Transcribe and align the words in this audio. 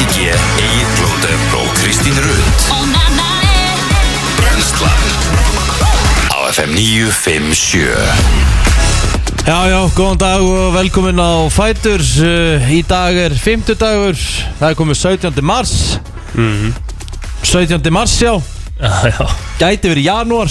Rikki 0.00 0.16
G, 0.16 0.32
Egil 0.56 0.86
Blóter 0.96 1.40
og 1.58 1.74
Kristín 1.76 2.16
Rund 2.16 2.44
Brenslan 4.38 5.02
Á 6.32 6.38
FM 6.54 6.72
957 6.72 7.84
Já, 9.44 9.58
já, 9.68 9.80
góðan 9.92 10.16
dag 10.22 10.40
og 10.40 10.72
velkomin 10.72 11.20
á 11.20 11.44
Fætur 11.52 12.00
uh, 12.00 12.72
Í 12.72 12.80
dag 12.88 13.12
er 13.26 13.36
50 13.36 13.76
dagur 13.76 14.16
Það 14.16 14.68
er 14.70 14.78
komið 14.78 14.96
17. 15.02 15.44
mars. 15.44 16.00
17. 17.44 17.92
mars, 17.92 18.16
já. 18.22 18.40
Já, 18.80 18.92
já. 19.04 19.26
Gæti 19.60 19.92
verið 19.92 20.08
janúar. 20.08 20.48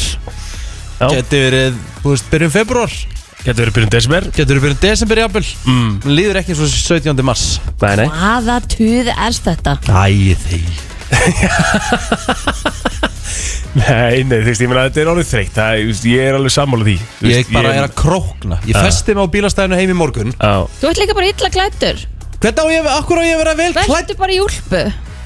Já. 1.00 1.10
Gæti 1.10 1.42
verið, 1.48 1.82
þú 2.04 2.14
veist, 2.14 2.30
byrjun 2.30 2.54
februar 2.54 2.94
Getur 3.50 3.66
verið 3.66 3.74
byrjun 3.80 3.90
desember. 3.96 4.22
Gæti 4.30 4.46
verið 4.46 4.62
byrjun 4.68 4.82
desember 4.84 5.18
jafnvel. 5.24 5.48
Mm. 5.66 5.94
Líður 6.06 6.38
ekki 6.44 6.54
svo 6.54 6.68
17. 6.70 7.18
mars. 7.26 7.46
Nei, 7.82 7.96
nei. 7.98 8.06
Hvaða 8.14 8.58
tuð 8.70 9.10
er 9.10 9.34
þetta? 9.48 9.74
Æ, 9.90 10.38
því 10.44 10.60
Nei, 13.80 14.22
nei, 14.26 14.40
þú 14.44 14.50
veist, 14.50 14.62
ég 14.62 14.70
meina 14.70 14.84
þetta 14.86 15.02
er 15.02 15.10
orðið 15.16 15.28
þreytt. 15.32 15.54
Það, 15.58 15.74
þú 15.82 15.88
veist, 15.90 16.06
ég 16.12 16.22
er 16.30 16.34
alveg 16.38 16.54
sammála 16.54 16.86
því. 16.86 16.96
Þú 17.18 17.26
Ég 17.32 17.36
veist, 17.40 17.52
bara 17.58 17.74
er 17.74 17.86
að 17.88 17.94
krókna. 17.98 18.56
Ég 18.70 18.78
festi 18.78 19.10
mig 19.18 19.26
á 19.26 19.34
bílastæðinu 19.34 19.80
heim 19.82 19.94
í 19.94 19.98
morgun. 19.98 20.30
Já, 20.38 20.54
Þú 20.82 20.86
ert 20.92 21.02
líka 21.02 21.14
bara 21.18 21.30
illa 21.34 21.50
klættur 21.58 21.98
Hvernig 22.40 22.62
á 22.62 22.66
ég, 22.72 22.80
akkur 23.02 23.18
á 23.20 23.24
ég 23.26 23.34
að 23.36 23.42
vera 23.44 23.54
vel 23.60 23.74
klætt 23.76 23.90
Vertu 23.92 24.14
bara 24.22 24.36
í 24.36 24.40
úlpu 24.46 24.82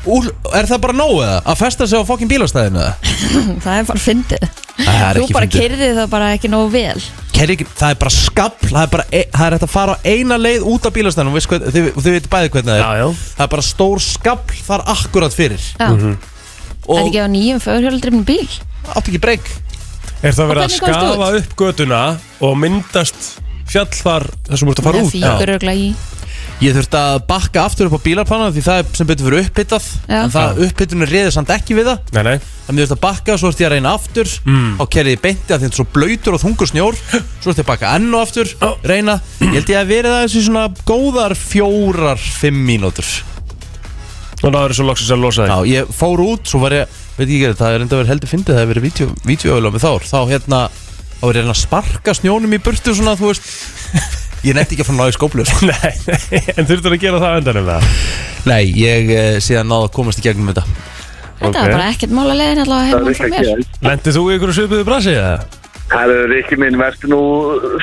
úr, 0.06 0.30
Er 0.54 0.66
það 0.70 0.80
bara 0.84 0.94
nóg 0.98 1.14
eða? 1.24 1.38
Að 1.48 1.58
festa 1.64 1.88
sig 1.88 2.00
á 2.00 2.04
fokkin 2.08 2.30
bílastæðinu 2.32 2.80
eða? 2.84 2.94
Það 3.64 3.78
er 3.80 3.86
bara 3.90 4.02
fyndið. 4.04 4.48
Það 4.74 5.04
er 5.08 5.18
Þú 5.20 5.24
ekki 5.24 5.36
bara 5.38 5.48
fyndið. 5.48 5.60
keirði 5.62 5.90
það 6.00 6.08
bara 6.14 6.32
ekki 6.36 6.50
nógu 6.52 6.70
vel. 6.74 7.04
Kerri, 7.34 7.56
ekki- 7.58 7.68
það 7.78 7.94
er 7.94 8.00
bara 8.04 8.14
skapl 8.14 8.68
það 8.70 8.82
er, 8.84 8.92
bara, 8.94 9.06
e, 9.12 9.22
það 9.34 9.46
er 9.48 9.56
hægt 9.58 9.66
að 9.68 9.74
fara 9.74 9.96
á 9.96 9.98
eina 10.06 10.38
leið 10.42 10.66
út 10.74 10.86
af 10.90 10.94
bílastæðinu 10.94 11.34
og 11.34 11.40
þið, 11.48 11.66
þið, 11.74 11.88
þið 12.04 12.16
veit 12.18 12.30
bæði 12.36 12.52
hvernig 12.54 12.70
það 12.70 12.78
er. 12.78 12.84
Já, 12.84 13.02
já. 13.04 13.08
Það 13.38 13.46
er 13.48 13.52
bara 13.56 13.66
stór 13.70 14.04
skapl 14.06 14.60
þar 14.68 14.86
akkurat 14.94 15.34
fyrir. 15.38 15.68
Já. 15.80 15.88
Mhm. 15.94 16.18
Þetta 16.84 16.94
og 17.00 17.08
ekki 17.08 17.22
á 17.24 17.28
nýjum 17.32 17.62
föðurhjóldrifnum 17.64 18.26
bíl? 18.28 18.50
Átt 18.94 19.08
ekki 19.08 19.22
breyk? 19.24 19.48
Er 20.24 20.32
það 20.36 20.50
verið 20.52 20.64
að 20.64 20.68
hvernig 20.68 20.84
komstu 20.84 21.00
skafa 21.00 21.30
upp 21.40 21.56
götuna 21.60 22.02
og 22.44 22.58
myndast 22.60 23.22
fjall 23.72 23.88
þar 23.96 24.26
þar 24.48 24.60
sem 24.60 24.68
þú 24.68 24.74
ert 24.74 24.82
að 24.82 24.88
fara 24.90 25.00
Það 25.00 25.08
út? 25.08 25.14
fíkur 25.16 25.54
örgla 25.56 25.74
í 25.80 25.88
ég 26.64 26.76
þurfti 26.78 27.00
að 27.00 27.18
bakka 27.28 27.64
aftur 27.68 27.90
upp 27.90 27.98
á 28.00 28.06
bílarpanna 28.06 28.52
því 28.54 28.62
það 28.64 28.78
er 28.80 28.86
sem 28.98 29.08
betur 29.10 29.28
fyrir 29.28 29.44
upphittað 29.44 29.86
Já. 30.08 30.20
en 30.22 30.32
það 30.34 30.62
upphittinu 30.68 31.06
reyði 31.10 31.32
samt 31.36 31.52
ekki 31.54 31.76
við 31.78 31.90
það. 31.90 31.98
Nei, 32.16 32.24
nei. 32.28 32.38
Þannig 32.64 32.80
ég 32.80 32.88
þurfti 32.88 32.98
að 32.98 33.04
bakka, 33.04 33.36
svo 33.40 33.48
þurfti 33.50 33.64
ég 33.64 33.70
að 33.70 33.76
reyna 33.76 33.92
aftur. 33.98 34.28
Mm. 34.48 34.72
og 34.80 34.88
kerði 34.94 35.12
ég 35.16 35.24
beinti 35.24 35.50
að 35.52 35.58
því 35.60 35.66
þetta 35.68 35.74
er 35.74 35.80
svo 35.82 35.88
blöytur 35.98 36.38
og 36.38 36.42
þungur 36.44 36.70
snjór. 36.72 36.96
Svo 37.04 37.48
þurfti 37.50 37.60
ég 37.60 37.66
að 37.66 37.72
bakka 37.74 37.94
enn 37.98 38.10
og 38.14 38.22
aftur 38.24 38.48
Ó. 38.64 38.70
reyna, 38.88 39.16
ég 39.44 39.54
held 39.60 39.70
ég 39.74 39.80
að 39.82 39.92
verið 39.92 40.12
það 40.16 40.24
þessi 40.24 40.42
svona 40.48 40.66
góðar 40.88 41.34
fjórar, 41.40 42.22
fimm 42.42 42.60
mínútur. 42.68 43.10
Og 44.44 44.50
það 44.52 44.64
er 44.64 44.76
svo 44.76 44.86
loksins 44.88 45.14
að 45.16 45.24
losa 45.24 45.48
Já, 45.48 45.56
þig 45.56 45.72
ég 45.72 45.84
fór 45.96 46.20
út, 46.24 46.44
svo 46.52 46.60
var 46.64 46.72
ég, 46.76 46.88
veit 47.16 47.28
ekki 47.30 47.38
ekki, 47.48 47.60
það 47.62 47.76
er 47.78 47.82
enda 47.86 48.00
verið 48.02 48.12
heldur 48.12 48.32
fyndið, 48.34 48.60
það 54.44 54.52
hérna, 54.52 54.52
ég 54.52 54.52
að 54.52 54.54
að 54.54 54.60
nefndi 54.60 54.76
ekki 54.76 54.84
að 54.84 54.90
fara 54.90 55.00
náðu 55.00 55.14
í 55.14 55.18
skóplu, 55.18 55.46
sko. 55.48 55.66
Nei, 55.72 56.42
en 56.58 56.68
þurftur 56.70 56.98
að 56.98 57.04
gera 57.04 57.22
það 57.24 57.34
á 57.34 57.38
endanum 57.40 57.70
það 57.72 57.88
Nei, 58.44 58.64
ég 58.76 59.12
eh, 59.16 59.40
síðan 59.44 59.70
náðu 59.72 59.88
að 59.88 59.94
komast 59.96 60.20
í 60.20 60.26
gegnum 60.26 60.52
þetta. 60.52 60.66
Þetta 61.40 61.60
var 61.64 61.74
bara 61.74 61.90
ekkert 61.92 62.16
mála 62.16 62.38
leiðin 62.38 62.64
allavega 62.64 62.92
Það 62.92 63.04
heim 63.04 63.08
er 63.08 63.18
frá 63.18 63.28
ekki 63.28 63.34
mér 63.34 63.52
að 63.52 63.88
Lendið 63.88 64.18
þú 64.18 64.24
í 64.24 64.38
ykkur 64.38 64.56
svipuðu 64.58 64.88
brasi 64.88 65.14
eða? 65.16 65.36
Það 65.94 66.12
er 66.16 66.32
ekki 66.40 66.58
minn, 66.58 66.78
verður 66.80 67.12
nú 67.12 67.22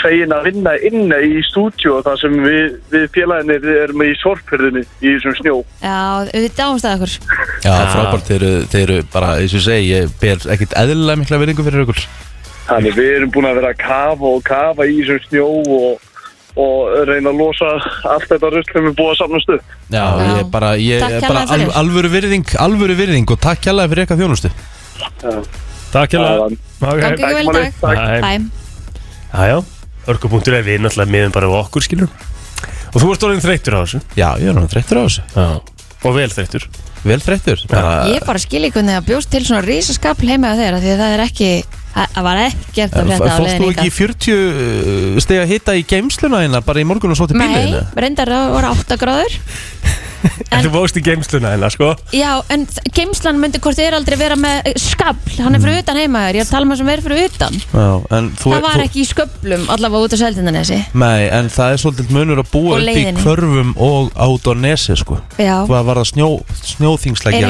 fegin 0.01 0.33
að 0.35 0.47
vinna 0.49 0.73
inne 0.89 1.19
í 1.23 1.43
stúdíu 1.47 1.99
þar 2.03 2.17
sem 2.19 2.39
við, 2.43 2.79
við 2.91 3.05
félaginir 3.15 3.67
erum 3.75 4.03
í 4.03 4.09
sorphyrðinni 4.19 4.83
í 4.83 5.13
þessum 5.13 5.37
snjó. 5.39 5.57
Já, 5.85 5.99
við 6.33 6.49
dáumst 6.57 6.89
að 6.89 6.97
okkur 6.97 7.15
Já, 7.67 7.75
frábært, 7.93 8.27
þeir 8.27 8.39
eru, 8.41 8.65
þeir 8.73 8.85
eru 8.87 8.99
bara, 9.13 9.35
eins 9.39 9.55
og 9.55 9.61
ég 9.61 9.67
segi, 9.69 9.93
ég 9.93 10.17
ber 10.23 10.49
ekkert 10.57 10.77
eðlilega 10.81 11.21
mikla 11.21 11.41
verðingu 11.45 11.67
fyrir 11.69 11.85
ykkur. 11.85 12.03
Þannig 12.71 12.97
við 12.97 13.13
erum 13.19 13.35
búin 13.35 13.51
að 13.51 13.61
vera 13.61 13.73
að 13.75 13.81
kafa 13.85 14.33
og 14.33 14.45
kafa 14.49 14.89
í 14.89 14.99
þessum 15.03 15.23
snjó 15.29 15.47
og, 15.61 16.10
og 16.57 17.07
reyna 17.07 17.31
að 17.31 17.39
losa 17.39 17.69
allt 18.11 18.27
þetta 18.31 18.51
rusl 18.55 18.73
sem 18.73 18.87
við 18.89 18.95
búið 18.99 19.13
að 19.13 19.19
samna 19.23 19.41
stuð. 19.45 19.61
Já, 19.91 20.03
Já. 20.03 20.31
ég 20.41 20.51
bara, 20.51 20.71
ég 20.81 21.01
Takk 21.05 21.13
er 21.13 21.21
bara 21.27 21.43
kærlega 21.45 21.55
fyrir. 21.55 21.69
al, 21.71 21.77
alvöru 21.85 22.11
virðing, 22.17 22.55
alvöru 22.67 22.97
virðing 22.99 23.31
og 23.31 23.41
takk 23.41 23.61
kjærlega 23.67 23.93
fyrir 23.93 24.05
eitthvað 24.05 24.23
þjónustu. 24.25 24.51
Takk 25.91 26.15
Það 26.15 26.57
það 26.81 27.01
Gangi 27.01 27.07
ekki 27.11 27.31
vel 27.35 27.45
í 27.45 27.55
dag 27.55 27.73
Takk. 27.81 28.21
Bæ. 28.23 28.33
Jájá, 29.31 29.57
örgupunktur 30.11 30.55
er 30.59 30.63
við 30.67 30.83
náttúrulega 30.85 31.13
miðum 31.15 31.33
bara 31.35 31.49
á 31.51 31.55
okkur 31.65 31.83
skilur 31.87 32.09
Og 32.91 32.99
þú 33.03 33.09
ert 33.15 33.25
orðin 33.27 33.43
þreyttur 33.45 33.75
á 33.75 33.81
þessu 33.83 34.01
Já, 34.19 34.29
ég 34.43 34.51
er 34.51 34.59
hann 34.59 34.71
þreyttur 34.71 35.01
á 35.01 35.03
þessu. 35.07 35.25
Já 35.35 35.49
Og 36.07 36.15
vel 36.17 36.31
þreyttur 36.33 36.67
Vel 37.01 37.19
þreyttur. 37.25 37.63
Bara, 37.71 37.93
Ég 38.13 38.25
bara 38.29 38.39
skil 38.43 38.61
ekki 38.67 38.77
hvernig 38.77 38.99
það 38.99 39.07
bjóst 39.09 39.31
til 39.33 39.41
svona 39.47 39.63
rísaskapl 39.65 40.29
heima 40.29 40.51
á 40.53 40.59
þeirra 40.59 40.81
því 40.83 40.91
að 40.95 41.01
það 41.01 41.15
er 41.17 41.23
ekki 41.25 41.51
það 41.95 42.27
var 42.27 42.43
ekkert 42.47 42.95
að 42.97 43.11
frétta 43.11 43.31
á 43.31 43.37
Fórst 43.37 43.47
leiðin 43.47 43.65
þú 43.65 43.71
ekki 43.75 43.89
í 43.89 43.95
40 43.97 45.25
steg 45.25 45.43
að 45.43 45.51
hitta 45.55 45.77
í 45.79 45.87
geimsluna 45.91 46.45
þína 46.45 46.63
bara 46.67 46.83
í 46.83 46.87
morgun 46.89 47.15
og 47.15 47.19
svo 47.19 47.27
til 47.31 47.39
Nei, 47.41 47.49
bílinu? 47.51 47.83
reyndar 47.99 48.31
það 48.31 48.55
voru 48.57 48.73
8 48.77 49.01
gráður. 49.01 49.35
En 50.51 50.61
þú 50.67 50.71
bóst 50.75 50.99
í 50.99 51.03
geimsluna 51.05 51.55
hérna 51.55 51.71
sko. 51.73 51.95
Já, 52.13 52.43
en 52.53 52.67
geimslan 52.93 53.39
myndi 53.41 53.57
hvort 53.63 53.79
þið 53.79 53.87
er 53.87 53.95
aldrei 53.97 54.17
vera 54.21 54.37
með 54.37 54.69
eh, 54.69 54.75
skafl, 54.77 55.39
hann 55.41 55.57
er 55.57 55.63
fyrir 55.63 55.81
utan 55.81 55.97
heima 56.01 56.25
þér, 56.27 56.37
ég 56.37 56.43
er 56.43 56.49
að 56.49 56.53
tala 56.53 56.67
um 56.67 56.75
það 56.75 56.81
sem 56.83 56.91
er 56.93 57.03
fyrir 57.07 57.23
utan. 57.31 57.57
Já, 57.71 57.87
en 58.19 58.29
þú, 58.37 58.53
Það 58.53 58.67
var 58.67 58.77
þú, 58.77 58.85
ekki 58.85 59.01
í 59.01 59.09
sköflum 59.09 59.65
allavega 59.73 60.05
út 60.05 60.13
á 60.13 60.19
Seldindanesi 60.21 60.79
Nei, 61.01 61.23
en 61.39 61.49
það 61.57 61.73
er 61.73 61.83
svolítið 61.85 62.15
munur 62.19 62.45
að 62.45 62.53
búa 62.53 62.77
upp 62.77 63.01
í 63.01 63.09
kvörfum 63.23 63.71
og 63.81 64.13
át 64.13 64.45
á 64.51 64.55
nesi, 64.61 65.01
sko. 65.01 65.21
Já, 65.41 65.57
Hvað 65.71 65.89
var 65.89 66.03
það 66.03 66.11
snjó, 66.13 66.31
snjóþingslega 66.75 67.41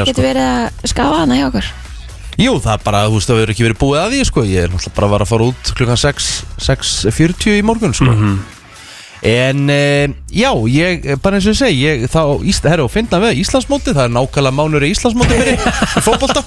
sko 2.31 2.43
Jú, 2.45 2.55
það 2.63 2.73
er 2.79 2.85
bara, 2.85 3.03
þú 3.09 3.19
veist, 3.19 3.29
það 3.31 3.41
verður 3.41 3.53
ekki 3.55 3.67
verið 3.67 3.81
búið 3.83 4.01
að 4.01 4.11
því, 4.15 4.21
sko 4.31 4.45
Ég 4.49 4.65
er 4.65 4.71
náttúrulega 4.73 4.97
bara 4.97 5.07
að 5.07 5.15
vara 5.17 5.27
að 5.27 5.33
fara 5.35 5.49
út 5.51 5.73
klukkan 5.77 6.01
6 6.01 6.31
6.40 6.71 7.59
í 7.59 7.63
morgun, 7.67 7.95
sko 7.97 8.15
En, 9.21 9.67
e, 9.69 10.09
já, 10.33 10.49
ég, 10.73 11.03
bara 11.21 11.37
eins 11.37 11.45
og 11.45 11.53
ég 11.53 11.59
segi 11.61 11.83
ég, 11.85 12.07
Þá, 12.09 12.23
herru, 12.71 12.87
og 12.87 12.93
finna 12.95 13.19
við 13.21 13.43
Íslandsmóti 13.43 13.93
Það 13.93 14.07
er 14.07 14.15
nákvæmlega 14.15 14.57
mánur 14.57 14.87
í 14.87 14.95
Íslandsmóti 14.95 15.37
fyrir 15.37 15.59
í 15.61 15.75
fótbolta 16.07 16.41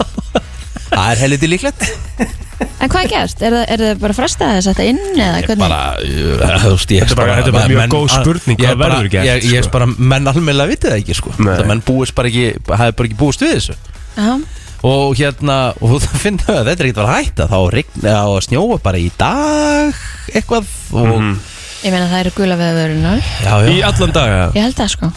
Það 0.89 1.11
er 1.11 1.21
helviti 1.21 1.51
líklegt 1.51 1.85
En 2.81 2.89
hvað 2.89 3.03
er 3.05 3.11
gert? 3.11 3.43
Er 3.45 3.55
er 3.61 3.81
það 3.83 4.01
bara 4.01 4.15
frestað 4.17 4.55
að 4.57 4.65
þetta 4.71 4.87
inn 4.89 4.99
eða 5.13 5.37
Ég 5.43 5.47
hvernig? 5.51 5.61
bara, 5.61 5.79
uh, 6.01 6.57
þú 6.63 6.73
veist, 6.73 6.93
ég 6.95 7.03
Þetta 7.05 7.13
er 7.13 7.19
bara- 7.21 7.35
þetta 7.37 7.51
er 7.51 7.55
bara 7.59 7.71
mjög 7.73 7.93
góð 7.93 8.09
spurning, 8.13 8.57
ég 8.57 8.65
hvað 8.65 8.73
er 8.73 8.81
verður 8.83 9.09
gert, 9.13 9.29
Ég, 9.29 9.47
ég 9.51 9.57
er 9.61 9.67
sko? 9.67 9.73
bara, 9.77 9.87
menn 10.13 10.29
almennilega 10.33 10.71
vitið 10.73 10.93
það 10.93 10.99
ekki, 11.03 11.17
sko 11.21 11.33
Nei. 11.37 11.53
Það 11.59 11.69
menn 11.73 11.83
búist 11.87 12.15
bara 12.17 12.31
ekki, 12.33 12.45
hafi 12.73 12.97
bara 12.97 13.09
ekki 13.11 13.19
búist 13.21 13.45
við 13.45 13.53
þessu 13.59 13.77
Já, 14.13 14.33
Og 14.83 15.15
hérna, 15.15 15.57
og 15.79 15.93
þú 16.03 16.17
finnum 16.25 16.49
að 16.51 16.67
þetta 16.67 16.83
er 16.83 16.89
ekkert 16.89 16.99
að 16.99 17.07
vera 17.07 17.15
að 17.15 17.23
hætta 17.23 17.49
Þá 17.53 17.59
rigna 17.77 18.13
á 18.19 18.27
að 18.27 18.41
snjóa 18.49 18.77
bara 18.83 18.99
í 18.99 19.09
dag 19.17 19.99
Eitthvað 20.33 20.71
og, 20.91 21.11
Mhm. 21.13 21.33
ég 21.83 21.91
meina 21.91 22.07
það 22.11 22.19
eru 22.23 22.31
gula 22.37 22.57
veðurinn 22.59 23.05
Já, 23.43 23.53
Í 23.67 23.77
já 23.79 23.85
allan 23.89 24.13
dag 24.15 24.27
ja. 24.33 24.43
Ég 24.55 24.65
held 24.67 24.75
það 24.81 24.91
sko 24.93 25.11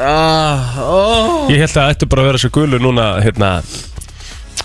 ah, 0.00 0.76
oh. 0.84 1.48
Ég 1.52 1.60
held 1.60 1.70
að 1.70 1.76
það 1.78 1.94
ættu 1.94 2.10
bara 2.12 2.22
að 2.24 2.28
vera 2.30 2.42
svo 2.44 2.52
gulu 2.58 2.80
núna 2.80 3.06
Hérna 3.24 3.50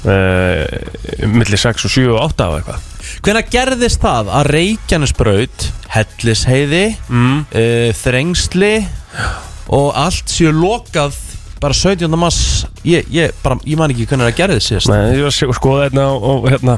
uh, 0.06 1.28
Milli 1.32 1.60
6 1.60 1.88
og 1.88 1.92
7 1.96 2.06
og 2.14 2.20
8 2.30 2.48
á 2.48 2.52
eitthvað 2.60 2.92
Hvenær 3.26 3.48
gerðist 3.54 4.02
það 4.04 4.32
að 4.40 4.50
Reykjanesbraut 4.56 5.68
Hellisheiði 5.96 6.86
mm. 7.08 7.38
uh, 7.56 7.90
Þrengsli 8.02 8.74
Og 9.76 9.88
allt 9.98 10.30
séu 10.30 10.52
lokað 10.54 11.16
Bara 11.66 11.74
17. 11.74 12.14
mass 12.22 12.66
Ég, 12.86 13.08
ég, 13.10 13.34
bara, 13.42 13.58
ég 13.66 13.80
man 13.80 13.90
ekki 13.90 14.06
hvernig 14.06 14.28
það 14.30 14.38
gerðist 14.38 14.70
síðast. 14.70 14.92
Nei, 14.92 15.16
ég 15.18 15.26
var 15.26 15.34
að 15.34 15.58
skoða 15.58 15.88
hérna 15.88 16.04
og, 16.14 16.46
hérna 16.52 16.76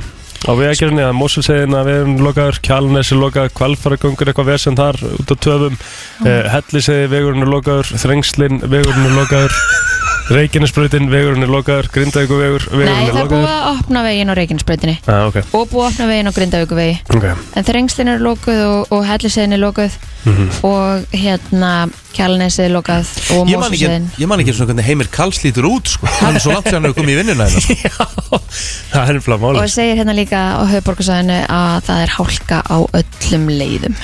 á 0.48 0.52
vegagerðinni 0.56 1.04
að 1.04 1.18
Moselsegin 1.18 1.76
að 1.76 1.90
við 1.90 2.00
erum 2.00 2.14
lokaður 2.24 2.60
Kjalnes 2.64 3.12
er 3.12 3.20
lokaður, 3.20 3.54
Kvalfaragöngur 3.58 4.32
eitthvað 4.32 4.52
vesen 4.54 4.78
þar 4.80 5.02
út 5.10 5.34
á 5.34 5.36
töfum. 5.44 5.76
Uh, 6.24 6.48
Hellisegi 6.54 7.12
vegurinn 7.12 7.44
er 7.44 7.52
lokaður, 7.52 7.92
Þrengslin 8.06 8.62
vegurinn 8.64 9.10
er 9.10 9.18
lokaður 9.18 9.58
Reykjanesbrautin 10.28 11.08
vegurinn 11.08 11.46
er 11.46 11.52
lokaður, 11.52 11.88
Grindavíkuvegur 11.94 12.66
Nei, 12.68 12.82
vegurinn 12.82 13.06
er 13.08 13.14
það 13.14 13.22
er 13.22 13.30
búið 13.32 13.44
lokaður 13.46 13.54
að 13.54 13.68
opna 13.78 14.02
veginn 14.04 14.32
á 14.32 14.34
Reykjanesbreytinni 14.36 14.96
ah, 15.08 15.22
ok, 15.30 15.38
og 15.56 15.70
búið 15.72 15.86
að 15.86 15.88
opna 15.94 16.08
veginn 16.12 16.28
á 16.28 16.34
Grindavíkuvegi 16.36 16.96
ok. 17.16 17.28
En 17.56 17.68
þrengslinn 17.70 18.12
er 18.12 18.24
lokuð 18.26 18.60
og, 18.66 18.92
og 18.98 19.06
helliseðin 19.08 19.56
er 19.56 19.64
lokuð. 19.64 19.98
Mhm. 20.28 20.48
og 20.68 21.14
hérna 21.16 21.72
kjálnesið 22.12 22.66
er 22.66 22.74
lokað 22.74 23.12
og 23.32 23.48
Ég 23.48 23.62
man 23.62 23.72
ekki, 23.72 23.88
mósuseðin 23.88 24.08
ég 24.20 24.28
man 24.28 24.42
ekki 24.44 24.56
svona 24.58 24.72
hvernig 24.72 24.88
Heimir 24.90 25.10
Karls 25.14 25.40
lítur 25.46 25.68
út 25.70 25.92
sko. 25.94 26.10
Hann 26.20 26.36
er 26.36 26.44
svo 26.44 26.52
langt 26.52 26.68
sér 26.68 26.80
hann 26.80 26.88
hefur 26.90 27.00
komið 27.00 27.14
í 27.14 27.20
vinnuna 27.22 27.48
hérna, 27.48 27.62
sko. 27.64 27.78
Já, 28.92 28.98
það 28.98 29.14
er 29.14 29.22
og 29.38 29.44
máli 29.46 29.70
segir 29.72 30.02
hérna 30.02 30.18
líka 30.18 30.42
á 30.60 30.64
höfuborgarsæðinu 30.68 31.38
að 31.48 31.78
það 31.88 32.04
er 32.04 32.16
hálka 32.18 32.60
á 32.68 32.78
öllum 33.00 33.48
leiðum. 33.54 33.96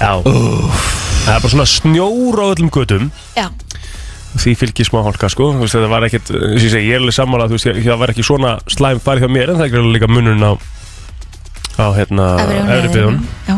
Já, 0.00 0.10
það 0.24 1.34
er 1.36 1.44
bara 1.44 1.52
svona 1.54 1.68
snjór 1.70 2.42
á 2.42 2.46
öllum 2.50 2.72
götum. 2.74 3.12
Já, 3.38 3.46
því 4.40 4.54
fylgir 4.60 4.88
smá 4.88 5.00
hálka 5.06 5.28
sko. 5.32 5.50
Þú 5.54 5.62
veist, 5.64 5.76
það 5.78 5.90
var 5.92 6.06
ekkit, 6.08 6.30
þess 6.34 6.74
að 6.78 6.86
ég 6.88 6.94
er 6.96 7.02
alveg 7.02 7.14
sammála 7.16 7.48
þú 7.50 7.58
veist, 7.58 7.68
það 7.86 8.00
var 8.02 8.12
ekki 8.14 8.24
svona 8.26 8.54
slæm 8.74 9.02
farið 9.04 9.26
hjá 9.26 9.30
mér 9.36 9.52
en 9.52 9.60
það 9.60 9.66
er 9.66 9.70
ekki 9.72 9.92
líka 9.94 10.10
munurinn 10.10 10.46
á 10.46 10.52
á 11.74 11.86
hérna 11.96 12.26
Já, 13.48 13.56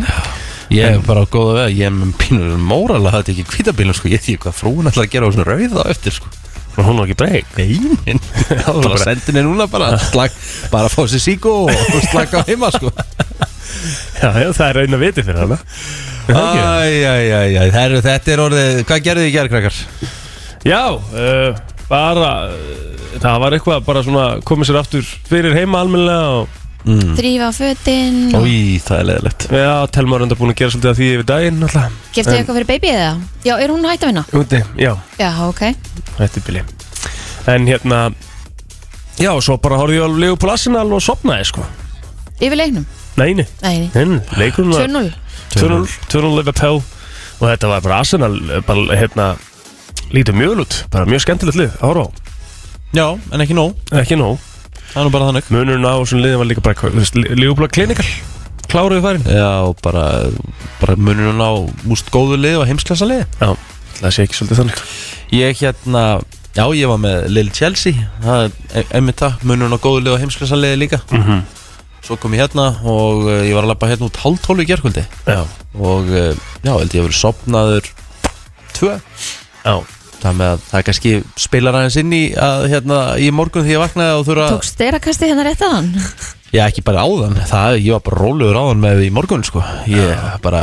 Ég 0.72 0.82
er 0.96 1.02
bara 1.06 1.22
á 1.22 1.26
góða 1.30 1.52
vega, 1.60 1.68
ég 1.78 1.86
er 1.86 1.92
með 1.94 2.14
pínur 2.18 2.56
móral 2.58 2.98
að 3.06 3.20
þetta 3.20 3.32
ekki 3.36 3.44
kvítabílum 3.52 3.94
sko, 3.94 4.08
ég 4.10 4.22
því 4.24 4.34
hvað 4.42 4.56
frúin 4.58 4.88
ætla 4.90 5.04
að 5.06 5.12
gera 5.12 5.28
á 5.28 5.30
svona 5.30 5.46
rauð 5.46 5.76
á 5.78 5.84
eftir 5.92 6.16
sko. 6.16 6.32
Og 6.76 6.88
hún 6.88 6.98
var 6.98 7.06
ekki 7.06 7.16
breyk. 7.22 7.52
Neinin, 7.56 8.18
bara 8.66 8.74
bara- 8.82 8.98
sendi 9.04 9.30
henni 9.30 9.44
núna 9.46 9.68
bara. 9.70 9.92
Slag, 10.10 10.34
bara 10.74 10.90
fá 10.92 11.06
sér 11.06 11.22
síkó 11.22 11.52
og 11.70 12.02
slaka 12.10 12.42
á 12.42 12.48
heima 12.50 12.72
sko. 12.74 12.90
Já, 14.18 14.28
já, 14.42 14.50
það 14.58 14.66
er 14.66 14.76
raun 14.80 14.98
að 14.98 15.04
viti 15.06 15.22
fyrir 15.28 15.40
hana. 15.44 15.58
Æjæjæjæj, 16.26 18.00
þetta 18.02 18.32
er 18.34 18.42
orðið, 18.48 18.80
hvað 18.90 19.04
gerðu 19.06 19.22
þið 19.22 19.30
í 19.30 19.34
gerð 19.36 19.52
krakkar? 19.54 19.80
Já, 20.66 20.82
uh, 20.98 21.56
bara 21.90 22.30
uh, 22.50 23.16
Það 23.22 23.40
var 23.42 23.54
eitthvað 23.56 23.84
bara 23.86 24.02
svona 24.04 24.24
komið 24.44 24.68
sér 24.70 24.78
aftur 24.82 25.06
fyrir 25.30 25.54
heima 25.56 25.80
almennilega 25.84 26.40
og 26.42 26.62
Þrýfa 26.86 27.48
fötin 27.56 28.18
og 28.38 28.44
Í, 28.46 28.76
það 28.84 28.98
er 29.00 29.06
leðilegt 29.08 29.46
Já, 29.50 29.70
Telma 29.94 30.18
er 30.20 30.24
enda 30.26 30.36
búin 30.38 30.52
að 30.52 30.58
gera 30.60 30.70
svolítið 30.74 30.90
að 30.92 30.98
því 31.00 31.08
yfir 31.14 31.24
daginn 31.30 31.64
alltaf 31.66 31.96
Geftu 32.14 32.30
þið 32.30 32.38
eitthvað 32.40 32.58
fyrir 32.60 32.68
babyið 32.70 32.98
eða? 33.00 33.14
Já, 33.48 33.52
er 33.64 33.72
hún 33.74 33.88
hægt 33.90 34.04
að 34.06 34.12
vinna? 34.12 34.24
Úti, 34.38 34.60
já, 34.78 34.92
Já, 35.18 35.30
ok. 35.48 35.62
Þetta 36.20 36.40
er 36.42 36.46
bili. 36.46 36.62
En 37.50 37.66
hérna 37.70 38.00
Já, 39.18 39.32
svo 39.42 39.56
bara 39.64 39.80
horfði 39.80 39.98
ég 39.98 40.06
á 40.06 40.10
Leopold 40.26 40.52
Arsenal 40.52 40.86
og 40.92 41.02
sopnaði 41.02 41.48
sko. 41.48 41.64
Yfir 42.36 42.58
leiknum? 42.60 42.86
Nei, 43.16 43.30
nei, 43.38 43.46
Nei, 43.64 43.74
nei. 43.88 43.90
nei, 43.96 44.20
leikurinn 44.36 44.74
var 44.76 44.86
2-0 44.86 45.06
2-0 45.56 45.86
2-0 46.12 46.32
Liverpool. 46.36 46.82
Og 47.40 47.44
þetta 47.48 47.70
var 47.72 47.82
bara 47.84 48.00
Arsenal 48.04 48.36
eh, 48.52 48.60
bara 48.66 48.98
hérna 49.00 49.30
Lítið 50.14 50.38
mjög 50.38 50.60
út, 50.64 50.76
bara 50.92 51.08
mjög 51.08 51.24
skemmtilegt 51.24 51.58
lið 51.58 51.72
að 51.80 51.88
horfa 51.90 52.04
á. 52.06 52.08
Já, 52.96 53.06
en 53.34 53.42
ekki 53.42 53.56
nóg, 53.58 53.74
Ekki 53.92 54.16
nóg, 54.20 54.38
það 54.92 55.00
er 55.00 55.08
nú 55.08 55.12
bara 55.16 55.28
þannig. 55.30 55.50
Munurinn 55.52 55.88
á 55.88 55.94
þessum 55.98 56.22
liðin 56.22 56.40
var 56.40 56.48
líka 56.50 56.64
bara 56.64 56.92
Leopold 57.42 57.74
klinikal. 57.74 58.06
Kláruðu 58.66 59.02
farin 59.04 59.26
Já, 59.30 59.50
bara, 59.82 60.04
bara 60.80 60.96
munurinn 60.98 61.42
á 61.42 61.50
múst 61.86 62.08
góðu 62.14 62.38
lið 62.40 62.60
og 62.62 62.70
heimsklassa 62.70 63.06
lið. 63.08 63.26
Já, 63.42 63.50
það 64.00 64.14
sé 64.16 64.26
ekki 64.26 64.38
svolítið 64.38 64.60
þannig. 64.62 64.80
Ég 65.36 65.60
hérna, 65.60 66.04
já 66.56 66.64
ég 66.78 66.90
var 66.90 67.02
með 67.02 67.26
Lil 67.34 67.50
Chelsea. 67.54 68.06
Það 68.22 68.46
er 68.78 68.90
einmitt 68.96 69.22
það, 69.22 69.38
munurinn 69.50 69.76
á 69.76 69.80
góðu 69.82 70.02
lið 70.06 70.14
og 70.16 70.22
heimsklassa 70.24 70.58
lið 70.60 70.78
líka. 70.84 71.02
Mhm. 71.10 71.44
Svo 72.06 72.14
kom 72.22 72.36
ég 72.36 72.44
hérna 72.44 72.68
og 72.86 73.24
uh, 73.26 73.40
ég 73.42 73.50
var 73.56 73.64
að 73.66 73.72
lappa 73.72 73.88
hérna 73.90 74.06
út 74.06 74.18
hálftólu 74.22 74.62
í 74.62 74.66
gerkvöldi 74.68 75.02
Já, 75.26 75.40
Og 75.74 76.06
uh, 76.06 76.36
já, 76.62 76.70
held 76.70 76.92
ég 76.94 77.00
að 77.02 77.08
verið 77.08 77.16
sopnaður 77.18 77.88
tvö. 78.76 78.92
Já, 79.66 79.74
Það 80.22 80.38
með 80.40 80.48
að 80.54 80.62
það 80.70 80.84
kannski 80.88 81.12
spilar 81.38 81.76
aðeins 81.78 81.98
inn 82.00 82.14
í 82.16 82.22
að 82.40 82.64
hérna 82.72 83.00
í 83.20 83.28
morgun 83.36 83.66
því 83.66 83.74
ég 83.76 83.82
vaknaði 83.82 84.14
og 84.16 84.24
þurfa 84.26 84.46
Tók 84.54 84.64
styrakasti 84.66 85.28
hérna 85.30 85.44
rétt 85.46 85.62
að 85.66 85.74
hann? 85.76 85.90
Já, 86.54 86.62
ekki 86.70 86.82
bara 86.86 87.04
áðan, 87.04 87.36
það, 87.50 87.76
ég 87.84 87.92
var 87.96 88.02
bara 88.06 88.20
rólegur 88.22 88.58
áðan 88.62 88.80
með 88.82 89.02
í 89.04 89.10
morgun, 89.12 89.44
sko. 89.46 89.62
Ég 89.90 90.26
bara, 90.44 90.62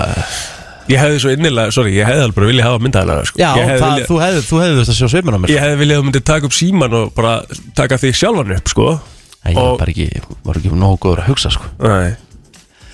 Ég 0.90 1.00
hefði 1.00 1.20
svo 1.24 1.32
innilega, 1.32 1.72
sorry, 1.72 1.94
ég 1.96 2.08
hefði 2.10 2.26
alveg 2.26 2.36
bara 2.40 2.48
viljað 2.50 2.66
hafa 2.68 2.82
myndaðalega 2.84 3.28
sko. 3.30 3.40
já, 3.40 3.50
ég 3.56 3.70
hefði 3.70 3.80
það, 3.84 3.94
viljað, 3.94 4.08
þú 4.10 4.18
hefði, 4.24 4.42
þú 4.50 4.62
hefði 4.64 4.78
þurft 4.80 4.92
að 4.94 4.98
sjá 4.98 5.08
svipin 5.14 5.38
á 5.38 5.40
mér 5.44 5.54
Ég 5.54 5.62
hefði 5.64 5.78
viljað 5.84 5.96
að 5.96 6.02
þú 6.02 6.08
myndir 6.10 6.24
taka 6.28 6.50
upp 6.50 6.58
síman 6.58 6.98
og 7.00 7.14
bara 7.16 7.34
taka 7.78 8.00
þig 8.02 8.18
sjálfan 8.20 8.56
upp, 8.58 8.72
sko. 8.74 8.88
Nei, 9.44 9.54
ég 9.54 9.60
var 9.62 9.70
og- 9.70 9.80
bara 9.84 9.94
ekki, 9.94 10.08
var 10.44 10.60
ekki 10.60 10.74
nógu 10.82 11.00
góður 11.06 11.24
að 11.24 11.30
hugsa, 11.32 11.54
sko. 11.56 11.70
Nei 11.84 12.16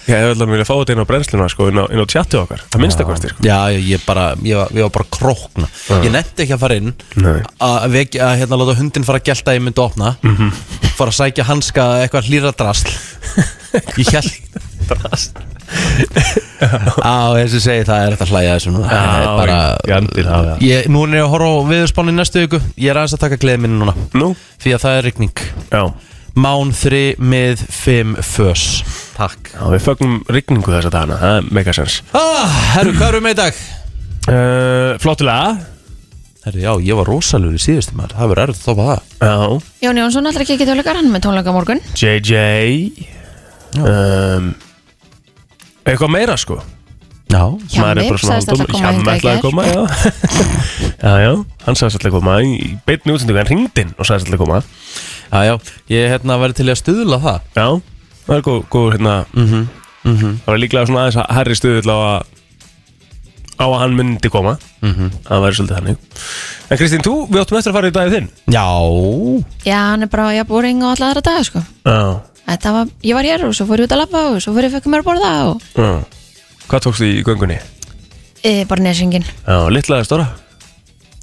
Ég 0.10 0.16
hefði 0.18 0.32
alveg 0.34 0.50
viljað 0.56 0.70
fá 0.70 0.74
þetta 0.80 0.94
inn 0.96 1.04
á 1.04 1.10
brennsluna, 1.10 1.48
sko, 1.54 1.68
inn 1.70 1.80
á, 1.80 1.86
inn 1.94 2.02
á 2.02 2.06
tjatti 2.10 2.40
okkar 2.40 2.64
Það 2.74 2.82
að 2.90 3.10
kosti, 3.12 3.30
sko. 3.30 3.44
Já, 3.46 3.58
ég, 3.76 3.84
ég 3.94 4.06
bara, 4.08 4.24
ég 4.42 4.58
var, 4.58 4.72
ég 4.74 4.88
var 4.88 4.94
bara 4.96 5.08
krókna. 5.14 5.68
Ég 6.02 6.10
nefndi 6.16 6.46
ekki 6.48 6.56
að 6.58 6.64
fara 6.64 6.80
inn 6.82 6.94
Nei. 7.22 7.36
að, 7.62 7.86
vek, 7.94 8.18
að 8.26 8.34
hérna 8.42 8.60
láta 8.64 8.78
hundin 8.80 9.06
fara 9.06 9.22
að 9.22 9.28
gelta 9.30 9.52
að 9.54 9.60
ég 9.60 9.66
myndi 9.68 9.84
opna 9.86 10.16
Mhm. 10.26 10.50
fara 10.98 11.14
að 11.14 11.20
sækja 11.22 11.46
hanska 11.52 11.86
eitthvað 12.02 12.28
hlýra 12.32 12.52
drasl. 12.58 12.90
Ég 14.02 14.10
held 14.10 14.32
Á, 17.06 17.38
þessi 17.38 17.60
segi 17.62 17.84
það 17.88 18.04
er 18.08 18.16
þetta 18.16 18.28
hlæja 18.32 18.54
þessu 18.58 18.72
núna. 18.74 18.90
Já, 18.90 19.00
Það 19.00 19.22
er 19.22 19.28
bara, 19.40 19.58
gjandir 19.88 20.26
það, 20.28 20.48
já. 20.50 20.56
ég, 20.66 20.88
Nú 20.92 21.04
er 21.06 21.14
ég 21.20 21.24
að 21.26 21.30
horfa 21.36 21.50
á 21.54 21.62
viðurspáni 21.70 22.16
næstu 22.18 22.42
viku. 22.44 22.60
Ég 22.76 22.90
er 22.90 23.00
aðeins 23.00 23.14
að 23.16 23.22
taka 23.24 23.38
gleði 23.44 23.62
minni 23.64 23.78
núna. 23.84 23.94
Nú? 24.18 24.32
Því 24.64 24.74
að 24.76 24.84
það 24.86 24.98
er 24.98 25.08
rigning. 25.10 25.44
Já 25.70 25.84
Mán 26.38 26.70
3 26.76 27.16
með 27.20 27.64
5 27.74 28.14
fös. 28.24 28.64
Takk. 29.18 29.50
Já, 29.56 29.64
við 29.74 29.82
fögnum 29.88 30.20
rigningu 30.32 30.72
þessa 30.72 30.92
dagana, 30.94 31.18
það 31.20 31.34
er 31.40 31.48
megasens 31.58 31.98
ah, 32.16 32.54
Herru, 32.76 32.94
hvað 32.96 33.10
erum 33.14 33.28
við 33.28 33.34
í 33.34 33.40
dag? 33.40 33.60
uh, 34.30 34.92
Flottulega 35.04 35.58
Herru, 36.46 36.62
já, 36.64 36.72
ég 36.88 36.96
var 37.02 37.10
rosalur 37.12 37.52
í 37.58 37.60
síðustu 37.60 37.98
maður. 38.00 38.16
Það 38.16 38.30
verður 38.32 38.44
erfitt 38.46 38.62
að 38.62 38.70
topa 38.70 38.86
það. 38.88 39.00
Já. 39.20 39.36
Jón 39.84 40.00
Jónsson 40.00 40.30
ætlar 40.30 40.46
ekki 40.46 40.56
ekki 40.56 40.68
tónleikar, 40.70 40.96
hann 41.02 41.10
er 41.10 41.16
með 41.18 41.26
tónleika 41.26 41.52
á 41.52 41.58
morgun. 41.58 41.82
JJ 42.00 42.34
um, 43.84 44.52
Eitthvað 45.90 46.14
meira, 46.14 46.38
sko. 46.40 46.60
Já, 47.30 47.44
Maður 47.76 48.00
er 48.02 48.08
bara 48.10 48.22
svona 48.24 48.40
sagðist 48.40 48.50
alltaf 48.50 48.58
hálfdómur. 48.58 48.72
koma 48.72 48.80
Hjammi 48.80 48.98
hingað 48.98 49.14
í 49.14 49.20
ætlaði 49.20 49.36
að 49.36 49.44
koma, 49.46 49.64
já. 49.70 49.82
Já, 51.04 51.12
já, 51.24 51.34
hann 51.66 51.78
sagðist 51.80 52.00
alltaf 52.00 52.10
að 52.10 52.16
koma 52.18 52.34
í 52.44 52.72
beinni 52.88 53.14
útsendingu, 53.14 53.40
hann 53.44 53.52
ringdi 53.52 53.84
inn 53.86 53.92
og 53.96 54.08
sagðist 54.10 54.26
alltaf 54.32 54.40
að 54.40 54.44
koma 54.46 54.58
já, 55.32 55.40
já 55.46 55.54
Ég 55.90 56.10
hérna 56.14 56.38
verður 56.42 56.58
til 56.60 56.68
að 56.70 56.80
stuðla 56.82 57.20
það. 57.24 57.40
Já, 57.56 57.68
það 58.28 58.36
er 58.38 58.44
góð, 58.50 58.60
góð 58.74 58.90
hérna 58.96 59.16
Mhm, 59.34 59.68
mhm. 60.04 60.36
Það 60.46 60.52
var 60.54 60.60
líklega 60.64 60.86
svona 60.90 61.06
aðeins 61.06 61.20
að 61.24 61.34
herri 61.38 61.56
stuðull 61.60 61.90
á 61.94 61.98
að 62.00 62.28
á 63.60 63.66
að 63.68 63.80
hann 63.82 63.96
myndi 63.98 64.30
koma. 64.32 64.58
Mhm. 64.82 65.10
Það 65.28 65.42
væri 65.44 65.56
svolítið 65.58 65.78
þannig. 65.80 65.98
En 66.70 66.78
Kristín, 66.78 67.02
þú, 67.04 67.14
við 67.30 67.42
áttum 67.42 67.58
eftir 67.60 67.72
að 67.72 67.76
fara 67.76 67.90
í 67.90 67.96
dagið 67.98 68.14
þinn. 68.16 68.30
Já. 68.56 68.66
Já, 69.66 69.80
hann 69.92 70.04
er 70.04 70.08
bara, 70.08 70.28
já, 70.38 70.44
boring 70.48 70.84
og 70.84 70.94
alla 70.96 71.10
aðra 71.12 71.22
daga, 71.26 71.44
sko. 71.44 71.64
Já, 71.86 72.22
Þetta 72.50 72.72
var, 72.74 72.88
ég 73.06 73.14
var 73.14 73.24
hér 73.28 73.44
og 73.46 73.52
svo 73.54 73.66
fór 73.70 73.78
ég 73.78 73.86
út 73.86 73.92
að 73.94 74.00
labba 74.02 74.22
og 74.32 74.40
svo 74.42 74.54
fór 74.56 74.66
ég 74.66 74.72
fekk 74.74 74.88
mér 74.90 75.04
að 75.04 75.06
borða 75.06 75.34
og 75.52 75.62
já. 75.78 75.90
Hvað 76.70 76.82
tókstu 76.88 77.06
í 77.06 77.20
göngunni? 77.22 77.60
e, 78.44 78.66
bara 78.66 78.82
nesingin 78.82 79.22
Já, 79.46 79.70
litla 79.70 80.00
eða 80.00 80.08
stóra? 80.08 80.26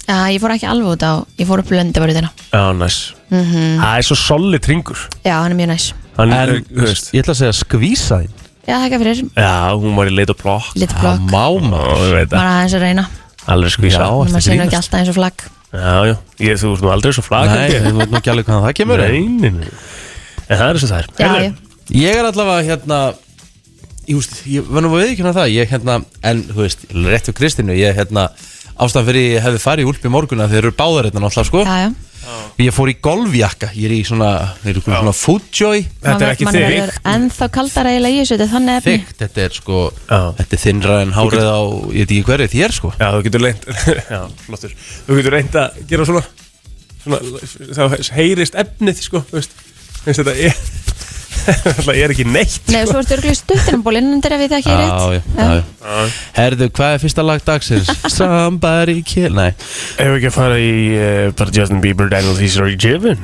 Já, 0.07 0.17
ég 0.31 0.39
fór 0.39 0.53
ekki 0.55 0.67
alveg 0.71 0.93
út 0.95 1.03
á, 1.03 1.13
ég 1.35 1.47
fór 1.49 1.59
upp 1.63 1.71
löndavarðina 1.75 2.29
Já, 2.53 2.61
næs. 2.79 2.97
Mm 3.27 3.81
Það 3.81 3.97
er 3.99 4.05
svo 4.07 4.15
solid 4.21 4.67
ringur 4.71 5.01
Já, 5.25 5.33
hann 5.41 5.51
er 5.51 5.57
mjög 5.59 5.71
næs. 5.73 5.87
Hann, 6.17 6.31
En, 6.31 6.37
er, 6.39 6.61
þú 6.63 6.85
veist. 6.87 7.09
ég 7.13 7.23
ætla 7.25 7.33
að 7.35 7.41
segja 7.41 7.55
skvísa 7.59 8.19
þín 8.23 8.31
Já, 8.67 8.75
þakka 8.83 8.99
fyrir, 9.03 9.19
Já, 9.35 9.51
hún 9.75 9.95
var 9.99 10.07
í 10.11 10.15
leit 10.15 10.31
og 10.31 10.39
plokk 10.39 10.71
lit 10.79 10.91
Það 10.95 11.03
blokk. 11.03 11.27
Má 11.31 11.43
Já, 11.43 11.67
maður 11.67 12.01
ég 12.07 12.15
veit 12.17 12.31
það. 12.31 12.37
Bara 12.37 12.55
aðeins 12.57 12.77
að 12.79 12.83
reyna, 12.87 13.05
Alveg 13.47 13.75
skvísa 13.75 13.99
maður 14.07 14.31
ertu 14.31 14.41
sé 14.43 14.49
nú 14.49 14.55
grínast? 14.55 14.67
ekki 14.67 14.79
alltaf 14.81 14.99
eins 15.01 15.11
og 15.11 15.17
flagg. 15.19 15.45
Já, 15.67 15.93
já. 16.07 16.15
Ég, 16.47 16.57
þú 16.63 16.71
ert 16.73 16.83
nú 16.87 16.91
aldrei 16.95 17.13
svo 17.15 17.23
flag 17.27 17.51
Nei, 17.51 17.69
þú 17.75 17.93
veit 17.99 18.11
nú 18.11 18.17
ekki 18.21 18.31
alveg 18.33 18.47
hvað 18.47 18.65
það 18.65 18.75
kemur 18.79 19.03
Nei, 19.03 19.21
nei, 19.27 19.51
nei. 19.59 19.71
En 20.47 20.59
það 20.59 20.67
er 20.67 20.79
að 20.79 20.83
það 20.87 20.97
er. 20.97 21.07
Já, 21.19 21.27
Heyrðu, 21.27 21.47
já, 21.47 22.01
Ég 22.01 22.19
er 22.21 22.27
allavega 22.31 22.67
hérna 22.71 22.99
Ég, 24.07 24.15
veist, 24.15 24.37
ég 24.47 24.67
var 24.71 24.83
nú 24.85 24.91
að 24.95 25.01
viðkjöna 25.03 25.33
það 25.35 25.49
Ég 25.51 25.71
hérna, 25.71 25.97
en 26.31 26.43
þú 26.47 26.61
veist, 26.63 26.85
rétt 26.95 27.27
fyrir 27.27 27.37
Kristínu 27.41 27.75
Ég 27.75 27.95
hérna, 27.99 28.27
ástæðan 28.83 29.07
fyrir 29.09 29.25
ég 29.37 29.43
hefði 29.45 29.61
farið 29.63 29.85
í 29.85 29.89
úlp 29.91 30.05
í 30.05 30.11
morgun 30.13 30.43
að 30.43 30.53
Þeir 30.55 30.61
eru 30.65 30.75
báðar 30.77 31.07
hérna 31.09 31.23
náttúrulega 31.23 31.49
sko. 31.49 31.63
Já, 31.65 31.77
já. 31.87 31.89
Ég 32.59 32.73
fór 32.75 32.89
í 32.91 32.95
golfjakka. 33.05 33.69
Ég 33.77 33.85
er 33.87 33.93
í 33.95 33.99
svona, 34.07 34.29
þeir 34.63 34.71
eru 34.73 34.81
svona 34.83 35.13
foodjoy 35.15 35.83
Þetta 36.03 36.25
er 36.25 36.31
ekki 36.33 36.47
þig 36.49 36.63
verður 36.65 36.97
ennþá 37.13 37.47
kaldara 37.55 37.93
eiginlega 37.93 38.17
í 38.17 38.19
þessu, 38.19 38.33
þetta 38.33 38.47
er 38.47 38.51
þannig 38.55 38.79
efni. 38.81 38.95
Þygt, 38.97 39.21
þetta 39.21 39.43
er 39.45 39.55
sko 39.55 39.77
Já. 39.93 40.19
Þetta 40.41 40.57
er 40.57 40.61
þinnra 40.65 40.97
en 41.05 41.13
hárið 41.15 41.47
á 41.47 41.59
Ég 41.61 42.01
veit 42.01 42.11
ekki 42.17 42.25
hverju 42.31 42.49
þér 42.55 42.75
sko. 42.79 42.91
Já, 42.97 43.07
þú 43.15 43.21
getur 43.29 43.45
reynd 43.47 43.69
Já, 44.17 44.19
flottur. 44.47 44.75
Þú 45.07 45.19
getur 45.21 45.37
reynd 45.37 45.57
að 45.61 45.79
gera 45.93 46.09
svona 46.09 46.25
Svona 47.05 47.21
Það 47.79 47.97
heyrist 48.17 48.59
efnið, 48.65 49.03
sko 49.07 49.23
Veist. 49.31 49.55
Þetta 50.07 50.35
er 50.35 50.61
Það 51.47 51.91
er 51.95 52.13
ekki 52.13 52.25
neitt 52.27 52.71
Nei, 52.73 52.81
svo 52.89 52.99
ertu 53.01 53.15
örgulega 53.17 53.37
stuttinambólinn 53.39 54.09
en 54.17 54.23
þegar 54.23 54.41
við 54.41 54.51
það 54.53 54.59
ekki 54.61 54.73
Já, 54.73 54.79
rétt 54.81 54.97
já, 54.97 55.21
já, 55.37 55.61
já. 55.87 56.17
Herðu, 56.37 56.67
hvað 56.79 56.95
er 56.97 57.03
fyrsta 57.05 57.25
lag 57.27 57.45
dagsins? 57.47 57.91
Somebody 58.17 58.97
kill 59.07 59.37
Nei, 59.37 59.51
Ef 59.53 60.03
við 60.03 60.17
ekki 60.19 60.31
að 60.31 60.37
fara 60.39 60.59
í 60.59 60.73
uh, 60.97 61.21
bara 61.39 61.55
Justin 61.59 61.81
Bieber, 61.83 62.11
Daniel 62.11 62.35
Caesar 62.39 62.67
og 62.67 62.75
Jiven 62.75 63.23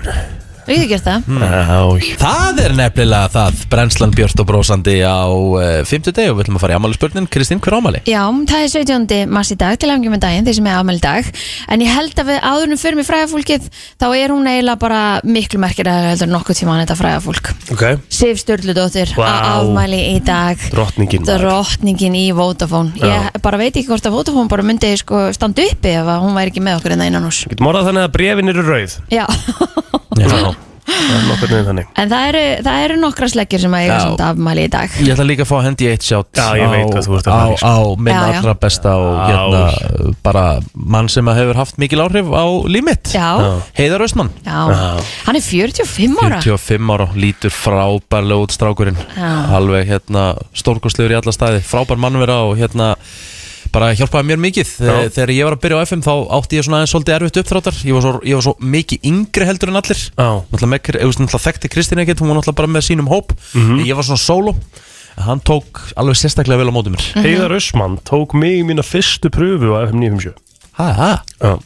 Við 0.67 0.84
getum 0.84 0.89
gert 0.93 1.05
það 1.08 1.20
Já, 1.43 2.17
það 2.22 2.60
er 2.63 2.75
nefnilega 2.77 3.29
það. 3.34 3.62
Brennslan 3.72 4.13
Björst 4.15 4.39
og 4.39 4.48
brósandi 4.50 4.96
á 5.03 5.27
uh, 5.27 5.84
50 5.88 6.15
deg 6.15 6.32
og 6.32 6.38
við 6.38 6.46
ætlum 6.46 6.60
að 6.60 6.63
fara 6.63 6.75
í 6.75 6.79
ámæli 6.79 6.98
spurnin 6.98 7.27
Kristín, 7.34 7.62
hver 7.63 7.77
ámæli? 7.79 8.01
Já, 8.08 8.22
það 8.50 8.63
er 8.63 8.72
17. 8.74 9.32
mars 9.34 9.51
í 9.53 9.58
dag. 9.60 9.77
Til 9.82 9.89
afhengjum 9.91 10.15
með 10.15 10.24
daginn, 10.24 10.48
þeir 10.48 10.58
sem 10.60 10.70
er 10.70 10.77
afmæli 10.79 11.01
í 11.01 11.03
dag. 11.03 11.29
En 11.74 11.84
ég 11.84 11.91
held 11.93 12.22
að 12.24 12.29
við 12.32 12.39
áðurnum 12.51 12.82
fyrir 12.84 13.00
mig 13.00 13.08
fræðafólkið 13.10 13.67
þá 14.00 14.08
er 14.13 14.34
hún 14.36 14.50
eiginlega 14.50 14.79
bara 14.84 15.01
miklu 15.27 15.62
merkir 15.63 15.89
að 15.91 16.10
heldur 16.13 16.32
nokkuð 16.34 16.60
tíma 16.62 16.75
hann 16.75 16.84
þetta 16.86 17.00
fræðafólk. 17.01 17.51
Ok. 17.75 17.84
Sif 18.13 18.41
Sturludóttir 18.43 19.13
Vá. 19.17 19.25
á 19.27 19.60
afmæli 19.60 20.01
í 20.13 20.17
dag. 20.25 20.63
Drottningin. 20.74 21.25
Drottningin 21.27 22.17
í 22.20 22.25
Vodafone. 22.38 22.93
Ég 23.03 23.41
bara 23.43 23.60
veit 23.62 23.74
ekki 23.75 23.89
hvort 23.91 24.08
að 24.08 24.15
Vodafone 24.17 24.51
bara 24.51 24.65
myndi 24.65 24.93
sko 25.00 25.25
standa 25.36 25.65
uppi 25.67 25.96
ef 25.98 26.08
að 26.08 26.24
hún 26.24 26.38
væri 26.38 26.53
ekki 26.53 26.63
með 26.63 26.79
okkur 26.79 26.96
en 26.96 27.03
það 27.03 27.12
innan 27.12 27.27
hús 27.27 27.43
Getum 27.51 27.70
orðað 27.72 27.89
þannig 27.91 28.08
að 28.08 28.13
brefin 28.17 28.53
eru 28.53 28.65
rauð. 28.67 28.98
Já, 29.13 29.25
Já. 30.20 30.29
Er 30.94 31.80
En 32.00 32.10
það 32.12 32.28
eru, 32.30 32.42
það 32.66 32.84
eru 32.86 32.96
nokkra 33.02 33.28
sleggir 33.32 33.62
sem 33.64 33.74
að 33.76 33.84
eiga 33.86 33.96
Já. 33.98 34.04
samt 34.04 34.22
afmæli 34.24 34.66
í 34.68 34.70
dag. 34.74 34.96
Ég 35.04 35.14
ætla 35.14 35.26
líka 35.28 35.44
að 35.46 35.50
fá 35.50 35.56
að 35.58 35.66
hendi 35.68 35.90
eitt 35.92 36.06
sjátt 36.08 36.40
Já, 36.40 36.46
ég 36.60 36.72
veit 36.74 36.94
hvað 36.94 37.08
þú 37.08 37.18
ert 37.18 37.28
að 37.28 37.34
á, 37.34 37.38
fara 37.38 37.54
í, 37.54 37.58
sko. 37.58 37.74
á 37.74 37.78
minn 37.98 38.14
Já, 38.14 38.22
já. 38.24 38.38
allra 38.40 38.56
besta 38.64 38.94
og 39.02 39.12
Já. 39.14 39.26
hérna 39.30 40.14
bara 40.24 40.46
mann 40.96 41.10
sem 41.12 41.32
að 41.32 41.40
hefur 41.42 41.60
haft 41.62 41.82
mikil 41.84 42.04
áhrif 42.06 42.32
á 42.34 42.46
líf 42.76 42.88
mitt. 42.88 43.14
Já, 43.14 43.28
Heiðar 43.78 44.06
Östmann 44.08 44.32
já, 44.46 44.58
hann 45.28 45.40
er 45.40 45.46
45 45.46 46.18
ára. 46.24 46.42
45 46.46 46.96
ára, 46.96 47.10
lítur 47.18 47.54
frábærlega 47.54 48.48
út 48.48 48.56
strákurinn. 48.56 49.00
Já. 49.18 49.32
alveg 49.58 49.88
hérna 49.90 50.26
stórkostlegur 50.56 51.14
í 51.16 51.20
alla 51.20 51.36
staði. 51.36 51.64
Frábær 51.68 52.00
mannvera 52.02 52.42
og 52.48 52.58
hérna 52.60 52.94
bara 53.74 53.89
hjálpaði 53.98 54.27
mér 54.30 54.42
mikið. 54.44 54.72
Þegar, 54.77 55.10
þegar 55.15 55.32
ég 55.34 55.48
var 55.48 55.56
að 55.58 55.62
byrja 55.65 55.80
á 55.82 55.84
FM 55.88 56.03
þá 56.06 56.12
átti 56.38 56.60
ég 56.60 56.65
svona 56.68 56.80
aðeins 56.80 56.94
svolítið 56.94 57.15
erfitt 57.18 57.39
uppþráttar 57.42 57.80
ég 57.84 57.98
var 57.98 58.06
svo, 58.06 58.12
ég 58.30 58.38
var 58.38 58.46
svo 58.46 58.53
mikið 58.75 59.08
yngri 59.10 59.48
heldur 59.50 59.72
en 59.74 59.80
allir. 59.82 60.01
Já. 60.13 60.30
náttúrulega, 60.53 60.72
með, 60.74 60.98
náttúrulega 61.01 61.44
þekkti 61.48 61.72
Kristín 61.74 62.03
ekkert 62.03 62.22
hún 62.24 62.32
var 62.32 62.39
náttúrulega 62.39 62.60
bara 62.62 62.74
með 62.75 62.88
sínum 62.89 63.10
hóp. 63.12 63.34
Mhm. 63.53 63.80
en 63.80 63.86
ég 63.89 63.98
var 63.98 64.06
svona 64.08 64.22
solo 64.22 64.56
en 65.18 65.24
hann 65.27 65.42
tók 65.46 65.82
alveg 65.98 66.18
sérstaklega 66.22 66.62
vel 66.62 66.70
á 66.70 66.74
móti 66.74 66.94
mér. 66.94 67.01
Mhm. 67.13 67.25
Heiðar 67.25 67.58
Össmann 67.58 67.98
tók 68.06 68.34
mig 68.34 68.62
í 68.62 68.63
mína 68.65 68.86
fyrstu 68.86 69.30
pröfu 69.34 69.74
á 69.74 69.86
FM 69.89 70.00
957 70.01 70.34
ha, 70.77 70.94
ha. 70.94 71.12
Já. 71.42 71.58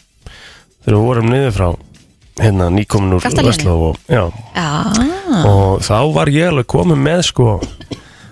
Þegar 0.84 0.96
við 0.98 1.04
vorum 1.08 1.30
niður 1.32 1.52
frá 1.56 1.70
hérna 2.40 2.70
nýkomin 2.72 3.18
úr? 3.18 3.24
Vestló 3.24 3.76
og, 3.90 3.98
já, 4.08 4.28
Já, 4.56 4.70
og 5.48 5.82
þá 5.82 5.98
var 6.14 6.30
ég 6.32 6.52
alveg 6.52 6.68
komið 6.70 7.00
með 7.02 7.22
sko 7.32 7.48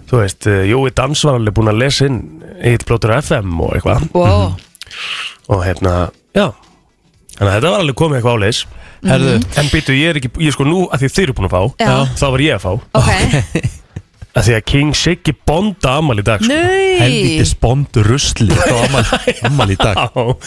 þú 0.09 0.21
veist, 0.21 0.47
eh, 0.51 0.63
Jói 0.69 0.91
Dans 0.95 1.23
var 1.27 1.39
alveg 1.39 1.55
búinn 1.57 1.71
að 1.73 1.81
lesa 1.81 2.05
inn 2.09 2.19
eitt 2.61 2.85
blótur 2.87 3.15
FM 3.19 3.59
og 3.65 3.75
eitthvað. 3.77 4.07
Wow. 4.13 4.55
og 5.49 5.63
hérna, 5.65 5.95
já. 6.35 6.49
Þannig 7.35 7.49
að 7.51 7.55
þetta 7.57 7.71
var 7.73 7.79
alveg 7.83 7.97
komið 7.99 8.19
eitthvað 8.21 8.37
áleis 8.39 8.59
herðu, 9.05 9.33
en 9.59 9.67
býtu, 9.73 9.95
ég 9.97 10.09
er 10.13 10.19
ekki, 10.21 10.31
ég 10.41 10.49
er 10.49 10.55
sko 10.55 10.65
nú 10.67 10.85
að 10.89 11.03
því 11.03 11.09
þið 11.15 11.23
eru 11.25 11.33
búin 11.37 11.49
að 11.49 11.55
fá 11.55 11.63
Já. 11.83 11.95
þá 12.17 12.25
var 12.35 12.43
ég 12.45 12.55
að 12.55 12.63
fá. 12.63 12.71
Ok. 13.01 13.73
Að 14.35 14.43
því 14.49 14.53
að 14.57 14.63
King 14.67 14.89
Siggy 14.99 15.31
Bonda 15.47 15.91
amal 16.01 16.17
í 16.19 16.23
dag 16.27 16.41
sko. 16.43 16.51
Nei. 16.51 16.97
Helviti 16.99 17.45
spondu 17.47 18.01
rusli 18.03 18.51
á 18.51 18.75
ammal 19.47 19.69
í 19.75 19.77
dag. 19.79 20.01
Bond 20.11 20.41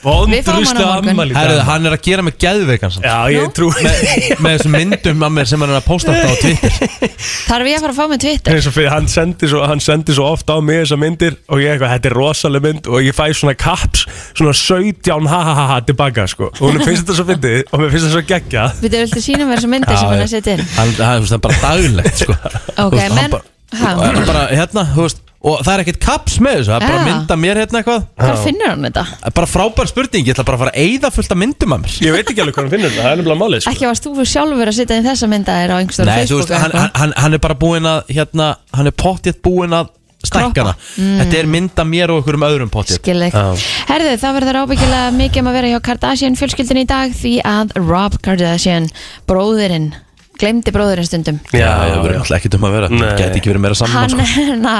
Í 0.00 0.40
dag. 0.46 1.08
Herðu, 1.36 1.56
hann 1.66 1.88
er 1.88 1.94
að 1.96 2.04
gera 2.06 2.22
mig 2.24 2.36
geðveikan 2.40 2.92
samt. 2.94 3.04
Já, 3.04 3.16
ég 3.34 3.50
trú 3.56 3.68
með 3.76 4.54
þessum 4.54 4.72
myndum 4.72 5.24
að 5.26 5.34
mér 5.36 5.50
sem 5.50 5.60
hann 5.60 5.72
er 5.74 5.78
að 5.80 5.86
posta 5.90 6.14
alltaf 6.14 6.32
á 6.32 6.36
Twitter. 6.40 6.72
Þarf 7.50 7.68
ég 7.68 7.76
að 7.76 7.84
fara 7.84 7.92
að 7.92 7.98
fá 7.98 8.04
með 8.14 8.22
Twitter? 8.24 8.56
Eins 8.56 8.68
og 8.70 8.74
fyrir, 8.76 8.90
hann 8.94 9.10
sendi 9.12 9.50
svo, 9.52 9.60
hann 9.68 9.82
sendi 9.84 10.16
svo 10.16 10.30
ofta 10.32 10.56
á 10.56 10.58
mig 10.64 10.80
þessar 10.84 11.00
myndir 11.04 11.36
og 11.52 11.60
ég 11.60 11.74
eitthvað, 11.74 11.94
þetta 11.96 12.10
er 12.12 12.16
rosaleg 12.16 12.64
mynd 12.64 12.90
og 12.90 13.04
ég 13.04 13.16
fæ 13.16 13.24
svona 13.36 13.56
caps, 13.60 14.06
svona 14.32 14.56
17 14.56 15.30
ha 15.34 15.40
ha 15.50 15.54
ha 15.60 15.66
ha 15.74 15.78
tilbaka 15.84 16.26
sko. 16.32 16.48
Og 16.56 16.64
hún 16.70 16.80
finnst 16.86 17.04
þetta 17.04 17.18
svo 17.20 17.28
fyndið 17.28 17.60
og 17.68 17.84
mér 17.84 17.92
finnst 17.92 18.08
þetta 18.08 18.16
svo 18.16 18.24
geggja 18.32 18.66
Við 18.80 18.96
þau 18.96 19.00
viltu 19.04 19.24
sína 19.26 19.48
mér 19.48 19.60
þessar 19.60 19.74
myndir 19.76 20.00
sem 20.00 20.14
hann 20.14 20.24
er 20.24 20.32
setið 20.32 20.56
inn? 20.56 20.70
Hann, 20.78 20.94
hann, 21.00 21.28
það 21.28 21.36
er 21.36 21.44
bara 21.48 21.60
daglegt 21.66 22.24
sko. 22.24 22.38
Ok, 22.40 22.78
Þú 22.80 22.88
veist, 22.96 23.04
hann 23.04 23.18
menn 23.20 23.34
bara, 23.36 23.44
ha, 23.82 24.24
bara 24.32 24.46
hérna 24.54 24.86
þú 24.94 25.04
veist, 25.06 25.22
og 25.40 25.62
það 25.64 25.72
er 25.72 25.82
ekkert 25.84 26.00
kaps 26.04 26.34
með 26.44 26.56
þessu 26.58 26.70
það 26.70 26.76
er 26.76 26.84
bara 26.84 26.96
Já. 26.96 27.00
að 27.00 27.08
mynda 27.10 27.36
mér 27.40 27.60
hérna 27.62 27.80
eitthvað 27.80 28.02
Hvar 28.20 28.40
finnur 28.44 28.68
hann 28.68 28.88
þetta? 28.88 29.04
Er 29.24 29.34
bara 29.38 29.48
frábær 29.48 29.88
spurning, 29.88 30.26
ég 30.26 30.34
ætla 30.34 30.44
bara 30.50 30.58
að 30.58 30.64
fara 30.66 30.74
að 30.74 30.82
eyða 30.84 31.10
fullt 31.14 31.32
af 31.32 31.40
myndum 31.40 31.76
að 31.76 31.84
mér 31.86 31.94
ég 32.04 32.16
veit 32.16 32.32
ekki 32.34 32.42
alveg 32.44 32.58
hvað 32.58 32.66
hann 32.66 32.74
finnur 32.74 32.90
þetta, 32.90 33.04
það 33.06 33.14
er 33.14 33.22
nefnilega 33.22 33.40
málið 33.40 33.62
sko. 33.64 33.72
Ekki 33.72 33.88
varst 33.88 34.08
þú 34.10 34.26
sjálfur 34.34 34.72
að 34.72 34.76
setja 34.80 34.98
inn 35.00 35.08
þessa 35.08 35.30
myndaðir 35.32 35.72
á 35.72 35.76
einhverjum 35.80 36.10
Nei, 36.10 36.18
þú 36.20 36.20
Facebook 36.20 36.44
veist, 36.44 36.60
hann, 36.60 36.76
hann, 36.76 36.92
hann, 37.00 37.14
hann 37.24 37.38
er 37.38 37.42
bara 37.46 37.56
búinn 37.64 37.88
að 37.88 38.12
hérna, 38.12 38.50
hann 38.76 38.90
er 38.92 38.96
pottjett 39.00 39.40
búinn 39.40 39.78
að 39.80 39.88
stækkana 40.20 40.74
Mm. 41.00 41.16
Þetta 41.22 41.36
er 41.38 41.46
mynda 41.48 41.84
mér 41.88 42.10
og 42.12 42.18
okkur 42.20 42.36
um 42.36 42.42
öðrum 42.44 42.68
pottjett 42.72 43.00
Skil 43.00 43.16
þig 43.22 43.32
Já. 43.32 43.70
Herðu, 43.88 44.10
það 44.20 44.34
verður 44.36 44.58
ábyggilega 44.60 45.14
mikið 45.16 45.40
um 45.40 45.48
að 45.48 45.56
vera 45.56 45.70
hjá 45.70 45.78
Kardashian 45.86 46.36
fjölskyldin 46.36 46.80
í 46.82 46.86
dag 46.90 47.14
því 47.16 47.32
að 47.48 47.72
Rob 47.78 48.18
Kardashian, 48.26 48.90
bróðirinn 49.30 49.94
glemdi 50.40 50.72
bróðirinn 50.74 51.08
stundum 51.10 51.38
já, 51.52 51.68
það 51.68 51.98
verður 52.04 52.18
alltaf 52.22 52.38
ekkert 52.40 52.56
um 52.58 52.66
að 52.68 52.74
vera 52.78 52.88
Nei. 52.94 52.98
Það 53.04 53.20
gæti 53.22 53.40
ekki 53.42 53.52
verið 53.52 53.64
meira 53.66 53.78
saman 53.80 53.96
hann, 53.98 54.26
sko. 54.26 54.56
na, 54.66 54.74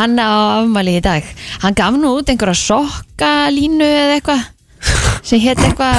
hann 0.00 0.18
á 0.18 0.30
afmæli 0.64 0.96
í 0.98 1.04
dag 1.04 1.30
hann 1.66 1.78
gaf 1.78 2.00
nú 2.00 2.16
út 2.18 2.32
einhverja 2.34 2.58
sokkalínu 2.64 3.86
eða 3.92 4.18
eitthvað 4.18 4.50
sem 5.24 5.40
hétt 5.40 5.60
eitthvað 5.64 5.96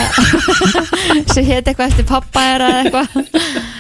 sem 1.33 1.45
hétt 1.47 1.65
eitthvað 1.71 1.87
eftir 1.89 2.05
pappa 2.09 2.43
eða 2.53 2.67
eitthvað 2.83 3.15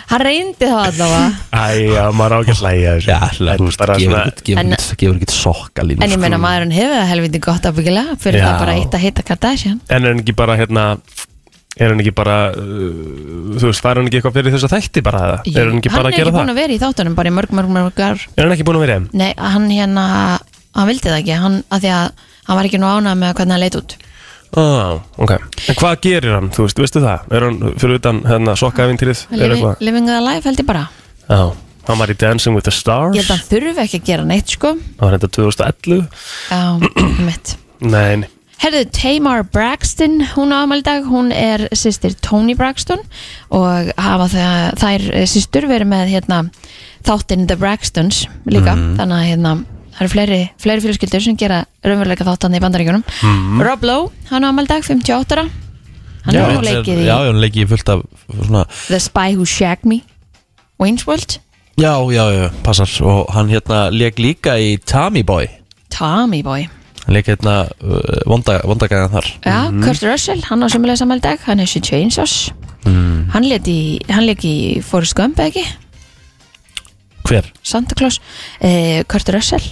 hann 0.09 0.21
reyndi 0.25 0.69
þá 0.69 0.77
allavega 0.87 1.27
Æja, 1.65 2.05
maður 2.17 2.33
á 2.33 2.37
ekki 2.41 2.55
að 2.55 2.61
hlæja 2.63 2.95
þessu 2.95 3.11
Já, 3.11 3.19
En 3.53 3.59
þú 3.61 3.67
veist, 3.67 3.81
bara 3.81 3.97
gefur 3.99 4.09
svona- 4.15 4.23
ekkert- 4.25 4.43
gefur 4.47 4.61
En- 4.63 4.73
ekkert- 4.77 4.97
gefur 5.03 5.19
ekkert 5.19 5.35
sokkalínu 5.35 6.01
en 6.01 6.09
ég 6.09 6.15
sko. 6.17 6.23
meina 6.25 6.39
maðurinn 6.41 6.73
hefur 6.79 6.97
það 6.97 7.11
helviti 7.13 7.41
gott 7.45 7.69
ábyggilega 7.69 8.17
fyrir 8.25 8.41
Já. 8.41 8.47
það 8.47 8.59
bara 8.65 8.75
eitt 8.79 8.97
að 8.97 9.05
hitta 9.05 9.25
Kardashian 9.29 9.79
En 9.89 10.01
er 10.09 10.13
hann 10.15 10.23
ekki 10.25 10.35
bara 10.41 10.57
hérna 10.61 10.87
Er 11.75 11.91
hann 11.91 11.99
ekki 11.99 12.13
bara 12.15 12.35
uh, 12.55 13.55
Þú 13.59 13.67
veist, 13.67 13.81
fær 13.83 13.99
hann 13.99 14.07
ekki 14.07 14.21
eitthvað 14.21 14.35
fyrir 14.37 14.53
þess 14.55 14.67
að 14.67 14.73
þætti 14.77 15.01
bara 15.03 15.19
eða? 15.25 15.37
Er 15.51 15.67
hann 15.69 15.79
ekki 15.81 15.91
bara 15.91 16.07
að 16.07 16.13
er 16.13 16.15
gera 16.15 16.23
ekki 16.23 16.31
það? 16.31 16.39
búin 16.39 16.53
að 16.53 16.59
vera 16.61 16.75
í 16.75 16.79
þáttunum 16.81 17.15
bara 17.17 17.31
í 17.31 17.35
mörg, 17.35 17.51
mörg, 17.57 17.69
mörg 17.75 17.99
ár. 17.99 18.23
Er 18.35 18.43
hann 18.45 18.53
ekki 18.55 18.67
búin 18.67 18.79
að 18.79 18.85
vera 18.85 18.95
í? 18.95 19.03
Nei, 19.19 19.31
hann 19.35 19.65
hérna, 19.73 20.05
hann 20.77 20.89
vildi 20.89 21.09
það 21.09 21.19
ekki. 21.19 21.35
Hann, 21.43 21.57
að 21.67 21.79
því 21.83 21.91
að 21.97 22.05
hann 22.47 22.59
var 22.59 22.69
ekki 22.69 22.79
nú 22.79 22.87
ánað 22.91 23.19
með 23.21 23.33
hvernig 23.39 23.55
hann 23.57 23.63
leit 23.65 23.77
út. 23.81 23.97
Ah, 24.55 24.93
ok. 25.19 25.31
En 25.67 25.75
hvað 25.81 25.95
gerir 26.05 26.35
hann, 26.37 26.49
þú 26.55 26.61
veist, 26.63 26.79
veistu 26.79 27.03
það? 27.03 27.19
Er 27.35 27.41
hann 27.49 27.57
fyrir 27.81 27.99
utan 27.99 28.23
hérna 28.29 28.55
sokkaævintýrið? 28.61 29.25
Er 29.35 29.55
Living, 29.83 30.07
the 30.07 30.21
life 30.23 30.47
held 30.47 30.61
ég 30.63 30.69
bara. 30.69 30.85
Já, 31.27 31.41
hann 31.89 31.99
var 31.99 32.07
í 32.13 32.15
Dancing 32.23 32.55
with 32.55 32.63
the 32.69 32.75
Stars. 32.75 33.17
Ég 33.17 33.25
held 33.25 33.33
að 33.33 33.41
hann 33.41 33.49
þurfi 33.51 33.83
ekki 33.83 33.99
að 33.99 34.07
gera 34.13 34.23
neitt 34.31 34.55
sko. 34.55 34.71
Það 34.95 35.03
var 35.03 35.19
þetta 38.65 38.89
2011 38.91 38.95
Já, 38.95 39.09
mitt 39.09 39.15
Nei, 39.15 39.19
nei. 39.21 39.25
Herðu, 39.25 39.25
Tamar 39.25 39.43
Braxton, 39.43 40.21
hún 40.33 40.53
á 40.53 40.63
afmæli 40.63 40.81
í 40.81 40.85
dag, 40.85 41.03
hún 41.05 41.31
er 41.31 41.67
sýstir 41.71 42.15
Tony 42.21 42.55
Braxton 42.55 42.99
og 43.49 43.91
hafa 43.97 44.27
það, 44.31 44.79
þær 44.81 45.25
sýstur 45.29 45.67
verið 45.69 45.87
með 45.87 46.09
hérna, 46.09 46.49
þáttinn 47.05 47.47
The 47.47 47.55
Braxtons 47.55 48.27
líka, 48.49 48.73
þannig 48.73 49.15
að 49.15 49.27
hérna, 49.29 49.65
það 49.93 50.01
eru 50.01 50.09
fleiri, 50.09 50.51
fleiri 50.57 50.81
fjölskyldur 50.81 51.21
sem 51.21 51.37
gera 51.37 51.65
raunveruleika 51.85 52.25
þáttan 52.25 52.55
í 52.57 52.59
bandaríkjunum. 52.63 53.03
Rob 53.61 53.83
Lowe, 53.83 54.11
hann 54.31 54.43
á 54.43 54.49
afmæli 54.49 54.65
í 54.65 54.73
dag, 54.73 54.83
58 54.83 55.35
ára, 55.35 55.49
hann 56.25 56.33
Já, 56.33 56.41
er 56.41 56.55
nú 56.55 56.61
leikið 56.61 57.03
í 57.03 57.05
Já, 57.05 57.15
hann 57.27 57.41
leikið 57.41 57.63
í 57.63 57.67
fullt 57.69 57.89
af 57.89 58.01
svona 58.33 58.65
The 58.87 58.99
Spy 58.99 59.35
Who 59.35 59.45
Shagged 59.45 59.85
Me, 59.85 60.01
Wayne's 60.81 61.07
World, 61.07 61.39
Já, 61.77 61.99
já, 62.07 62.31
já, 62.31 62.49
passar 62.63 62.87
Og 63.03 63.27
hann 63.35 63.49
hérna 63.51 63.91
leik 63.91 64.15
líka 64.15 64.57
í 64.57 64.77
Tommy 64.79 65.23
Boy 65.23 65.49
Tommy 65.89 66.41
Boy. 66.41 66.69
Hann 67.05 67.13
leik 67.13 67.27
hérna 67.29 67.55
uh, 67.69 68.19
vonda, 68.25 68.59
vondagæðan 68.65 69.11
þar. 69.13 69.31
Já, 69.45 69.57
Kurt 69.83 70.05
Russell, 70.07 70.41
hann 70.49 70.65
á 70.65 70.67
sömulega 70.73 70.97
sammæli 71.01 71.21
í 71.21 71.25
dag, 71.27 71.41
hann 71.45 71.61
er 71.61 71.69
71 71.69 72.17
árs. 72.23 72.37
Hann 72.85 73.45
leik 73.49 73.67
í, 73.69 73.79
hann 74.09 74.25
leik 74.25 74.45
í 74.45 74.55
Forrest 74.85 75.17
Gump, 75.17 75.37
eða 75.41 75.51
ekki? 75.51 75.65
Hver? 77.25 77.49
Santa 77.65 77.97
Claus. 77.97 78.19
Eh, 78.61 79.03
Kurt 79.09 79.29
Russell, 79.33 79.65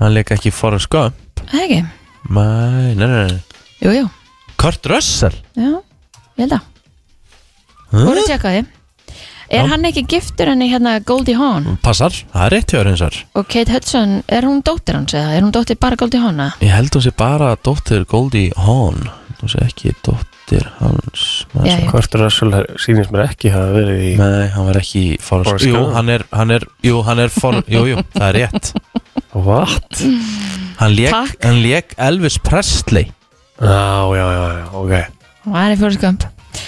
Hann 0.00 0.10
leik 0.16 0.32
ekki 0.34 0.50
í 0.50 0.54
Forrest 0.54 0.90
Gump. 0.90 1.42
Ekki? 1.52 1.82
Nei, 2.34 2.94
nei, 2.98 3.06
nei, 3.06 3.26
nei. 3.30 3.42
Jú, 3.84 3.92
jú, 3.94 4.06
Kurt 4.60 4.86
Russell? 4.90 5.36
Já, 5.54 5.68
ég 6.38 6.46
held 6.46 6.56
að. 6.56 6.70
Voru 7.94 8.24
að 8.24 8.30
tjekka 8.32 8.50
því 8.50 8.62
Er 9.50 9.66
hann 9.68 9.84
ekki 9.84 10.02
giftur 10.08 10.48
henni 10.50 10.70
hérna 10.72 10.96
Goldie 11.04 11.36
Hawn? 11.36 11.76
Passar, 11.84 12.10
það 12.32 12.44
er 12.46 12.54
rétt 12.56 12.72
hjá 12.72 12.80
vegar 12.84 13.18
og 13.34 13.48
Kate 13.52 13.72
Hudson, 13.74 14.22
er 14.28 14.42
hún 14.48 14.62
dóttir 14.64 14.96
hans 14.96 15.12
eða? 15.14 15.34
Er 15.36 15.42
hún 15.44 15.52
dóttir 15.52 15.76
bara 15.80 15.96
Goldie 16.00 16.20
Hawn 16.22 16.40
eða? 16.40 16.54
Ég 16.64 16.72
held 16.74 16.94
hún 16.96 17.04
sé 17.04 17.12
bara 17.16 17.54
dóttir 17.56 18.06
Goldie 18.08 18.52
Hawn. 18.56 19.02
Hún 19.42 19.50
sé 19.52 19.60
ekki 19.66 19.92
dóttir 20.06 20.64
hans. 20.78 21.44
Já, 21.52 21.60
svo- 21.60 21.66
já. 21.68 21.90
Hvort 21.90 22.14
Russell 22.20 22.54
sýnist 22.80 23.12
mér 23.12 23.26
ekki 23.28 23.50
hafa 23.52 23.72
verið 23.76 24.00
í 24.00 24.12
Nei, 24.16 24.48
hann 24.54 24.66
var 24.70 24.78
ekki 24.80 25.02
í 25.14 25.18
Forrest 25.20 25.50
Forrest 25.50 25.66
Jú, 25.68 25.74
Gump. 25.76 25.94
hann 25.98 26.08
er, 26.14 26.24
hann 26.32 26.50
er, 26.50 26.64
jú, 26.82 27.02
hann 27.04 27.18
er 27.20 27.28
for, 27.28 27.60
Jú, 27.68 27.84
jú, 27.90 27.98
það 28.14 28.28
er 28.30 28.38
rétt. 28.40 28.72
What? 29.34 30.00
Hann 30.80 30.94
leik, 30.96 31.10
Takk. 31.10 31.36
hann 31.44 31.60
leik 31.62 31.94
Elvis 31.98 32.38
Presley. 32.38 33.10
Já, 33.60 34.14
já, 34.16 34.26
já, 34.32 34.44
já, 34.58 34.66
ok. 34.72 34.94
Hún 35.44 35.56
er 35.60 35.76
í 35.76 35.78
Forrest 35.78 36.00
Gump. 36.00 36.24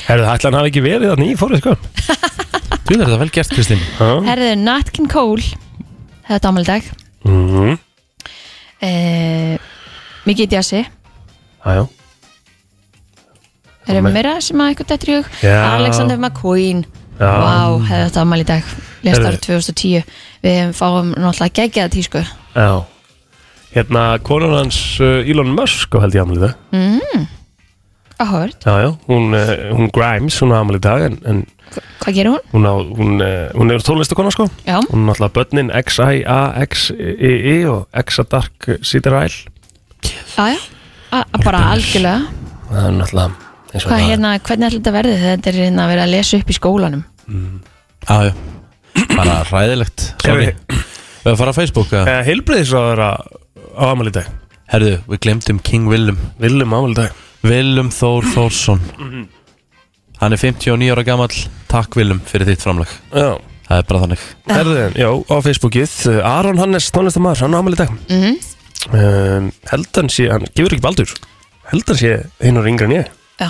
Herðu, 0.06 0.26
ætla 0.34 0.50
hann 0.50 0.58
hafi 0.60 0.70
ekki 0.72 0.82
verið 0.84 1.14
þannig 1.14 1.32
í 1.32 1.38
Forrest 1.38 1.64
Gump 1.64 1.80
Þú 2.86 2.94
er 2.94 3.00
þetta 3.02 3.18
vel 3.18 3.30
gert, 3.34 3.50
Kristín. 3.50 3.80
Herðu, 3.98 4.50
Nat 4.62 4.90
King 4.94 5.08
Cole 5.10 5.42
þetta 6.28 6.36
er 6.38 6.50
ámæli 6.52 6.66
dag 6.68 6.82
Mhm. 7.26 7.78
eh, 8.82 9.58
Mikið 10.26 10.48
Djassi 10.52 10.82
já, 11.66 11.86
já 13.86 13.94
erum 13.94 14.12
meira 14.12 14.40
sem 14.40 14.58
að 14.58 14.70
eitthvað 14.74 14.88
dættur 14.92 15.08
í 15.10 15.16
hug? 15.18 15.30
Já. 15.42 15.56
Alexander 15.76 16.16
McQueen. 16.18 16.84
Já. 17.18 17.30
Vá, 17.42 17.80
hefði 17.88 18.04
þetta 18.10 18.22
ámæli 18.22 18.44
í 18.44 18.46
dag 18.50 18.62
Lest 19.06 19.20
árið 19.22 19.40
2010 19.40 20.04
Við 20.44 20.72
fáum 20.76 21.14
náttúrulega 21.14 21.54
geggjaða 21.58 21.90
tísku. 21.94 22.22
Já. 22.54 22.84
Hérna, 23.74 24.18
konan 24.22 24.54
hans 24.54 25.00
uh, 25.00 25.22
Elon 25.26 25.50
Musk 25.54 25.94
á 25.94 25.98
held 26.04 26.14
ég 26.14 26.22
amlið 26.22 26.46
það 26.46 27.26
Áhört, 28.18 28.64
Já, 28.64 28.74
já, 28.80 28.90
hún, 29.08 29.34
uh, 29.36 29.74
hún 29.76 29.90
Grimes, 29.92 30.38
hún 30.40 30.52
á 30.56 30.60
amlið 30.62 30.80
dag 30.86 31.02
en, 31.10 31.16
en 31.28 31.42
hvað 32.00 32.14
gerir 32.16 32.30
hún? 32.32 32.40
hún, 32.54 32.64
á, 32.64 32.72
hún, 32.96 33.10
uh, 33.20 33.50
hún 33.58 33.72
er 33.74 33.82
tónlistakona 33.84 34.30
sko. 34.32 34.46
Já, 34.64 34.78
Hún 34.88 35.02
er 35.04 35.10
náttúrulega 35.10 35.34
börnin 35.36 35.68
X-I-A-X-I-I 35.82 37.56
og 37.68 37.88
X-A-Dark 37.92 38.68
Cider 38.82 39.12
Isle 39.24 39.50
já, 40.36 40.48
já. 40.54 40.58
A- 41.12 41.26
Bara 41.44 41.60
algjörlega. 41.74 42.26
Það 42.70 42.86
er 42.88 42.96
náttúrulega 42.96 43.30
eins 43.74 43.84
og 43.84 43.90
Hvað 43.92 44.06
hérna, 44.08 44.32
hvernig 44.40 44.66
ætla 44.66 44.78
þetta 44.78 44.94
verði 44.96 45.14
þegar 45.20 45.36
þetta 45.36 45.50
er 45.52 45.58
hérna 45.60 45.84
að 45.84 45.92
vera 45.92 46.06
að 46.06 46.12
lesa 46.16 46.40
upp 46.40 46.48
í 46.50 46.56
skólanum? 46.56 47.02
Já, 48.06 48.16
já. 48.30 48.32
Bara 49.12 49.36
hræðilegt. 49.50 50.06
Sorry. 50.24 50.48
Við 50.72 51.30
að 51.34 51.38
fara 51.42 51.52
á 51.52 51.58
Facebook 51.58 51.92
eða? 51.92 52.06
Eh, 52.16 52.24
Heilbreyðisráður 52.30 53.02
á 53.04 53.12
afmæli 53.90 54.08
í 54.14 54.16
dag. 54.16 54.32
Herðu, 54.72 54.94
við 55.10 55.20
glemdum 55.26 55.58
King 55.62 55.86
Willem 55.90 56.16
Viljum 56.42 56.72
afmæli 56.74 56.96
í 56.96 57.00
dag 57.02 57.22
Willem 57.46 57.90
Þór 57.94 58.26
Þórsson. 58.34 58.80
Hann 60.20 60.32
er 60.34 60.40
59 60.40 60.88
ára 60.94 61.04
gamall. 61.06 61.34
Takk 61.70 61.94
Willem 61.98 62.20
fyrir 62.26 62.48
þitt 62.48 62.64
framlag. 62.64 62.90
Já. 63.12 63.36
Það 63.66 63.80
er 63.82 63.86
bara 63.88 64.00
þannig. 64.04 64.24
Herðu, 64.46 64.82
já, 64.94 65.08
á 65.26 65.36
Facebookið 65.42 65.94
uh, 66.12 66.18
Aron 66.30 66.60
Hannes, 66.62 66.86
tónlistamæður, 66.94 67.40
hann 67.42 67.56
á 67.56 67.58
afmæli 67.58 67.74
í 67.76 67.80
dag. 67.80 67.94
Mhm. 68.06 68.36
um, 68.94 69.48
Held 69.72 69.98
hann 69.98 70.10
sé, 70.14 70.28
hann 70.30 70.46
gefur 70.54 70.76
ekki 70.76 70.84
baldur. 70.84 71.14
Held 71.72 71.90
hann 71.90 71.98
sé 71.98 72.12
hinn 72.44 72.60
og 72.60 72.68
yngri 72.70 72.86
en 72.86 72.94
ég. 73.00 73.10
Já, 73.42 73.48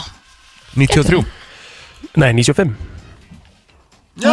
93 0.76 1.20
Nei, 2.16 2.30
95 2.32 2.72
Já, 4.24 4.32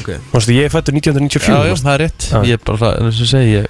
ok. 0.00 0.10
Mástu, 0.34 0.52
ég 0.58 0.66
er 0.66 0.74
fættur 0.74 0.94
1994 0.98 1.54
Já, 1.54 1.70
já, 1.70 1.76
það 1.78 1.92
er 1.94 2.02
rétt. 2.02 2.26
Já. 2.26 2.38
Ég 2.50 2.58
er 2.58 2.62
bara, 2.66 2.90
eins 2.98 3.20
og 3.22 3.30
segi 3.30 3.52
ég, 3.54 3.68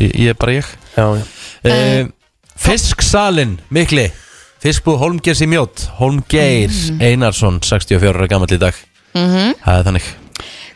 ég, 0.00 0.14
ég 0.24 0.32
er 0.32 0.38
bara 0.40 0.56
ég. 0.56 0.70
Já, 0.96 1.06
já. 1.20 1.24
uh, 1.68 2.12
Fisksalinn, 2.64 3.58
mikli 3.74 4.08
Fiskbúð 4.64 5.00
Holmgeirs 5.02 5.42
í 5.44 5.48
mjót 5.50 5.82
Holmgeir 5.98 6.72
Einarsson, 7.04 7.58
64 7.60 8.14
ára 8.16 8.28
gamall 8.30 8.48
í 8.54 8.60
dag. 8.60 8.76
Mhm. 9.12 9.58
Það 9.60 9.80
er 9.80 9.88
þannig. 9.88 10.06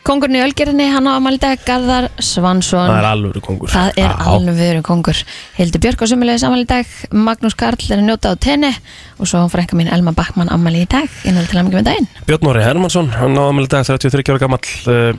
Kongurinn 0.05 0.37
í 0.37 0.43
Ölgerinni, 0.45 0.85
hann 0.93 1.09
á 1.09 1.17
afmæli 1.17 1.37
í 1.37 1.41
dag 1.41 1.63
Garðar 1.65 2.07
Svansson. 2.21 2.87
Það 2.87 2.99
er 2.99 3.07
alveg 3.09 3.41
kongur. 3.43 3.71
Það 3.73 3.97
er 3.97 4.13
alveg 4.31 4.55
viðurinn 4.59 4.85
kongur. 4.85 5.23
Hildur 5.57 5.81
Björk 5.83 6.01
á 6.01 6.05
sömulegis 6.07 6.45
afmæli 6.45 6.67
í 6.67 6.69
dag. 6.69 6.93
Magnús 7.11 7.57
Karl 7.57 7.81
er 7.89 7.97
að 7.97 8.05
njóta 8.05 8.31
á 8.31 8.35
tenni. 8.39 8.71
Og 9.19 9.27
svo 9.27 9.41
frænka 9.49 9.75
mín 9.75 9.91
Elma 9.91 10.13
Backmann 10.13 10.53
afmæli 10.53 10.85
í 10.85 10.89
dag. 10.89 11.09
Innvel 11.25 11.49
til 11.49 11.59
að 11.59 11.67
mikið 11.67 11.81
með 11.81 11.89
daginn. 11.89 12.07
Björn 12.29 12.45
Nóri 12.47 12.63
Hermansson, 12.63 13.09
hann 13.17 13.37
á 13.37 13.43
afmæli 13.49 13.67
í 13.67 13.73
dag 13.73 13.85
33 13.89 14.29
ára 14.29 14.39
gamall. 14.45 14.69
Uh, 14.85 15.13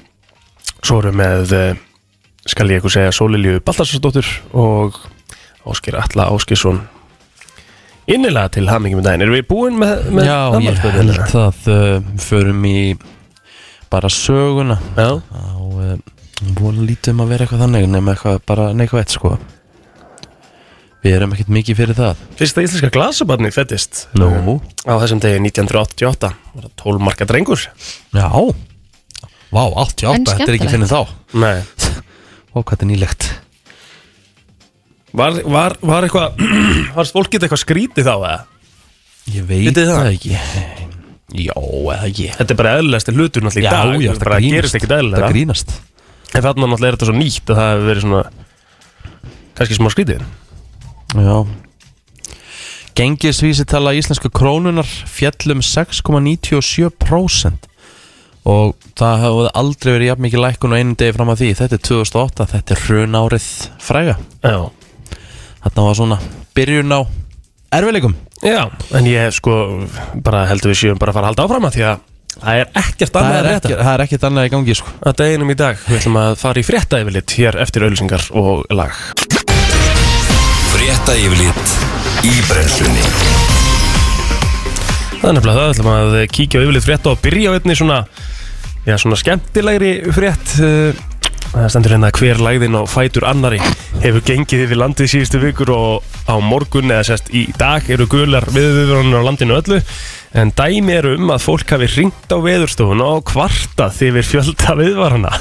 Svo 0.81 1.03
erum 1.03 1.21
við 1.21 1.53
uh, 1.53 1.75
skal 2.49 2.71
ég 2.71 2.79
eitthvað 2.81 2.95
segja 2.95 3.13
Sólilju 3.13 3.61
Baltarsdóttur 3.67 4.31
og 4.57 4.97
Áskir 5.69 5.99
Alla 6.01 6.31
Áskirsson 6.33 6.81
innilega 8.09 8.49
til 8.57 8.67
hamingi 8.71 8.99
með 8.99 9.09
daginn. 9.09 9.25
Erum 9.27 9.37
við 9.37 9.47
búin 9.51 9.79
með, 9.81 10.07
með 10.17 10.29
Já, 10.31 10.39
ég 10.65 10.83
held 10.97 11.21
að 11.41 11.69
uh, 11.71 12.11
Förum 12.25 12.65
í 12.69 12.77
bara 13.91 14.11
söguna. 14.13 14.79
Já, 14.97 15.19
á 15.21 15.57
uh, 15.61 15.95
Búin 16.57 16.85
lítið 16.89 17.13
um 17.13 17.25
að 17.27 17.33
vera 17.35 17.45
eitthvað 17.45 17.65
þannig 17.67 17.89
Nefn 17.93 18.13
eitthvað 18.15 18.39
bara 18.49 18.71
neikvægt 18.73 19.13
sko. 19.13 19.35
Við 21.01 21.15
erum 21.17 21.33
ekkert 21.33 21.53
mikið 21.53 21.79
fyrir 21.79 21.97
það. 21.97 22.25
Fyrsta 22.37 22.65
íslenska 22.65 22.91
glasabarni 22.93 23.51
fættist 23.53 24.03
Nú, 24.21 24.59
á 24.85 24.93
þessum 25.01 25.21
degi 25.25 25.41
1988 25.41 26.29
var 26.57 26.67
það 26.67 26.75
12 26.83 27.05
marka 27.07 27.29
drengur. 27.29 27.63
Já. 28.13 28.27
Vá, 29.51 29.63
88, 29.65 30.13
En 30.13 30.27
þetta 30.29 30.45
er 30.47 30.57
ekki 30.59 30.69
skemmtilegt. 30.69 30.75
finnið 30.77 30.93
þá. 30.93 31.01
Nei. 31.41 32.01
Ó, 32.55 32.61
hvað 32.61 32.75
þetta 32.75 32.85
er 32.85 32.91
nýlegt 32.93 33.29
Var, 35.17 35.33
var, 35.51 35.75
var 35.83 36.03
eitthvað 36.07 36.29
Varst 36.97 37.15
fólkið 37.17 37.43
eitthvað 37.47 37.63
skrítið 37.65 38.05
þá 38.07 38.13
eða? 38.15 38.35
Ég 39.31 39.43
veit 39.49 39.65
Vitið 39.67 39.81
þið 39.81 39.89
það? 39.91 40.01
það? 40.01 40.13
ekki. 40.15 40.31
Já, 41.41 41.55
eða 41.55 42.05
ekki. 42.09 42.27
Þetta 42.37 42.53
er 42.55 42.59
bara 42.59 42.71
eðlilegasti 42.81 43.13
hlutur 43.15 43.43
náttúrulega 43.47 43.63
í 43.63 43.65
dag. 43.71 43.77
já, 44.03 44.11
Það 44.11 44.23
bara 44.25 44.39
gerist 44.43 44.75
ekkit 44.79 44.91
Það 44.91 45.01
eðlilega 45.05 45.29
grínast. 45.31 45.69
En 46.31 46.43
þarna 46.47 46.65
náttúrulega 46.71 46.91
er 46.91 46.95
þetta 46.99 47.09
svo 47.11 47.17
nýtt 47.19 47.47
að 47.53 47.59
það 47.61 47.69
hefur 47.71 47.87
verið 47.91 48.03
svona 48.07 48.23
kannski 49.61 49.77
smá 49.79 49.89
skrítið. 49.95 50.21
Já. 51.21 51.37
Gengisvísitala 53.01 53.91
íslensku 53.99 54.29
krónunar 54.35 54.89
fjallum 55.11 55.61
6,97% 55.65 57.67
og 58.51 58.67
það 58.99 59.15
hefði 59.23 59.51
aldrei 59.61 59.91
verið 59.95 60.09
jafn 60.11 60.25
mikið 60.25 60.41
lækkun 60.43 60.73
á 60.75 60.79
einum 60.81 60.97
degi 60.99 61.15
fram 61.15 61.31
að 61.31 61.39
því. 61.45 61.51
Þetta 61.61 61.75
er 61.77 61.83
2008, 61.87 62.47
þetta 62.55 62.71
er 62.75 62.81
hrun 62.89 63.15
árið 63.21 63.47
fræga. 63.85 64.15
Já 64.43 64.59
Þarna 65.61 65.87
var 65.87 65.99
svona 65.99 66.17
byrjun 66.57 66.95
á 66.97 67.01
erfileikum 67.77 68.15
Já, 68.41 68.63
en 68.97 69.09
ég 69.09 69.35
sko 69.37 69.57
bara 70.25 70.47
heldur 70.49 70.73
við 70.73 70.79
séum 70.81 71.01
bara 71.01 71.13
að 71.13 71.19
fara 71.19 71.29
að 71.29 71.35
halda 71.35 71.45
áfram 71.45 71.69
að 71.69 71.77
því 71.77 71.85
að 71.91 72.07
það 72.31 72.61
er 72.61 72.71
ekkert 72.81 73.13
það 73.13 73.27
annað 73.27 73.39
er, 73.41 73.49
að 73.51 73.57
ekki, 73.59 73.75
það 73.81 73.93
er 73.93 74.03
ekkert 74.07 74.25
annað 74.29 74.47
í 74.47 74.53
gangi 74.55 74.77
sko. 74.79 74.95
að 75.11 75.17
deginum 75.21 75.53
í 75.53 75.57
dag 75.61 75.83
Við 75.85 75.99
ætlum 75.99 76.19
að 76.21 76.31
fara 76.41 76.63
í 76.63 76.65
frétta 76.65 77.01
yfirlit 77.03 77.35
hér 77.37 77.59
eftir 77.61 77.85
auðlýsingar 77.85 78.27
og 78.41 78.65
lag. 78.73 78.97
Frétta 80.71 81.17
yfirlit 81.21 81.75
í 82.25 82.33
brennslunni. 82.49 83.05
Það 85.21 85.29
er 85.29 85.37
nefnilega 85.37 85.59
það, 85.59 85.67
við 85.67 85.75
ætlum 85.75 85.93
að 85.93 86.19
kíkja 86.39 86.61
á 86.61 86.65
yfirlit 86.65 86.87
frétta 86.87 87.13
og 87.13 87.23
byrja 87.27 87.53
á 87.53 87.57
einni 87.59 87.77
svona 87.77 88.01
já, 88.87 88.97
svona 88.97 89.21
skemmtilegri 89.21 89.93
frétt 90.17 90.57
uh, 90.65 91.05
Það 91.51 91.67
stendur 91.73 91.93
hérna 91.97 92.09
að 92.13 92.19
hver 92.21 92.41
lægðin 92.47 92.77
á 92.79 92.83
fætur 92.87 93.25
annari 93.27 93.59
hefur 94.05 94.23
gengið 94.23 94.61
yfir 94.69 94.79
landið 94.79 95.09
síðustu 95.11 95.41
vikur 95.43 95.73
og 95.75 96.13
á 96.31 96.39
morgun 96.39 96.93
eða 96.95 97.09
sérst 97.09 97.33
í 97.35 97.43
dag 97.59 97.89
eru 97.91 98.07
gular 98.11 98.47
viðviðvörunir 98.55 99.19
á 99.19 99.27
landinu 99.27 99.57
öllu. 99.59 99.81
En 100.39 100.53
dæmi 100.55 100.95
eru 100.95 101.17
um 101.19 101.33
að 101.35 101.43
fólk 101.43 101.73
hafi 101.75 101.89
ringt 101.97 102.31
á 102.31 102.39
veðurstofuna 102.39 103.09
og 103.17 103.25
kvartað 103.33 103.99
yfir 104.07 104.29
fjölda 104.29 104.77
viðvarana. 104.79 105.33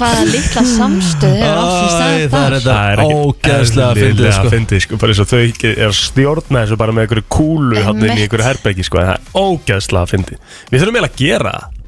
Hvaða 0.00 0.22
litla 0.30 0.62
samstöð 0.64 1.34
er 1.44 1.58
átt 1.60 1.74
í 1.76 1.84
Æ, 1.84 1.90
stað 1.90 1.98
það 2.00 2.14
er 2.14 2.30
þar? 2.32 2.54
þetta 2.56 3.04
ógeðslega 3.20 3.90
eðlilega 4.06 4.36
sko. 4.36 4.52
fyndið 4.54 4.82
sko, 4.84 4.98
bara 5.02 5.12
eins 5.12 5.20
og 5.20 5.28
þau 5.28 5.40
er 5.42 5.82
að 5.90 5.96
stjórna 5.98 6.62
þessu 6.62 6.78
bara 6.80 6.94
með 6.96 7.04
einhverju 7.04 7.26
kúlu 7.36 7.82
hann 7.84 8.00
inn 8.06 8.14
í 8.14 8.24
einhverju 8.24 8.46
herbeggi 8.46 8.86
sko, 8.86 9.02
en 9.02 9.10
það 9.10 9.18
er 9.18 9.44
ógeðslega 9.44 10.10
fyndið. 10.14 10.40
Við 10.70 10.84
þurfum 10.84 10.96
eiginlega 11.00 11.12
að 11.12 11.20
gera 11.20 11.54
það 11.58 11.79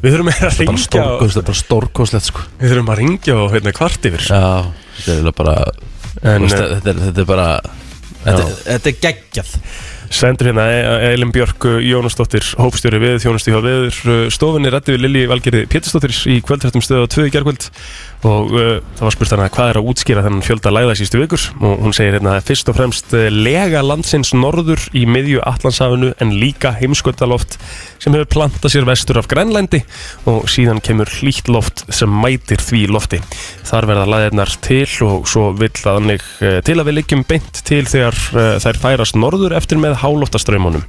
Við 0.00 0.14
þurfum 0.14 0.30
að 0.32 0.58
ringja 0.64 1.04
það 1.20 1.36
er 1.36 1.44
bara 1.44 1.60
stórkostlegt 1.60 2.28
sko. 2.30 2.44
Við 2.60 2.72
þurfum 2.72 2.92
að 2.94 3.00
ringja 3.02 3.36
og 3.36 3.54
hérna 3.54 3.72
kvart 3.76 4.08
yfir. 4.08 4.26
Já, 4.30 4.42
þetta 5.04 5.20
er 5.20 5.38
bara 5.42 5.56
En 6.20 6.44
veist, 6.44 6.56
uh, 6.56 6.74
þetta, 6.78 6.90
er, 6.92 7.00
þetta 7.06 7.22
er 7.22 7.28
bara 7.28 7.48
þetta, 8.24 8.46
þetta 8.66 8.90
er 8.90 9.00
geggjað. 9.04 9.52
Sendur 10.10 10.48
hérna 10.50 10.64
E- 10.74 11.12
Elin 11.12 11.30
Björk 11.30 11.66
uh, 11.70 11.76
Jónasdóttir 11.84 12.48
Hópstjóri 12.58 12.98
við 13.02 13.20
þjónustu 13.22 13.52
hjá 13.54 13.60
viður 13.62 14.30
stofinni 14.34 14.72
rætti 14.74 14.96
við 14.96 15.04
Lili 15.04 15.26
Valgerði 15.30 15.68
Pétursdóttir 15.70 16.16
í 16.32 16.40
kvöldrættum 16.42 16.82
stöðu 16.82 17.06
á 17.06 17.12
2 17.14 17.28
í 17.28 17.34
gerkvöld 17.36 17.68
og 18.26 18.50
uh, 18.52 18.80
það 18.98 19.04
var 19.06 19.14
spurt 19.14 19.32
hana 19.34 19.48
hvað 19.52 19.70
er 19.70 19.78
að 19.80 19.86
útskýra 19.92 20.24
þennan 20.26 20.44
fjölda 20.44 20.72
læða 20.74 20.96
sístu 20.98 21.20
vikur? 21.22 21.44
Og 21.60 21.84
hún 21.86 21.94
segir 21.96 22.18
hérna 22.18 22.34
fyrst 22.44 22.68
og 22.68 22.76
fremst 22.76 23.14
uh, 23.16 23.28
lega 23.32 23.80
landsins 23.84 24.34
norður 24.36 24.82
í 24.96 25.06
miðju 25.08 25.40
Allandshafinu 25.48 26.10
en 26.20 26.34
líka 26.36 26.74
heimskvöldaloft 26.76 27.56
sem 28.02 28.16
hefur 28.16 28.28
plantað 28.34 28.74
sér 28.74 28.88
vestur 28.88 29.20
af 29.20 29.30
Grænlændi 29.30 29.82
og 30.30 30.50
síðan 30.52 30.82
kemur 30.84 31.08
hlýtt 31.20 31.48
loft 31.52 31.86
sem 31.88 32.12
mætir 32.22 32.60
því 32.60 32.84
lofti. 32.92 33.22
Þar 33.70 33.88
verða 33.94 34.10
læðirnar 34.14 34.54
til 34.66 34.84
og 35.06 35.26
svo 35.30 35.50
vill 35.56 35.72
þannig 35.78 36.24
uh, 36.44 36.60
til 36.66 36.76
að 36.76 36.90
við 36.90 37.00
liggjum 37.00 37.24
beint 37.28 37.64
til 37.64 37.86
þegar 37.88 38.20
uh, 38.36 38.54
þær 38.60 38.84
færast 38.84 39.18
norður 39.18 39.56
eftir 39.56 39.80
með 39.80 40.00
hálóftastraumunum 40.04 40.84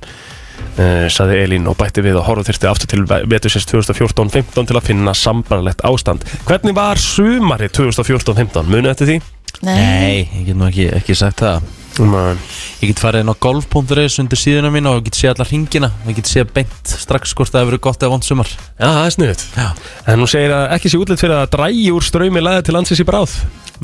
uh, 0.61 1.09
saði 1.11 1.41
Elín 1.43 1.67
og 1.69 1.77
bætti 1.79 2.03
við 2.05 2.19
að 2.19 2.27
horfa 2.29 2.47
þyrfti 2.49 2.69
aftur 2.71 2.91
til 2.93 3.03
vetursins 3.31 3.67
2014-15 3.71 4.71
til 4.71 4.79
að 4.79 4.87
finna 4.87 5.15
sambarlegt 5.17 5.83
ástand. 5.87 6.25
Hvernig 6.47 6.77
var 6.77 7.01
sumari 7.01 7.69
2014-15? 7.73 8.67
Munu 8.71 8.91
eftir 8.91 9.09
því? 9.11 9.21
Nei, 9.61 10.25
ég 10.25 10.47
get 10.47 10.57
nú 10.57 10.65
ekki, 10.69 10.87
ekki 10.95 11.15
sagt 11.17 11.43
það 11.43 11.61
Nei. 11.99 12.37
Ég 12.79 12.93
get 12.93 13.01
farið 13.03 13.25
inn 13.25 13.33
á 13.35 13.41
golf.is 13.43 14.15
undir 14.23 14.39
síðuna 14.39 14.71
mín 14.73 14.87
og 14.89 15.01
ég 15.01 15.09
get 15.09 15.17
séð 15.19 15.33
allar 15.33 15.49
hringina 15.51 15.89
Ég 16.07 16.17
get 16.17 16.29
séð 16.29 16.53
beint 16.55 16.93
strax 16.95 17.35
hvort 17.35 17.51
það 17.51 17.65
hefur 17.65 17.73
verið 17.73 17.83
gott 17.83 18.05
eða 18.05 18.13
vond 18.13 18.25
sumar 18.25 18.49
Já, 18.49 18.87
það 18.87 19.01
er 19.03 19.15
sniðut. 19.17 19.43
Já 19.59 19.67
En 20.13 20.23
hún 20.23 20.31
segir 20.31 20.55
að 20.55 20.63
ekki 20.77 20.93
sé 20.93 21.01
útlitt 21.01 21.21
fyrir 21.21 21.35
að 21.37 21.51
drægi 21.57 21.89
úr 21.93 22.07
ströymi 22.07 22.41
læði 22.41 22.63
til 22.65 22.77
landsins 22.77 23.03
í 23.03 23.07
bráð. 23.07 23.35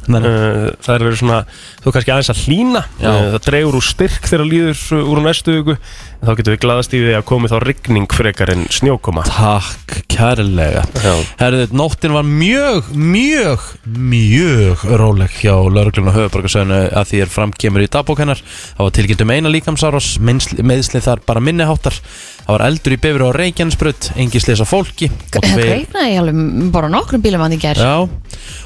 Uh, 0.08 0.70
það 0.80 0.94
er 0.94 1.04
verið 1.04 1.18
svona, 1.20 1.38
þú 1.84 1.92
kannski 1.96 2.12
aðeins 2.14 2.30
að 2.32 2.42
hlína 2.46 2.82
uh, 2.86 3.08
það 3.34 3.40
dregur 3.48 3.78
úr 3.80 3.84
styrk 3.84 4.30
þegar 4.30 4.46
líður 4.48 4.84
uh, 4.96 5.10
úr 5.12 5.22
næstu 5.26 5.56
viku. 5.58 5.76
Þá 6.22 6.30
getum 6.38 6.54
við 6.56 6.62
glaðast 6.64 6.94
í 6.98 7.02
því 7.02 7.16
að 7.18 7.26
komi 7.30 7.50
þá 7.52 7.58
rigning 7.62 8.14
frekar 8.14 8.52
en 8.54 8.64
snjókoma. 8.74 9.26
Takk 9.28 9.98
kærlega. 10.10 10.86
Já. 11.04 11.12
Herðu, 11.42 11.68
nóttin 11.78 12.16
var 12.16 12.26
mjög, 12.30 12.88
mjög, 12.96 13.68
mjög 13.86 14.88
róleg 15.02 15.36
hjá 15.42 15.54
lauruglun 15.54 16.10
og 16.14 16.18
höfuborgarsöðinu 16.18 16.80
að 16.88 17.12
því 17.12 17.22
er 17.26 17.36
framkemur 17.36 17.86
í 17.86 17.92
dagbók 17.98 18.24
hennar. 18.24 18.42
Það 18.80 18.88
var 18.88 18.98
tilkynnt 18.98 19.28
um 19.28 19.36
eina 19.36 19.54
líkamsárás, 19.54 20.10
meðsli 20.24 21.04
þar 21.06 21.26
bara 21.28 21.44
minniháttar 21.44 22.02
Það 22.48 22.56
var 22.56 22.64
eldur 22.64 22.94
í 22.96 22.98
bifur 23.04 23.24
á 23.28 23.30
Reykjanesbrut, 23.36 24.06
engi 24.24 24.40
slisa 24.40 24.64
fólki 24.64 25.10
greifnaði 25.36 26.14
alveg 26.16 26.70
bara 26.72 26.88
nokkrum 26.88 27.20
bílum 27.20 27.42
að 27.44 27.58
því 27.58 27.58
ger 27.60 27.82
Já, 27.84 27.96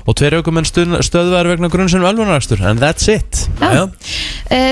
og 0.05 0.17
tveir 0.19 0.39
aukumenn 0.39 0.67
stöðvæður 0.67 1.51
vegna 1.53 1.71
grunnsinn 1.71 2.05
velvunarækstur 2.05 2.61
En 2.71 2.79
that's 2.81 3.09
it. 3.11 3.47
Já. 3.59 3.87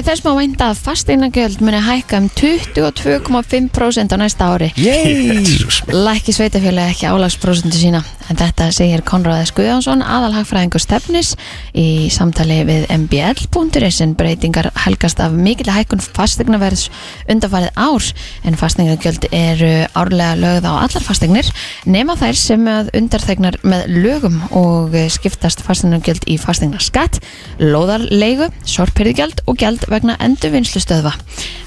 Þess 0.05 0.23
má 0.25 0.31
vænta 0.37 0.69
að 0.71 0.81
fasteignagjöld 0.85 1.63
muni 1.65 1.81
hækka 1.83 2.21
um 2.21 2.29
22,5% 2.39 4.15
á 4.15 4.17
næsta 4.19 4.49
ári. 4.53 4.71
Yay. 4.77 5.43
Lækki 6.07 6.35
sveitafélagi 6.35 6.95
ekki 6.95 7.09
álagsprósentu 7.09 7.79
sína 7.79 8.03
En 8.29 8.37
þetta 8.37 8.67
segir 8.75 9.01
Konráðis 9.07 9.51
Guðjónsson, 9.57 10.03
aðalhagfræðingur 10.05 10.83
stefnis 10.83 11.31
í 11.73 12.09
samtali 12.13 12.59
við 12.67 12.85
mbl.is 12.93 14.01
en 14.05 14.13
breytingar 14.17 14.69
helgast 14.85 15.21
af 15.23 15.33
mikill 15.33 15.71
hækkun 15.73 16.03
fastegnaverðs 16.03 16.89
undarfarið 17.31 17.71
ár. 17.73 18.09
En 18.45 18.59
fastegnagjöld 18.59 19.29
eru 19.33 19.71
árlega 19.97 20.37
lögð 20.39 20.69
á 20.69 20.73
allar 20.77 21.05
fastegnir 21.05 21.49
nema 21.89 22.17
þær 22.19 22.37
sem 22.37 22.69
undarþegnar 22.69 23.59
með 23.65 23.87
lögum 23.97 24.37
og 24.53 24.93
skiptast 25.09 25.63
fastegnagjöld 25.65 26.29
í 26.29 26.37
fastegnaskatt, 26.41 27.17
lóðarleigu, 27.57 28.51
sorpyrðigjald 28.69 29.41
og 29.49 29.57
gjald 29.63 29.89
vegna 29.89 30.19
endurvinnslustöðva. 30.21 31.15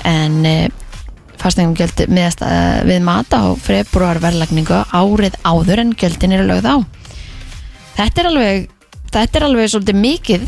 En 0.07 0.71
eh, 1.33 1.39
fastegnum 1.43 1.75
gjöld 1.79 2.05
miðast 2.13 2.43
uh, 2.45 2.83
við 2.89 3.01
mata 3.07 3.43
á 3.43 3.49
februar 3.59 4.21
verðlagningu 4.23 4.83
árið 4.93 5.39
áður 5.45 5.83
en 5.85 5.95
gjöldin 5.99 6.37
eru 6.37 6.49
lögð 6.51 6.69
á. 6.69 6.77
Þetta 7.97 8.23
er 8.23 8.31
alveg 8.31 8.69
þetta 9.13 9.41
er 9.41 9.49
alveg 9.49 9.73
svolítið 9.73 10.01
mikið 10.03 10.47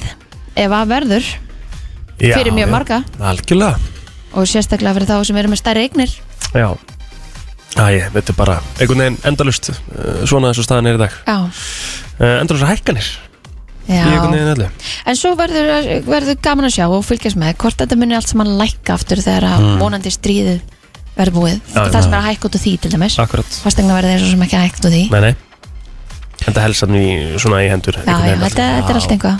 ef 0.54 0.76
að 0.78 0.92
verður 0.94 1.32
Já, 2.14 2.36
Fyrir 2.38 2.54
mjög 2.54 2.68
já, 2.68 2.70
marga. 2.70 3.00
Algjörlega. 3.18 3.92
Og 4.38 4.46
sérstaklega 4.46 4.94
fyrir 4.94 5.08
þá 5.10 5.16
sem 5.26 5.38
eru 5.40 5.50
með 5.50 5.60
stærri 5.60 5.82
eignir. 5.82 6.12
Já. 6.54 6.68
Æ, 7.74 8.06
þetta 8.14 8.30
er 8.30 8.36
bara 8.38 8.60
einhvern 8.78 9.02
veginn 9.02 9.16
endalust 9.26 9.72
uh, 9.74 10.22
svona 10.22 10.52
eins 10.52 10.60
og 10.62 10.66
staðan 10.68 10.92
er 10.92 10.98
í 11.00 11.02
dag. 11.02 11.16
Já, 11.26 11.40
uh, 11.42 12.36
Endalust 12.38 12.68
hækkanir 12.70 13.08
já. 13.88 14.70
en 15.04 15.16
svo 15.18 15.34
verður, 15.36 16.04
verður 16.06 16.38
gaman 16.40 16.68
að 16.68 16.76
sjá 16.78 16.86
og 16.86 17.04
fylgjast 17.04 17.36
með 17.40 17.56
hvort 17.60 17.82
þetta 17.82 17.98
muni 18.00 18.16
allt 18.16 18.30
saman 18.30 18.54
lækka 18.60 18.94
aftur 18.96 19.20
þegar 19.20 19.44
að 19.50 19.66
vonandi 19.82 20.12
stríðið 20.14 20.62
verður 21.16 21.40
búið. 21.40 21.56
Já, 21.70 21.80
það 21.80 21.90
já. 21.94 22.04
sem 22.04 22.14
er 22.14 22.20
að 22.20 22.28
hækka 22.30 22.48
út 22.48 22.58
úr 22.58 22.64
því 22.66 22.76
til 22.82 22.94
dæmis. 22.94 23.18
Akkurat. 23.22 23.58
Fastegna 23.64 23.98
verður 23.98 24.14
eins 24.14 24.28
og 24.28 24.32
sem 24.34 24.46
ekki 24.46 24.60
að 24.60 24.64
hækka 24.68 24.80
út 24.80 24.88
úr 24.90 24.96
því. 24.98 25.04
Nei, 25.14 25.20
nei. 25.28 25.34
Þetta 26.44 26.60
helst 26.66 26.84
hann 26.84 26.96
í 26.98 27.08
svona 27.40 27.62
í 27.64 27.68
hendur 27.72 27.96
já, 27.96 28.02
já, 28.04 28.34
þetta, 28.42 28.64
þetta 28.76 28.90
er 28.92 28.98
allt 28.98 29.12
einhvað 29.14 29.36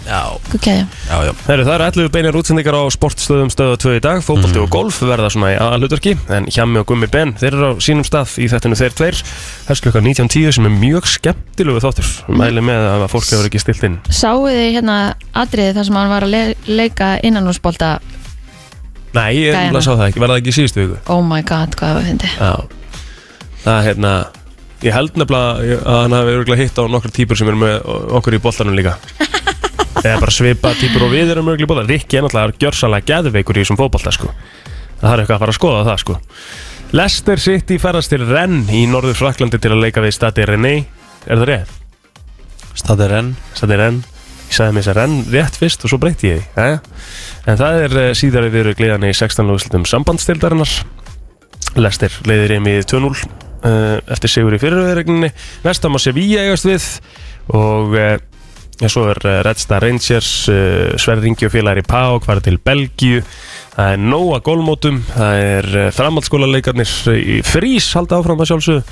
það 1.45 1.53
eru 1.55 1.65
11 1.75 2.09
beinir 2.15 2.39
útsendingar 2.39 2.79
á 2.81 2.83
sportstöðum 2.95 3.51
stöðu 3.53 3.77
2 3.83 3.97
í 3.99 4.01
dag, 4.05 4.23
fótbolti 4.25 4.63
og 4.63 4.71
golf 4.73 5.03
verða 5.05 5.29
svona 5.33 5.53
í 5.53 5.59
aðalutverki, 5.61 6.15
en 6.33 6.49
Hjammi 6.49 6.81
og 6.81 6.89
Gummi 6.89 7.09
Ben 7.13 7.35
þeir 7.41 7.53
eru 7.53 7.71
á 7.77 7.83
sínum 7.85 8.07
stað 8.09 8.39
í 8.41 8.49
þættinu 8.49 8.81
þeir 8.81 8.97
tveir. 8.97 9.21
Hefst 9.69 9.85
klukkan 9.85 10.07
19.10 10.09 10.57
sem 10.57 10.69
er 10.71 10.75
mjög 10.81 11.05
skemmtilegu 11.13 11.85
þáttur, 11.85 12.09
mæli 12.33 12.65
með 12.65 12.89
að 12.95 13.07
fólk 13.13 13.29
hefur 13.29 13.51
ekki 13.51 13.61
stilt 13.61 13.85
inn. 13.91 14.01
Sáu 14.09 14.47
þið 14.49 14.65
hérna 14.79 14.99
atriði 15.45 15.77
þar 15.77 15.91
sem 15.91 16.01
hann 16.01 16.15
var 16.15 16.25
að 16.25 16.33
le 16.39 16.45
Nei, 19.15 19.31
ég 19.39 19.55
Gæjana. 19.55 19.83
Sá 19.85 19.93
það 19.95 20.07
ekki, 20.09 20.23
var 20.23 20.33
það 20.33 20.41
ekki 20.41 20.51
í 20.53 20.57
síðustu 20.59 20.81
viku? 20.83 20.97
Oh 21.15 21.21
my 21.27 21.43
god, 21.47 21.77
hvað 21.79 21.93
það 21.99 22.09
fyndi 22.09 22.31
Já, 22.35 22.53
það 23.65 23.77
er 23.77 23.87
hérna 23.89 24.13
ég 24.85 24.93
held 24.97 25.17
nefnilega 25.21 25.79
að 25.81 26.01
hann 26.03 26.17
hafi 26.19 26.35
örgulega 26.39 26.65
hitt 26.67 26.81
á 26.81 26.85
nokkra 26.93 27.13
típur 27.15 27.39
sem 27.41 27.49
eru 27.49 27.61
með 27.63 27.87
okkur 28.19 28.37
í 28.37 28.41
boltanum 28.45 28.77
líka. 28.77 28.97
Eða 30.05 30.19
bara 30.21 30.35
svipa 30.35 30.75
típur 30.77 31.07
og 31.07 31.15
við 31.15 31.33
erum 31.33 31.49
örgulega 31.53 31.65
í 31.65 31.71
boltanum. 31.71 31.93
Rikki 31.95 32.19
er 32.19 32.27
náttúrulega 32.27 32.59
gjörsalega 32.67 33.09
geðveikur 33.13 33.57
í 33.61 33.65
þessum 33.65 33.79
fótbolta 33.81 34.13
sko. 34.13 34.33
það 35.01 35.13
er 35.15 35.23
eitthvað 35.23 35.37
að 35.39 35.45
fara 35.45 35.55
að 35.55 35.59
skoða 35.61 35.85
það 35.89 36.03
sko. 36.03 36.19
Leicester 36.95 37.41
City 37.43 37.79
ferðast 37.83 38.13
til 38.13 38.21
Rennes 38.29 38.71
í 38.71 38.85
norður 38.91 39.17
Fraklandi 39.19 39.59
til 39.59 39.73
að 39.73 39.81
leika 39.87 40.03
við 40.05 40.15
Stadi 40.19 40.45
René 40.47 40.75
er 41.25 41.41
það 41.41 41.49
rétt? 41.49 41.73
Stadir 42.75 43.15
enn 43.17 43.33
Stadi 43.55 43.79
Rennes 43.81 44.14
ég 44.49 44.57
sagði 44.57 44.75
mér 44.75 44.85
þess 44.85 44.93
að 44.93 44.99
Rennes 45.01 45.31
rétt 45.35 45.59
fyrst 45.61 45.87
og 45.87 45.93
svo 45.93 46.01
breyti 46.03 46.31
ég 46.31 46.45
því 46.55 46.67
ja? 46.69 46.83
en 47.49 47.61
það 47.61 47.81
er 47.87 47.97
uh, 48.01 48.11
síðari 48.19 48.53
viðru 48.55 48.77
gleðan 48.79 49.09
í 49.09 49.15
16. 49.15 49.49
lúslutum 49.49 49.89
sambandstildarinnar 49.89 50.75
Leicester 51.81 52.21
leiðir 52.29 52.57
í 52.61 52.77
2-0 52.85 53.11
uh, 53.11 53.99
eftir 54.15 54.33
sigur 54.33 54.55
í 54.57 54.61
fyriröðregninni 54.63 55.33
Vestam 55.65 55.99
og 55.99 56.05
Sevilla 56.05 56.45
eigast 56.45 56.69
við 56.69 56.87
og 57.55 57.97
uh, 57.99 58.15
ja, 58.81 58.91
svo 58.91 59.09
er 59.13 59.21
uh, 59.25 59.41
Red 59.47 59.63
Star 59.63 59.85
Rangers 59.85 60.31
Sverringi 61.01 61.49
og 61.49 61.55
félagar 61.55 61.83
í 61.83 61.89
Pák 61.89 62.29
farið 62.29 62.49
til 62.51 62.61
Belgíu 62.65 63.25
það 63.75 63.97
er 63.97 64.07
nóga 64.07 64.39
gólmótum 64.47 65.03
það 65.11 65.43
er 65.49 65.71
uh, 65.75 65.91
framhaldsskólaleikarnir 65.97 66.95
í 67.19 67.41
frís 67.47 67.91
halda 67.99 68.21
áfram 68.21 68.43
að 68.45 68.53
sjálfsögðu 68.53 68.87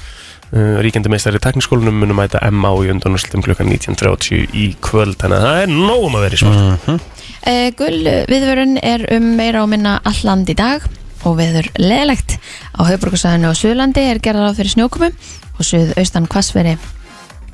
ríkjandi 0.53 1.09
meistar 1.13 1.37
í 1.37 1.41
tekniskólanum 1.41 2.03
munum 2.03 2.19
mæta 2.21 2.43
MA 2.53 2.73
í 2.85 2.91
undanúrslutum 2.93 3.45
klukkan 3.45 3.71
19.30 3.73 4.53
í 4.53 4.67
kvöld 4.85 5.17
þannig 5.21 5.39
að 5.39 5.47
það 5.47 5.61
er 5.63 5.73
nógum 5.73 6.19
að 6.19 6.27
vera 6.27 6.37
í 6.37 6.43
svart 6.43 6.89
uh, 6.93 7.69
Gull 7.79 8.03
viðvörun 8.29 8.75
er 8.85 9.07
um 9.17 9.31
meira 9.39 9.63
og 9.65 9.71
minna 9.73 9.99
alland 10.09 10.53
í 10.53 10.59
dag 10.59 10.85
og 11.25 11.39
viður 11.39 11.71
leðilegt 11.79 12.37
á 12.77 12.83
höfbrukarsæðinu 12.91 13.53
og 13.53 13.59
Suðurlandi 13.59 14.05
er 14.11 14.21
gerðar 14.23 14.53
á 14.53 14.57
fyrir 14.59 14.75
snjókumu 14.75 15.13
og 15.13 15.65
suðaustan 15.65 16.29
kvassveri 16.29 16.77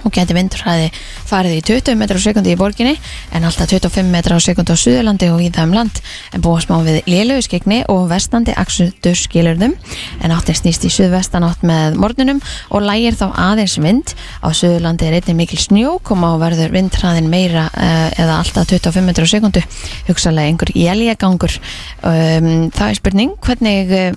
og 0.07 0.15
geti 0.15 0.37
vindurhæði 0.37 0.91
farið 1.29 1.57
í 1.59 1.63
20 1.69 1.99
metrar 1.99 2.21
á 2.21 2.23
sekundi 2.23 2.53
í 2.55 2.59
borginni 2.59 2.95
en 3.35 3.47
alltaf 3.49 3.71
25 3.73 4.11
metrar 4.13 4.39
á 4.39 4.43
sekundi 4.43 4.75
á 4.75 4.79
Suðurlandi 4.79 5.31
og 5.33 5.43
í 5.43 5.49
það 5.55 5.69
um 5.69 5.75
land. 5.79 6.01
En 6.35 6.45
búa 6.45 6.61
smá 6.63 6.79
við 6.87 7.01
lélöguskegni 7.11 7.81
og 7.93 8.07
vestandi 8.13 8.55
aksutur 8.59 9.19
skilurðum 9.19 9.75
en 10.23 10.35
áttin 10.35 10.59
snýst 10.59 10.87
í 10.87 10.93
suðvestan 10.93 11.47
átt 11.47 11.65
með 11.67 11.99
morgunum 11.99 12.43
og 12.71 12.87
lægir 12.87 13.19
þá 13.19 13.27
aðeins 13.49 13.79
vind. 13.83 14.15
Á 14.45 14.49
Suðurlandi 14.55 15.09
er 15.09 15.19
einnig 15.19 15.41
mikil 15.43 15.61
snjó 15.63 15.99
koma 16.05 16.35
og 16.37 16.43
verður 16.45 16.73
vindhraðin 16.77 17.31
meira 17.31 17.69
uh, 17.73 18.09
eða 18.15 18.41
alltaf 18.43 18.71
25 18.71 19.07
metrar 19.09 19.29
á 19.29 19.35
sekundu 19.35 19.65
hugsalega 20.09 20.53
einhver 20.53 20.73
jæljagangur 20.77 21.59
um, 21.59 22.69
það 22.75 22.89
er 22.89 22.99
spurning 23.01 23.37
hvernig 23.45 23.95
uh, 23.99 24.11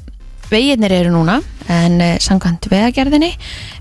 Veginir 0.52 0.92
eru 0.92 1.14
núna 1.14 1.38
en 1.72 1.98
uh, 2.04 2.16
samkvæmt 2.22 2.68
vegagerðinni 2.72 3.32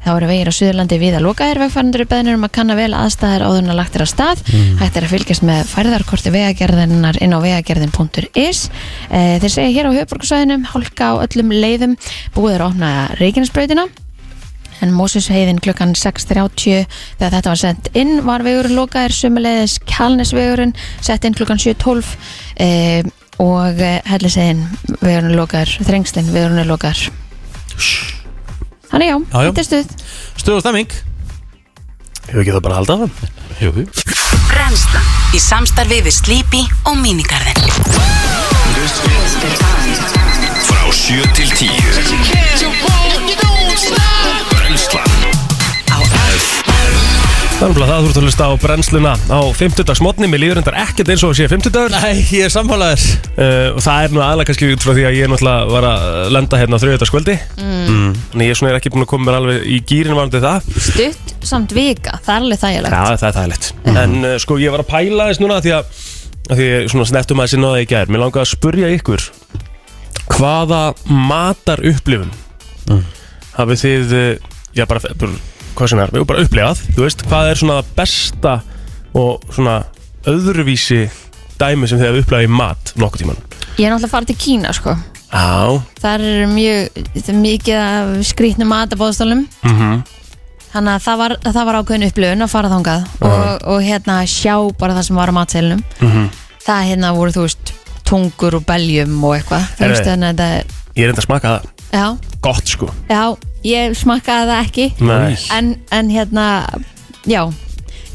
þá 0.04 0.10
eru 0.14 0.28
vegir 0.30 0.50
á 0.50 0.54
Suðurlandi 0.54 0.98
við 1.00 1.16
að 1.18 1.24
lokaðir 1.26 1.62
vegfærandur 1.64 2.06
beðnir 2.10 2.38
um 2.38 2.46
að 2.46 2.54
kanna 2.56 2.76
vel 2.78 2.92
aðstæðir 2.96 3.46
áður 3.46 3.62
en 3.62 3.72
að 3.74 3.80
er 4.00 4.10
stað. 4.10 4.44
Hægt 4.80 4.98
er 4.98 5.06
að 5.06 5.14
fylgjast 5.14 5.46
með 5.46 5.64
færðarkorti 5.70 6.34
vegagerðinnar 6.34 7.18
inn 7.20 7.34
á 7.36 7.38
vegagerðin.is 7.44 8.66
uh, 8.70 9.34
þeir 9.42 9.50
segja 9.52 9.74
hér 9.74 9.90
á 9.90 9.96
höfbruksvæðinum 9.98 10.68
hálka 10.72 11.10
á 11.12 11.22
öllum 11.26 11.52
leiðum. 11.52 11.98
Búið 12.36 12.56
er 12.56 12.64
að 12.64 12.72
opna 12.72 12.92
Reykjanesbrautina. 13.20 13.88
En 14.80 14.94
Mósusheiðin 14.96 15.60
klukkan 15.60 15.92
6.30 15.98 16.86
þegar 17.18 17.34
þetta 17.36 17.52
var 17.52 17.60
sendt 17.60 17.90
inn 18.00 18.22
var 18.24 18.44
vegurinn 18.46 18.78
lokaðir 18.78 19.12
sumulegðis 19.12 19.76
Kjalnesvegurinn 19.84 20.72
sett 21.04 21.28
inn 21.28 21.36
klukkan 21.36 21.60
7.12 21.60 22.14
e, 22.56 22.70
og 23.44 23.84
hellisegin 24.08 24.64
vegurinn 25.02 25.36
lokaðir, 25.36 25.80
þrengslinn 25.84 26.32
vegurinn 26.32 26.70
lokaðir 26.70 27.10
Þannig 28.90 29.06
já, 29.12 29.16
Já, 29.16 29.38
já. 29.44 29.50
þetta 29.50 29.60
er 29.60 29.68
stuð. 29.68 29.86
Stuð 30.40 30.54
og 30.58 30.62
stemming. 30.64 30.90
Hefur 32.30 32.40
ekki 32.44 32.54
það 32.54 32.64
bara 32.64 32.74
að 32.74 32.80
halda 32.80 32.94
það 33.00 33.10
Jú, 33.60 33.70
jú. 33.76 33.84
Brennslan 34.50 35.06
í 35.34 35.40
samstarfi 35.42 35.98
við 36.06 36.14
Sleepy 36.14 36.60
og 36.88 36.96
Minigarðin 37.00 37.58
Frá 40.68 40.84
7 40.94 41.26
til 41.34 41.48
10 41.50 41.70
Brennslan 44.54 45.10
á 45.10 45.19
Það 47.60 47.66
er 47.66 47.74
umlað 47.74 47.90
það 47.90 48.06
ert 48.08 48.16
að 48.16 48.24
hlusta 48.24 48.44
á 48.48 48.52
brennsluna 48.56 49.10
á 49.28 49.40
50 49.52 50.00
mótni, 50.00 50.28
mér 50.32 50.40
líður 50.40 50.58
endar 50.62 50.76
ekkert 50.80 51.10
eins 51.12 51.24
og 51.26 51.34
að 51.34 51.42
sé 51.42 51.48
50 51.52 51.74
dagur 51.74 51.92
Nei, 51.92 52.22
ég 52.32 52.46
er 52.46 52.52
sammálaður. 52.54 53.02
Uh, 53.34 53.66
og 53.74 53.82
það 53.84 54.04
er 54.06 54.14
nú 54.14 54.22
aðalega 54.24 54.48
kannski 54.48 54.70
út 54.72 54.86
frá 54.86 54.94
því 54.96 55.04
að 55.04 55.16
ég 55.18 55.28
náttúrulega 55.28 55.66
var 55.68 55.86
að 55.90 56.06
lenda 56.38 56.60
hérna 56.62 56.78
á 56.80 56.82
þriðutaskvöldi 56.86 57.34
mm. 57.60 58.14
þannig 58.30 58.48
ég 58.48 58.56
svona 58.56 58.70
er 58.70 58.78
ekki 58.78 58.94
búin 58.94 59.04
að 59.04 59.10
koma 59.12 59.28
mér 59.28 59.36
alveg 59.42 59.68
í 59.68 59.76
gýrin 59.92 60.16
varandi 60.16 60.40
það. 60.46 60.70
Stutt 60.86 61.34
samt 61.50 61.76
vika, 61.76 62.16
það 62.24 62.32
er 62.32 62.46
alveg 62.46 62.62
þægilegt. 62.64 62.96
Já, 62.96 63.20
það 63.20 63.28
er 63.28 63.36
þægilegt. 63.36 63.70
En 64.06 64.16
uh, 64.22 64.34
sko, 64.40 64.58
ég 64.64 64.72
var 64.78 64.86
að 64.86 64.90
pæla 64.94 65.28
þess 65.28 65.44
núna 65.44 65.60
því 65.60 65.76
að, 65.82 66.02
að 66.48 66.64
því 66.64 66.70
ég 66.70 66.90
svona 66.94 67.08
snettum 67.12 67.44
að 67.44 67.50
þessi 67.50 67.60
náða 67.66 67.84
í 67.84 67.90
gær. 67.92 68.08
Mér 68.08 68.24
langaði 68.24 68.46
að 68.46 68.52
spurja 68.54 68.92
ykkur 68.96 69.28
Hvaða 70.30 70.82
matar 71.12 71.84
upplifun 71.92 72.32
hafið 73.60 73.84
þið, 73.84 74.12
uh, 74.16 74.52
já 74.80 74.88
bara, 74.88 75.16
bara 75.20 75.49
hvað 75.76 75.92
sem 75.92 76.02
er, 76.04 76.10
við 76.14 76.26
bara 76.30 76.44
upplifað 76.44 76.82
Þú 76.96 77.04
veist, 77.06 77.22
hvað 77.28 77.50
er 77.52 77.60
svona 77.60 77.78
besta 77.96 78.54
og 79.14 79.42
svona 79.54 79.78
öðruvísi 80.30 81.04
dæmi 81.60 81.88
sem 81.88 81.98
þið 82.00 82.06
hafið 82.10 82.22
upplifað 82.24 82.46
í 82.46 82.52
mat 82.60 82.92
nokkuð 83.00 83.22
tíman 83.24 83.40
Ég 83.80 83.86
er 83.86 83.92
náttúrulega 83.94 84.08
að 84.10 84.12
fara 84.12 84.28
til 84.28 84.36
Kína 84.36 84.72
sko. 84.76 84.94
Já, 85.30 85.80
Það 86.02 86.24
er 86.26 86.46
mjög, 86.50 86.96
þetta 87.14 87.30
er 87.32 87.36
mikið 87.40 87.76
af 87.80 88.08
skrýtnum 88.28 88.68
matabóðstólum. 88.74 89.44
Mhm. 89.64 90.00
Þannig 90.70 90.92
að 90.96 91.04
það 91.06 91.16
var, 91.22 91.34
það 91.46 91.64
var 91.68 91.78
ákveðin 91.80 92.06
upplifun 92.10 92.44
að 92.44 92.50
fara 92.52 92.68
þangað 92.70 93.06
og, 93.26 93.64
og 93.72 93.80
hérna 93.82 94.16
sjá 94.30 94.54
bara 94.78 94.94
það 94.98 95.06
sem 95.08 95.16
var 95.16 95.32
á 95.32 95.38
matseilunum 95.38 95.84
Mhm. 96.00 96.28
Það 96.66 96.88
hérna 96.90 97.12
voru 97.16 97.32
þú 97.34 97.46
veist 97.46 97.72
tungur 98.04 98.54
og 98.58 98.66
beljum 98.66 99.16
og 99.24 99.36
eitthvað. 99.38 99.64
Þú 99.78 99.88
veist 99.90 100.06
þannig 100.10 100.28
að 100.28 100.36
þetta 100.36 100.64
Ég 100.98 101.04
er 101.04 101.08
enda 101.14 101.22
að 101.22 101.26
smaka 101.26 101.48
það, 101.54 101.70
Já, 101.90 102.06
gott 102.42 102.66
sko. 102.68 102.90
Já, 103.08 103.22
ég 103.66 103.96
smakkaði 103.98 104.50
það 104.50 104.62
ekki. 104.66 104.86
En, 105.56 105.74
en 105.90 106.10
hérna, 106.10 106.46
já 107.28 107.42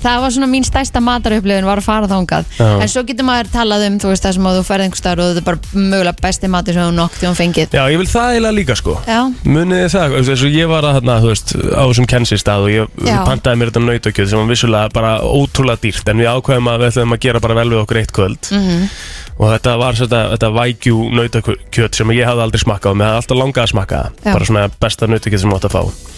það 0.06 0.22
var 0.26 0.34
svona 0.36 0.50
mín 0.52 0.66
stærsta 0.68 1.02
matarupplifun 1.04 1.68
var 1.70 1.82
að 1.82 1.88
fara 1.90 2.10
þangað 2.12 2.46
Já. 2.60 2.68
en 2.86 2.92
svo 2.94 3.04
getur 3.10 3.26
maður 3.28 3.50
talað 3.56 3.86
um 3.90 3.98
þú 4.04 4.12
veist 4.14 4.26
það 4.28 4.36
sem 4.38 4.50
að 4.52 4.58
þú 4.60 4.64
ferð 4.70 4.86
einhver 4.86 5.02
staðar 5.02 5.24
og 5.26 5.30
þetta 5.32 5.42
er 5.44 5.48
bara 5.50 5.84
mögulega 5.90 6.22
besti 6.26 6.52
matur 6.56 6.78
sem 6.78 6.86
þú 6.86 6.96
nokk 7.00 7.18
til 7.20 7.30
hún 7.32 7.40
fengið 7.40 7.76
Já, 7.76 7.84
ég 7.92 8.00
vil 8.04 8.08
það 8.14 8.30
eiginlega 8.36 8.58
líka 8.60 8.78
sko 8.80 8.96
Já. 9.10 9.20
Munið 9.46 9.82
þið 9.86 9.92
það, 9.96 10.16
þess 10.30 10.46
að 10.50 10.56
ég 10.60 10.72
var 10.72 10.88
að 10.90 10.98
þarna, 11.00 11.18
þú 11.26 11.32
veist, 11.34 11.56
á 11.56 11.84
þessum 11.90 12.10
kensistað 12.16 12.66
og 12.68 12.72
ég 12.76 13.04
Já. 13.10 13.20
pantaði 13.28 13.62
mér 13.62 13.72
þetta 13.74 13.86
nautakjöð 13.90 14.30
sem 14.32 14.40
var 14.44 14.50
vissulega 14.54 14.94
bara 14.96 15.14
ótrúlega 15.26 15.82
dýrt 15.86 16.10
en 16.14 16.22
við 16.24 16.32
ákveðum 16.36 16.72
að 16.72 16.80
við 16.86 16.92
ætlum 16.94 17.16
að 17.18 17.24
gera 17.26 17.44
bara 17.46 17.60
vel 17.62 17.70
við 17.74 17.82
okkur 17.84 18.02
eitt 18.04 18.14
kvöld 18.16 18.52
Mhm. 18.56 18.90
og 19.36 19.50
þetta 19.52 19.72
var 19.82 19.94
þetta, 20.00 20.20
þetta 20.36 20.50
vægjú 20.56 20.98
nautakjöð 21.12 21.96
sem 21.98 22.12
ég 22.16 22.28
hafði 22.30 22.44
aldrei 22.46 22.62
smakkað 22.64 22.92
og 22.94 23.00
mér 23.02 23.10
hafði 23.10 23.22
alltaf 23.24 23.40
langað 23.42 23.64
að 23.66 23.72
smakka 23.74 23.98
það 24.24 24.34
bara 24.36 24.46
svona 24.46 24.68
besta 24.80 25.08
nautakjöð 25.12 25.42
sem 25.44 25.50
ég 25.52 25.58
átt 25.60 25.68
að 25.68 25.76
fá 25.76 26.15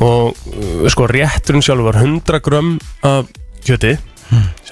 og 0.00 0.32
uh, 0.32 0.88
sko 0.92 1.06
rétturinn 1.10 1.64
sjálfur 1.64 1.90
var 1.90 2.00
100 2.00 2.40
grömm 2.44 2.78
af 3.02 3.28
kjöti 3.64 3.96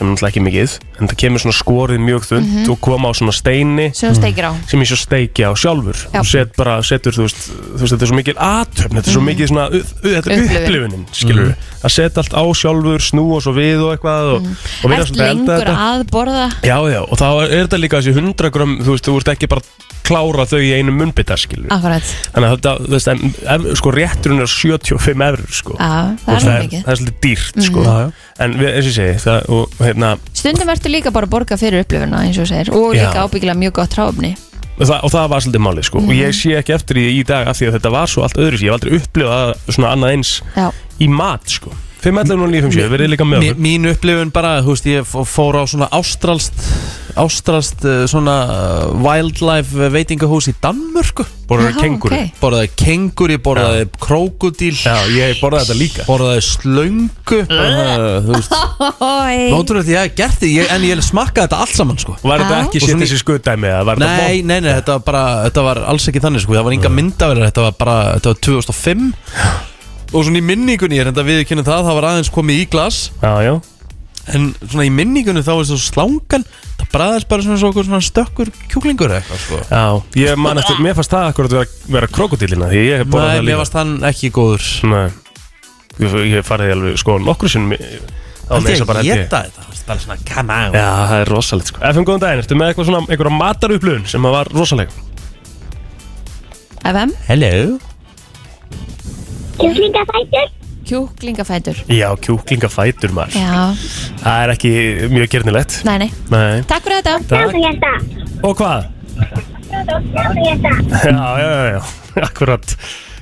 sem 0.00 0.08
er 0.08 0.14
náttúrulega 0.14 0.30
ekki 0.32 0.42
mikið 0.46 0.74
en 1.00 1.08
það 1.10 1.18
kemur 1.20 1.42
svona 1.42 1.56
skorið 1.58 2.00
mjög 2.00 2.22
þund 2.30 2.46
Mhm. 2.50 2.70
og 2.72 2.78
koma 2.80 3.08
á 3.08 3.12
svona 3.18 3.34
steini 3.36 3.90
sem 3.94 4.14
sem 4.16 4.80
ég 4.80 4.88
svo 4.88 4.96
steiki 4.96 5.44
á 5.44 5.52
sjálfur 5.52 5.98
Já. 6.12 6.20
og 6.20 6.26
set 6.26 6.56
bara, 6.56 6.78
setur, 6.82 7.12
þú 7.12 7.26
veist, 7.26 7.36
þú 7.76 7.80
veist 7.84 7.92
þetta 7.94 8.02
er 8.06 8.10
svo 8.10 8.16
mikil 8.16 8.34
aðtöfn, 8.40 8.94
þetta 8.96 9.08
er 9.10 9.16
svo 9.16 9.24
mikið 9.26 9.48
svona 9.52 9.66
u- 9.68 9.76
u- 9.76 10.14
þetta 10.14 10.30
er 10.30 10.36
Mhm. 10.36 10.44
Upplifun. 10.48 10.64
upplifunin, 10.64 11.04
skilur 11.12 11.44
við 11.50 11.56
að 11.84 11.90
setja 11.90 12.18
allt 12.24 12.32
á 12.32 12.42
sjálfur, 12.56 13.00
snúa 13.10 13.40
svo 13.44 13.52
við 13.52 13.78
og 13.84 13.98
eitthvað 13.98 14.24
og, 14.34 14.40
og 14.40 14.90
Mhm. 14.90 14.92
Ert 14.92 15.06
svolítið 15.08 15.20
að 15.20 15.30
elda 15.30 15.52
lengur 15.52 15.66
þetta 15.66 15.76
að 15.76 16.04
borða 16.10 16.46
Já, 16.64 16.76
já, 16.90 17.00
og 17.04 17.18
þá 17.18 17.26
er 17.44 17.66
þetta 17.66 17.80
líka 17.80 18.00
þessi 18.00 18.14
100 18.16 18.50
gram, 18.50 18.78
þú 18.80 18.90
veist, 18.96 19.04
þú 19.04 19.16
ert 19.20 19.28
ekki 19.36 19.48
bara 19.48 19.60
klára 20.10 20.42
þau 20.48 20.58
í 20.58 20.72
einu 20.74 20.90
munnbytta, 20.90 21.36
skilur 21.38 21.68
við 21.68 21.76
Akkurat, 21.76 22.02
þannig 22.34 22.48
að 22.48 22.56
þetta, 22.56 22.72
þú 22.80 22.90
veist, 22.96 23.08
en, 23.08 23.34
ef, 23.46 23.76
sko 23.78 23.90
rétturinn 23.92 24.40
er 24.40 24.46
75 24.48 25.20
eurur, 25.22 25.52
sko 25.52 25.76
Já, 25.78 26.16
það 26.26 26.34
Og 26.34 26.34
er 26.34 26.62
mikið. 26.66 26.84
það 26.84 26.90
er 26.90 26.96
svolítið 26.96 27.20
dýrt, 27.20 27.62
sko 27.62 27.80
Mhm. 27.84 28.12
en 28.40 28.54
við, 28.54 28.68
eins 28.74 28.86
og 28.86 28.90
ég 28.90 28.98
segi, 28.98 29.14
það, 29.20 29.48
og 29.50 29.70
hérna 29.90 30.12
Stundum 30.32 30.68
ertu 30.72 30.88
líka 30.92 31.10
bara 31.14 31.26
að 31.26 31.34
borga 31.36 31.56
fyrir 31.60 31.84
upplifuna 31.84 32.22
eins 32.26 32.38
og 32.38 32.46
segir 32.50 32.70
og 32.74 32.94
Já. 32.94 33.04
líka 33.08 33.26
ábyggilega 33.26 33.58
mjög 33.64 33.72
gott 33.80 33.94
tráfni 33.96 34.32
og 34.80 34.86
það, 34.88 35.00
og 35.04 35.10
það 35.12 35.26
var 35.28 35.40
svolítið 35.44 35.60
málið 35.66 35.84
sko. 35.84 35.98
Og 35.98 36.04
Mhm. 36.08 36.16
ég 36.16 36.32
sé 36.32 36.50
ekki 36.56 36.72
eftir 36.74 36.96
því 36.96 37.02
í 37.20 37.24
dag 37.26 37.48
af 37.48 37.56
því 37.58 37.66
að 37.68 37.74
þetta 37.76 37.90
var 37.92 38.06
svo 38.08 38.22
allt 38.24 38.38
öðru 38.40 38.56
ég 38.56 38.70
hef 38.70 38.76
aldrei 38.78 38.92
upplifað 38.96 39.54
svona 39.68 39.90
annað 39.92 40.12
eins 40.14 40.30
Já, 40.56 40.70
í 41.00 41.08
mat 41.08 41.44
sko 41.46 41.70
5.11.957, 42.00 42.88
verið 42.94 43.12
líka 43.12 43.26
með 43.28 43.44
okkur? 43.44 43.60
mín 43.66 43.90
upplifun 43.90 44.32
bara, 44.32 44.54
þú 44.64 44.74
veist, 44.76 44.88
ég 44.88 45.04
fó- 45.08 45.26
fór 45.28 45.60
á 45.60 45.64
svona 45.68 45.90
ástralst 45.92 46.56
ástralst 47.18 47.82
uh, 47.84 48.04
svona 48.08 48.34
uh, 48.46 49.02
wildlife 49.02 49.88
veitingahús 49.92 50.46
í 50.50 50.54
Danmörku. 50.62 51.24
Borðaði 51.50 51.80
kengur 51.82 52.12
ok. 52.14 52.36
borðaði 52.38 52.68
kengur, 52.78 53.32
ég 53.34 53.40
borðaði 53.42 53.86
krókudíl 53.98 54.76
Já, 54.78 54.94
ég 55.10 55.40
borðaði 55.42 55.66
þetta 55.66 55.78
líka. 55.80 56.04
Borðaði 56.06 56.44
slöngu. 56.46 57.40
Bara, 57.50 57.96
þú 58.26 58.36
veist, 58.36 58.54
Ói. 59.02 59.40
ótrúlega 59.58 59.90
ég 59.90 60.04
hef 60.06 60.14
gert 60.20 60.38
því 60.44 60.52
ég, 60.54 60.70
en 60.76 60.86
ég 60.86 61.02
smakkaði 61.04 61.48
þetta 61.48 61.62
allt 61.64 61.74
saman 61.80 61.98
sko. 62.00 62.14
Var 62.22 62.44
þetta 62.44 62.60
ekki 62.62 62.84
svona- 62.84 63.02
þessi 63.02 63.18
þetta 63.98 63.98
Nei, 64.30 64.38
nei, 64.46 64.60
nei, 64.62 64.70
þetta 64.78 64.96
var 65.00 65.04
bara, 65.10 65.24
þetta 65.48 65.66
var 65.66 65.82
alls 65.90 66.06
ekki 66.12 66.22
þannig 66.22 66.46
sko, 66.46 66.56
það 66.56 66.68
var 66.70 66.78
enga 66.78 66.94
myndaverðar, 67.00 67.50
þetta 67.50 67.66
var 67.66 67.76
bara, 67.82 67.98
þetta 68.20 68.32
var 68.34 68.40
2005 68.46 69.69
og 70.12 70.24
svona 70.26 70.40
í 70.40 70.44
minningunni, 70.44 70.98
er 71.00 71.10
enda 71.12 71.22
viðkynna 71.26 71.64
það, 71.66 71.84
það 71.88 71.98
var 72.00 72.06
aðeins 72.10 72.30
komið 72.34 72.62
í 72.62 72.66
glas. 72.72 72.98
Já, 73.22 73.32
já. 73.46 73.52
En 74.30 74.50
svona 74.60 74.84
í 74.86 74.90
minningunni 74.94 75.42
þá 75.42 75.50
er 75.54 75.60
þetta 75.62 75.70
svo 75.70 75.78
slangan, 75.84 76.44
það 76.78 76.90
bræðist 76.92 77.28
bara 77.30 77.44
svona, 77.46 77.58
svona, 77.62 77.84
svona 77.88 78.00
stökkur 78.04 78.50
kjúklingur 78.70 79.10
eða 79.14 79.22
eitthvað 79.22 79.42
sko. 79.44 79.60
Já, 79.70 79.84
ég 80.20 80.38
man 80.38 80.60
eftir, 80.60 80.78
mér 80.84 80.96
fannst 80.98 81.14
það 81.14 81.28
akkurat 81.32 81.54
vera, 81.56 81.66
vera 81.96 82.10
krokodílina 82.14 82.68
því 82.70 82.82
ég 82.84 83.02
hef 83.02 83.10
borðað 83.10 83.30
Nei, 83.30 83.36
það 83.36 83.42
mér 83.42 83.48
líka. 83.50 83.60
varst 83.62 83.78
hann 83.80 83.92
ekki 84.10 84.30
góður. 84.36 84.68
Nei, 84.92 85.04
ég, 86.04 86.16
ég 86.36 86.46
farið 86.46 86.74
alveg 86.76 87.00
sko 87.02 87.18
nokkru 87.24 87.50
sinni 87.54 87.80
á 87.80 88.58
Það 88.58 88.70
er 88.74 88.80
að 88.82 88.88
bara 88.90 89.02
held 89.02 89.10
ég. 89.10 89.20
geta 89.24 89.42
þetta, 89.46 89.66
það 89.66 89.76
er 89.80 89.84
bara 89.90 90.04
svona 90.04 90.18
come 90.34 90.54
on. 90.60 90.74
Já, 90.74 90.88
það 91.10 91.20
er 91.24 91.28
rosalegt 91.34 91.70
sko. 91.70 91.82
FM, 91.90 92.06
góðan 92.08 92.22
daginn, 92.26 92.42
ertu 92.44 92.58
með 92.60 92.72
eitthvað 92.72 92.88
svona, 92.90 93.02
einhverja 93.08 93.36
matarupplun 93.40 94.08
sem 94.10 94.26
að 94.26 94.36
var 94.36 94.50
rosaleg 94.54 94.98
FM, 96.90 97.12
Hello 97.28 97.78
Kjúklingafætur. 99.60 100.48
Kjúklingafætur. 100.88 101.76
Já, 101.92 102.08
kjúklingafætur 102.24 103.12
maður. 103.14 103.36
Já, 103.36 103.76
Það 104.22 104.42
er 104.44 104.52
ekki 104.54 104.70
mjög 105.12 105.28
gernilegt 105.34 105.76
nei, 105.86 105.96
nei. 106.02 106.08
Nei. 106.32 106.62
Takk 106.68 106.86
fyrir 106.86 107.04
þetta. 107.04 107.14
Takk. 107.28 107.54
Hjarta 107.60 107.92
Og 108.48 108.56
hvað? 108.58 108.88
Hjarta 109.70 110.72
Já, 111.04 111.28
já, 111.38 111.50
já, 111.50 111.64
já, 111.76 111.80
akkurat. 112.28 112.76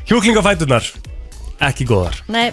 Kjúklingafæturnar 0.08 0.86
Ekki 1.68 1.84
góðar. 1.90 2.20
Nei, 2.30 2.52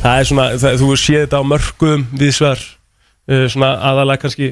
Það 0.00 0.20
er 0.22 0.28
svona, 0.30 0.46
það, 0.60 0.78
þú 0.80 0.88
séð 1.00 1.22
þetta 1.26 1.40
á 1.40 1.44
mörgum 1.52 2.06
viðsvar 2.20 2.62
uh, 2.62 3.44
Svona 3.52 3.70
aðalega 3.90 4.22
kannski 4.24 4.48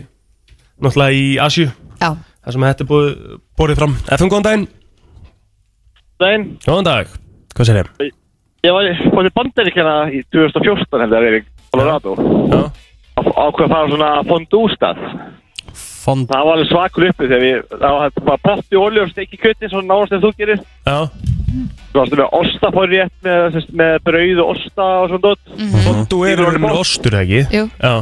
Náttúrulega 0.85 1.17
í 1.17 1.27
Asju 1.41 1.67
já, 1.71 2.11
Það 2.45 2.53
sem 2.59 2.67
þetta 2.69 2.85
er 2.85 2.91
búið, 2.91 3.15
borðið 3.57 3.79
fram. 3.81 3.95
FM, 4.19 4.29
góðan 4.35 4.45
daginn. 4.45 4.67
Dæin, 6.21 6.43
Góðan 6.67 6.85
dag. 6.91 7.15
Hvað 7.57 7.71
sér 7.71 7.79
ég? 7.81 8.13
Ég 8.65 8.75
var 8.75 8.89
til 9.29 9.35
bandaríkjana 9.39 9.95
í 10.15 10.23
2014 10.35 11.05
heldur 11.05 11.19
að 11.21 11.29
vera 11.29 11.41
í 11.41 11.47
Colorado 11.75 12.17
ákveð 13.15 13.65
að 13.65 13.73
fara 13.75 13.91
svona 13.93 14.11
fondústað. 14.29 15.03
Fond 16.05 16.27
það 16.29 16.43
var 16.45 16.59
alveg 16.59 16.69
svakur 16.69 17.07
uppi 17.09 17.29
þegar 17.31 17.43
við 17.45 17.61
það 17.71 17.95
var 17.97 18.17
bara 18.27 18.43
potti 18.45 18.77
olju 18.81 19.05
og 19.05 19.13
steiki 19.13 19.39
kjötti 19.41 19.71
svona 19.73 19.89
náðast 19.93 20.17
en 20.17 20.25
þú 20.25 20.33
gerir. 20.41 20.61
Já. 20.85 20.99
Þú 21.95 22.01
varstu 22.01 22.19
með 22.19 22.35
osta 22.41 22.71
fór 22.75 22.91
rétt 22.91 23.15
með, 23.25 23.57
með 23.79 23.95
brauð 24.09 24.43
og 24.43 24.51
osta 24.57 24.87
og 25.05 25.13
svona 25.13 25.25
dótt 25.29 25.53
Og 25.55 26.01
þú 26.11 26.19
er 26.27 26.33
Yfir 26.35 26.49
orðin 26.49 26.67
orðið 26.69 26.81
ostur, 26.83 27.17
ekki? 27.21 27.43
jú. 27.55 27.65
Já. 27.79 27.95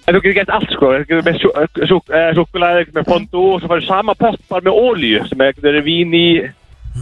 En 0.00 0.16
þú 0.16 0.22
getur 0.24 0.36
gett 0.40 0.54
allt 0.56 0.72
sko. 0.74 0.88
Þú 0.90 1.04
getur 1.10 1.26
með 1.28 2.38
súkulæði 2.40 2.86
með 2.96 3.10
fondú 3.12 3.44
og 3.52 3.60
svo 3.60 3.70
farið 3.70 3.90
sama 3.90 4.16
pott 4.18 4.40
bara 4.50 4.64
með 4.66 4.80
olju 4.80 5.26
sem 5.28 5.44
er, 5.44 5.60
er 5.70 5.82
vín 5.86 6.16
í 6.16 6.26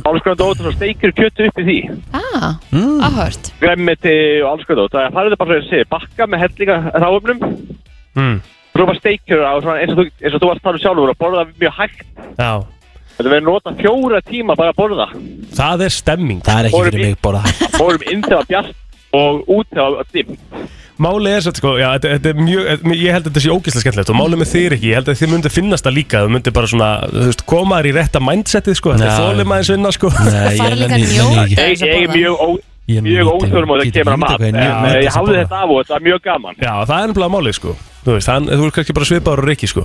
alls 0.05 0.23
konar 0.25 0.39
dót 0.39 0.59
og 0.61 0.65
svo 0.67 0.73
steikir 0.77 1.13
kjötti 1.17 1.49
upp 1.49 1.59
í 1.59 1.65
því. 1.69 1.79
Ah, 2.13 2.55
Mm. 2.73 3.01
áhört. 3.03 3.53
Gremmiti 3.61 4.15
og 4.43 4.51
alls 4.53 4.65
konar 4.69 4.83
dót. 4.85 4.95
Það 4.95 5.13
farið 5.17 5.33
það 5.35 5.43
bara 5.43 5.51
svo 5.51 5.59
að 5.59 5.71
segja 5.71 5.91
bakka 5.91 6.27
með 6.29 6.43
hellinga 6.45 6.77
ráfnum 7.03 7.39
mm. 8.15 8.41
svo 8.75 8.87
bara 8.87 8.99
steikir 9.01 9.45
á 9.45 9.53
svona 9.61 9.79
eins 9.83 9.93
og 9.95 9.99
þú, 9.99 10.05
eins 10.23 10.35
og 10.35 10.41
þú 10.43 10.51
varst 10.51 10.61
að 10.61 10.67
tala 10.67 10.79
um 10.79 10.83
sjálfur 10.85 11.13
og 11.15 11.19
borða 11.23 11.47
mjög 11.59 11.79
hægt. 11.79 12.05
Já. 12.39 12.53
Þetta 13.19 13.31
verður 13.33 13.47
nota 13.49 13.73
fjóra 13.75 14.21
tíma 14.23 14.55
bara 14.55 14.71
að 14.71 14.79
borða. 14.79 15.09
Það 15.59 15.87
er 15.89 15.95
stemming. 15.97 16.43
Það 16.47 16.59
er 16.61 16.69
ekki 16.69 16.83
fyrir 16.87 17.03
mig 17.03 17.17
bara 17.23 17.41
Fórum 17.79 18.05
inn 18.13 18.23
þegar 18.23 18.47
bjart 18.47 18.77
og 19.19 19.49
út 19.49 19.67
þegar 19.73 20.05
dimm 20.13 20.37
Málið 20.99 21.35
er 21.37 21.43
svo, 21.45 21.53
sko, 21.55 21.73
já, 21.79 21.89
þetta, 21.95 22.11
þetta 22.17 22.31
er 22.33 22.39
mjög, 22.43 22.63
ég 22.99 23.13
held 23.15 23.23
að 23.23 23.29
þetta 23.31 23.43
sé 23.45 23.51
ógeðslega 23.55 23.83
skemmtilegt 23.85 24.11
og 24.11 24.17
málið 24.19 24.41
með 24.43 24.49
þér 24.51 24.75
ekki, 24.75 24.89
ég 24.91 24.97
held 24.99 25.11
að 25.13 25.19
þið 25.21 25.31
myndi 25.31 25.53
finnast 25.55 25.87
það 25.87 25.95
líka, 25.95 26.23
þú 26.25 26.33
myndi 26.35 26.53
bara 26.57 26.71
svona, 26.73 26.89
þú 27.13 27.27
veist, 27.29 27.45
koma 27.53 27.79
þér 27.79 27.89
í 27.89 27.93
rétta 27.99 28.23
mindsetið, 28.27 28.79
sko, 28.81 28.95
þetta 28.97 29.07
er 29.07 29.13
Já. 29.13 29.21
þólum 29.23 29.55
aðeins 29.55 29.71
vinna, 29.75 29.93
sko. 29.95 30.11
Nei, 30.11 30.35
Það 30.35 30.59
ég 30.59 30.83
nenni- 30.83 30.99
ekki. 30.99 31.55
Ég, 31.55 31.85
ég 31.87 32.03
er 32.03 32.13
mjög, 32.17 32.35
ó, 32.43 32.49
Ég 32.89 33.03
mjög 33.05 33.25
nýt- 33.29 33.33
óþörm 33.37 33.71
og 33.71 33.79
það 33.79 33.93
kemur 33.95 34.13
að 34.13 34.21
hvað 34.27 34.45
ég 34.49 34.59
að 34.59 35.15
hafði 35.15 35.29
borða. 35.29 35.41
þetta 35.45 35.59
af 35.63 35.71
og 35.71 35.79
þetta 35.85 35.95
var 35.95 36.05
mjög 36.09 36.21
gaman 36.25 36.55
Já, 36.67 36.73
það 36.89 36.95
er 36.99 37.09
ennblega 37.09 37.33
málið, 37.37 37.55
sko, 37.61 37.77
þú 38.05 38.15
veist, 38.19 38.31
hann, 38.33 38.47
þú 38.49 38.65
er 38.65 38.71
kannski 38.79 38.95
bara 38.99 39.09
svipaður 39.13 39.43
og 39.45 39.49
Rikki, 39.53 39.69
sko. 39.69 39.85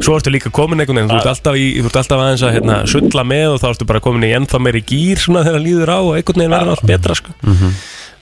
Svo 0.00 0.16
ertu 0.18 0.30
líka 0.34 0.50
komin 0.50 0.80
einhvern 0.82 0.96
veginn, 0.98 1.10
þú 1.12 1.18
ert 1.20 1.28
alltaf, 1.34 1.54
í, 1.54 1.66
þú 1.82 1.86
ert 1.90 1.98
alltaf 2.00 2.18
aðeins 2.24 2.42
að 2.46 2.54
hérna, 2.56 2.78
sulla 2.90 3.22
með 3.22 3.52
og 3.54 3.60
þá 3.62 3.66
ertu 3.74 3.86
bara 3.86 4.00
komin 4.02 4.24
í 4.26 4.32
ennþá 4.34 4.58
meiri 4.64 4.80
gýr 4.82 5.20
svona 5.22 5.44
þegar 5.46 5.62
líður 5.62 5.92
á 5.94 5.98
og 6.02 6.14
einhvern 6.18 6.40
veginn 6.42 6.54
verður 6.56 6.72
allt 6.74 6.86
betra, 6.88 7.14
sko. 7.14 7.30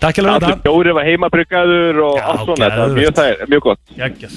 Takk 0.02 0.18
hjá 0.18 0.22
Allir 0.26 0.42
þetta. 0.42 0.62
bjórið 0.66 0.94
var 0.98 1.04
heimabryggaður 1.06 1.98
og 2.02 2.16
Já, 2.18 2.22
allt 2.32 2.40
svona 2.42 2.66
var 2.66 2.72
geðveikt. 2.74 2.96
mjög, 2.98 3.12
það 3.18 3.28
er 3.32 3.50
mjög 3.52 3.62
gott 3.62 3.80
Geggjað. 3.92 4.32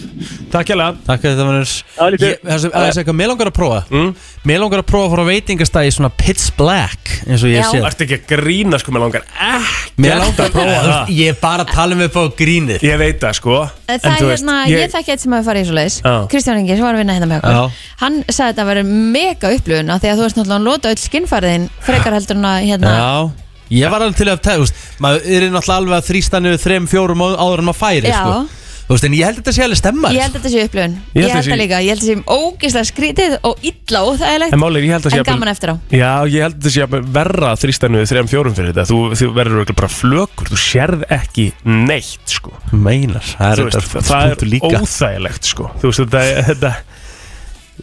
Takk 0.53 0.67
hjá 0.69 0.75
þetta. 0.75 0.97
Takk 1.07 1.23
mannur 1.45 1.71
Það 1.95 2.05
er 2.05 2.15
lítið. 2.15 2.33
Það 2.45 2.65
er 2.75 2.99
eitthvað, 2.99 3.17
mér 3.21 3.29
langar 3.31 3.49
að 3.49 3.55
prófa 3.59 3.79
Mm. 3.95 4.11
Mér 4.45 4.59
langar 4.61 4.79
að 4.83 4.87
prófa 4.91 5.05
að 5.05 5.11
fara 5.15 5.23
á 5.25 5.31
veitingastæði 5.31 5.91
svona 5.95 6.11
pitch 6.19 6.51
black 6.57 7.11
eins 7.25 7.41
og 7.43 7.49
ég 7.49 7.61
Já. 7.63 7.69
sé 7.71 7.81
Ertu 7.81 8.05
ekki 8.05 8.17
að 8.19 8.25
grína, 8.35 8.79
sko, 8.79 8.91
mér 8.93 9.01
langar 9.05 9.23
ekki 9.25 10.01
Mér 10.05 10.17
langar 10.21 10.45
að 10.45 10.53
prófa 10.53 10.75
það. 10.85 11.09
Ég 11.15 11.29
er 11.33 11.37
bara 11.41 11.63
að 11.65 11.73
tala 11.73 11.95
um 11.95 12.01
upp 12.05 12.15
á 12.15 12.23
grínið 12.37 12.79
Ég 12.85 12.97
veit 13.01 13.19
það, 13.21 13.33
sko. 13.39 13.55
Eh, 13.87 13.97
Það 13.97 14.21
er 14.21 14.29
hérna, 14.35 14.55
ég, 14.69 14.91
þekki 14.93 15.11
eitt 15.15 15.21
sem 15.25 15.31
hafi 15.33 15.47
farið 15.49 15.61
í 15.61 15.65
svo 15.69 15.75
leiðis 15.79 15.97
Já. 16.05 16.13
Kristján 16.29 16.59
Ingi, 16.61 16.75
sem 16.77 16.85
var 16.85 16.93
að 16.93 17.01
vinna 17.01 17.13
hérna 17.17 17.29
með 17.31 17.41
okkur 17.41 17.55
Já. 17.55 17.63
Hann 18.03 18.21
sagði 18.29 18.45
að 18.45 18.53
þetta 18.53 18.67
verið 18.69 18.85
mega 19.15 19.53
upplifun 19.55 19.89
af 19.95 20.01
Því 20.05 20.11
að 20.11 20.17
þú 20.19 20.25
veist 20.25 20.37
náttúrulega 20.37 20.59
að 20.61 20.67
nota 20.69 20.89
öll 20.93 21.01
skinnfæriðin 21.05 21.69
Frekar 21.85 22.13
heldur 22.17 22.35
en 22.37 22.45
að 22.51 22.59
hérna 22.69 22.93
Já 22.99 23.44
Ég 23.73 23.89
var 23.89 24.01
alveg 24.05 24.15
til 24.19 24.29
að 24.29 24.41
tega, 24.45 24.59
þú 24.59 24.67
veist 24.67 24.75
Maður 25.01 25.25
er 25.25 25.47
náttúrulega 25.49 25.79
alveg 25.81 25.97
að 25.97 26.07
þrýsta 26.11 26.43
niður 26.45 26.61
þrem, 26.67 26.85
fjórum 26.91 27.25
áður 27.25 27.59
en 27.63 27.65
maður 27.71 27.81
færi 27.81 28.11
Já. 28.11 28.19
sko. 28.21 28.61
Þú 28.85 28.93
veist, 28.93 29.05
en 29.07 29.13
ég 29.17 29.25
held 29.25 29.37
að 29.39 29.41
þetta 29.41 29.53
sé 29.55 29.63
alveg 29.65 29.77
stemmar 29.79 30.11
Ég 30.13 30.21
held 30.21 30.35
að 30.35 30.41
þetta 30.43 30.49
sé 30.53 30.63
upplifun. 30.67 30.91
Ég 31.15 31.23
held 31.25 31.31
að 31.31 31.35
það 31.39 31.47
sé- 31.47 31.57
líka, 31.57 31.77
ég 31.81 31.89
held 31.89 32.01
að 32.01 32.05
þetta 32.05 32.21
sé 32.21 32.35
ógislega 32.45 32.85
skrítið 32.91 33.31
og 33.49 33.63
illa 33.65 34.01
og 34.05 34.19
það 34.21 34.29
er 34.35 34.39
leitt 34.43 34.53
En 34.53 34.61
málið, 34.61 34.77
er, 34.77 34.85
ég 34.85 34.93
held 34.93 35.05
að 35.05 35.09
sé 35.09 35.17
En 35.17 35.17
jafnvel- 35.23 35.33
gaman 35.33 35.51
eftir 35.55 35.69
á. 35.73 35.75
Já, 35.89 36.11
ég 36.29 36.41
held 36.45 36.53
að 36.53 36.59
þetta 36.61 36.73
sé 36.75 36.79
jafnvel 36.83 37.01
verra 37.17 37.49
þrýstanuði 37.63 38.09
þrejum 38.11 38.29
fjórum 38.29 38.55
fyrir 38.59 38.69
þetta. 38.75 38.85
Þú, 38.85 38.99
þú 39.17 39.31
verður 39.33 39.57
örugglega 39.57 39.79
bara 39.81 39.89
flökur, 39.95 40.51
þú 40.53 40.57
sérð 40.61 41.01
ekki 41.17 41.47
neitt, 41.65 42.29
sko. 42.29 42.53
Meinar, 42.77 43.25
það 43.25 43.49
er 43.49 43.57
Þú 43.57 43.65
veist, 43.65 43.89
þetta 43.89 44.05
Það 44.05 44.21
er 44.21 44.35
punktur 44.35 44.53
líka. 44.53 44.83
óþægilegt, 44.85 45.43
sko. 45.49 45.71
Þú 45.81 45.89
veist, 45.89 46.03
þetta, 46.05 46.21
þetta 46.53 46.75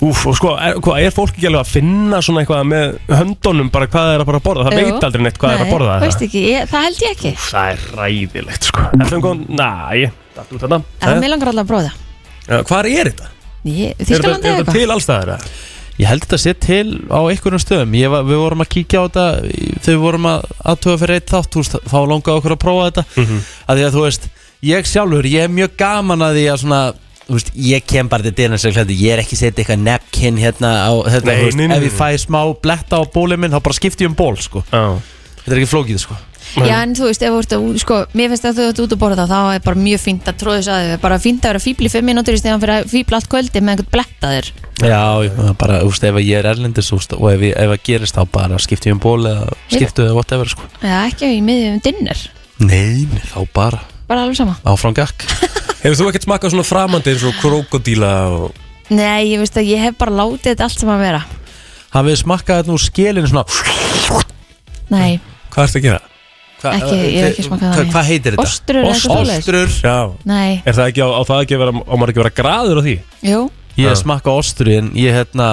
Úf, 0.03 0.25
og 0.27 0.35
sko, 0.35 0.53
er, 0.59 0.79
hvað, 0.83 0.97
er 1.07 1.13
fólk 1.15 1.37
ekki 1.37 1.47
alveg 1.47 1.61
að 1.63 1.69
finna 1.77 2.19
svona 2.27 2.43
eitthvað 2.43 2.65
með 2.67 2.95
höndunum 3.21 3.69
bara 3.71 3.87
hvað 3.87 4.07
það 4.09 4.15
er 4.17 4.23
að 4.25 4.29
bara 4.33 4.41
að 4.41 4.47
borða? 4.49 4.65
Það 4.67 4.81
Jú. 4.83 4.87
veit 4.89 5.05
aldrei 5.07 5.23
neitt 5.23 5.39
hvað 5.39 5.53
það 5.53 5.61
er 5.61 5.63
að 5.67 5.73
borða 5.77 5.93
Nei, 5.93 5.99
það 6.01 6.07
veist 6.09 6.25
ekki, 6.27 6.43
ég, 6.51 6.65
það 6.73 6.87
held 6.89 7.03
ég 7.05 7.13
ekki. 7.17 7.33
Úf, 7.37 7.45
Það 7.53 7.69
er 7.73 7.85
ræðilegt, 8.01 8.67
sko. 8.71 8.87
FM 9.07 9.23
góðan, 9.23 9.45
næ, 9.63 10.11
Datt 10.33 10.51
út 10.57 10.65
þarna. 10.65 10.79
En 11.07 11.21
mér 11.23 11.31
langar 11.35 11.53
alltaf 11.53 11.63
að 11.63 11.71
prófa 11.71 11.85
það. 11.87 12.01
Já, 12.49 12.57
Hvar 12.73 12.89
er 12.91 13.11
þetta? 13.13 13.31
Er 13.63 13.93
þetta, 13.93 14.07
Þýskalandi 14.09 14.43
er 14.43 14.51
eða 14.51 14.59
þetta 14.59 14.73
eitthvað? 14.73 14.81
til 14.81 14.97
allstæðar? 14.97 15.47
Ég 16.01 16.09
held 16.09 16.23
þetta 16.25 16.39
sé 16.41 16.53
til 16.57 16.89
á 17.13 17.21
einhverjum 17.29 17.61
stöðum. 17.63 17.93
Ég 18.01 18.11
var, 18.11 18.23
Við 18.27 18.39
vorum 18.43 18.63
að 18.65 18.71
kíkja 18.73 18.99
á 18.99 19.07
þetta 19.07 19.27
Þegar 19.85 19.93
við 19.93 20.01
vorum 20.03 20.27
að 20.33 20.47
aðtöga 20.73 20.99
fyrir 21.03 21.19
eitt 21.21 21.31
þátt 21.31 21.59
veist, 21.61 21.77
Þá 21.93 21.99
langaði 22.09 22.37
okkur 22.41 22.55
að 22.57 22.63
prófa 22.65 22.87
þetta. 22.89 23.05
Mm 23.13 23.23
Mhm. 23.29 23.43
að 23.69 23.77
Því 23.79 23.85
að 23.87 23.93
þú 23.99 24.03
veist, 24.09 24.29
ég 24.73 24.89
sjálfur 24.89 25.29
Ég 25.31 25.45
er 25.45 25.53
mjög 25.53 25.77
gaman 25.79 26.25
að 26.27 26.33
því 26.41 26.45
að 26.49 26.61
svona 26.65 26.81
Veist, 27.33 27.53
ég 27.57 27.85
kem 27.89 28.09
bara 28.13 28.23
til 28.27 28.35
dyrna 28.37 28.59
sem 28.61 28.75
hlætti 28.75 28.97
Ég 29.01 29.15
er 29.17 29.23
ekki 29.25 29.39
setja 29.39 29.63
eitthvað 29.65 29.85
napkin 29.87 30.37
hérna 30.41 30.73
á, 30.89 30.93
hérna, 31.09 31.31
Nei, 31.33 31.39
þú 31.41 31.47
veist, 31.49 31.57
nei, 31.61 31.67
nei, 31.71 31.77
Ef 31.79 31.87
ég 31.87 31.95
nei. 31.95 32.01
fæ 32.03 32.27
smá 32.27 32.41
bletta 32.63 33.01
á 33.01 33.03
bólið 33.15 33.41
minn 33.43 33.55
Þá 33.57 33.63
bara 33.65 33.79
skipti 33.79 34.05
ég 34.05 34.13
um 34.13 34.19
ból 34.19 34.37
sko. 34.37 34.65
Já 34.73 34.85
Þetta 35.43 35.57
er 35.57 35.59
ekki 35.65 35.71
flókið 35.73 35.99
sko. 35.99 36.15
Já 36.63 36.77
en 36.85 36.93
þú 36.95 37.07
veist, 37.09 37.23
ef 37.25 37.33
þú 37.33 37.39
ert 37.43 37.53
að, 37.57 37.63
sko, 37.83 37.97
mér 38.19 38.29
finnst 38.31 38.45
að 38.47 38.59
þú 38.59 38.65
ert 38.69 38.81
út 38.85 38.93
að 38.95 38.99
borða 39.01 39.25
þá 39.27 39.33
þá 39.33 39.55
er 39.57 39.63
bara 39.65 39.81
mjög 39.83 40.01
fínt 40.03 40.27
að 40.29 40.37
tróðis 40.43 40.69
að 40.71 40.89
þau 40.93 40.99
bara 41.03 41.19
fínt 41.23 41.43
að 41.47 41.51
vera 41.53 41.63
fíbl 41.65 41.87
í 41.87 41.91
fimm 41.95 42.07
mínútur 42.11 42.37
í 42.37 42.41
stegan 42.43 42.61
fyrir 42.63 42.75
að 42.83 42.91
fíbl 42.93 43.17
allt 43.17 43.29
kvöldi 43.33 43.63
með 43.63 43.73
einhvern 43.73 43.91
bletta 43.95 44.31
þér 44.35 44.51
Já, 44.83 45.01
ég- 45.27 45.41
bara, 45.63 45.79
þú 45.83 45.91
veist, 45.95 46.05
ef 46.11 46.19
ég 46.23 46.39
er 46.43 46.49
erlendis 46.53 46.91
þú 46.93 46.99
veist, 47.01 47.15
Og 47.19 47.27
ef, 47.33 47.41
ég, 47.49 47.55
ef 47.57 47.73
það 47.73 47.83
gerist 47.89 48.19
þá 48.19 48.23
bara 48.37 48.59
skipti 48.63 48.91
ég 48.91 48.99
um 48.99 49.03
ból 49.03 49.23
Eða 49.33 49.49
skiptu 49.73 50.05
eða 50.05 50.15
whatever 50.19 50.53
sko. 50.53 50.69
Já, 50.83 50.99
ekki 51.09 51.31
í 51.39 51.41
miðjum 51.47 51.81
dinner, 51.89 52.23
Nei, 52.59 53.07
nei, 53.11 53.23
þá 53.33 53.39
bara 53.55 53.81
bara 54.13 54.27
alveg 54.27 54.39
sama 54.39 54.59
áfram 54.69 54.95
gakk 55.01 55.27
Hefur 55.83 55.97
þú 55.99 56.05
ekkert 56.13 56.29
smakað 56.29 56.53
svona 56.55 56.63
framandi 56.69 57.11
eins 57.11 57.25
og 57.27 57.35
krokodíla 57.43 58.11
og... 58.31 58.61
Nei, 58.95 59.33
ég 59.33 59.41
veist 59.43 59.57
að 59.59 59.67
ég 59.73 59.81
hef 59.83 59.97
bara 59.99 60.13
látið 60.21 60.53
þetta 60.53 60.69
allt 60.69 60.79
sem 60.85 60.93
að 60.95 61.01
vera 61.09 61.23
Hafið 61.93 62.13
þið 62.15 62.21
smakkað 62.23 62.61
þetta 62.61 62.75
úr 62.77 62.83
skilin 62.85 63.27
svona 63.33 63.45
Nei, 64.93 65.19
Hvað 65.53 65.67
ertu 65.67 65.81
að 65.81 65.87
gera? 65.89 66.01
hva, 66.63 66.73
Ekki, 66.79 66.99
ég 67.01 67.17
hef 67.19 67.29
ekki 67.33 67.45
smakkað 67.49 67.65
það, 67.67 67.75
Hvað 67.75 67.85
nei. 67.89 67.93
hva 67.97 68.03
heitir 68.07 68.37
þetta? 68.37 68.45
Ostrur 68.47 68.79
eða 68.83 68.93
eitthvað 68.93 69.03
svoleiðis? 69.09 69.43
Ostrur 69.43 69.75
Já 69.83 69.97
nei, 70.31 70.53
Er 70.63 70.77
það 70.79 70.91
ekki 70.93 71.03
á, 71.03 71.09
á 71.11 71.21
það 71.33 71.43
ekki 71.47 71.57
að 71.57 71.63
vera, 71.65 71.75
á 71.83 71.95
maður 71.99 72.13
ekki 72.13 72.23
að 72.23 72.27
vera 72.27 72.37
graður 72.39 72.79
á 72.79 72.83
því? 72.87 72.95
jú 73.27 73.41
Ég 73.73 73.87
Já. 73.87 73.89
hef 73.91 74.01
smakkað 74.03 74.39
ostru 74.43 74.75
en 74.77 74.91
ég 75.01 75.17
hérna 75.17 75.49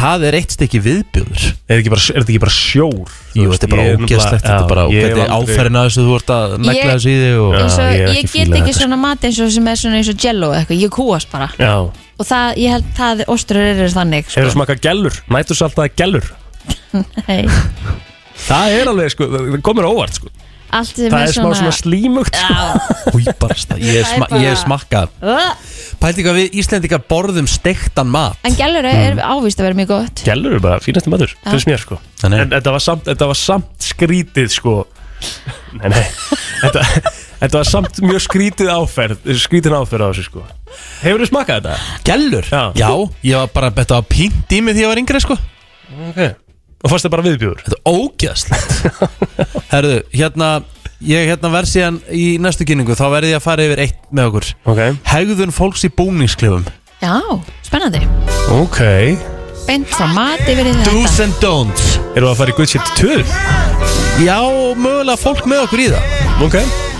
Það 0.00 0.24
er 0.30 0.36
eitt 0.38 0.54
stykki 0.54 0.80
viðbjöður 0.84 1.42
Er 1.44 1.50
þetta 1.50 1.78
ekki 1.80 1.92
bara, 1.92 2.02
er 2.02 2.20
þetta 2.22 2.32
ekki 2.32 2.42
bara 2.44 2.54
sjór? 2.56 3.14
Þú 3.34 3.40
Jú, 3.40 3.50
þetta 3.52 3.66
er 3.66 3.72
bara 3.74 3.86
ógeðslegt 3.90 4.44
Þetta 4.46 4.54
er 4.56 4.68
bara 4.70 4.84
er 4.88 5.18
aldrei- 5.20 5.34
áferðin 5.36 5.78
að 5.80 5.88
þessu 5.90 6.04
þú 6.06 6.14
ert 6.16 6.32
að 6.36 6.54
negla 6.64 6.94
þessu 6.94 7.10
í 7.10 7.18
þig 7.20 7.40
og 7.40 7.56
ég 7.56 8.00
ég, 8.00 8.12
ekki 8.20 8.30
get 8.38 8.54
ekki 8.60 8.70
þetta, 8.70 8.76
svona 8.80 9.00
mat 9.00 9.26
eins 9.28 9.40
og 9.44 9.52
sem 9.54 9.70
er 9.70 9.80
svona 9.82 10.00
eins 10.00 10.12
og 10.12 10.24
jello 10.24 10.50
eða 10.54 10.62
eitthvað, 10.64 10.82
ég 10.86 10.94
kúast 10.96 11.32
bara 11.32 11.50
Já 11.60 11.74
og 12.20 12.28
það, 12.28 12.58
ég 12.60 12.74
held 12.76 12.88
það 12.98 13.22
ostrur 13.32 13.64
eru 13.70 13.88
þannig 13.94 14.26
Hefur 14.28 14.44
þú 14.44 14.50
sko. 14.50 14.56
smakað 14.58 14.82
gellur? 14.84 15.20
Nættu 15.32 15.56
saltaði 15.56 15.92
gellur? 15.96 16.26
Nei, 17.28 17.46
Það 18.40 18.74
er 18.76 18.90
alveg, 18.90 19.12
sko, 19.14 19.28
það 19.32 19.58
komur 19.64 19.88
á 19.88 19.90
óvart, 19.92 20.16
sko 20.20 20.28
allt 20.76 20.92
sem 20.96 21.10
Það 21.12 21.22
er 21.24 21.30
er 21.30 21.34
smá 21.36 21.50
svona 21.58 21.72
slímugt, 21.76 22.36
sko. 22.38 23.20
Já, 23.20 23.54
stað 23.64 23.82
Ég 23.84 23.98
er 24.00 24.06
sma- 24.08 24.28
ég 24.36 24.46
hef 24.48 24.60
smakkað. 24.62 25.14
Pælti 26.00 26.24
hvað 26.26 26.38
við 26.40 26.56
Íslendingar 26.62 27.02
borðum 27.10 27.48
steiktan 27.50 28.10
mat. 28.12 28.38
En 28.46 28.56
gælur 28.58 28.86
er 28.88 29.20
ávist 29.24 29.60
að 29.60 29.68
vera 29.68 29.78
mjög 29.80 29.90
gott. 29.92 30.22
Gellur 30.26 30.56
er 30.56 30.64
bara 30.64 30.80
fínasti 30.84 31.12
maður, 31.12 31.34
Já. 31.36 31.50
finnst 31.50 31.70
mér, 31.70 31.82
sko. 31.82 32.00
Þannig. 32.22 32.44
En 32.46 32.54
þetta 32.56 32.74
var 32.76 32.84
samt, 32.86 33.04
þetta 33.10 33.30
var 33.32 33.40
samt 33.42 33.88
skrítið, 33.90 34.52
sko. 34.54 34.76
Nei, 35.76 35.90
nei. 35.92 36.04
Þetta, 36.60 36.82
þetta 37.40 37.56
var 37.58 37.68
samt 37.68 37.98
mjög 38.04 38.22
skrítið 38.24 38.68
áferð 38.72 39.26
Skrítin 39.40 39.74
áferð 39.76 40.04
á 40.04 40.08
þessu, 40.12 40.24
sko. 40.28 40.44
Hefur 41.02 41.22
þú 41.24 41.28
smakað 41.28 41.66
þetta? 41.68 41.98
Gellur? 42.08 42.48
Já. 42.76 42.88
ég 43.24 43.36
var 43.36 43.50
bara 43.52 43.70
Þetta 43.76 43.98
var 44.00 44.06
pínt 44.08 44.52
í 44.56 44.60
mig 44.64 44.76
því 44.76 44.84
ég 44.86 44.92
var 44.92 45.00
yngri 45.00 45.20
sko. 45.24 45.36
Ok 46.10 46.20
Og 46.80 46.92
fannst 46.92 47.06
það 47.06 47.14
bara 47.14 47.26
viðbjúður? 47.28 47.64
Þetta 47.66 47.78
er 47.78 47.96
ógeðslegt. 47.96 48.70
Herðu, 49.74 49.96
hérna 50.16 50.50
Ég 51.00 51.30
hérna 51.30 51.48
verð 51.48 51.70
síðan 51.70 51.96
í 52.12 52.24
næstu 52.44 52.66
kynningu 52.68 52.92
Þá 52.92 53.06
verði 53.08 53.30
ég 53.32 53.38
að 53.38 53.44
fara 53.46 53.64
yfir 53.64 53.80
eitt 53.86 54.02
með 54.12 54.26
okkur. 54.28 54.48
Ok. 54.68 54.80
Hegðun 55.08 55.54
fólks 55.56 55.86
í 55.88 55.90
búningsklefum 55.96 56.66
Já, 57.00 57.16
spennandi. 57.64 58.02
Ok. 58.52 58.80
Beint 59.64 59.88
frá 59.88 60.04
mat 60.12 60.42
yfir 60.44 60.68
í 60.68 60.74
Do's 60.84 61.14
þetta 61.16 61.24
and 61.24 61.38
don'ts. 61.40 61.86
Erum 62.12 62.26
við 62.26 62.32
að 62.34 62.40
fara 62.42 62.52
í 62.52 62.56
good 62.58 62.72
shit 62.74 62.92
2? 63.00 63.22
Já, 64.26 64.36
mögulega 64.76 65.16
fólk 65.16 65.48
með 65.48 65.64
okkur 65.64 65.84
í 65.86 65.88
það. 65.94 66.12
Ok. 66.44 66.58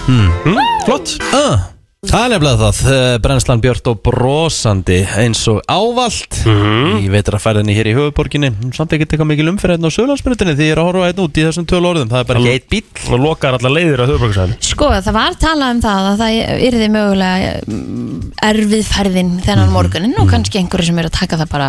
Mm. 0.08 0.56
Flott. 0.86 1.12
Uh, 1.36 1.68
Það 2.00 2.22
er 2.24 2.30
nefnilega 2.32 2.56
það 2.72 2.78
uh, 2.88 3.06
Brennslan 3.20 3.60
Björn 3.60 3.88
og 3.90 3.98
brosandi 4.06 5.02
eins 5.20 5.42
og 5.52 5.58
ávalt 5.68 6.38
Mhm. 6.48 6.94
Ég 7.04 7.10
veitur 7.12 7.34
að 7.36 7.42
færðinni 7.44 7.74
hér 7.76 7.90
í 7.90 7.92
höfuborginni 7.98 8.48
Samt 8.72 8.94
ekki 8.96 9.04
teka 9.10 9.26
mikil 9.28 9.50
umferð 9.50 9.74
hérna 9.76 9.90
á 9.92 9.96
Söðlandsbrutinni 9.98 10.54
Því 10.56 10.64
ég 10.70 10.72
er 10.72 10.80
að 10.80 10.88
horfa 10.88 11.10
hérna 11.10 11.26
út 11.26 11.36
í 11.36 11.44
þessum 11.44 11.66
tölu 11.68 11.90
orðum. 11.90 12.08
Það 12.08 12.22
er 12.22 12.28
bara 12.30 12.40
ekki 12.40 12.54
eitt 12.54 12.70
bíl 12.72 13.12
Og 13.12 13.20
lokar 13.20 13.58
allar 13.58 13.74
leiðir 13.76 14.00
á 14.00 14.06
höfuborgarsæðinu 14.08 14.56
Sko, 14.70 14.88
það 14.96 15.18
var 15.18 15.36
talað 15.44 15.74
um 15.76 15.82
það 15.84 16.08
að 16.14 16.24
það 16.24 16.64
yrði 16.70 16.88
mögulega 16.96 17.52
mm, 17.68 18.16
erfið 18.48 18.88
ferðin 18.94 19.36
þennan 19.44 19.76
morgunin 19.76 20.16
og 20.24 20.32
kannski 20.32 20.62
einhverju 20.64 20.88
sem 20.88 21.04
eru 21.04 21.12
að 21.12 21.18
taka 21.20 21.36
það 21.44 21.52
bara 21.52 21.68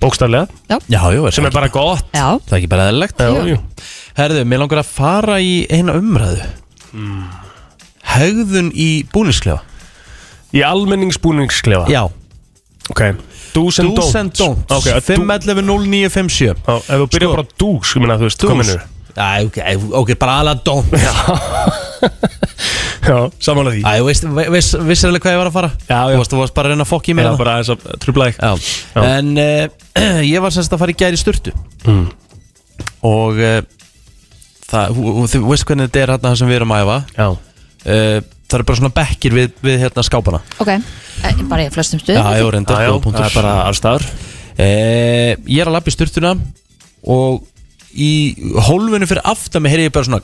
Bókstaflega. 0.00 0.46
Já, 0.70 0.78
já, 0.86 1.26
er 1.26 1.34
Sem 1.34 1.50
er 1.50 1.58
bara 1.58 1.68
gott. 1.74 2.06
Já, 2.14 2.38
Það 2.46 2.54
er 2.54 2.62
ekki 2.62 2.70
bara 2.78 2.86
Jú. 2.94 3.56
jú. 3.56 3.58
Herðu, 4.22 4.46
mér 4.46 4.62
langar 4.62 4.84
að 4.86 4.94
fara 5.02 5.42
í 5.42 5.64
eina 5.66 5.98
umræðu 5.98 7.49
Hegðun 8.16 8.70
í 8.74 8.88
búningsklefa? 9.12 9.60
Í 10.56 10.64
almenningsbúningsklefa? 10.66 11.86
Já, 11.92 12.06
Ok. 12.90 13.04
Do's 13.54 13.76
and 13.78 13.92
do's 13.94 14.10
don'ts 14.10 14.16
and 14.18 14.32
don'ts. 14.34 14.72
Ok, 14.74 14.86
að 14.90 15.04
dú- 15.04 15.22
511 15.22 15.62
0957 15.62 16.56
Já, 16.66 16.74
ef 16.74 16.88
þú 16.88 17.06
byrjar 17.12 17.28
Sko. 17.28 17.34
bara 17.36 17.46
do's, 17.62 17.92
ég 17.94 18.02
meina, 18.02 18.16
þú 18.18 18.26
veist, 18.26 18.40
Do's. 18.40 18.50
kominu 18.50 18.80
Æ, 19.10 19.44
ok, 19.46 19.58
ok, 20.00 20.10
bara 20.18 20.34
alveg 20.40 20.60
don't 20.66 20.90
Já, 20.90 21.12
Já, 23.10 23.16
samanlega 23.42 23.74
því. 23.76 23.82
Æ, 23.86 24.02
veist, 24.06 24.24
veist, 24.54 24.74
vissir 24.86 25.08
alveg 25.10 25.22
hvað 25.24 25.34
ég 25.34 25.40
var 25.40 25.50
að 25.50 25.54
fara? 25.56 25.70
Já, 25.88 25.98
já. 25.98 26.14
Þú 26.14 26.18
varst, 26.20 26.32
þú 26.34 26.40
varst 26.42 26.54
bara 26.56 26.68
að 26.68 26.74
reyna 26.74 26.84
að 26.86 26.90
fokka 26.90 27.10
í 27.10 27.14
mér 27.16 27.24
Já, 27.24 27.30
þarna. 27.30 27.40
bara 27.40 27.54
aðeins 27.56 27.70
að 27.74 28.00
trubla 28.04 28.26
þig. 28.28 28.36
Já. 28.38 28.52
Já. 28.94 29.04
En 29.10 29.30
uh, 29.38 29.64
ég 30.34 30.44
var 30.44 30.54
semst 30.56 30.74
að 30.76 30.82
fara 30.82 30.94
í 30.94 30.98
gæri 31.00 31.20
sturtu. 31.20 31.54
Mm. 31.86 32.04
Og 33.10 33.40
uh, 33.40 33.60
það, 34.70 34.98
Þú 35.34 35.42
veist 35.48 35.66
hvernig 35.68 35.88
þetta 35.90 36.02
er 36.04 36.12
hérna 36.16 36.34
sem 36.38 36.50
við 36.50 36.60
erum 36.60 36.74
að 36.76 36.84
æfa? 36.86 36.98
Já 37.18 37.28
uh, 37.86 38.18
Það 38.50 38.58
eru 38.58 38.66
bara 38.66 38.80
svona 38.80 38.94
bekkir 38.96 39.34
við, 39.36 39.52
við 39.62 39.76
hérna 39.84 40.02
skápana. 40.02 40.40
Ok, 40.58 40.72
e, 40.74 41.30
bara 41.46 41.62
í 41.62 41.70
flestum 41.70 42.00
stuðum 42.02 42.18
Já, 42.18 42.40
ég 42.40 42.48
var 42.48 42.56
reynda 42.56 42.78
Já, 42.82 42.88
já, 42.88 42.96
það 43.04 43.26
er 43.28 43.36
bara 43.36 43.52
allstaðar 43.68 44.06
uh, 44.10 45.30
Ég 45.46 45.60
er 45.62 45.70
að 45.70 45.76
lappa 45.76 45.92
í 45.92 45.94
sturtuna 45.94 46.32
Og 47.14 47.44
í 47.94 48.10
hólfinu 48.66 49.06
fyrir 49.06 49.22
aftan 49.30 49.62
mig 49.62 49.74
heyri 49.74 49.86
ég 49.86 49.94
bara 49.94 50.08
svona 50.08 50.22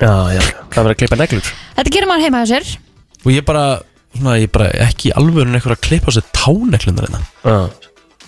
Já, 0.00 0.12
já 0.32 0.40
Það 0.70 0.78
verður 0.78 0.94
að 0.94 0.98
klippa 1.02 1.18
neglur. 1.18 1.48
Þetta 1.76 1.92
gerir 1.94 2.08
maður 2.08 2.24
heima 2.24 2.40
hjá 2.40 2.50
sér. 2.54 2.68
Og 3.20 3.32
ég 3.34 3.44
bara, 3.46 3.64
svona, 4.14 4.36
ég 4.40 4.52
bara 4.54 4.68
ekki 4.86 5.10
í 5.10 5.14
alvörun 5.18 5.58
eitthvað 5.58 5.74
að 5.76 5.82
klippa 5.88 6.14
á 6.14 6.16
sér 6.16 6.28
táneklunar 6.36 7.08
hérna. 7.08 7.20
Já. 7.42 7.58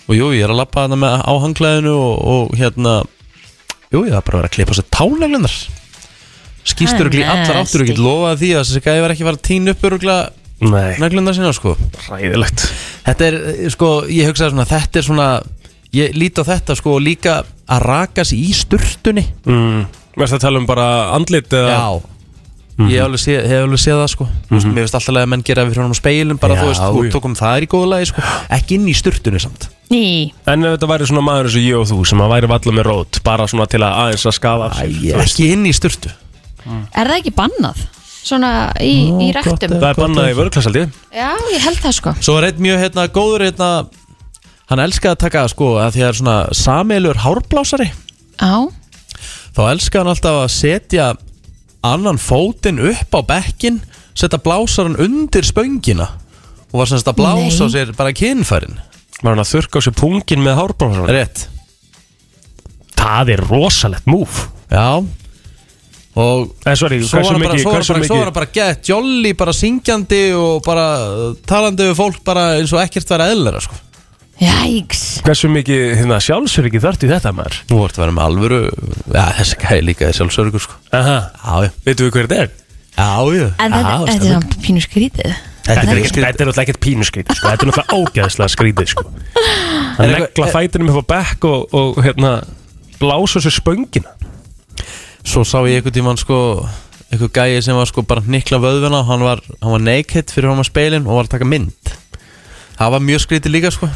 Og 0.03 0.17
jú, 0.17 0.27
ég 0.35 0.43
er 0.43 0.51
að 0.51 0.59
lappa 0.59 0.83
þarna 0.83 0.99
með 0.99 1.15
á 1.23 1.33
hangklæðinu 1.45 1.93
og, 1.95 2.13
og 2.33 2.57
hérna 2.59 2.97
Jú, 3.93 4.03
ég 4.03 4.11
er 4.17 4.25
bara 4.25 4.35
að 4.35 4.41
vera 4.41 4.51
að 4.51 4.55
klippa 4.57 4.75
á 4.75 4.79
sér 4.81 4.89
táneklunar 4.91 5.55
Skýstur 6.63 7.07
örugglega 7.07 7.27
í 7.27 7.33
allar 7.33 7.63
áttur 7.63 7.83
og 7.83 7.89
get 7.91 7.99
lofað 7.99 8.39
því 8.43 8.53
að 8.53 8.63
þessi 8.63 8.83
gæði 8.85 9.03
var 9.03 9.13
ekki 9.15 9.27
fara 9.27 9.39
að 9.39 9.47
tína 9.49 9.73
upp 9.73 9.83
örugglega 9.89 10.21
Nei. 10.63 10.93
neglunar 11.01 11.35
sína 11.35 11.51
sko. 11.55 11.75
Ræðilegt 12.07 12.63
Þetta 13.03 13.25
er, 13.27 13.35
eh, 13.51 13.65
sko, 13.73 13.89
ég 14.07 14.29
hugsaði 14.29 14.53
svona, 14.53 14.69
þetta 14.69 15.01
er 15.01 15.07
svona 15.09 15.27
Ég 15.93 16.15
líti 16.17 16.41
á 16.41 16.45
þetta 16.47 16.73
sko 16.79 16.95
líka 16.97 17.43
að 17.69 17.83
raka 17.85 18.23
sig 18.25 18.39
í 18.41 18.55
sturtunni. 18.57 19.27
Mm. 19.45 19.85
Mest 20.17 20.33
að 20.33 20.41
tala 20.47 20.61
um 20.61 20.65
bara 20.65 20.87
andlit 21.13 21.53
eða? 21.53 21.75
Já. 21.75 22.09
Ég 22.73 22.97
hef 22.97 23.03
alveg, 23.05 23.21
sé, 23.21 23.35
hef 23.37 23.65
alveg 23.67 23.81
séð 23.83 23.99
það 24.01 24.07
sko. 24.09 24.25
Mm 24.25 24.57
-hmm. 24.57 24.71
Mér 24.73 24.81
finnst 24.81 24.95
alltaf 24.97 25.15
að 25.21 25.27
menn 25.29 25.43
gera 25.45 25.63
við 25.63 25.69
fyrir 25.69 25.83
honum 25.83 25.93
speilum 25.93 26.37
bara 26.41 26.55
Já, 26.55 26.61
þú 26.61 26.67
veist, 26.67 26.81
þú 26.81 27.11
tókum 27.13 27.35
það 27.37 27.57
er 27.57 27.63
í 27.63 27.69
góða 27.69 27.89
lagi 27.89 28.05
sko. 28.09 28.21
Ekki 28.49 28.73
inn 28.73 28.87
í 28.87 28.95
sturtunni 28.97 29.39
samt. 29.39 29.69
Ný, 29.91 30.33
En 30.47 30.65
ef 30.65 30.71
þetta 30.73 30.89
væri 30.89 31.05
svona 31.05 31.21
maður 31.21 31.45
eins 31.45 31.55
og 31.55 31.61
ég 31.61 31.77
og 31.77 31.87
þú 31.87 32.05
sem 32.05 32.21
að 32.21 32.29
væri 32.33 32.47
valla 32.47 32.71
með 32.73 32.83
rót 32.83 33.23
Bara 33.23 33.45
svona 33.45 33.67
til 33.67 33.79
að 33.83 33.93
aðeins 33.93 34.25
að 34.25 34.31
skafa 34.31 34.73
sér, 34.73 34.89
veist. 34.89 35.39
Ekki 35.39 35.51
inn 35.51 35.65
í 35.65 35.73
sturtu 35.73 36.09
er 36.65 37.09
það 37.09 37.17
ekki 37.19 37.33
bannað? 37.37 37.81
Svona 38.23 38.49
í, 38.79 38.93
í 39.19 39.29
ef- 39.35 39.49
Það 39.59 39.83
er 39.89 39.97
bannað 39.99 40.29
í 40.31 40.35
vörklasaldi 40.37 40.83
Já, 41.11 41.31
ég 41.51 41.59
held 41.65 41.81
það 41.83 41.95
sko. 41.97 42.13
Svo 42.23 42.37
er 42.39 42.45
einn 42.47 42.61
mjög 42.63 42.79
hérna 42.85 43.03
góður 43.11 43.43
hérna 43.49 43.69
Hann 44.71 44.79
elskaði 44.79 45.11
að 45.11 45.21
taka 45.25 45.41
sko 45.51 45.67
að 45.83 45.89
því 45.97 45.99
að 45.99 46.05
það 46.05 46.07
er 46.13 46.17
svona 46.21 46.37
sameilur 46.55 47.19
hárblásari. 47.19 47.89
Já, 48.39 48.53
Þá 49.53 49.61
elskaði 49.73 49.99
hann 50.01 50.11
alltaf 50.13 50.37
að 50.39 50.53
setja 50.55 51.07
annan 51.83 52.17
fótinn 52.23 52.79
upp 52.79 53.11
á 53.11 53.21
bekkin 53.27 53.81
Setja 54.15 54.39
blásaran 54.39 54.95
undir 55.03 55.43
spöngina 55.43 56.07
Og 56.71 56.79
var 56.79 56.89
semst 56.89 57.11
að 57.11 57.19
blása 57.19 57.59
á 57.59 57.67
Nei. 57.67 57.73
sér 57.75 57.91
bara 57.97 58.13
kynfærin. 58.15 58.79
Var 59.21 59.35
hann 59.35 59.43
að 59.43 59.51
þurrka 59.51 59.77
á 59.77 59.85
sér 59.85 59.97
pungin 59.99 60.41
með 60.47 60.57
hárbróðan 60.61 61.11
Rétt. 61.11 61.43
Það 62.97 63.33
er 63.35 63.43
rosalegt 63.51 64.07
múf 64.09 64.45
Já 64.71 65.03
Og 66.13 66.51
En 66.69 66.77
sorry, 66.77 66.99
svo 67.01 67.17
hversu 67.17 67.31
var 67.33 67.39
hann 67.39 67.63
bara, 67.63 68.17
bara, 68.19 68.33
bara 68.35 68.49
gett 68.53 68.89
jolly, 68.91 69.31
bara 69.37 69.53
syngjandi 69.57 70.21
og 70.37 70.59
bara 70.65 70.85
uh, 71.07 71.23
talandi 71.49 71.87
við 71.89 71.97
fólk 71.97 72.19
bara 72.27 72.43
eins 72.59 72.73
og 72.75 72.83
ekkert 72.83 73.09
vera 73.15 73.31
eðlera 73.33 73.61
sko. 73.65 73.79
jæks 74.41 75.01
Hversu 75.25 75.49
mikið 75.53 75.85
hérna, 76.01 76.19
sjálfsöryggi 76.21 76.81
þarft 76.83 77.07
í 77.07 77.09
þetta 77.09 77.33
maður 77.33 77.57
Nú 77.71 77.79
vortu 77.79 78.01
að 78.01 78.05
vera 78.05 78.15
með 78.17 78.27
alvöru 78.27 78.59
Já, 79.13 79.25
þessi 79.39 79.57
gæði 79.63 79.87
líka 79.89 80.09
er 80.09 80.19
sjálfsörgur 80.19 80.63
sko. 80.67 80.77
Aha 80.93 81.17
Já, 81.33 81.55
já 81.65 81.73
Veitu 81.87 82.07
við 82.07 82.13
hver 82.17 82.29
þetta 82.29 82.45
er? 82.45 82.53
Já, 82.93 83.09
já 83.33 83.47
En 83.57 83.75
þetta 83.79 84.13
er 84.13 84.23
svona 84.27 84.61
pínu 84.67 84.85
skrítið 84.85 85.35
Þetta 85.63 85.93
er 85.93 85.95
er 85.95 86.03
náttúrulega 86.03 86.63
ekkert 86.65 86.81
pínuskrítið 86.83 87.37
sko. 87.39 87.47
Þetta 87.47 87.63
er 87.63 87.69
náttúrulega 87.69 87.99
ógeðslega 88.01 88.51
skrítið 88.51 88.89
sko. 88.91 89.05
Að 89.95 90.03
Er 90.03 90.09
eitthvað- 90.09 90.25
negla 90.27 90.47
fætinum 90.51 90.89
upp 90.91 91.07
á 91.07 91.11
bekk 91.13 91.47
og, 91.47 91.75
og 91.79 92.01
hérna 92.03 92.33
blása 92.99 93.39
sér 93.39 93.55
spöngina 93.55 94.11
Svo 95.23 95.43
sá 95.47 95.59
ég 95.69 95.79
einhvern 95.79 95.95
tímann 95.95 96.19
sko 96.19 96.37
einhver 97.13 97.29
gæi 97.31 97.61
sem 97.63 97.75
var 97.77 97.87
sko 97.89 98.03
bara 98.07 98.23
nikla 98.27 98.59
vöðvuna 98.63 99.03
hann 99.07 99.23
var, 99.23 99.41
hann 99.61 99.75
var 99.77 99.83
naked 99.83 100.33
fyrir 100.33 100.49
hann 100.51 100.59
að 100.63 100.69
speilin 100.71 101.05
og 101.07 101.19
var 101.19 101.27
að 101.29 101.35
taka 101.37 101.47
mynd 101.47 101.93
það 102.79 102.91
var 102.95 103.05
mjög 103.11 103.23
skrítið 103.27 103.55
líka 103.57 103.71
sko 103.75 103.89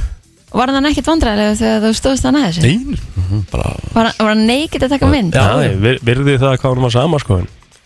Var 0.58 0.72
hann 0.72 0.86
ekkert 0.88 1.10
vandræðilega 1.12 1.56
þegar 1.60 1.82
þú 1.84 1.90
stóðst 1.98 2.24
hann 2.26 2.38
að 2.40 2.46
þessu? 2.48 2.62
Nei, 2.64 2.96
mhm, 3.20 3.42
bara 3.52 3.74
Var, 3.92 4.06
hann- 4.08 4.16
var 4.22 4.30
hann 4.32 4.46
neikið 4.48 4.86
að 4.88 4.94
taka 4.96 5.10
mynd? 5.12 5.34
Já, 5.36 5.48
já. 5.60 5.74
vir- 5.84 6.00
virði 6.08 6.36
það 6.40 6.54
hvað 6.62 6.72
hann 6.74 6.86
var 6.86 6.94
sama 6.96 7.20
sko. 7.20 7.40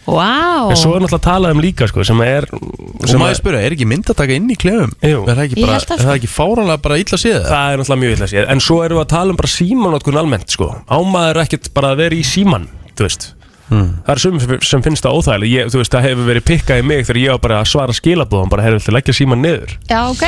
Vá 0.05 0.69
En 0.69 0.77
svo 0.77 0.91
er 0.95 1.01
náttúrulega 1.01 1.25
talað 1.25 1.55
um 1.55 1.61
líka 1.61 1.87
sko, 1.89 2.03
sem 2.05 2.21
er 2.21 2.45
og 2.53 3.07
sem 3.09 3.19
maður 3.19 3.33
er, 3.33 3.39
spyrja, 3.39 3.63
er 3.65 3.71
ekki 3.75 3.87
mynd 3.89 4.05
að 4.13 4.17
taka 4.21 4.33
inn 4.37 4.47
í 4.53 4.57
klefum? 4.61 4.93
Jú. 5.01 5.23
Er 5.25 5.35
það 5.35 5.43
ekki, 5.47 5.65
er 5.65 5.79
sko. 5.81 5.97
ekki 6.13 6.29
fáranlega 6.29 6.81
bara 6.85 6.97
illa 7.01 7.17
séð? 7.17 7.41
Það 7.49 7.73
er 7.73 7.81
náttúrulega 7.81 8.01
mjög 8.03 8.15
illa 8.17 8.29
séð 8.29 8.45
En 8.53 8.59
svo 8.59 8.77
erum 8.85 8.97
við 9.01 9.05
að 9.05 9.11
tala 9.15 9.29
um 9.33 9.41
bara 9.41 9.51
símanótkun 9.57 10.17
almennt 10.21 10.49
sko. 10.53 10.69
Ámaður 10.89 11.41
ekkert 11.47 11.73
bara 11.73 11.91
að 11.95 11.97
vera 12.05 12.15
í 12.15 12.21
síman 12.25 12.67
Þú 13.01 13.07
veist 13.09 13.31
Hmm. 13.71 13.91
Það 14.03 14.09
er 14.11 14.19
sum 14.19 14.39
sem 14.67 14.81
finnst 14.83 15.05
það 15.05 15.13
óþægileg 15.15 15.51
ég, 15.53 15.67
Þú 15.71 15.77
veist, 15.79 15.93
það 15.93 16.01
hefur 16.09 16.25
verið 16.27 16.43
pikkað 16.43 16.79
í 16.81 16.83
mig 16.83 17.05
þegar 17.07 17.19
ég 17.21 17.29
var 17.31 17.39
bara 17.39 17.59
að 17.61 17.69
svara 17.71 17.93
skilabóðum 17.95 18.49
bara 18.51 18.65
hefur 18.65 18.81
viltu 18.81 18.91
leggja 18.91 19.13
síman 19.15 19.39
niður 19.45 19.71
Já, 19.87 19.99
ok 20.11 20.25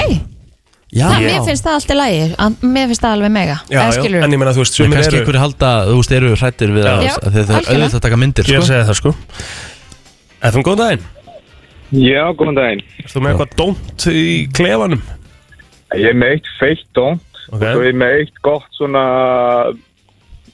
Já, 0.94 1.10
Það. 1.10 1.26
Mér 1.26 1.44
finnst 1.50 1.66
það 1.66 1.74
allt 1.76 1.92
í 1.92 1.98
lagi 1.98 2.22
að- 2.40 2.64
Mér 2.64 2.88
finnst 2.88 3.04
það 3.04 3.16
alveg 3.18 3.32
mega 3.36 3.58
Já, 3.68 3.82
já, 3.92 4.06
en 4.24 4.32
ég 4.32 4.40
meina 4.40 4.54
þú 4.56 4.64
veist, 4.64 4.78
sumir 4.80 4.96
kannski 4.96 5.12
eru 5.18 5.26
einhverju 5.26 5.42
halda, 5.44 5.72
þú 5.90 5.98
veist, 6.00 6.16
eru 6.22 6.32
hrættir 6.40 6.72
við 6.78 6.88
að, 6.88 7.04
Já, 7.04 7.14
að 7.20 7.34
þeir 7.34 7.52
auðvitað 7.52 8.00
að 8.00 8.06
taka 8.08 8.22
myndir 8.24 8.48
Ég 8.48 8.56
er 8.56 8.62
að 8.62 8.64
sko. 8.64 8.72
segja 8.72 8.88
það 8.88 9.00
sko 9.02 9.14
Efum 10.48 10.64
góðan 10.64 10.82
daginn 10.86 11.04
Já, 12.00 12.24
góðan 12.40 12.56
daginn. 12.62 12.84
Erstu 13.04 13.20
með 13.20 13.34
eitthvað 13.36 13.56
dónt 13.60 14.08
í 14.08 14.26
klefanum? 14.56 15.02
Ég 16.00 16.08
er 16.10 16.16
með 16.24 16.38
eitt 16.38 16.48
feitt 16.62 16.88
dónt 16.96 17.44
Ok. 17.52 17.60
og 17.60 17.68
svo 17.76 17.82
er 17.84 17.92
ég 17.92 18.00
með 18.00 18.16
eitt 18.22 18.40
gott 18.42 18.72
svona, 18.80 19.04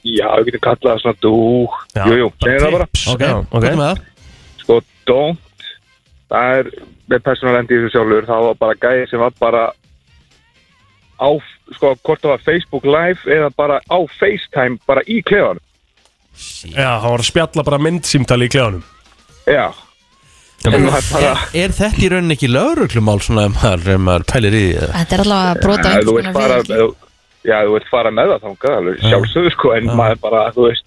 já, 0.06 0.28
við 0.38 0.50
getum 0.50 0.64
kallað 0.66 0.90
það 0.90 1.02
svona 1.04 1.20
dú. 1.26 1.34
Já, 1.94 2.04
jú, 2.06 2.18
jú, 2.20 2.30
segjum 2.44 2.64
það 2.64 2.76
bara. 2.76 2.88
Ok, 3.14 3.26
ok 3.58 3.66
með 3.68 3.84
það 3.84 4.06
Sko, 4.60 4.78
dónt, 5.08 5.66
það 6.30 6.58
er, 6.60 6.70
með 7.10 7.24
persónulendi 7.26 7.76
í 7.76 7.80
þessu 7.80 7.94
sjálfur, 7.96 8.28
það 8.28 8.46
var 8.48 8.60
bara 8.60 8.78
gæði 8.84 9.08
sem 9.10 9.24
var 9.24 9.34
bara 9.40 9.64
á, 11.20 11.30
sko, 11.76 11.96
hvort 12.06 12.22
það 12.22 12.34
var 12.34 12.46
Facebook 12.46 12.86
Live 12.86 13.36
eða 13.38 13.50
bara 13.56 13.80
á 13.82 13.98
FaceTime 14.20 14.78
bara 14.86 15.04
í 15.08 15.20
klefanum. 15.26 15.64
Já, 16.70 17.00
hann 17.02 17.10
var 17.10 17.22
að 17.24 17.28
spjalla 17.28 17.66
bara 17.66 17.80
myndsýmtali 17.82 18.46
í 18.46 18.52
klefanum 18.52 18.84
Já. 19.50 19.70
En 20.68 20.84
það 20.92 21.14
er 21.24 21.38
er, 21.64 21.72
þetta 21.72 22.02
í 22.04 22.08
rauninni 22.12 22.36
ekki 22.36 22.50
lögreglumál 22.52 23.20
svona 23.24 23.46
ef 23.48 23.54
maður, 23.62 24.00
maður 24.04 24.26
pælir 24.28 24.56
í 24.56 24.60
því 24.66 24.74
eða? 24.76 24.90
Þetta 24.98 25.16
er 25.16 25.22
allavega 25.24 25.52
að 25.54 25.62
brota 25.64 25.92
einhvers 25.92 26.10
konar 26.10 26.36
fara, 26.36 26.58
fyrirgefningu. 26.60 27.09
Já, 27.46 27.56
þú 27.66 27.74
vilt 27.76 27.88
fara 27.90 28.12
með 28.14 28.32
það 28.34 28.46
þangað, 28.46 28.76
alveg 28.80 29.02
sjálfsögðu, 29.06 29.52
sko, 29.56 29.72
en 29.76 29.90
maður 29.98 30.20
bara, 30.24 30.42
þú 30.56 30.66
veist, 30.68 30.86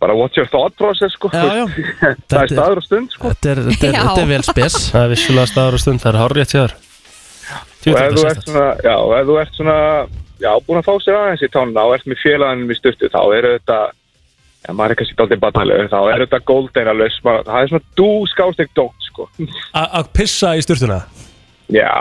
bara 0.00 0.16
what's 0.16 0.38
your 0.40 0.48
thought 0.52 0.76
process, 0.80 1.14
sko, 1.16 1.30
Já, 1.32 1.44
já. 1.60 1.64
það 2.30 2.42
er 2.42 2.54
staður 2.54 2.80
og 2.82 2.86
stund, 2.86 3.12
sko, 3.16 3.32
Þetta 3.34 3.52
er, 3.52 3.62
þetta 3.68 3.88
er, 3.88 3.94
Já. 3.96 4.02
þetta 4.08 4.24
er 4.24 4.30
vel 4.32 4.42
spes. 4.48 4.78
Það 4.94 5.04
er 5.06 5.12
vissulega 5.14 5.52
staður 5.52 5.78
og 5.78 5.84
stund, 5.84 6.02
það 6.02 6.12
er 6.12 6.20
hárrétt 6.24 6.54
hjá 6.56 6.60
þér. 6.64 6.74
Og 7.90 8.00
ef 8.00 8.12
þú 8.16 8.26
ert 8.28 8.44
svona, 8.44 8.66
já, 8.84 8.94
og 8.98 9.14
ef 9.16 9.24
þú 9.30 9.38
ert 9.40 9.56
svona, 9.56 9.78
já, 10.40 10.50
búin 10.66 10.80
að 10.82 10.88
fá 10.90 10.92
sér 11.04 11.16
aðeins 11.20 11.46
í 11.46 11.50
tánna 11.54 11.86
og 11.88 11.94
ert 11.96 12.10
með 12.10 12.20
félaganum 12.20 12.70
í 12.70 12.76
stuttu, 12.76 13.08
þá 13.12 13.20
eru 13.38 13.54
þetta, 13.56 13.78
já, 14.66 14.70
maður 14.76 14.92
er 14.94 15.00
kannski 15.00 15.16
daldið 15.20 15.40
batnalegur, 15.46 15.88
þá 15.88 16.00
er 16.12 16.24
þetta 16.26 16.42
golden 16.50 16.92
alveg, 16.92 17.16
það 17.24 17.56
er 17.62 17.72
svona 17.72 17.88
dú 18.00 18.10
skástek 18.28 18.72
dótt, 18.76 19.08
sko, 19.08 19.28
Að 19.80 20.12
pissa 20.16 20.52
í 20.60 20.64
sturtuna 20.66 21.00
já, 21.74 21.92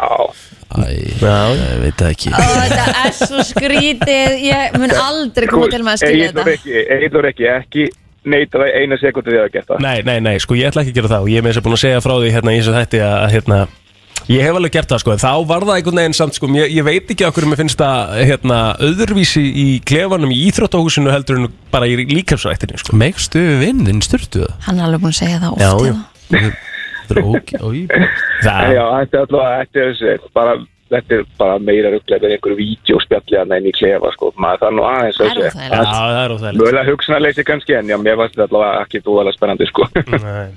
Æ, 0.70 0.86
ég 0.94 1.80
veit 1.82 1.98
það 1.98 2.12
ekki. 2.14 2.30
Ó, 2.30 2.42
Þetta 2.46 2.84
er 3.02 3.16
svo 3.18 3.42
skrítið. 3.48 4.36
Ég 4.46 4.78
mun 4.78 4.94
aldrei 4.94 5.50
koma 5.50 5.70
til 5.72 5.82
með 5.82 5.96
að 5.96 6.04
skilja 6.04 6.28
Egilur 6.30 6.46
þetta. 6.46 6.54
Ekki, 6.60 6.84
Egilur 6.96 7.28
ekki, 7.32 7.48
ekki 7.56 7.88
neita 8.30 8.62
það 8.62 8.78
eina 8.78 9.00
sekundu 9.02 9.34
því 9.34 9.42
að 9.42 9.52
geta. 9.56 9.80
Nei, 9.82 9.98
nei, 10.06 10.18
nei, 10.22 10.36
sko 10.44 10.58
ég 10.60 10.70
ætla 10.70 10.84
ekki 10.86 10.94
að 10.94 11.00
gera 11.02 11.14
það. 11.16 11.26
Og 11.26 11.34
ég 11.34 11.42
er 11.42 11.46
með 11.48 11.56
þess 11.56 11.62
að 11.64 11.68
búin 11.68 11.78
að 11.80 11.84
segja 11.88 12.04
frá 12.06 12.16
því 12.20 12.34
hérna 12.36 12.54
í 12.54 12.60
þessu 12.62 12.76
þætti 12.78 13.02
að 13.06 13.16
að, 13.18 13.30
hérna 13.38 13.60
Ég 14.30 14.44
hef 14.46 14.58
alveg 14.60 14.74
gert 14.76 14.92
það 14.92 15.00
sko, 15.02 15.14
en 15.16 15.22
þá 15.24 15.30
var 15.50 15.64
það 15.66 15.78
einhvern 15.80 16.00
veginn 16.04 16.16
samt 16.18 16.36
sko, 16.38 16.50
ég, 16.54 16.74
ég 16.76 16.86
veit 16.86 17.12
ekki 17.16 17.26
okkur 17.26 17.48
mér 17.50 17.58
finnst 17.64 17.80
það 17.80 18.12
hérna, 18.30 18.58
öðruvísi 18.86 19.42
í 19.42 19.68
klefanum 19.90 20.34
í 20.36 20.38
íþróttahúsinu 20.52 21.10
heldur 21.10 21.40
en 21.40 21.48
bara 21.74 21.88
í 21.90 21.96
líkafsrættinu 22.12 22.78
sko. 22.78 22.94
Megstu 23.00 23.42
vinnin 23.64 24.04
styrtu 24.06 24.44
það? 24.44 24.54
Hann 24.68 24.82
er 24.84 24.90
alveg 24.90 25.02
búin 25.02 25.16
að 25.16 25.22
segja 25.24 25.40
það 25.42 25.56
oft 25.56 25.64
Já, 25.64 25.72
Það, 26.30 26.36
Já, 26.36 26.52
þetta 27.10 29.18
er 29.18 29.24
alltaf, 29.24 29.52
þetta 29.60 29.86
er 30.14 30.24
bara, 30.36 30.56
þetta 30.94 31.20
er 31.20 31.28
bara 31.42 31.60
meira 31.64 31.92
rugglega 31.94 32.30
en 32.30 32.38
einhverju 32.38 32.60
vídeospjalli 32.60 33.42
að 33.42 33.54
neina 33.54 33.72
í 33.72 33.76
klefa, 33.76 34.14
sko, 34.16 34.32
maður 34.38 34.64
það 34.64 34.72
er 34.72 34.78
nú 34.78 34.88
aðeins 34.90 35.22
er 35.26 35.44
er 36.24 36.36
óþægilegt. 36.36 36.64
Mögulega 36.64 36.92
hugsanarleysi 36.92 37.48
kannski, 37.52 37.78
en 37.80 37.94
já, 37.94 38.00
mér 38.02 38.20
varst 38.22 38.38
þetta 38.38 38.50
allavega 38.50 38.88
ekki 38.88 39.04
dúðalega 39.06 39.38
spennandi, 39.38 39.70
sko. 39.70 39.90
Nei, 40.16 40.50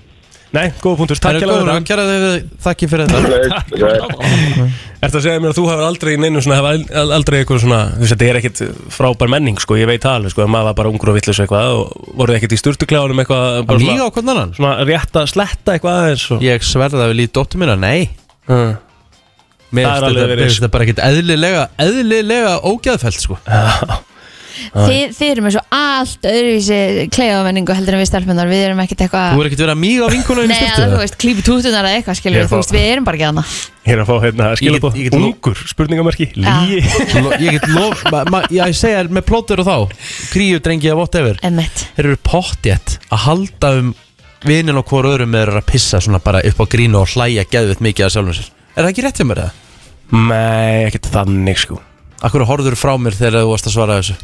nei 0.52 0.66
góða 0.82 0.96
punktur, 1.00 1.16
Það 1.16 1.38
takk 1.38 1.42
hjá 1.42 1.48
það 1.66 1.84
kæra 1.88 2.02
þig 2.08 2.48
þakki 2.66 2.88
fyrir 2.92 3.12
þetta. 3.12 3.92
Ertu 5.02 5.18
að 5.18 5.24
segja 5.24 5.40
mér 5.42 5.50
að 5.50 5.56
þú 5.58 5.64
hefur 5.66 5.84
aldrei 5.88 6.12
neinu 6.22 6.42
svona, 6.44 6.58
hefur 6.60 7.08
aldrei 7.16 7.38
eitthvað 7.40 7.62
svona, 7.64 7.78
þú 7.96 8.02
veist, 8.04 8.12
þetta 8.12 8.28
er 8.28 8.38
ekkit 8.38 8.60
frábær 8.94 9.32
menning, 9.32 9.56
sko, 9.58 9.74
ég 9.80 9.88
veit 9.90 10.04
það 10.04 10.18
alveg, 10.20 10.34
sko, 10.36 10.44
að 10.44 10.52
maður 10.54 10.68
var 10.68 10.76
bara 10.78 10.92
ungur 10.92 11.10
og 11.10 11.16
vitlis 11.16 11.40
eitthvað 11.42 11.72
og 11.80 12.12
voruð 12.20 12.38
ekkit 12.38 12.54
í 12.54 12.60
sturtuklefanum 12.60 13.22
eitthvað, 13.24 13.48
bara 13.66 13.82
Míga 13.82 13.96
svona, 13.96 14.06
á 14.06 14.14
hvern 14.14 14.32
annan? 14.36 14.52
svona 14.60 14.74
rétt 14.86 15.18
að 15.18 15.26
sletta 15.32 15.74
eitthvað 15.74 15.98
aðeins 16.04 16.26
og... 16.36 16.44
Ég 16.46 16.68
sverða 16.68 17.08
við 17.10 17.18
lítið 17.22 17.34
dóttur 17.40 17.62
mína, 17.64 17.74
nei. 17.82 18.06
Mm. 18.46 18.72
Mér 19.72 19.88
Það 19.88 19.90
er 19.90 19.98
finnst 19.98 20.06
alveg 20.06 20.22
þetta- 20.22 20.22
verið- 20.22 20.38
mér 20.38 20.46
finnst 20.52 20.60
þetta 20.62 20.72
bara 20.76 20.86
ekkit 20.86 21.02
eðlilega 21.08 21.66
eðlilega 21.88 22.54
ógæðfælt 22.70 23.22
sko 23.24 23.40
Þið, 24.72 25.02
þið 25.18 25.30
erum 25.32 25.46
með 25.48 25.54
svo 25.56 25.62
allt 25.78 26.26
öðruvísi 26.32 26.78
kleiðamenningu 27.16 27.76
heldur 27.78 27.96
en 27.96 28.02
við 28.02 28.08
stelpunar 28.10 28.50
Við 28.52 28.62
erum 28.66 28.82
ekkert 28.84 29.04
eitthvað 29.06 29.32
Þú 29.36 29.42
er 29.42 29.48
ekkit 29.50 29.62
verið 29.62 29.74
að 29.74 29.80
míga 29.82 30.02
á 30.04 30.08
vinkunum 30.12 30.48
Nei, 30.52 30.58
eða 30.68 30.86
þú 30.92 31.00
veist, 31.02 31.16
klípi 31.22 31.44
tútunar 31.46 31.88
eða 31.88 31.98
eitthvað 32.00 32.18
skilur 32.20 32.38
Ég 32.42 32.46
Þú 32.46 32.52
fá- 32.52 32.60
veist, 32.62 32.74
við 32.76 32.86
erum 32.92 33.06
bara 33.08 33.18
ekki 33.20 33.28
hana 33.30 33.44
Ég 33.82 33.92
er 33.96 34.02
að 34.04 34.10
fá 34.12 34.16
hérna 34.22 34.50
skilabóð, 34.60 34.94
Ég 34.94 35.02
get- 35.02 35.12
ég 35.12 35.22
get- 35.22 35.26
ungur, 35.32 35.62
spurningamerki, 35.72 36.28
Já. 36.36 36.54
líi 36.68 36.82
Ég 37.42 37.56
get 37.58 37.68
lof 37.74 38.04
ma, 38.12 38.22
ma, 38.30 38.42
Ég 38.54 38.76
segja 38.78 39.00
þér 39.02 39.10
með 39.18 39.26
plótur 39.32 39.62
og 39.64 39.66
þá 39.66 39.76
Kríu 40.32 40.60
drengi 40.62 40.92
að 40.92 41.00
whatever. 41.02 41.40
Emmett 41.42 41.86
Þeir 41.96 42.06
eru 42.12 42.20
pottjætt 42.28 42.98
að 43.10 43.24
halda 43.26 43.72
um 43.80 43.94
Vinin 44.42 44.74
og 44.80 44.86
hvort 44.90 45.06
öðrum 45.06 45.36
er 45.38 45.52
að 45.54 45.66
pissa 45.70 46.00
svona 46.02 46.18
bara 46.22 46.40
upp 46.42 46.58
á 46.58 46.66
grínu 46.66 46.98
og 46.98 47.12
hlæja 47.14 47.44
geðvitt 47.46 47.78
mikið 47.84 48.08
að 48.08 48.14
sjálfum 48.16 48.34
sér. 48.34 48.48
Er 48.74 48.82
það 48.82 48.88
ekki 48.90 49.04
rétt 49.06 49.20
hjá 49.20 49.26
mér 49.28 49.40
eða? 49.44 49.52
Nei, 50.12 50.88
ekkert 50.88 51.06
þannig, 51.14 51.60
sko 51.62 51.78
Akkur 52.22 52.44
horfður 52.46 52.76
frá 52.78 52.92
mér 53.02 53.16
þegar 53.18 53.42
þú 53.42 53.48
varst 53.50 53.66
að 53.66 53.74
svara 53.74 53.96
þessu. 53.98 54.14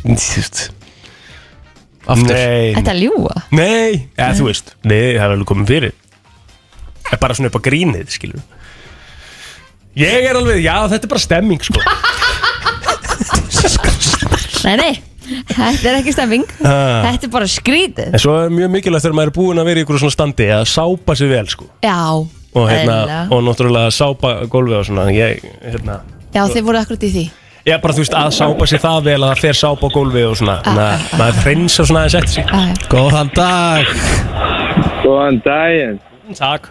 Aftur. 2.09 2.33
Nei, 2.33 2.73
Þetta 2.73 2.93
er 2.95 3.01
ljúa 3.03 3.35
nei, 3.53 4.09
eða 4.17 4.31
þú 4.39 4.47
veist. 4.47 4.71
Nei, 4.87 5.19
það 5.19 5.25
er 5.27 5.33
alveg 5.35 5.49
komið 5.51 5.73
fyrir. 5.75 5.97
Það 7.03 7.17
er 7.17 7.21
bara 7.21 7.37
svona 7.37 7.51
upp 7.51 7.59
á 7.61 7.63
grínið, 7.67 8.15
skilur 8.15 8.41
Ég 9.99 10.29
er 10.31 10.39
alveg, 10.39 10.63
já, 10.63 10.77
þetta 10.93 11.05
er 11.09 11.11
bara 11.11 11.21
stemming, 11.25 11.61
sko. 11.67 11.83
Nei, 14.63 14.75
nei, 14.79 14.93
þetta 15.51 15.91
er 15.91 15.97
ekki 15.99 16.15
stemming. 16.15 16.45
Ah. 16.63 17.09
Þetta 17.09 17.27
er 17.27 17.33
bara 17.33 17.49
skrítið. 17.51 18.13
En 18.15 18.23
svo 18.23 18.37
er 18.45 18.55
mjög 18.55 18.71
mikilvægt 18.77 19.05
þegar 19.05 19.17
maður 19.19 19.33
er 19.33 19.37
búinn 19.41 19.63
að 19.63 19.69
vera 19.71 19.83
í 19.83 19.85
ykkur 19.85 20.01
svona 20.05 20.15
standi 20.15 20.49
að 20.55 20.65
sápa 20.71 21.17
sig 21.19 21.33
vel, 21.33 21.45
sko. 21.51 21.67
Já, 21.83 21.99
og, 22.15 22.63
hérna, 22.71 22.79
eðlilega. 22.79 23.19
og 23.35 23.45
náttúrulega 23.49 23.93
sápa 23.99 24.33
gólfið 24.53 24.79
og 24.79 24.89
svona. 24.89 25.09
Ég, 25.17 25.45
hérna 25.67 25.99
Já, 26.33 26.45
þið 26.47 26.63
voru 26.69 26.81
akkurat 26.83 27.05
í 27.09 27.13
því 27.17 27.27
Ég 27.69 27.81
bara, 27.83 27.93
þú 27.97 28.03
veist, 28.05 28.15
að 28.17 28.31
sápa 28.39 28.67
sig 28.71 28.81
það 28.81 28.99
vel 29.09 29.19
að 29.19 29.29
það 29.33 29.41
fer 29.45 29.57
sápa 29.59 29.89
á 29.89 29.95
gólfið 29.97 30.27
og 30.31 30.37
svona 30.41 30.57
Ah, 30.59 30.65
Þannig 30.65 30.85
að 30.89 31.19
maður 31.21 31.41
hreinsar 31.45 31.89
svona 31.91 32.01
aðeins 32.05 32.19
eftir 32.21 32.35
sig 32.39 32.45
Já, 32.49 32.61
já. 32.65 32.75
Góðan 32.95 33.31
dag 33.37 33.85
Góðan 35.05 35.41
daginn. 35.45 35.99
Takk 36.39 36.69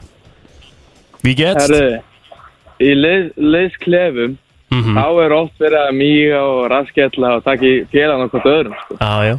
Við 1.25 1.35
get 1.41 1.59
Herru, 1.61 2.01
í 2.79 2.91
leið, 2.97 3.31
leiðsklefum 3.37 4.37
Mhm. 4.67 4.97
þá 4.99 5.05
er 5.23 5.31
oft 5.31 5.53
verið 5.63 5.79
að 5.79 5.93
míga 5.95 6.39
og 6.43 6.65
raskella 6.71 7.29
og 7.37 7.43
taka 7.45 7.63
í 7.63 7.85
félagann 7.87 8.25
okkur 8.27 8.47
öðrum. 8.51 8.73
Sko. 8.81 8.97
Já, 8.99 9.13
já 9.23 9.35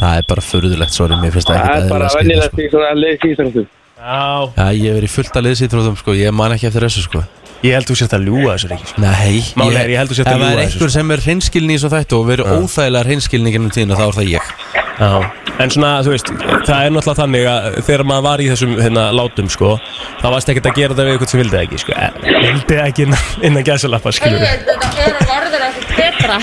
Það 0.00 0.16
er 0.16 0.24
bara 0.30 0.40
förðulegt, 0.40 0.94
sorry, 0.96 1.14
mér 1.20 1.30
finnst 1.34 1.48
það 1.50 1.58
Það 1.58 1.66
ekkert 1.68 1.84
er 1.84 1.90
bara 1.92 2.08
vennilegt 2.14 2.54
sko. 2.54 2.62
í 2.64 2.70
svona 2.72 2.94
leiðsíþróttum. 3.02 3.66
Já. 4.00 4.48
Já, 4.56 4.66
ég 4.72 4.86
hef 4.88 4.96
verið 4.96 5.12
fullt 5.12 5.36
að 5.36 5.46
liðsýtróðum 5.50 5.96
sko, 6.00 6.14
ég 6.16 6.32
man 6.32 6.54
ekki 6.56 6.70
eftir 6.70 6.86
þessu 6.86 7.02
sko. 7.04 7.20
Ég 7.60 7.74
held 7.76 7.90
þú 7.90 7.94
sért 8.00 8.14
að 8.16 8.22
ljúga 8.24 8.52
þessu 8.54 8.68
ekki 8.72 8.86
sko. 8.88 9.02
Nei, 9.04 9.40
Málið 9.60 9.78
er, 9.82 9.90
ég 9.92 9.98
held 10.00 10.12
þú 10.12 10.16
sért 10.16 10.30
að 10.30 10.32
Ef 10.32 10.40
það 10.40 10.46
ljúga 10.46 10.52
er 10.54 10.62
þessu, 10.64 10.78
einhver 10.78 10.92
sem 10.94 11.10
er 11.12 11.22
hreinskilni 11.26 11.74
í 11.76 11.80
svo 11.82 11.90
þættu 11.92 12.16
og 12.16 12.22
verið 12.30 12.52
óþægilega 12.54 13.04
hreinskilni 13.10 13.52
gennum 13.52 13.74
tíðina, 13.74 13.98
þá 14.00 14.04
er 14.06 14.16
það 14.16 14.30
ég. 14.30 14.54
Já. 15.00 15.10
En 15.60 15.72
svona, 15.74 15.90
þú 16.06 16.14
veist, 16.14 16.30
það 16.30 16.86
er 16.86 16.94
náttúrulega 16.94 17.18
þannig 17.20 17.48
að 17.50 17.66
þegar 17.84 18.04
maður 18.08 18.24
var 18.30 18.40
í 18.40 18.46
þessum 18.48 18.72
hérna, 18.80 19.04
látum, 19.12 19.50
sko 19.52 19.74
þá 20.22 20.26
varst 20.32 20.52
ekkert 20.54 20.70
að 20.70 20.78
gera 20.80 20.94
þetta 20.96 21.04
við 21.04 21.12
eitthvað 21.18 21.32
sem 21.34 21.42
vildi 21.42 21.56
það 21.58 21.66
ekki, 21.66 21.80
sko. 21.82 21.96
Eh, 22.00 22.10
Vildi 22.46 22.78
það 22.80 22.86
ekki 22.86 23.04
innan, 23.04 23.26
innan 23.50 23.66
gæsalappa, 23.68 24.14
skilur 24.16 24.40
við 24.40 24.64
Þetta 24.70 25.04
er 25.04 25.20
verður 25.28 25.66
ekkert 25.68 25.92
betra. 26.00 26.40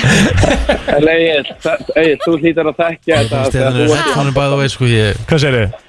En 0.97 1.10
Egil, 1.16 1.49
Egil, 1.97 2.16
þú 2.28 2.38
hlýtar 2.43 2.70
að 2.70 2.80
þekkja 2.84 3.20
þetta 3.24 3.41
Stefán 3.49 3.51
þegar 3.58 3.68
er 3.68 3.78
þú 3.78 3.89
ert 3.89 4.05
headphone 4.05 4.38
by 4.38 4.47
the 4.53 4.62
way 4.62 4.74
sko, 4.74 4.89
ég 4.93 5.26
Hvað 5.26 5.43
segir 5.47 5.60
þið? 5.64 5.87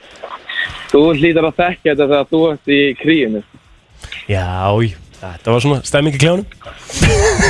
Þú 0.88 1.02
hlýtar 1.18 1.44
að 1.50 1.58
þekka 1.60 1.90
þetta 1.90 2.06
þegar 2.08 2.26
þú 2.32 2.40
ert 2.52 2.66
í 2.72 2.80
kríinu. 3.02 3.42
Já, 4.28 4.46
þetta 5.18 5.50
var 5.50 5.60
svona 5.64 5.80
stemming 5.84 6.14
í 6.14 6.18
kljónum 6.22 6.44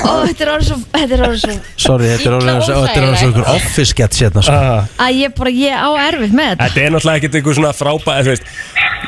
Ó, 0.08 0.24
þetta 0.24 0.40
er 0.46 0.50
orðið 0.54 0.68
svo, 0.70 0.76
þetta 0.94 1.12
er 1.14 1.22
orðið 1.26 1.40
svo 1.42 1.52
Sorry, 1.76 2.06
þetta 2.08 2.24
er 2.30 2.34
orðið 2.38 2.62
svo- 2.64 2.78
þetta 2.80 2.96
er 2.96 3.04
orðið 3.04 3.18
svo 3.18 3.28
óþægilegt. 3.28 3.28
ykkur 3.28 3.46
office 3.52 3.90
sketch 3.92 4.22
hérna 4.24 4.42
sko. 4.46 4.52
ah, 4.56 4.88
að 5.04 5.12
ég 5.20 5.34
bara, 5.36 5.50
ég 5.52 5.74
á 5.76 5.88
erfitt 6.08 6.32
með 6.32 6.48
þetta. 6.48 6.64
Þetta 6.64 6.80
er 6.80 6.90
náttúrulega 6.94 7.16
ekkert 7.20 7.34
einhver 7.38 7.54
svona 7.58 7.72
frábæð 7.76 8.22
þú 8.24 8.32
veist, 8.32 8.46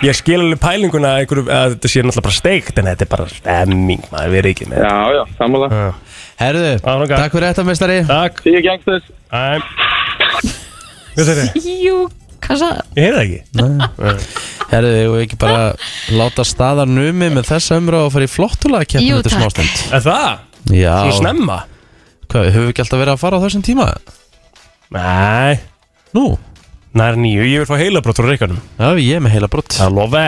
Ég 0.04 0.14
skil 0.14 0.38
alveg 0.40 0.60
pælinguna 0.60 1.08
að, 1.16 1.26
þetta 1.74 1.88
sé 1.88 2.02
náttúrulega 2.04 2.26
bara 2.28 2.36
steikt 2.36 2.78
En 2.78 2.84
þetta 2.92 3.02
er 3.02 3.10
bara 3.16 3.26
stemming, 3.32 4.02
maður 4.12 4.30
verið 4.36 4.50
ekki 4.54 4.66
með 4.70 4.78
Já, 4.84 4.96
já, 5.16 5.22
samanlega. 5.40 5.94
Herðu, 6.40 6.70
takk 6.84 7.32
fyrir 7.32 7.48
þetta 7.50 7.64
mestari 7.64 7.98
Takk 8.06 8.34
Hvað? 12.50 12.50
Jú, 12.50 12.56
sagði 12.60 12.80
Ég 12.96 13.02
heyrði 13.06 13.16
það 13.16 13.24
ekki 13.24 13.40
Herðu, 14.70 14.90
við 14.90 15.00
hefum 15.04 15.20
ekki 15.24 15.36
bara 15.40 15.62
láta 16.18 16.42
staðar 16.46 16.88
numi 16.90 17.28
með 17.34 17.44
þessa 17.50 17.76
umræð 17.80 18.02
og 18.08 18.12
fara 18.14 18.26
í 18.26 18.28
flottulega 18.30 18.84
Jú, 18.84 18.88
keppinu 18.94 19.22
til 19.22 19.30
takk. 19.30 19.38
smástund 19.38 19.74
Er 19.94 20.00
það? 20.06 20.30
Já, 20.76 20.94
Svo 21.06 21.12
snemma? 21.20 21.58
hvað, 22.30 22.42
höfum 22.54 22.66
við 22.66 22.72
ekki 22.74 22.82
alltaf 22.84 23.00
verið 23.02 23.14
að 23.16 23.22
fara 23.24 23.36
á 23.38 23.40
þessum 23.46 23.64
tíma? 23.66 23.86
Nei 24.94 25.52
Nú, 26.18 26.24
Nær 26.98 27.14
nýju, 27.22 27.42
ég 27.46 27.58
vil 27.62 27.70
fá 27.70 27.76
heilabrótt 27.78 28.18
frá 28.18 28.26
reikanum 28.32 28.58
já, 28.58 28.88
ég 28.98 29.14
er 29.14 29.22
með 29.22 29.30
heila 29.36 29.46
brott 29.52 29.70
Það 29.78 29.94
lofa 29.94 30.24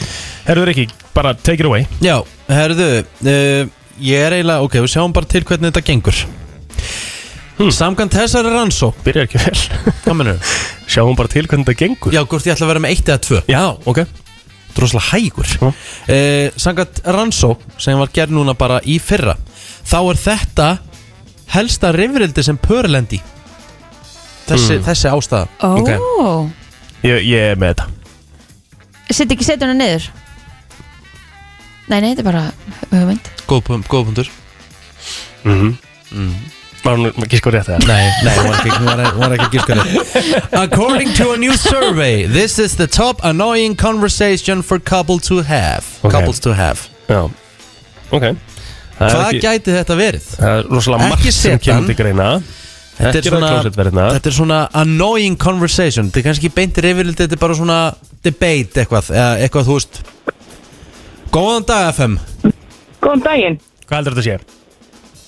Herður 0.46 0.72
ekki, 0.76 0.86
bara 1.16 1.34
take 1.34 1.64
it 1.64 1.66
away. 1.66 1.88
Já, 2.00 2.16
herðu, 2.48 2.90
uh, 3.26 3.72
ég 4.00 4.28
er 4.28 4.38
eiginlega, 4.38 4.68
ok, 4.68 4.78
við 4.86 4.94
sjáum 4.94 5.16
bara 5.18 5.26
til 5.34 5.42
hvernig 5.50 5.74
þetta 5.74 5.86
gengur 5.90 6.22
Hmm. 7.60 7.72
Samkvæmt 7.76 8.14
þessari 8.16 8.52
rannsók, 8.54 8.96
Byrjar 9.04 9.26
ekki 9.28 9.40
vel. 9.42 9.62
Hvað 10.06 10.16
mennur? 10.16 10.52
Sjáum 10.88 11.16
bara 11.20 11.28
til 11.32 11.44
hvernig 11.46 11.68
þetta 11.68 11.80
gengur. 11.82 12.14
Já, 12.16 12.22
hvort 12.24 12.46
ég 12.48 12.54
ætla 12.56 12.66
að 12.66 12.72
vera 12.72 12.82
með 12.86 12.94
eitt 12.96 13.10
eða 13.12 13.22
tvö. 13.26 13.40
Já, 13.52 13.64
ok. 13.92 14.00
Droslega 14.78 15.08
hægur. 15.10 15.50
Uh, 15.60 16.48
Samkvæmt 16.56 17.02
rannsók 17.04 17.66
sem 17.82 18.00
var 18.00 18.12
gerð 18.16 18.32
núna 18.38 18.54
bara 18.56 18.78
í 18.88 18.96
fyrra 19.02 19.34
Þá 19.90 19.98
er 20.14 20.20
þetta 20.22 20.68
helsta 21.56 21.90
rifrildi 21.96 22.44
sem 22.46 22.58
pörlendi 22.62 23.20
Þessi, 24.50 24.78
Hmm. 24.80 24.86
þessi 24.86 25.10
ástæða. 25.12 25.48
Ó. 25.62 25.68
Ok. 25.82 25.90
ég, 27.06 27.20
ég 27.28 27.52
er 27.52 27.60
með 27.60 27.74
þetta. 27.76 27.86
Sitt 29.14 29.32
ekki 29.36 29.46
setjuna 29.46 29.76
niður. 29.78 30.08
Nei, 31.90 32.00
nei, 32.02 32.14
þetta 32.16 32.24
er 32.24 32.30
bara 32.30 32.46
hugmynd 32.94 33.30
Góð, 33.50 33.70
góð 33.90 34.06
punktur. 34.08 34.32
Mm 35.44 35.60
-hmm. 35.60 36.58
Var 36.84 36.96
hún 36.96 37.10
ekki 37.26 37.40
sko 37.42 37.52
rétt 37.52 37.68
það? 37.68 37.86
Nei, 37.90 38.04
nei, 38.24 38.36
hún 38.40 38.46
var 38.48 38.60
ekki, 38.60 38.72
hún 38.78 38.86
var, 38.88 39.02
hún 39.16 39.24
var 39.26 39.34
ekki 39.36 39.50
gískari 39.58 40.44
According 40.62 41.12
to 41.18 41.32
a 41.34 41.38
new 41.38 41.56
survey 41.60 42.24
This 42.28 42.56
is 42.60 42.76
the 42.80 42.88
top 42.88 43.20
annoying 43.24 43.76
conversation 43.76 44.62
for 44.64 44.80
couple 44.80 45.20
to 45.28 45.42
have. 45.44 45.84
Ok. 46.04 46.12
Couples 46.14 46.40
to 46.40 46.54
have. 46.56 46.88
Já, 47.10 47.26
ok. 48.12 48.24
Það 49.00 49.12
Hvað 49.16 49.28
ekki- 49.28 49.42
gæti 49.44 49.76
þetta 49.76 49.96
verið? 50.00 50.30
Það 50.40 50.56
er 50.60 50.72
rosalega 50.72 51.10
margt 51.10 51.34
sem 51.36 51.60
kemur 51.60 51.88
til 51.88 51.96
greina. 52.00 52.30
Þetta 53.00 53.20
er, 53.22 53.28
svona, 53.30 53.52
þetta 54.12 54.28
er 54.28 54.36
svona 54.36 54.60
annoying 54.76 55.38
conversation. 55.40 56.10
Þetta 56.10 56.20
er 56.20 56.26
kannski 56.28 56.50
ekki 56.50 56.56
beintir 56.58 56.88
yfirliti 56.90 57.24
Þetta 57.24 57.38
er 57.38 57.40
bara 57.40 57.56
svona 57.56 57.78
debate 58.28 58.84
eitthvað 58.84 59.12
Eða 59.16 59.30
eitthvað 59.46 59.70
þú 59.70 59.78
veist. 59.78 60.02
Góðan 61.32 61.68
dag 61.70 61.94
FM 61.94 62.18
Góðan 63.00 63.24
daginn. 63.24 63.60
Hvað 63.88 64.02
heldur 64.02 64.18
þetta 64.20 64.26
að 64.26 64.32
sé? 64.32 64.59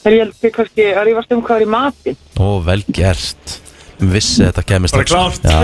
Er 0.02 0.16
ég 0.16 0.24
held 0.26 0.54
kannski 0.56 0.86
að 0.98 1.04
rífast 1.10 1.34
um 1.36 1.42
hvað 1.46 1.60
er 1.62 1.66
í 1.66 1.70
matinn? 1.70 2.18
Ó, 2.42 2.48
vel 2.66 2.82
gert 2.90 3.58
vissi 4.02 4.42
þetta 4.48 4.64
kemist 4.66 4.96
Bara 4.98 5.06
klárt. 5.06 5.44
Já, 5.46 5.62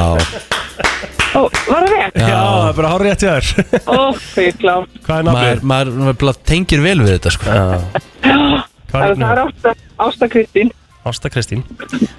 Ó, 1.37 1.41
var 1.67 1.83
það 1.83 1.91
rétt? 1.91 2.17
Já, 2.21 2.37
það 2.37 2.67
er 2.69 2.75
bara 2.77 2.91
hár 2.93 3.03
rétt 3.07 3.23
hjá 3.25 3.31
þér 3.33 3.47
Ó, 3.89 4.01
er 4.43 4.59
klárt. 4.61 4.99
Hvað 5.07 5.17
er 5.17 5.25
maður, 5.27 5.39
nafnið? 5.39 5.63
maður, 5.71 5.93
maður 6.03 6.19
bara 6.21 6.35
tengir 6.51 6.83
vel 6.85 6.97
við 7.01 7.15
þetta 7.15 7.33
sko. 7.33 7.55
Já. 7.57 7.65
Hvað 8.87 9.15
Það 9.17 9.23
er? 9.31 9.41
Ásta, 9.43 9.73
Ásta 10.07 10.29
Kristín. 10.31 10.69
Ásta 11.07 11.31
Kristín 11.33 11.63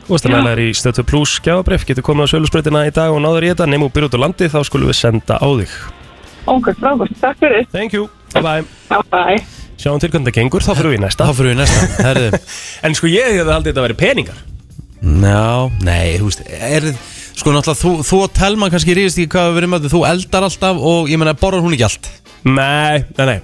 Þú 0.09 0.11
veist 0.15 0.27
að 0.29 0.35
næla 0.35 0.53
er 0.57 0.63
í 0.65 0.69
stötu 0.77 1.05
plus 1.07 1.37
gjafabref 1.45 1.87
Getur 1.89 2.05
komið 2.07 2.29
á 2.29 2.33
sölusbreytina 2.35 2.83
í 2.89 2.93
dag 2.95 3.13
og 3.15 3.23
náður 3.25 3.47
í 3.47 3.53
þetta 3.53 3.69
Nefnum 3.69 3.93
byrja 3.95 4.11
út 4.11 4.19
á 4.19 4.25
landi 4.25 4.51
þá 4.53 4.59
skulum 4.69 4.91
við 4.91 4.99
senda 5.01 5.39
á 5.39 5.49
þig 5.49 5.79
Ok, 6.49 6.71
frábært. 6.81 7.13
Takk 7.21 7.43
fyrir. 7.43 7.67
Thank 7.75 7.93
you, 7.93 8.09
bye 8.33 8.43
bye 8.43 8.65
Já, 8.89 9.03
bye. 9.13 9.68
Sjáum 9.79 10.01
til 10.03 10.11
hvernig 10.11 10.33
það 10.33 10.39
gengur, 10.41 10.65
þá 10.67 10.73
fyrir 10.75 10.91
við 10.93 10.99
í 10.99 11.03
næsta. 11.05 11.27
Þá 11.29 11.37
fyrir 11.39 11.53
við 11.53 11.57
í 11.57 11.61
næsta 11.61 12.07
Herðu. 12.09 12.41
En 12.89 12.97
sko 12.99 13.11
ég 13.11 13.29
hefði 13.39 13.53
haldið 13.55 13.71
þetta 13.71 13.83
að 13.83 13.87
vera 13.89 13.99
peningar. 14.01 14.41
Já, 14.99 15.71
nei, 15.87 16.17
þú 16.19 16.31
veist 16.31 16.41
er, 16.51 16.89
Sko 17.39 17.53
náttúrulega, 17.55 17.79
þú, 17.79 17.91
þú 18.03 18.17
og 18.25 18.33
Telma 18.35 18.67
kannski 18.73 18.97
ríðist 18.99 19.21
ekki 19.23 19.31
hvað 19.37 19.53
við 19.53 19.59
verðum 19.61 19.77
að 19.77 19.85
Þú 19.93 20.01
eldar 20.09 20.47
alltaf 20.49 20.81
og 20.91 21.13
ég 21.13 21.21
meina, 21.23 21.37
borðar 21.39 21.63
hún 21.63 21.77
ekki 21.77 21.87
allt? 21.87 22.09
Nei, 22.43 23.05
nei, 23.15 23.25
nei. 23.29 23.39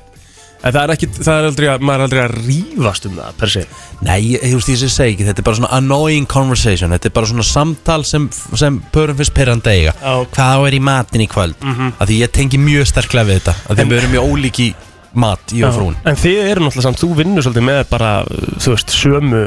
En 0.64 0.72
það 0.72 0.80
er 0.80 0.92
ekki, 0.94 1.08
það 1.18 1.36
er 1.36 1.46
aldrei 1.50 1.66
að, 1.68 1.82
maður 1.84 2.00
er 2.00 2.04
aldrei 2.08 2.20
að 2.24 2.34
rífast 2.48 3.06
um 3.06 3.18
það 3.20 3.34
per 3.38 3.50
se. 3.52 3.62
Nei, 4.00 4.16
ég- 4.32 4.44
þú 4.48 4.58
veist, 4.58 4.70
ég 4.72 4.78
sem 4.80 4.92
segi 4.94 5.12
ekki 5.14 5.26
Þetta 5.28 5.42
er 5.42 5.46
bara 5.46 5.58
svona 5.60 5.70
annoying 5.76 6.26
conversation 6.26 6.94
Þetta 6.96 7.10
er 7.10 7.14
bara 7.18 7.30
svona 7.30 7.44
samtal 7.46 7.98
sem, 8.08 8.26
sem 8.56 8.78
pörum 8.94 9.18
fyrst 9.20 9.34
perrandi 9.36 9.74
eiga. 9.74 9.92
Já. 10.00 10.14
Hvað 10.34 10.56
á 10.56 10.60
er 10.66 10.78
í 10.78 10.80
matin 10.80 11.20
í 11.20 11.28
kvöld? 11.28 11.54
Mm 11.60 11.74
-hmm. 11.76 11.92
Því 12.00 12.18
ég 12.24 12.32
tengi 12.32 12.58
mjög 12.58 12.88
sterklega 12.90 13.28
við 13.28 13.38
þetta 13.42 13.54
Af 13.68 13.76
Því 13.76 13.84
við 13.92 13.98
erum 13.98 14.14
mjög 14.16 14.24
ólíki 14.32 14.68
mat, 15.14 15.52
ég 15.54 15.66
og 15.68 15.74
frún 15.76 15.96
En 16.04 16.16
þið 16.18 16.38
eru 16.50 16.64
náttúrulega 16.64 16.86
samt, 16.88 17.00
þú 17.02 17.10
vinnur 17.20 17.44
svolítið 17.46 17.66
með 17.68 17.80
bara, 17.90 18.10
þú 18.62 18.74
veist, 18.74 18.94
sömu 18.94 19.44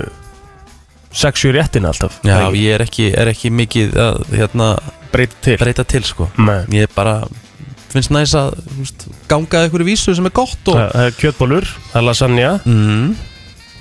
sexu 1.18 1.52
réttina 1.56 1.90
alltaf. 1.94 2.20
Já, 2.24 2.36
Það 2.36 2.46
er 2.52 2.58
ég 2.62 2.74
er 2.78 2.84
ekki, 2.86 3.06
er 3.18 3.30
ekki 3.32 3.50
mikið 3.56 3.96
að 4.04 4.18
hérna, 4.38 4.68
Breyta 5.12 5.38
til. 5.42 5.56
breyta 5.62 5.86
til 5.88 6.04
sko. 6.06 6.28
Nei. 6.38 6.60
Ég 6.76 6.86
er 6.90 6.92
bara 6.94 7.22
finnst 7.94 8.12
næs 8.12 8.34
að 8.38 8.58
veist, 8.78 9.06
ganga 9.32 9.64
einhverju 9.64 9.88
vísu 9.88 10.14
sem 10.16 10.28
er 10.28 10.34
gott 10.36 10.68
og 10.68 10.76
Það 10.76 10.92
það 10.94 11.06
er 11.08 11.16
kjötbólur, 11.22 11.70
það 11.94 12.00
er 12.02 12.06
lasagna 12.10 12.50
mm, 12.68 13.16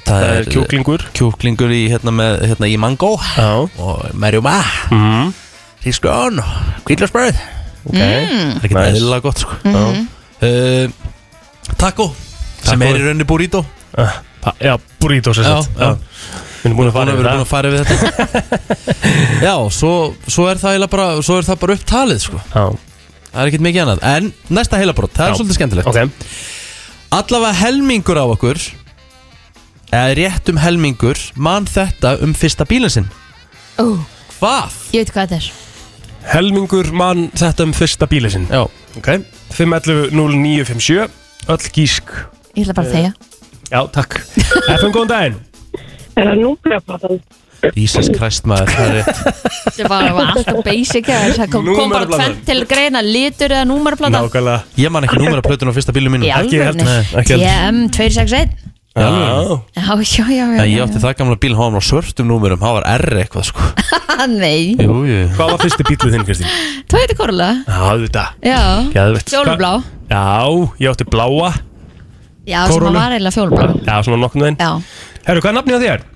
Það 0.07 0.27
er 0.31 0.47
kjúklingur. 0.55 1.05
kjúklingur 1.19 1.73
í, 1.75 1.81
hérna, 1.91 2.13
með, 2.15 2.37
hérna, 2.47 2.69
í 2.71 2.77
mango 2.79 3.11
Já. 3.35 3.49
og 3.83 4.05
merjuma 4.15 4.55
mm. 4.95 5.33
hrísgrón 5.83 6.39
og 6.45 6.55
kvíðlarsbröð 6.87 7.43
Ok. 7.87 7.99
Það 7.99 8.15
er 8.15 8.65
ekki 8.67 8.75
Nice. 8.75 8.95
eðlilega 8.97 9.23
gott 9.27 9.43
sko. 9.45 9.59
Já. 9.63 9.83
uh, 10.47 11.13
taco 11.79 12.11
sem 12.63 12.79
Taco. 12.81 12.89
er 12.91 12.99
í 13.01 13.05
rauninni 13.05 13.27
burrito. 13.29 13.65
Pa- 14.43 14.55
Já, 14.63 14.77
burrito 15.01 15.35
sem 15.35 15.45
sagt. 15.45 15.71
Við 15.77 16.71
erum 16.71 16.79
búin 16.79 16.89
að 16.91 16.97
fara 16.97 17.15
Við 17.17 17.29
að 17.31 17.45
fara 17.51 17.71
við 17.71 17.85
þetta. 17.85 18.61
Já, 19.47 19.55
svo, 19.75 19.93
svo 20.27 20.47
er 20.51 20.59
það 20.63 20.87
bara 20.91 21.09
svo 21.23 21.39
er 21.41 21.47
það 21.47 21.61
bara 21.63 21.77
upptalið 21.79 22.23
sko. 22.25 22.41
Já, 22.55 22.65
það 23.33 23.43
er 23.43 23.51
ekkert 23.53 23.67
mikið 23.67 23.83
annað. 23.85 24.03
En 24.15 24.33
næsta 24.59 24.81
heilabrót, 24.81 25.15
það 25.15 25.27
er 25.29 25.35
Já. 25.35 25.39
svolítið 25.41 25.59
skemmtilegt. 25.61 25.91
Ok. 25.93 25.99
Allavega 27.17 27.59
helmingur 27.63 28.19
á 28.19 28.25
okkur 28.27 28.63
eða 29.95 30.17
rétt 30.19 30.51
um 30.51 30.59
helmingur 30.59 31.21
man 31.39 31.67
þetta 31.71 32.17
um 32.27 32.35
fyrsta 32.35 32.67
bílinn 32.69 32.91
sinn. 32.93 33.07
Ó, 33.79 33.95
Hvað? 34.41 34.75
ég 34.93 35.05
veit 35.05 35.13
hvað 35.15 35.31
þetta 35.31 35.39
er. 35.39 35.53
Helmingur 36.27 36.91
mann 36.93 37.29
þetta 37.39 37.63
um 37.69 37.73
fyrsta 37.77 38.09
bíli 38.11 38.31
sinn. 38.33 38.49
Já, 38.51 38.67
Ok. 38.99 39.13
511 39.55 40.11
0957 40.17 41.07
Öll 41.47 41.71
gísk. 41.77 42.13
Ég 42.57 42.65
ætla 42.67 42.75
bara 42.75 42.87
að 42.89 42.95
þegja. 42.97 43.13
Já, 43.71 43.81
takk. 43.95 44.17
FM, 44.79 44.93
góðan 44.95 45.11
daginn. 45.13 45.37
Er 46.17 46.31
það 46.31 46.39
núbrefplatan? 46.43 47.19
Jesus 47.75 48.07
Christ 48.13 48.45
maður 48.47 48.69
Það 48.71 48.87
er 48.87 48.93
rétt. 48.99 49.21
Það 49.79 49.89
var 49.91 50.05
var 50.15 50.29
alltaf 50.37 50.59
basic 50.67 51.09
eða 51.11 51.31
Það 51.39 51.49
kom, 51.51 51.65
kom 51.65 51.91
bara 51.91 52.05
Númeraplatan. 52.05 52.21
tvent 52.37 52.45
til 52.51 52.59
greina 52.71 53.01
Litur 53.03 53.55
eða 53.57 53.65
númeraplata 53.67 54.21
Nákvæmlega. 54.21 54.61
Ég 54.85 54.93
man 54.95 55.07
ekki 55.09 55.19
númera 55.23 55.43
plötun 55.43 55.73
á 55.73 55.75
fyrsta 55.75 55.95
bílum 55.97 56.15
mínu 56.15 56.29
Í 56.29 56.33
Ekki 56.37 56.61
heldur, 56.63 56.87
nei, 56.87 57.01
ekki 57.23 57.35
heldur. 57.35 57.49
TM 57.49 57.81
261 57.97 58.76
Já, 58.97 59.07
Já, 59.77 59.95
já, 60.01 60.25
já, 60.33 60.45
já, 60.57 60.65
Ég 60.65 60.81
átti 60.87 61.01
það 61.03 61.15
gamla 61.19 61.37
bíl, 61.37 61.55
hann 61.59 61.75
var 61.77 61.85
á 61.85 61.89
svörtum 61.89 62.29
númerum 62.31 62.61
Það 62.63 62.77
var 62.79 62.87
R 62.97 63.19
eitthvað 63.21 63.45
sko. 63.51 63.67
Nei, 64.41 64.73
Jú, 64.81 64.95
jú. 65.05 65.19
Hvað 65.37 65.51
var 65.53 65.61
fyrsti 65.61 65.85
bíluð 65.85 66.15
þinn, 66.17 66.25
Kristín? 66.25 66.49
Toyota 66.89 67.17
Corolla 67.19 67.49
Já, 67.67 67.83
þetta 68.07 68.25
Já, 68.47 68.61
Geðvett 68.95 69.33
fjólublá 69.35 69.73
Já, 70.09 70.25
ég 70.81 70.89
átti 70.95 71.07
bláa. 71.13 71.51
Já, 72.47 72.61
sem 72.65 72.73
Corolla. 72.73 72.93
að 72.95 73.03
var 73.03 73.17
eiginlega 73.19 73.35
fjólublá 73.37 73.69
Já, 73.85 73.95
svona 74.07 74.21
nokkurnu 74.23 74.47
veginn. 74.47 74.59
Já, 74.63 74.71
Herru, 75.29 75.43
hvað 75.45 75.51
er 75.53 75.57
nafnið 75.59 75.77
á 75.77 75.81
þér? 75.85 76.07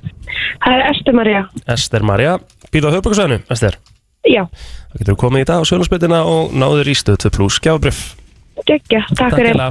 Það 0.60 0.74
er 0.78 0.82
Ester 0.94 1.16
Maria. 1.18 1.40
Ester 1.74 2.04
Maria 2.06 2.32
Býta 2.70 2.88
á 2.88 2.94
höfbrukarsvæðinu, 2.94 3.40
Ester? 3.50 3.76
Já, 4.30 4.44
Það 4.92 5.02
getur 5.04 5.16
komið 5.20 5.42
í 5.44 5.48
dag 5.50 5.60
á 5.60 5.64
sjónarspytina 5.68 6.20
og 6.28 6.54
náður 6.56 6.88
í 6.92 6.96
stöð 6.96 7.20
2 7.28 7.34
plus 7.36 7.60
gjábrif 7.64 8.00
geggja, 8.68 9.00
takk 9.16 9.32
fyrir. 9.38 9.54
Ok, 9.60 9.70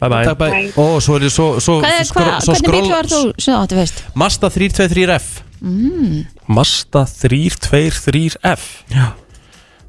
bye 0.00 0.08
bye. 0.12 0.24
Takk 0.28 0.38
bæ 0.40 0.46
Ó, 0.78 0.80
svo 1.04 1.12
er 1.18 1.22
ég 1.28 1.32
svo, 1.34 1.46
svo, 1.62 1.74
Hvað 1.82 1.92
er, 1.98 2.04
svo, 2.08 2.14
hvað, 2.18 2.30
svo 2.44 2.52
hvernig 2.58 2.72
bíl 2.74 2.86
var 2.92 3.06
þú 3.10 3.20
sem 3.38 3.52
þú 3.54 3.58
átti 3.62 3.74
fyrst? 3.78 3.96
Mazda 4.18 4.46
323F 4.54 5.26
Mazda 6.58 7.00
323F 7.10 8.62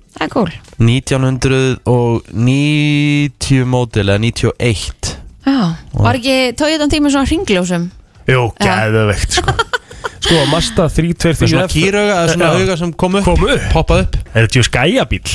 Það 0.09 0.23
er 0.25 0.31
cool. 0.33 0.49
1990 0.81 3.65
mótil 3.69 4.07
eða 4.09 4.19
91 4.19 5.15
Já, 5.45 5.59
var 5.95 6.15
ekki 6.19 6.37
Toyota 6.59 6.87
tíma 6.91 7.07
svona 7.13 7.27
ringljósum? 7.29 7.83
Jú, 8.29 8.41
geðveikt 8.61 9.31
sko. 9.39 9.51
Sko, 10.19 10.35
Mazda 10.51 10.83
Það 10.91 10.99
er 10.99 11.03
svona 11.47 11.63
323F 11.65 11.71
kýrauga, 11.73 12.15
eða 12.19 12.29
svona 12.33 12.49
Já. 12.49 12.53
auga 12.59 12.75
sem 12.77 12.91
kom 12.93 13.15
upp. 13.17 13.23
Kom 13.25 13.39
upp. 13.47 13.61
Poppað 13.73 13.99
upp. 14.03 14.13
Er 14.33 14.39
þetta 14.45 14.55
just 14.59 14.71
gæjabíl? 14.75 15.27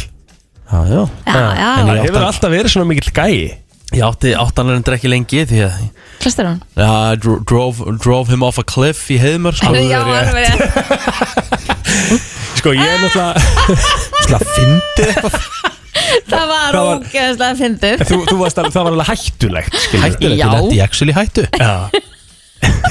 Já, 0.64 0.78
já. 0.88 1.02
Já, 1.26 1.34
já, 1.34 1.68
en 1.78 1.86
Það 1.86 1.98
ég 1.98 2.06
hefur 2.08 2.24
alltaf 2.28 2.50
verið 2.54 2.72
svona 2.72 2.88
mikill 2.88 3.12
gæji 3.14 3.44
Ég 3.94 4.02
átti 4.02 4.32
áttanlega 4.34 4.94
ekki 4.96 5.10
lengi 5.12 5.42
því 5.46 5.58
að 5.66 5.74
hann? 5.76 6.60
Já, 6.74 6.88
I 7.12 7.18
dro 7.20 7.34
drove, 7.46 7.92
drove 8.02 8.32
him 8.32 8.42
off 8.42 8.58
a 8.58 8.64
cliff 8.66 9.04
í 9.12 9.18
heiðmör 9.20 9.54
sko. 9.58 9.74
Já, 9.92 10.00
alveg 10.00 10.34
rétt. 10.40 10.62
Sko, 12.58 12.72
ég 12.74 12.80
er 12.80 13.02
náttúrulega 13.04 13.34
Sla 14.24 14.40
fyndi 14.40 15.04
eitthvað. 15.04 15.36
Það 16.32 16.46
var 16.48 16.74
Hvað 16.74 16.88
var- 16.88 17.04
ógeðslega 17.04 17.58
fyndið. 17.60 18.02
Þú, 18.08 18.18
þú 18.30 18.38
varst 18.40 18.58
alveg, 18.62 18.74
það 18.74 18.86
var 18.88 18.96
alveg 18.96 19.10
hættulegt 19.12 19.78
skilur. 19.84 20.04
Hættu 20.08 20.30
Já. 20.32 20.32
þetta, 20.32 20.56
þetta 20.56 20.78
ég 20.78 20.84
actually 20.88 21.14
hættu. 21.20 21.44
Já. 21.60 21.74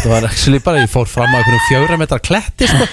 Það 0.04 0.10
var 0.14 0.30
actually 0.30 0.62
bara, 0.64 0.86
ég 0.86 0.94
fór 0.94 1.10
fram 1.10 1.34
á 1.34 1.38
einhvern 1.42 1.66
fjögra 1.68 2.00
metrar 2.00 2.22
kletti 2.24 2.70
sko 2.70 2.86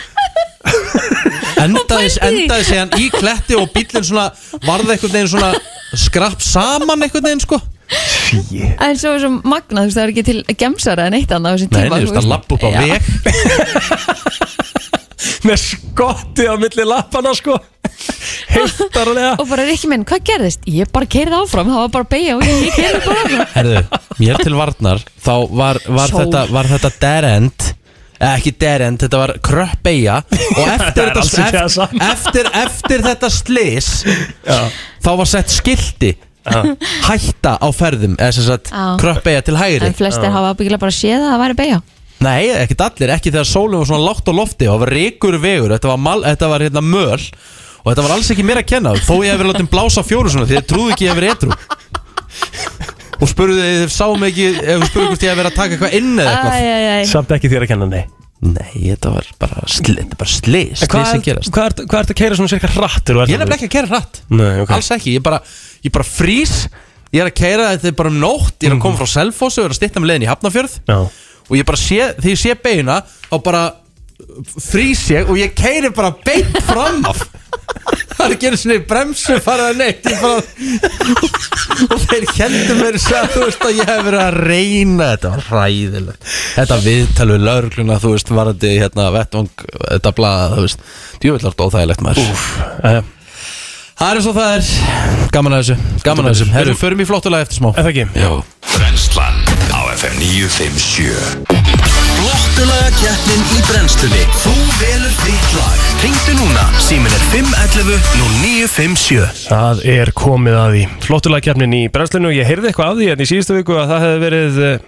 Endaði, 1.59 2.09
endaði 2.28 2.64
segjan 2.68 2.94
í 3.01 3.11
kletti 3.12 3.59
og 3.59 3.70
bílinn 3.74 4.07
svona 4.07 4.28
varði 4.66 4.94
einhvern 4.94 5.14
veginn 5.16 5.32
svona 5.34 5.51
skrapp 5.98 6.40
saman 6.44 7.03
einhvern 7.03 7.26
veginn 7.26 7.42
sko. 7.44 7.59
Fí 7.90 8.62
En 8.78 8.94
svo 8.98 9.16
er 9.16 9.22
svo 9.24 9.30
magnað, 9.42 9.82
þú 9.82 9.86
veist, 9.88 9.96
það 9.96 10.05
er 10.05 10.12
ekki 10.12 10.24
til 10.28 10.40
gemsara 10.61 11.09
en 11.11 11.16
eitt 11.18 11.32
annað 11.34 11.51
á 11.51 11.55
þessum 11.57 11.72
tíma 11.74 11.82
nei, 11.82 11.90
þú 11.90 11.96
veist 12.07 12.20
að 12.20 12.30
lappa 12.30 12.51
upp 12.55 12.62
á 12.62 12.70
veg. 12.78 13.01
Með 15.48 15.59
skotti 15.62 16.44
á 16.48 16.55
milli 16.61 16.84
lappana 16.84 17.32
sko. 17.36 17.57
Heittarlega 18.51 19.34
Og 19.40 19.46
bara 19.48 19.64
Rikki 19.68 19.88
minn, 19.90 20.05
hvað 20.09 20.22
gerðist? 20.30 20.64
Ég 20.70 20.88
bara 20.92 21.09
keirði 21.11 21.36
áfram, 21.40 21.68
það 21.72 21.82
var 21.84 21.92
bara 21.96 22.09
beigja 22.12 22.36
og 22.36 22.44
ég, 22.46 22.70
keirði 22.76 23.01
bara 23.05 23.24
áfram. 23.24 23.44
Herðu, 23.57 23.82
mér 24.20 24.40
til 24.44 24.55
varnar 24.59 25.03
þá 25.20 25.34
var, 25.51 25.80
var, 25.88 26.14
þetta, 26.20 26.40
var 26.55 26.70
þetta 26.74 26.90
dead 27.05 27.28
end? 27.30 27.59
eh, 27.68 27.80
ekki 28.21 28.53
dead 28.61 28.83
end, 28.85 29.01
þetta 29.01 29.21
var 29.21 29.33
kröpp 29.45 29.85
beigja 29.87 30.18
og 30.21 30.66
eftir, 30.77 31.12
alls 31.12 31.31
þetta, 31.35 31.62
eftir, 31.64 32.03
eftir, 32.11 32.51
eftir 32.64 33.05
þetta 33.07 33.31
slis 33.33 33.93
þá 35.01 35.11
var 35.23 35.31
sett 35.31 35.55
skilti 35.55 36.14
hætta 37.07 37.57
á 37.61 37.68
ferðum 37.77 38.16
eða 38.18 38.35
sem 38.37 38.47
sagt 38.49 38.71
Já. 38.73 38.85
kröpp 39.01 39.25
beigja 39.27 39.43
til 39.45 39.57
hægri. 39.61 39.91
En 39.91 39.97
flestir 39.97 40.33
hafa 40.33 40.55
byggilega 40.59 40.83
bara 40.83 40.95
séð 40.97 41.21
að 41.21 41.33
það 41.35 41.43
væri 41.45 41.59
beigja 41.59 41.81
Nei, 42.21 42.51
ekkert 42.53 42.83
allir, 42.85 43.11
ekki 43.14 43.31
þegar 43.33 43.49
sólum 43.49 43.81
var 43.81 43.89
svona 43.89 44.05
lágt 44.05 44.29
á 44.29 44.33
lofti 44.37 44.66
og 44.68 44.75
það 44.75 44.83
var 44.83 44.91
reikur 44.93 45.37
vegur, 45.41 45.73
þetta 45.73 45.89
var, 45.89 46.01
mal, 46.05 46.21
þetta 46.27 46.51
var 46.53 46.64
hérna 46.66 46.83
möl. 46.85 47.23
Og 47.81 47.87
þetta 47.89 48.05
var 48.05 48.12
alls 48.12 48.29
ekki 48.35 48.45
mér 48.45 48.61
að 48.61 48.66
kenna 48.75 48.93
þó 49.01 49.14
ég 49.25 49.31
hef 49.33 49.41
verið 49.41 49.53
látið 49.55 49.71
blása 49.73 50.05
fjóru 50.05 50.33
svona 50.33 50.45
því 50.51 50.59
þið 50.59 50.66
trúðu 50.68 50.93
ekki 50.93 51.07
ég 51.07 51.14
hef 51.14 51.21
verið 51.23 51.33
etru 51.33 52.99
og 53.21 53.29
spurðu 53.31 53.59
þið, 53.61 53.77
þið 53.85 53.93
sáum 53.95 54.25
ekki 54.31 54.47
ef 54.57 54.64
þið 54.71 54.87
spurðu 54.91 55.11
hvort 55.11 55.25
ég 55.27 55.31
hef 55.33 55.39
verið 55.41 55.51
að 55.53 55.59
taka 55.61 55.77
eitthvað 55.77 55.97
inn 56.01 56.11
eða 56.25 56.33
eitthvað. 56.35 57.11
Samt 57.12 57.35
ekki 57.37 57.51
þér 57.53 57.66
að 57.66 57.73
kenna, 57.75 57.89
nei. 57.91 58.03
Nei, 58.41 58.71
þetta 58.73 59.11
var 59.12 59.27
bara 59.43 59.66
sli, 59.68 59.95
þetta 59.99 60.16
er 60.16 60.21
bara 60.23 60.33
slis, 60.33 60.81
En 60.81 60.89
Hvað 60.89 61.03
slis 61.03 61.11
sem 61.12 61.18
er, 61.21 61.25
gerast. 61.27 61.51
hvað 61.53 61.66
er, 61.66 61.83
hvað 61.93 61.99
er 62.07 62.12
að 62.14 62.18
keira 62.23 62.37
svona 62.39 62.49
cirka 62.55 62.71
hratt 62.73 63.11
Ég 63.12 63.18
er 63.21 63.43
nefnilega 63.43 63.57
ekki 63.59 63.68
að 63.68 63.75
kæra 63.75 63.91
hratt, 63.91 64.21
Nei, 64.33 64.55
ok. 64.62 64.71
Alls 64.79 64.89
ekki 64.97 65.12
ég 65.18 65.25
bara, 65.27 65.41
ég 65.85 65.93
bara 65.93 66.07
frýs. 66.09 66.55
Ég 67.12 67.21
er 67.21 67.29
að 67.29 67.37
kæra 67.37 67.66
þetta 67.75 67.91
er 67.91 67.99
bara 67.99 68.12
um 68.14 68.16
nótt 68.23 68.64
ég 68.64 68.71
er 68.71 68.77
að 68.79 68.81
koma 68.87 68.97
frá 69.03 69.11
Selfossu 69.12 69.61
og 69.61 69.68
er 69.68 69.75
að 69.75 69.81
stýtta 69.83 70.01
með 70.01 70.12
leiðin 70.14 70.25
í 70.25 70.31
Hafnafjörð 70.31 70.79
Já. 70.89 70.97
Og 71.51 71.55
ég 71.59 71.66
bara 71.68 71.81
sé, 71.83 71.99
þegar 72.16 72.33
ég 72.33 72.41
sé 72.41 72.57
beina 72.64 72.97
þá 73.29 73.37
bara 73.45 73.62
frýs 74.61 75.05
ég 75.14 75.31
og 75.31 75.39
ég 75.41 75.55
keiri 75.57 75.93
bara 75.95 76.12
beint 76.25 76.59
fram 76.68 77.05
af. 77.09 77.23
Það 77.91 78.25
er 78.27 78.35
ekki 78.35 78.49
einu 78.51 78.59
svona 78.61 78.77
í 78.77 78.83
bremsu 78.87 79.37
farað 79.43 79.71
að 79.71 79.79
neitt 79.81 80.09
bara 80.21 80.41
og 81.95 82.03
þeir 82.05 82.27
heldur 82.37 82.81
mér 82.81 82.99
að 82.99 83.31
þú 83.35 83.45
veist 83.47 83.64
að 83.64 83.79
ég 83.79 83.89
hef 83.91 84.03
verið 84.07 84.25
að 84.25 84.39
reyna. 84.51 85.09
Þetta 85.14 85.33
var 85.35 85.47
hræðilegt. 85.49 86.29
Þetta 86.57 86.79
viðtal 86.85 87.29
við 87.31 87.47
laurugluna 87.47 88.01
þú 88.03 88.12
veist 88.16 88.35
varandi 88.41 88.75
hérna 88.77 89.09
vettvang 89.16 89.64
þetta 89.79 90.14
blaða 90.18 90.53
þú 90.59 90.66
veist. 90.66 90.85
Djúvillart 91.25 91.64
óþægilegt 91.66 92.05
maður. 92.05 92.47
Uh, 92.85 93.01
það 93.97 94.07
er 94.11 94.21
eins 94.21 94.31
og 94.31 94.39
það 94.41 94.57
er. 94.59 94.73
Gaman 95.37 95.57
að 95.57 95.64
þessu. 95.64 95.95
Gaman 96.07 96.31
að 96.31 96.35
þessu. 96.37 96.51
Herru 96.59 96.79
förum 96.85 97.05
í 97.05 97.09
flottulega 97.09 97.49
eftir 97.49 97.62
smá. 97.62 97.73
Eða 97.77 97.95
ekki? 97.95 98.09
Já. 98.21 98.33
Brennslan 98.75 99.45
á 99.73 99.81
FM 99.97 100.21
957 100.21 101.80
Flottulaga 102.61 102.91
keppnin 102.93 103.45
í 103.57 103.61
brennslunni. 103.65 104.19
Þú 104.37 104.51
velur 104.77 105.13
þitt 105.23 105.53
lag. 105.57 105.85
Ringdu 106.03 106.33
núna, 106.37 106.65
símin 106.85 107.15
er 107.17 107.23
511 107.33 108.11
0957 108.43 109.47
Það 109.47 109.81
er 109.89 110.11
komið 110.13 110.59
að 110.61 110.75
því. 110.75 110.83
Flottulega 111.07 111.55
í 111.79 111.81
brennslinu 111.95 112.33
Ég 112.37 112.51
heyrði 112.51 112.69
eitthvað 112.69 112.91
af 112.91 112.99
því 112.99 113.07
en 113.15 113.23
í 113.25 113.29
síðustu 113.31 113.57
viku 113.57 113.79
að 113.81 113.95
það 113.95 114.05
hefði 114.05 114.19
verið 114.27 114.59
eh, 114.67 114.85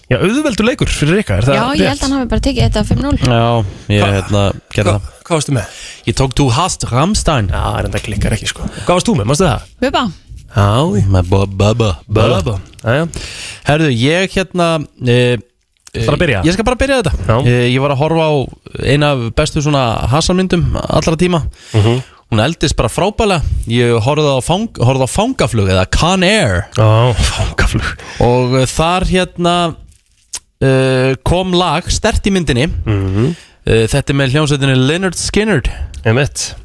Já, 0.00 0.16
auðveldur 0.16 0.68
leikur 0.70 0.94
fyrir 0.94 1.20
er 1.20 1.44
það 1.50 1.58
Já, 1.58 1.66
ég 1.82 1.92
held 1.92 2.00
að 2.00 2.06
hann 2.06 2.16
hafi 2.16 2.30
bara 2.32 2.44
tekið 2.48 2.64
þetta 2.70 2.86
5-0 2.88 3.12
já 3.20 3.44
ég 3.98 4.16
hérna 4.16 4.46
gerði 4.72 4.86
Hvað, 4.88 5.04
það. 5.04 5.12
hvað 5.20 5.36
varstu 5.36 5.56
með? 5.58 5.76
ég 6.08 6.18
tók 6.22 6.38
þú 6.40 6.48
hast 6.56 6.88
Ramstein 6.88 7.52
Já, 7.52 7.60
það 7.60 7.78
er 7.82 7.90
enda 7.90 8.02
klikkar 8.08 8.38
ekki 8.38 8.48
sko. 8.54 8.72
Hvað 8.80 8.96
varst 8.96 9.12
þú 9.12 9.18
með, 9.20 9.30
mástu 9.34 9.50
það? 9.50 9.68
Bubba, 9.84 10.06
Já, 10.56 10.72
með 11.12 11.30
Bubba. 11.36 11.92
Bubba. 12.08 12.56
Herðu, 13.68 13.92
ég 13.92 14.32
hérna 14.40 14.72
e, 15.04 15.20
e, 15.94 16.04
Bara 16.06 16.16
byrja? 16.20 16.42
Ég 16.46 16.54
skal 16.54 16.66
bara 16.68 16.78
byrja 16.80 17.00
þetta. 17.02 17.40
E, 17.44 17.56
Ég 17.72 17.80
var 17.82 17.94
að 17.94 18.00
horfa 18.04 18.28
á 18.30 18.34
eina 18.86 19.12
af 19.16 19.26
bestu 19.38 19.62
svona 19.64 19.84
Hassanmyndum 20.12 20.70
allra 20.86 21.16
tíma. 21.18 21.42
Mhm. 21.74 22.00
Hún 22.30 22.38
eldist 22.44 22.76
bara 22.78 22.86
frábælega 22.88 23.42
Ég 23.66 23.96
horfði 24.06 24.30
á, 24.30 24.38
fang, 24.40 24.68
horfði 24.78 25.02
á 25.02 25.10
fangaflug 25.10 25.68
eða 25.72 25.86
Con 25.90 26.22
Air. 26.22 26.66
Fangaflug. 27.18 27.92
Og 28.22 28.54
e, 28.62 28.66
þar 28.70 29.08
hérna 29.10 29.54
e, 30.62 31.16
kom 31.26 31.52
lag 31.52 31.90
stert 31.90 32.26
í 32.26 32.34
myndinni. 32.34 32.68
Mhm. 32.86 33.34
e, 33.66 33.86
Þetta 33.90 34.10
er 34.14 34.20
með 34.22 34.34
hljómsveitinni 34.36 34.76
Leonard 34.86 35.18
Skinner. 35.18 35.62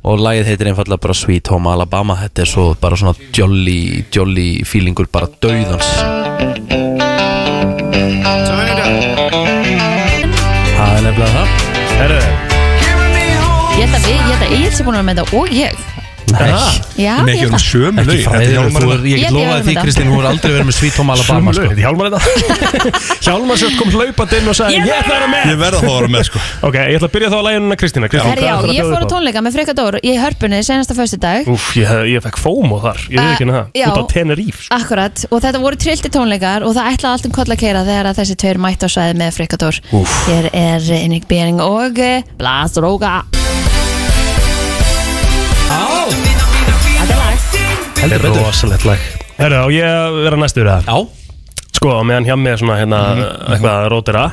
Og 0.06 0.22
lagið 0.22 0.46
heitir 0.48 0.70
einfallega 0.70 1.02
bara 1.02 1.14
Sweet 1.18 1.50
Home 1.52 1.68
Alabama. 1.68 2.16
Þetta 2.16 2.46
er 2.46 2.46
svo 2.54 2.68
bara 2.80 2.96
svona 2.96 3.16
jolly, 3.36 4.06
jolly 4.14 4.62
feelingur 4.64 5.10
bara 5.12 5.28
dauðans 5.44 6.85
nefnilega 11.16 11.46
það 11.46 11.48
Herðu 12.00 12.20
ég 13.76 13.84
held 13.84 13.96
að 13.96 14.06
við, 14.06 14.16
ég 14.16 14.26
held 14.30 14.44
að 14.46 14.56
Egil 14.56 14.72
sé 14.76 14.86
búin 14.86 14.96
að 14.96 15.02
vera 15.02 15.08
með 15.08 15.20
þetta 15.20 15.38
og 15.40 15.54
ég 15.56 15.95
Nei, 16.34 17.36
ekki 17.36 17.46
um 17.46 17.56
ekki 18.02 18.16
lög 18.16 18.94
er, 18.96 19.06
ég 19.06 19.34
lofaði 19.34 19.62
því 19.66 19.76
með 19.76 19.82
Kristín, 19.84 20.10
hún 20.12 20.22
er 20.24 20.30
aldrei 20.32 20.52
verið 20.56 20.68
með 20.70 20.78
Sweet 20.80 20.98
Home 21.00 21.12
Alabama 21.16 21.54
Sömu 21.56 21.70
lög, 21.70 21.82
Hjálmar 21.84 22.06
þetta 22.16 22.20
Hjálmar 23.26 23.58
sér 23.62 23.76
kom 23.80 23.90
hlaupand 23.94 24.32
inn 24.40 24.50
og 24.50 24.56
sagði 24.58 24.76
Ég 24.76 24.90
ætla 24.96 25.14
að 25.14 25.20
vera 25.20 25.28
með. 25.32 25.44
Ég 25.46 25.58
verða 25.62 25.78
að 25.78 25.84
fá 25.86 25.92
að 25.92 25.98
vera 26.00 26.12
með 26.16 26.24
sko. 26.30 26.38
Ok, 26.68 26.76
ég 26.80 26.96
ætla 26.98 27.08
að 27.10 27.14
byrja 27.16 27.30
þá 27.30 27.38
að 27.38 27.46
lægja 27.48 27.78
Kristína. 27.82 28.08
Kristín, 28.12 28.30
Herri, 28.32 28.46
já, 28.46 28.54
hvað 28.56 28.56
ætlarðu 28.56 28.72
að 28.72 28.80
ég 28.80 28.84
fór 28.92 29.06
á 29.06 29.14
tónleika 29.14 29.40
með 29.46 29.54
Frikadór 29.56 29.96
í 30.02 30.16
hörpunni 30.20 30.60
senasta 30.66 30.94
föstudag. 30.98 31.50
Úf, 31.52 31.66
ég, 31.78 32.20
fekk 32.26 32.38
fómo 32.42 32.78
þar. 32.84 33.00
Ég 33.12 33.18
veit 33.20 33.34
ekki 33.36 33.48
það. 33.52 33.68
já. 33.76 33.88
Út 33.90 34.00
á 34.02 34.04
Tenerife 34.12 34.62
sko. 34.66 34.72
Akkurat, 34.80 35.18
og 35.30 35.38
þetta 35.46 35.60
voru 35.64 35.78
trillti 35.86 36.10
tónleikar 36.14 36.66
og 36.66 36.72
það 36.78 36.90
ætlaði 36.94 37.14
allt 37.14 37.28
um 37.30 37.36
koll 37.36 37.52
að 37.56 37.62
keira 37.62 37.86
þegar 37.88 38.12
að 38.12 38.18
þessi 38.22 38.36
tveir 38.42 38.62
mætt 38.66 38.86
á 38.86 38.90
svæði 38.90 39.16
með 39.22 39.30
Frikadór 39.40 39.76
Hér 40.26 40.46
er 40.54 40.82
Þetta 45.66 47.06
er 47.06 47.20
lag. 47.20 47.46
Þetta 48.00 48.16
er 48.16 48.26
rosalegt 48.40 48.88
lag. 48.88 49.06
Herru, 49.36 49.62
á 49.62 49.68
ég 49.74 49.86
að 49.86 50.18
vera 50.24 50.40
næstur 50.40 50.70
það? 50.70 50.90
Já, 50.90 51.26
Sko, 51.76 51.92
á 51.92 52.04
meðan 52.08 52.26
hjá 52.26 52.36
mig 52.40 52.54
er 52.56 52.62
svona 52.62 52.78
hérna 52.80 53.00
eitthvað 53.52 53.88
rótira 53.92 54.24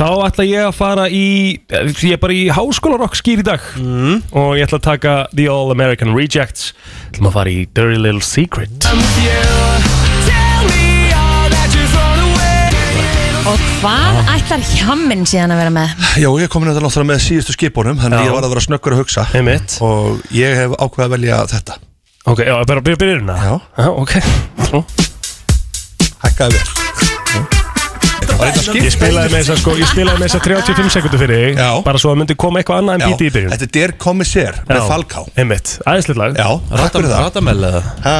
Þá 0.00 0.06
ætla 0.24 0.46
ég 0.48 0.64
að 0.64 0.76
fara 0.78 1.04
í 1.12 1.24
Ég 1.68 2.14
er 2.14 2.22
bara 2.22 2.32
í 2.32 2.46
háskólarokk 2.48 3.18
skýr 3.18 3.42
í 3.42 3.44
dag. 3.44 3.66
Mm. 3.76 4.22
Og 4.32 4.54
ég 4.56 4.64
ætla 4.64 4.80
að 4.80 4.86
taka 4.86 5.16
The 5.34 5.50
All 5.52 5.74
American 5.74 6.16
Rejects. 6.16 6.72
Ætlum 7.10 7.28
að 7.28 7.36
fara 7.36 7.52
í 7.52 7.66
Dirty 7.76 8.00
Little 8.00 8.24
Secret 8.24 8.88
Og 13.48 13.60
hvað 13.80 14.18
ætlar 14.34 14.62
hjammin 14.76 15.22
síðan 15.28 15.54
að 15.54 15.60
vera 15.62 15.72
með? 15.72 15.92
Já, 16.20 16.26
ég 16.28 16.42
er 16.44 16.50
komin 16.52 16.68
þetta 16.70 16.82
náttúrulega 16.84 17.08
með 17.10 17.20
síðustu 17.24 17.54
skipunum 17.56 17.96
Þannig 18.00 18.18
að 18.18 18.24
Já. 18.24 18.28
ég 18.28 18.34
var 18.36 18.44
að 18.46 18.52
vera 18.52 18.62
snöggur 18.66 18.94
að 18.96 19.00
hugsa 19.00 19.24
Einmitt. 19.38 19.76
Og 19.86 20.20
ég 20.36 20.58
hef 20.58 20.74
ákveðið 20.76 21.06
að 21.06 21.14
velja 21.14 21.38
þetta 21.54 21.76
Ok, 22.30 22.42
já, 22.44 22.52
bara 22.68 22.82
byrja 22.84 23.00
byrjunna 23.00 23.36
Já. 23.40 23.54
já 23.80 23.88
ok 24.02 24.12
Svo. 24.68 24.82
Hækkaði 26.26 26.58
vel 26.60 26.68
Var 28.30 28.50
þetta 28.50 28.62
skipt? 28.66 28.84
Ég 28.86 28.94
spilaði 28.94 29.32
með 29.32 29.38
þess 29.40 29.54
að 29.54 29.58
sko 29.62 29.76
Ég 29.80 29.88
spilaði 29.90 30.20
með 30.20 30.28
þess 30.28 30.38
að 30.38 30.44
35 30.50 30.94
sekundur 30.98 31.22
fyrir 31.24 31.40
þig 31.46 31.62
Já. 31.64 31.70
Bara 31.88 32.02
svo 32.04 32.12
að 32.12 32.20
myndi 32.22 32.36
koma 32.44 32.60
eitthvað 32.60 32.82
annað 32.84 32.98
en 33.00 33.04
Já, 33.06 33.08
bíti 33.14 33.30
í 33.30 33.34
byrjun 33.38 33.54
þetta 33.56 33.68
er 33.70 33.74
Der 33.78 33.96
Commissaire 34.04 34.62
með 34.68 34.82
Já. 34.82 34.86
Falká 34.92 35.24
Einmitt, 35.40 35.74
æðislega 35.88 36.20
lag 36.26 36.38
Já, 36.40 36.48
takk 36.76 36.94
fyrir 37.00 37.10
það 37.14 37.26
Ratamel 37.26 37.58
eða 37.70 37.82
Ha, 38.04 38.14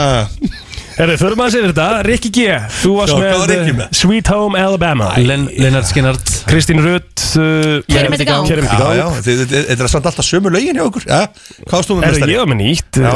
Herri, 1.01 1.15
förum 1.17 1.41
að 1.41 1.55
sér 1.55 1.67
þetta 1.71 1.85
Rikki 2.05 2.31
G 2.37 2.47
Þú 2.83 2.91
varst 2.99 3.15
Já, 3.15 3.19
hvað 3.23 3.31
var 3.41 3.49
með, 3.49 3.53
Rikki 3.55 3.73
eh, 3.73 3.77
með? 3.81 3.95
Sweet 3.97 4.31
Home 4.35 4.61
Alabama 4.61 5.07
Len- 5.25 5.47
Lennart 5.57 5.89
Skinnart 5.89 6.33
Kristín 6.51 6.83
Rutt 6.85 7.25
uh, 7.41 7.81
Kerum 7.89 8.13
þetta 8.17 8.27
í 8.27 8.29
gang. 8.29 8.49
Kerum 8.51 8.69
þetta 8.69 8.85
Já, 8.85 8.93
í 8.93 8.99
já, 9.01 9.05
gang 9.07 9.25
þið- 9.25 9.43
þið- 9.55 9.67
þetta 9.71 9.87
er 9.87 9.93
samt 9.95 10.09
alltaf 10.11 10.29
sömu 10.29 10.53
lögin 10.53 10.77
hjá 10.77 10.85
okkur 10.91 11.07
ja, 11.09 11.23
Hvað 11.71 11.87
stóðum 11.87 12.03
við 12.03 12.09
Herri, 12.11 12.19
mestari? 12.21 12.37
ég 12.37 12.43
var 12.45 12.51
með 12.53 12.61
nýtt 12.61 13.01
Já. 13.01 13.13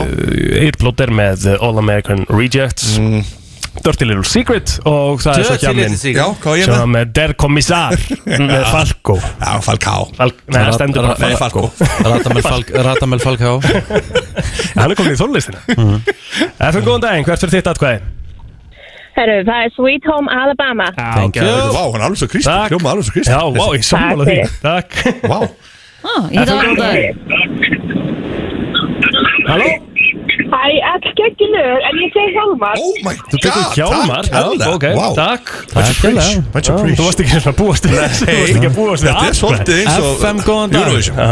Eir 0.64 0.78
Blóter 0.80 1.12
með 1.20 1.48
uh, 1.52 1.58
All 1.68 1.82
American 1.84 2.24
Rejects 2.32 2.94
Dirty 3.82 4.06
Little 4.06 4.24
Secret 4.28 4.76
Og 4.86 5.18
það 5.24 5.38
er 5.40 5.44
svo 5.48 5.54
Dirty 5.54 5.64
hjá 5.66 5.70
Little 5.74 5.88
minn 5.90 5.98
Secret. 5.98 6.20
Já, 6.20 6.26
hvað 6.40 6.50
var 6.52 6.58
ég 6.60 6.68
Sem 6.70 6.92
með? 6.94 7.12
Der 7.18 7.34
Kommissar 7.42 7.96
Með 8.44 8.64
Falco. 8.70 9.16
Já, 9.42 9.52
Falká 9.66 9.94
Falk, 10.18 10.36
Nei, 10.46 10.58
það 10.60 10.72
stendur 10.78 11.08
bara 11.08 11.16
Nei, 11.24 11.36
Falco. 11.40 11.62
Falkó 11.74 12.08
Ratamel 12.10 12.44
Falk 12.48 12.66
Ratamel 12.88 13.20
Falká 13.24 13.50
Hann 14.78 14.90
er 14.90 14.96
komin 14.98 15.14
í 15.16 15.18
þónlistina 15.20 15.58
Eftir 15.74 16.82
góðan 16.86 17.02
daginn, 17.08 17.26
hvert 17.26 17.42
fyrir 17.44 17.56
þitt 17.58 17.72
atkvæði? 17.74 17.98
Herru, 19.14 19.36
það 19.46 19.58
er 19.62 19.70
Sweet 19.76 20.06
Home 20.10 20.26
Alabama. 20.34 20.88
Thank 20.96 21.36
you. 21.38 21.46
Vá, 21.46 21.84
hann 21.86 22.00
er 22.00 22.06
alveg 22.08 22.18
svo 22.18 22.26
Kristi 22.32 22.50
Takk. 22.50 22.72
Hljóma 22.72 22.88
alveg 22.96 23.04
svo 23.06 23.12
Kristi 23.14 23.30
Já, 23.30 23.38
vá, 23.54 23.66
ég 23.76 23.84
sammála 23.86 24.24
því. 24.26 24.38
Takk. 24.64 24.90
Vá. 25.30 25.36
Ó, 26.02 26.12
ég 26.34 26.40
Eftir 26.42 26.50
þarf 26.50 26.66
góðan 26.66 26.80
daginn. 26.82 27.14
Halló? 29.46 29.68
Æ, 30.54 30.56
ekki 31.28 31.46
lög, 31.50 31.78
en 31.88 31.96
ég 32.04 32.10
segi 32.14 32.30
Hjálmar. 32.36 32.76
Oh 32.78 32.94
my 33.04 33.14
Þú 33.30 33.36
tekur 33.42 33.64
god 33.64 33.74
Hjálmar? 33.78 34.24
Takk 34.28 34.34
hella 34.36 34.66
Ok, 34.74 34.84
Vá 34.94 35.06
takk. 35.18 35.44
Much 35.74 35.90
appreciate 35.90 36.42
Much 36.54 36.68
Já, 36.68 36.74
Þú 36.74 36.78
appreciate 36.78 37.06
varst 37.08 37.20
ekki 37.24 37.40
svona 37.44 37.58
búast 37.58 37.84
við 37.88 37.94
Þú 37.94 37.98
varst 38.04 38.54
ekki 38.54 38.68
að 38.70 38.76
búast 38.78 39.02
við 39.02 39.08
Þetta 39.10 39.26
er 39.30 39.36
svolítið 39.40 39.76
eins 39.82 39.96
og 39.98 40.04
FM, 40.20 40.38
góðan 40.46 40.70
dag. 40.74 40.80
Eurovision. 40.84 41.16
Já, 41.18 41.22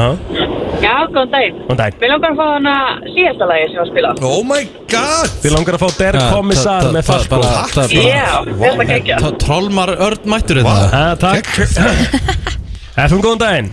Já, 0.83 0.95
góðan 1.15 1.31
daginn. 1.37 1.57
góðan 1.69 1.79
daginn. 1.83 1.99
Við 2.03 2.09
langar 2.13 2.31
að 2.33 2.37
fá 2.41 2.47
hana 2.57 2.75
síðasta 3.15 3.45
lagi 3.53 3.65
sem 3.71 3.81
að 3.85 3.89
spila. 3.93 4.11
Oh 4.27 4.43
my 4.51 4.63
god. 4.91 5.29
Þið 5.45 5.53
langar 5.55 5.75
að 5.79 5.83
fá 5.85 5.89
Der 6.01 6.19
Kommissar 6.33 6.83
með 6.97 7.05
bara- 7.31 7.53
Já, 7.93 8.35
þetta. 8.59 9.21
Tro- 9.23 9.37
Trollmar 9.45 9.91
Örn 10.09 10.27
mættur 10.35 10.57
þetta 10.65 10.77
Já, 10.91 11.05
Takk. 11.23 11.47
FM, 13.07 13.21
góðan 13.23 13.43
daginn. 13.47 13.71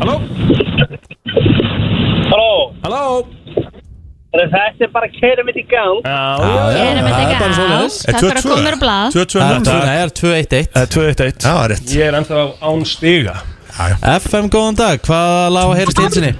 Halló? 0.00 0.16
Halló, 2.36 2.74
Halló? 2.84 3.26
þetta 4.36 4.84
er 4.84 4.90
bara 4.92 5.06
keirum 5.08 5.46
mitt 5.48 5.56
í 5.56 5.62
gang. 5.64 6.02
Já, 6.04 6.16
Erum 6.36 6.74
það 6.76 6.88
er 6.88 7.04
bara 7.06 7.12
þetta 7.16 7.22
ekki 7.24 7.36
á? 7.40 7.84
Takk 8.06 8.18
fyrir 8.20 8.40
að 8.40 8.48
koma 8.50 8.72
blað. 8.82 9.14
2-2-0 9.14 9.68
Það 9.70 9.92
er 9.96 10.10
2-1-1 10.18 10.66
Það 10.74 10.82
er 10.82 10.90
2-1-1 10.96 11.38
Já, 11.40 11.46
það 11.46 11.60
er 11.62 11.72
rétt 11.72 11.94
Ég 11.96 12.10
er 12.10 12.18
ennþá 12.18 12.42
án 12.68 12.84
stiga 12.90 13.36
FM, 13.76 14.50
góðan 14.52 14.76
dag, 14.76 15.00
hvað 15.06 15.32
lág 15.56 15.70
að 15.70 15.80
heyrst 15.80 15.96
í 15.96 16.04
hilsinni? 16.04 16.32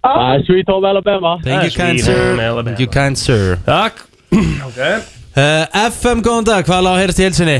Það 0.00 0.24
er 0.30 0.44
Sweet 0.48 0.72
Home 0.72 0.88
Alabama. 0.88 1.34
Thank 1.44 1.66
you 1.68 1.72
kind 1.76 2.00
Home 2.00 2.04
sir. 2.06 2.64
Thank 2.64 2.80
you 2.80 2.88
kind 2.88 3.20
sir 3.20 3.60
Takk 3.68 4.00
uh, 4.32 5.84
FM, 5.90 6.24
góðan 6.24 6.48
dag, 6.48 6.64
hvað 6.64 6.84
lág 6.88 6.96
að 6.96 7.02
heyrst 7.04 7.20
í 7.20 7.28
hilsinni? 7.28 7.58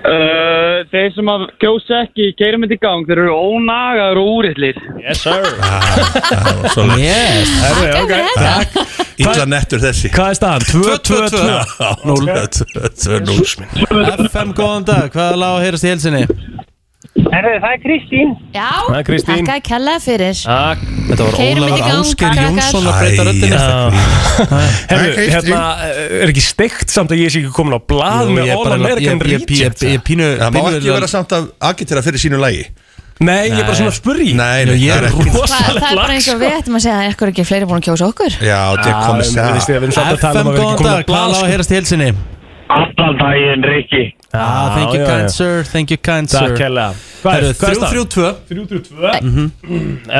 Uh, 0.00 0.80
þeir 0.88 1.10
sem 1.12 1.28
að 1.28 1.42
kjósa 1.60 1.98
ekki 2.06 2.30
keirum 2.38 2.62
mitt 2.64 2.72
í 2.72 2.78
gang, 2.80 3.02
þeir 3.04 3.20
eru 3.26 3.34
ónagaður 3.36 4.20
og 4.22 4.30
úrillir. 4.38 4.78
Yes 5.02 5.20
sir. 5.26 5.44
Leið 6.88 7.02
Yes. 7.04 7.50
Þetta. 8.08 8.84
Ítla 9.20 9.44
nettur 9.50 9.82
þessi. 9.82 10.08
Hvað 10.14 10.32
er 10.32 10.38
staðan? 10.38 10.64
2-2-2 10.70 11.40
2-2-2 12.96 14.30
FM, 14.30 14.54
góðan 14.56 14.88
dag, 14.88 15.10
hvað 15.12 15.36
lág 15.42 15.58
að 15.58 15.64
heyrst 15.66 15.84
í 15.84 15.92
hilsinni? 15.92 16.24
Herru, 17.30 17.52
það 17.62 17.72
er 17.74 17.80
Kristín. 17.84 18.28
Já, 18.54 18.68
Það 18.88 18.98
er 19.00 19.04
Kristín. 19.08 19.40
takk 19.44 19.50
að 19.56 19.62
kella 19.68 19.94
fyrir. 20.00 20.36
Takk 20.44 20.84
Þetta 21.10 21.24
var 21.26 21.34
Keyrum 21.36 21.62
Ólafur 21.64 21.70
þetta 21.70 21.80
í 21.80 21.90
gang, 21.90 22.00
Ásgeir 22.00 22.30
krakkar. 22.30 22.44
Jónsson 22.46 22.84
að 22.90 22.98
breyta 23.00 23.22
röddinni 23.28 23.58
Herru, 24.90 25.08
Kristín. 25.14 25.32
hérna, 25.34 25.62
er 26.20 26.32
ekki 26.32 26.44
steikt 26.44 26.90
samt 26.94 27.10
að 27.14 27.22
ég 27.24 27.32
sé 27.34 27.40
ekki 27.42 27.52
komin 27.56 27.74
á 27.76 27.80
blað 27.82 28.30
með 28.34 28.52
All 28.54 28.72
American 28.76 29.18
ég- 29.20 29.46
ég- 29.50 30.04
pínu 30.06 30.28
Það 30.40 30.50
má 30.54 30.62
ekki 30.70 30.92
vera 30.94 31.08
samt 31.10 31.34
að 31.36 31.50
agitera 31.60 32.02
fyrir 32.06 32.22
sínu 32.22 32.38
lægi 32.40 32.64
Nei, 33.20 33.50
ég 33.50 33.58
er 33.60 33.64
bara 33.68 33.76
svona 33.76 33.90
að 33.92 33.98
spurja 34.00 34.34
Nei, 34.34 34.64
nei, 34.64 34.78
ég 34.80 34.92
það 34.92 34.96
er 34.96 35.04
er 35.04 35.10
ekki 35.10 35.28
Hva, 35.28 35.40
rosalegt 35.42 35.82
það 35.84 35.90
er 35.90 35.96
bara 36.00 36.14
eins 36.14 36.28
og 36.28 36.34
sko. 36.34 36.40
við 36.40 36.52
ættum 36.56 36.74
að 36.78 36.80
segja 36.86 36.96
að 36.96 37.08
eitthvað 37.10 37.28
ekki 37.34 37.44
fleiri 37.50 37.66
búin 37.68 37.80
að 37.80 37.86
kjósa 37.90 38.06
okkur. 38.08 38.32
Já, 38.40 38.60
er 38.80 38.94
komið 39.04 39.26
sér 39.28 39.44
um 39.50 39.58
FM, 39.60 39.84
ekki 39.90 40.56
góðan 40.56 40.80
á 40.80 40.88
dag, 40.88 41.04
hvað 41.04 41.20
lág 41.20 41.28
að 41.28 41.34
sko. 41.36 41.50
heyrst 41.52 41.70
í 41.70 41.76
hilsinni? 41.76 42.08
Allan 42.70 43.18
daginn, 43.20 43.62
Rikki. 43.66 44.02
Ah, 44.32 44.74
thank 44.76 44.92
you 44.94 45.00
já, 45.02 45.06
kind 45.10 45.26
já. 45.26 45.32
sir, 45.34 45.64
thank 45.72 45.90
you 45.90 45.98
kind 45.98 46.30
sir 46.30 46.38
Takk 46.52 46.58
hella 46.62 46.84
Hvað 47.22 47.34
er 47.34 47.42
hvað 47.58 47.70
er 47.70 47.74
staðan? 47.80 47.94
3-3-2 48.06 48.34
3-3-2 48.46 49.50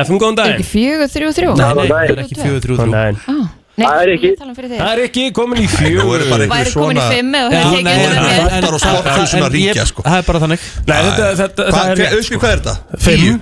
FM, 0.03 0.17
góðan 0.19 0.35
Er 0.35 0.39
daginn 0.41 0.55
ekki 0.57 0.67
fjögur, 0.67 1.07
þrjú, 1.15 1.29
þrjú? 1.37 1.51
Nei, 1.55 1.71
nei, 1.79 1.87
það 1.87 2.03
er 2.11 2.19
ekki 2.25 2.35
tvö. 2.35 2.43
4-3-3 2.59 2.75
Góðan 2.81 2.91
Ó, 2.91 3.35
Nei, 3.79 3.87
Það 3.87 4.01
er 4.03 4.09
ekki. 4.11 4.27
ég 4.27 4.35
tala 4.37 4.51
um 4.51 4.55
fyrir 4.57 4.67
þig. 4.73 4.79
Það 4.81 4.91
er 4.91 4.99
ekki 5.07 5.23
komin 5.31 5.57
í 5.57 5.63
Nú 5.63 5.69
fjögur 5.71 6.15
eru 6.19 6.25
bara 6.27 6.43
einhver 6.43 6.59
Væri 6.59 6.71
komin 6.75 6.97
í 6.97 7.01
svona 7.01 7.13
fimm 7.15 7.31
eða 7.39 7.47
Já, 7.47 7.61
hefði 7.61 7.71
nei, 7.71 7.81
tekið 7.81 7.91
en- 7.91 8.01
þetta 8.01 8.19
en- 8.19 8.25
með. 8.27 8.35
Botnar 8.51 8.73
og 8.75 8.81
sporthúsin 8.83 9.39
að 9.39 9.47
En 9.47 9.51
ég- 9.51 9.55
ríkja, 9.71 9.85
sko. 9.87 10.01
Það 10.03 10.17
er 10.19 10.25
bara 10.27 10.39
þannig 10.43 10.59
Nei, 10.91 10.99
þetta, 11.07 11.25
þetta, 11.41 11.61
það 11.71 11.85
er 11.87 11.95
rétt 12.01 12.11
Auðvitað, 12.11 12.39
hvað 12.41 12.51
er 12.51 12.59
þetta? 12.59 12.75
Fimm 12.99 13.39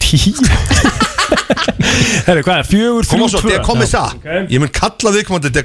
Tíu 0.00 0.32
Herru, 2.26 2.42
hvað 2.46 2.56
er? 2.56 2.64
Fjögur, 2.70 3.04
Koma 3.10 3.20
þrjú, 3.20 3.28
svo, 3.30 3.38
tvö 3.40 3.50
þetta 3.50 3.60
er 3.60 3.66
komið 3.68 3.88
sá 3.92 4.02
Ok. 4.16 4.26
Ég 4.50 4.58
mun 4.64 4.72
kalla 4.80 5.12
þig 5.14 5.24
komandi, 5.28 5.50
þetta 5.50 5.62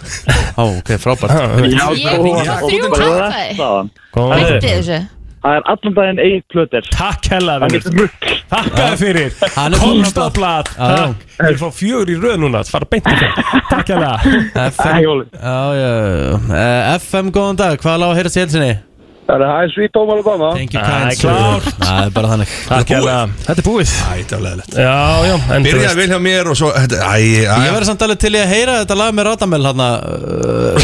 er 0.00 0.58
Ó, 0.58 0.64
ok, 0.78 0.90
frábært 1.00 1.30
Ég 1.30 1.78
þrjú. 2.90 3.90
Góðan 4.14 4.38
Hætti 4.40 4.60
daginn. 4.60 4.76
þessu. 4.80 5.00
Það 5.40 5.54
er 5.56 5.62
allan 5.72 5.94
daginn 5.96 6.18
eigin 6.20 6.42
plöter. 6.52 6.82
Takk 6.92 7.28
hella. 7.32 7.54
Takk 8.50 8.74
að 8.76 8.96
fyrir 9.00 9.30
Hann 9.54 9.72
er 9.72 9.78
Komst 9.80 10.18
á 10.18 10.26
að- 10.26 10.34
blad 10.36 10.66
Já, 10.74 10.88
já. 10.90 11.06
Takk 11.38 11.46
Ég 11.46 11.54
er 11.54 11.60
fá 11.62 11.70
fjögur 11.72 12.10
í 12.12 12.16
röð 12.20 12.36
núna 12.42 12.60
Það 12.60 12.72
fara 12.74 12.88
beint 12.90 13.06
í 13.06 13.14
það 13.16 13.32
Takk 13.70 13.88
hella 13.94 14.10
FM. 14.68 14.98
Eh, 16.52 16.98
FM, 16.98 17.30
góðan 17.32 17.56
dag, 17.56 17.78
hvað 17.80 17.98
lág 18.02 18.10
að 18.12 18.18
heyrst 18.20 18.36
í 18.36 18.40
hilsinni? 18.44 18.72
Það 19.30 19.62
er 19.62 19.70
Sweet 19.74 19.94
Home 20.00 20.12
Alabama. 20.16 20.48
Thank 20.56 20.74
you 20.74 20.80
Æ, 20.80 20.86
kind 20.90 21.12
sir 21.14 21.28
klárt. 21.30 21.68
Það 21.80 22.00
er 22.06 22.10
bara 22.16 22.28
þannig. 22.32 22.54
Takk 22.70 22.88
hella 22.96 23.16
Þetta 23.46 23.62
er 23.62 23.66
búið. 23.70 23.90
Æ, 23.90 24.12
þetta 24.20 24.36
er 24.38 24.42
leðilegt 24.46 24.74
Já, 24.80 24.96
já 25.30 25.34
veist. 25.86 25.98
vel 26.00 26.08
hjá 26.14 26.18
mér 26.26 26.50
og 26.50 26.56
svo 26.60 26.72
þetta- 26.74 27.00
Æ, 27.06 27.16
Ég 27.20 27.46
æ, 27.46 27.72
verði 27.76 27.88
samt 27.90 28.02
alveg 28.06 28.18
til 28.24 28.34
í 28.34 28.40
að 28.42 28.50
heyra 28.54 28.78
þetta 28.84 28.96
lag 29.00 29.14
með 29.20 29.28
Radamel 29.30 29.64
hann 29.70 29.84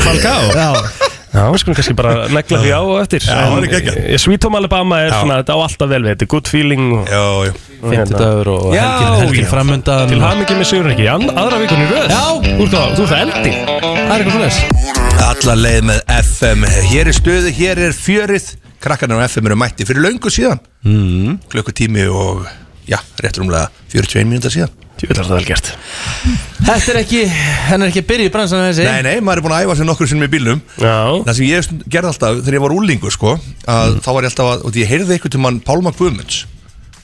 Falcao. 0.04 0.42
Já, 0.60 0.68
Já, 0.72 1.15
við 1.36 1.62
skulum 1.62 1.76
kannski 1.78 1.94
bara 1.98 2.12
negla 2.32 2.58
því 2.62 2.72
á 2.72 2.80
og 2.80 2.98
eftir. 3.02 3.26
Er 3.28 3.66
eh, 3.96 4.18
Sweet 4.20 4.46
Home 4.46 4.60
Alabama 4.60 5.00
er 5.04 5.14
svona 5.14 5.38
Þetta 5.42 5.56
á 5.56 5.58
alltaf 5.66 5.90
vel 5.90 6.02
við. 6.02 6.10
Þetta 6.14 6.26
er 6.26 6.30
good 6.34 6.50
feeling 6.50 6.84
og, 6.96 7.08
Já, 7.10 7.24
já. 7.46 7.54
og 7.82 7.92
hérna. 7.92 8.04
50 8.06 8.20
dagur 8.20 8.50
og 8.54 8.66
Já, 8.74 8.82
helgin, 8.86 9.16
helgin 9.22 9.44
já. 9.44 9.50
framundan 9.52 10.12
Til 10.12 10.20
hamingi 10.24 10.58
með 10.60 10.70
Sigur 10.72 10.90
ekki. 10.92 11.08
Aðra 11.12 11.62
vikun 11.62 11.82
í 11.82 11.88
röð. 11.92 12.06
Já. 12.10 12.24
Þú 12.46 12.66
ert 12.66 12.76
það- 12.76 12.94
þú 12.96 13.06
ert 13.06 13.14
það 13.14 13.24
eldi 13.24 13.54
Það 13.96 14.12
er 14.12 14.20
eitthvað 14.20 14.36
svona 14.36 15.26
Alla 15.26 15.56
leið 15.62 15.82
með 15.90 16.00
FM 16.20 16.68
Hér 16.92 17.10
er 17.12 17.16
stuði, 17.20 17.52
hér 17.60 17.82
er 17.88 17.96
fjörið. 17.96 18.52
Krakkarnir 18.86 19.18
á 19.18 19.26
FM 19.26 19.46
eru 19.50 19.56
mætti 19.58 19.86
fyrir 19.88 20.04
löngu 20.04 20.30
síðan. 20.30 20.60
Mm. 20.84 21.38
Klukkutími 21.50 22.04
og 22.12 22.44
Já, 22.86 22.98
rétt 23.22 23.38
rúmlega 23.40 23.68
41 23.92 24.28
mínúta 24.30 24.52
síðan. 24.52 24.70
Veit 24.96 25.18
það 25.18 25.32
vel 25.34 25.44
gert. 25.44 25.66
Þetta 26.64 26.92
er 26.94 26.98
ekki, 27.02 27.18
henn 27.68 27.82
er 27.84 27.90
ekki 27.90 28.00
að 28.00 28.06
byrja 28.12 28.28
í 28.28 28.32
bransan 28.32 28.62
þessi. 28.64 28.86
Nei, 28.88 29.02
nei, 29.04 29.18
maður 29.20 29.42
er 29.42 29.44
búin 29.44 29.54
að 29.56 29.66
æfa 29.66 29.74
sér 29.76 29.88
nokkur 29.90 30.08
sinnum 30.08 30.24
í 30.24 30.30
bílnum. 30.32 30.62
Já. 30.80 30.94
Það 31.26 31.32
sem 31.36 31.48
ég 31.50 31.68
gerði 31.92 32.10
alltaf 32.12 32.38
þegar 32.40 32.56
ég 32.56 32.64
var 32.64 32.74
úlingu 32.78 33.12
sko, 33.12 33.34
að 33.74 33.98
þá 34.06 34.08
var 34.16 34.24
ég 34.24 34.30
alltaf 34.32 34.52
að, 34.54 34.64
og 34.70 34.78
ég 34.80 34.88
heyrði 34.94 35.16
eitthvað 35.18 35.34
til 35.36 35.42
mann 35.44 35.60
Pálma 35.66 35.92
Guðmunds 35.98 36.38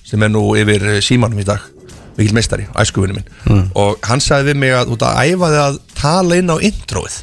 sem 0.09 0.25
er 0.25 0.33
nú 0.33 0.47
yfir 0.61 0.87
eh, 0.95 0.99
símanum 1.05 1.41
í 1.41 1.47
dag 1.49 1.69
mikill 2.17 2.35
meistari, 2.37 2.67
æskuvinu 2.77 3.15
minn. 3.17 3.69
Og 3.81 4.01
hann 4.09 4.21
sagði 4.21 4.53
við 4.53 4.59
mig 4.65 4.75
að 4.77 4.91
út 4.97 5.05
að 5.09 5.21
æfa 5.33 5.49
þig 5.53 5.63
að 5.67 5.79
tala 5.97 6.37
inn 6.41 6.53
á 6.53 6.57
introið. 6.69 7.15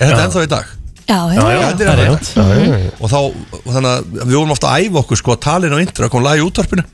Er 0.00 0.10
þetta 0.10 0.24
ennþá 0.26 0.44
í 0.44 0.50
dag? 0.54 0.72
Já, 1.10 1.16
já, 1.34 1.40
Já, 1.40 1.46
já. 1.50 1.60
þetta 1.70 1.86
er 1.90 2.00
dag. 2.00 2.90
Og 3.00 3.08
þá, 3.10 3.16
og 3.60 3.70
þannig 3.74 3.90
að 3.90 4.10
við 4.20 4.34
vorum 4.36 4.52
ofta 4.54 4.68
að 4.74 4.84
æfa 4.86 5.00
okkur 5.04 5.20
sko 5.22 5.32
að 5.34 5.40
tala 5.48 5.66
inn 5.70 5.76
á 5.76 5.80
introið, 5.82 6.12
kom 6.12 6.24
lag 6.24 6.38
í 6.40 6.44
útvarpinu 6.44 6.84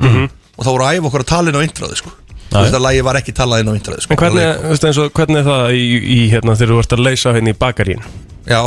og 0.56 0.64
þá 0.64 0.70
voru 0.72 0.86
að 0.86 0.96
æfa 0.98 1.10
okkur 1.10 1.24
að 1.24 1.30
tala 1.32 1.52
inn 1.52 1.60
á 1.60 1.66
introið 1.66 2.00
sko. 2.00 2.12
Og 2.46 2.58
þetta 2.62 2.80
lagi 2.80 3.04
var 3.04 3.18
ekki 3.20 3.34
talað 3.36 3.62
inn 3.62 3.70
á 3.70 3.74
introið 3.76 4.02
sko. 4.04 4.14
En 4.14 4.20
hvernig, 4.20 4.44
þú 4.62 4.72
veist 4.72 4.86
eins 4.88 5.00
og, 5.02 5.08
hvernig 5.16 5.40
er 5.42 5.48
það 5.48 5.76
í, 5.76 5.86
í 6.16 6.20
hérna 6.32 6.56
þegar 6.56 6.72
þú 6.72 6.82
ert 6.82 6.94
að 6.96 7.04
leysa 7.06 7.34
henni 7.36 7.52
í 7.52 7.58
bakarín 7.58 8.04
Já, 8.46 8.60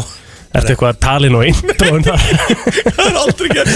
Ertu 0.50 0.74
eitthvað 0.74 0.92
að 0.96 1.00
tala 1.04 1.30
inn 1.30 1.38
á 1.38 1.42
þar? 2.10 2.22
Það 2.98 3.06
er 3.06 3.18
aldrei 3.22 3.50
gert. 3.54 3.70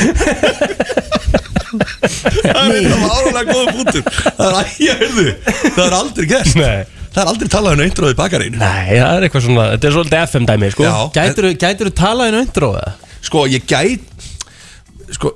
Það 2.34 2.58
er 2.64 2.74
eitthvað 2.80 3.14
áralega 3.14 3.44
góða 3.50 3.76
punktur. 3.78 4.04
Það 4.26 4.48
er 4.48 4.58
ægja, 4.64 4.96
heyrðu 5.00 5.28
Það 5.46 5.84
er 5.86 5.96
aldrei 6.00 6.28
gert. 6.32 6.58
Nei. 6.58 7.04
Það 7.14 7.22
er 7.22 7.30
aldrei 7.30 7.52
talað 7.54 7.76
um 7.78 7.84
introði 7.86 8.18
bakarínu 8.18 8.58
Nei, 8.58 8.98
það 8.98 9.12
er 9.20 9.26
eitthvað 9.28 9.44
svona, 9.46 9.66
þetta 9.76 9.88
er 9.90 9.96
svolítið 9.96 10.24
FM 10.32 10.48
dæmi, 10.50 10.70
sko. 10.74 10.86
Já. 10.88 10.96
Gætur 11.62 11.90
þú 11.90 11.94
talað 12.00 12.32
inn 12.32 12.38
á 12.38 12.42
intro 12.42 12.70
eða? 12.80 12.94
Sko, 13.24 13.44
ég 13.54 13.68
gæt 13.70 14.13
Sko 15.14 15.30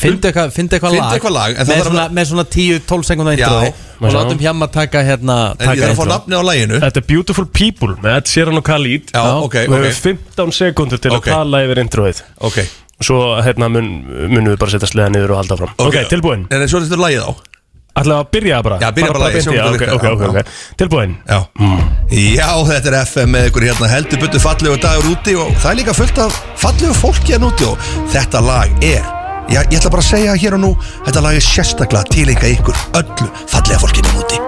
Fyndi 0.00 0.28
eitthvað, 0.30 0.50
Fyndi 0.54 0.78
lag, 0.82 1.12
eitthvað 1.14 1.34
lag, 1.36 1.54
en 1.54 1.66
það 1.68 1.70
með, 1.76 1.84
svona, 1.86 2.04
með 2.18 2.28
svona 2.30 2.44
10-12 2.54 3.06
sekundar 3.10 3.38
Já. 3.38 3.46
intro 3.46 3.88
Má 4.00 4.08
Og 4.08 4.14
látum 4.16 4.38
hjá 4.40 4.52
maður 4.56 4.72
taka 4.74 5.02
hérna 5.06 5.36
En 5.54 5.60
ég 5.60 5.66
taka 5.66 5.80
þarf 5.82 5.92
að 5.92 6.00
fá 6.00 6.10
nafni 6.14 6.38
á 6.40 6.42
læginu 6.50 6.80
Þetta 6.82 7.02
er 7.02 7.06
Beautiful 7.12 7.46
People 7.60 7.94
með 8.02 8.16
Ed 8.20 8.30
Sheeran 8.32 8.58
og 8.60 8.64
Khalid. 8.66 9.12
Já, 9.14 9.24
ok, 9.44 9.54
Við 9.60 9.76
ok. 9.76 9.84
hefum 9.90 10.16
15 10.40 10.56
sekundur 10.56 10.98
til 11.04 11.12
Ok. 11.14 11.28
að 11.28 11.36
tala 11.36 11.62
yfir 11.66 11.82
introið. 11.84 12.22
Ok. 12.40 12.58
Svo 13.00 13.20
hérna 13.44 13.68
mun, 13.72 13.86
munum 14.28 14.50
við 14.54 14.58
bara 14.60 14.74
setja 14.74 14.88
sleða 14.90 15.12
niður 15.14 15.36
og 15.36 15.40
halda 15.44 15.56
fram 15.60 15.70
Ok, 15.86 16.00
tilbúin. 16.10 16.46
En 16.50 16.66
svo 16.68 16.80
þetta 16.82 16.98
er 16.98 17.04
lægið 17.06 17.28
á. 17.28 17.32
Ætlaðu 18.00 18.22
að 18.22 18.28
byrja 18.32 18.58
bara? 18.62 18.76
Já, 18.80 18.90
byrja 18.94 19.12
bara 19.12 19.22
lagið, 19.24 19.32
beint 19.34 19.42
í- 19.42 19.46
sjáum 19.46 19.56
já, 19.56 19.62
hvernig 19.62 19.80
ok, 19.80 19.80
virkar. 19.82 19.94
ok, 19.94 20.20
ok, 20.20 20.20
Já, 20.20 20.40
ok 20.40 20.76
Tilbúin. 20.78 21.16
Já. 21.26 21.38
Já, 22.38 22.50
þetta 22.70 22.90
er 22.92 22.98
FM 23.04 23.32
með 23.34 23.48
ykkur 23.50 23.66
hérna 23.68 23.88
heldur 23.90 24.20
byttu 24.22 24.40
fallegu 24.40 24.76
dagur 24.80 25.10
úti 25.10 25.34
og 25.36 25.50
það 25.58 25.70
er 25.72 25.80
líka 25.82 25.94
fullt 25.98 26.18
af 26.22 26.38
fallegu 26.56 26.94
fólki 26.94 27.34
hérna 27.34 27.50
úti 27.50 27.66
og 27.66 27.78
þetta 28.14 28.40
lag 28.46 28.70
er 28.84 29.19
Já, 29.50 29.60
ég 29.66 29.78
ætla 29.80 29.90
bara 29.90 30.02
að 30.04 30.10
segja 30.12 30.36
hér 30.38 30.56
og 30.58 30.62
nú 30.62 30.70
Þetta 31.06 31.22
lag 31.26 31.34
er 31.40 31.44
sérstaklega 31.44 32.04
tilenga 32.14 32.52
ykkur 32.54 32.76
öllu 33.00 33.30
fallega 33.50 33.80
fólkinu 33.82 34.14
úti 34.22 34.38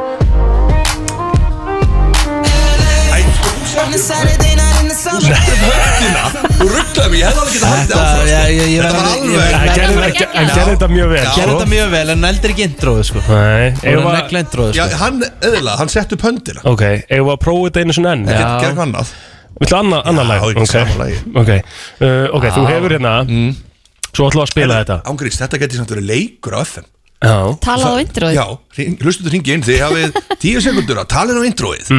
Þú 4.92 6.66
rugglaði 6.68 7.10
mig, 7.10 7.18
ég 7.18 7.26
hefði 7.26 7.40
alveg 7.42 7.62
haldið 7.62 7.72
Þetta, 7.72 7.96
áfram 8.02 8.26
ég, 8.28 8.60
Þetta 8.72 8.92
var 8.92 9.06
alveg- 9.08 9.54
Hann 9.56 9.70
gerði 9.78 9.96
þetta- 10.02 10.28
hann 10.36 10.50
gerði 10.52 10.72
þetta 10.72 10.88
mjög 10.92 11.08
vel 11.12 11.22
Já. 11.22 11.30
Gerði 11.36 11.52
þetta 11.54 11.68
mjög 11.72 11.88
vel, 11.94 12.10
en 12.14 12.20
neldir 12.22 12.50
ekki 12.54 12.64
introið 12.68 13.04
sko. 13.08 13.18
Nei, 13.28 13.66
eigum 13.82 14.06
hann 14.06 14.12
við 14.12 14.22
negla 14.22 14.42
introið 14.44 14.72
Já, 14.78 14.84
sko 14.88 15.00
hann, 15.02 15.22
eðla, 15.48 15.76
hann 15.78 15.88
sett 15.88 16.12
upp 16.12 16.22
höndina. 16.22 16.60
Ok, 16.64 16.82
eigum 17.10 17.26
við 17.28 17.34
að 17.34 17.40
prófa 17.46 17.66
þetta 17.70 17.80
einu 17.82 17.92
svona 17.98 18.12
enn? 18.16 18.24
Gerð 18.26 18.40
Já. 18.40 18.60
eitthvað 18.60 18.86
annað. 18.86 19.12
Viltu 19.62 19.76
annað 19.78 20.02
anna 20.12 20.22
lag? 20.22 20.42
ekki 20.42 20.66
sama 20.66 20.94
lagi. 21.04 21.16
ok, 21.34 21.50
uh, 22.02 22.26
ok, 22.36 22.44
þú 22.56 22.66
hefur 22.70 22.90
hérna 22.96 23.12
Svo 24.12 24.28
ætlum 24.28 24.42
við 24.42 24.46
að 24.46 24.52
spila 24.52 24.78
þetta. 24.82 24.96
Ángríns, 25.08 25.38
þetta 25.40 25.60
geti 25.62 25.78
samt 25.80 25.92
verið 25.94 26.08
leikur 26.10 26.56
á 26.56 26.60
FM 26.66 26.88
Já. 27.22 27.34
Talað 27.62 27.92
á 27.94 27.96
introið. 28.02 28.34
Já, 28.34 28.46
hlustu 28.98 29.22
þetta 29.22 29.32
ringi 29.36 29.52
inn 29.54 29.62
Þið 29.62 29.82
hafið 29.84 30.16
tíu 30.42 30.62
sekundur 30.64 30.98
að 31.04 31.10
tala 31.12 31.30
inn 31.36 31.38
á 31.38 31.44
introið. 31.46 31.92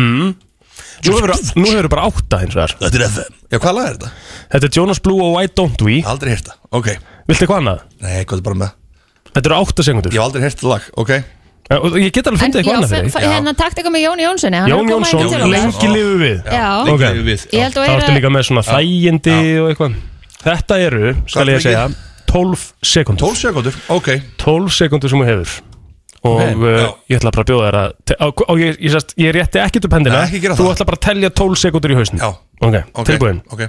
Nú 1.04 1.14
hefur 1.18 1.34
nú 1.60 1.68
hefurðu 1.68 1.92
bara 1.92 2.08
átta 2.08 2.40
hins 2.44 2.56
vegar 2.56 2.74
Þetta 2.80 3.00
er 3.00 3.06
FM 3.10 3.38
Já, 3.54 3.58
hvað 3.60 3.76
lag 3.78 3.88
er 3.88 3.96
þetta? 3.98 4.12
Þetta 4.54 4.68
er 4.70 4.76
Jonas 4.78 5.02
Blue 5.04 5.24
og 5.24 5.34
Why 5.38 5.50
Don't 5.52 5.84
We. 5.86 5.96
Aldrei 6.08 6.34
heyrt 6.34 6.48
það, 6.50 6.60
ok. 6.80 6.90
Viltu 7.30 7.44
eitthvað 7.46 7.60
annað? 7.62 7.82
Nei, 8.04 8.20
hvað 8.24 8.38
er 8.40 8.46
bara 8.50 8.60
með? 8.64 8.76
Þetta 9.34 9.50
eru 9.50 9.58
átta 9.60 9.86
sekundur. 9.88 10.14
Ég 10.14 10.20
hef 10.22 10.28
aldrei 10.28 10.46
heyrt 10.46 10.62
það 10.64 10.72
lag, 10.74 10.88
ok. 11.04 11.12
Og 11.74 11.96
Ég 11.98 12.10
get 12.14 12.28
alveg 12.28 12.42
fundið 12.44 12.60
eitthvað 12.62 12.80
annað 12.80 12.94
fyrir 12.94 13.30
hérna 13.34 13.54
takt 13.58 13.78
eitthvað 13.80 13.94
með 13.96 14.04
Jóni 14.04 14.26
Jónssoni 14.26 14.60
hann 14.60 14.72
Jón 14.74 14.82
að 14.84 14.90
koma 14.94 15.12
Jónsson, 15.14 15.46
lengi 15.54 15.92
lifu 15.94 16.18
við. 16.20 16.42
Já. 16.52 16.66
Lengi 16.90 17.12
lifið 17.14 17.30
við, 17.30 17.46
Það 17.54 17.94
ertu 17.94 18.16
líka 18.18 18.32
með 18.36 18.48
svona 18.50 18.64
þægindi 18.68 19.38
og 19.64 19.70
eitthvað 19.72 19.96
Þetta 20.44 20.80
eru, 20.84 21.14
skal 21.30 21.52
ég 21.54 21.62
segja 21.64 21.86
12 22.34 22.66
sekundur 22.94 23.30
12 23.30 23.42
sekundur, 23.44 23.78
ok. 23.94 24.10
12 24.42 24.74
sekundur 24.74 25.12
sem 25.14 25.22
þú 25.22 25.30
hefur. 25.30 25.54
Og 26.24 26.40
Ok, 26.40 26.42
uh, 26.56 26.66
já. 26.80 26.88
ég 27.12 27.20
ætla 27.20 27.32
bara 27.36 27.44
að 27.44 27.50
bjóða 27.52 27.66
þér 27.68 27.78
að 27.84 28.44
og, 28.48 28.60
ég, 28.62 28.78
ég, 28.80 29.08
ég 29.20 29.34
rétti 29.36 29.60
ekkert 29.60 29.88
upp 29.90 29.96
hendina. 29.98 30.22
Nei, 30.24 30.40
þú 30.40 30.70
ætla 30.72 30.88
bara 30.88 31.00
að 31.00 31.06
telja 31.10 31.32
12 31.36 31.60
sekundur 31.66 31.92
í 31.92 31.98
hausn 32.00 32.22
ok, 32.24 32.78
ok 32.96 33.08
tilbúin. 33.10 33.42
Ok 33.52 33.66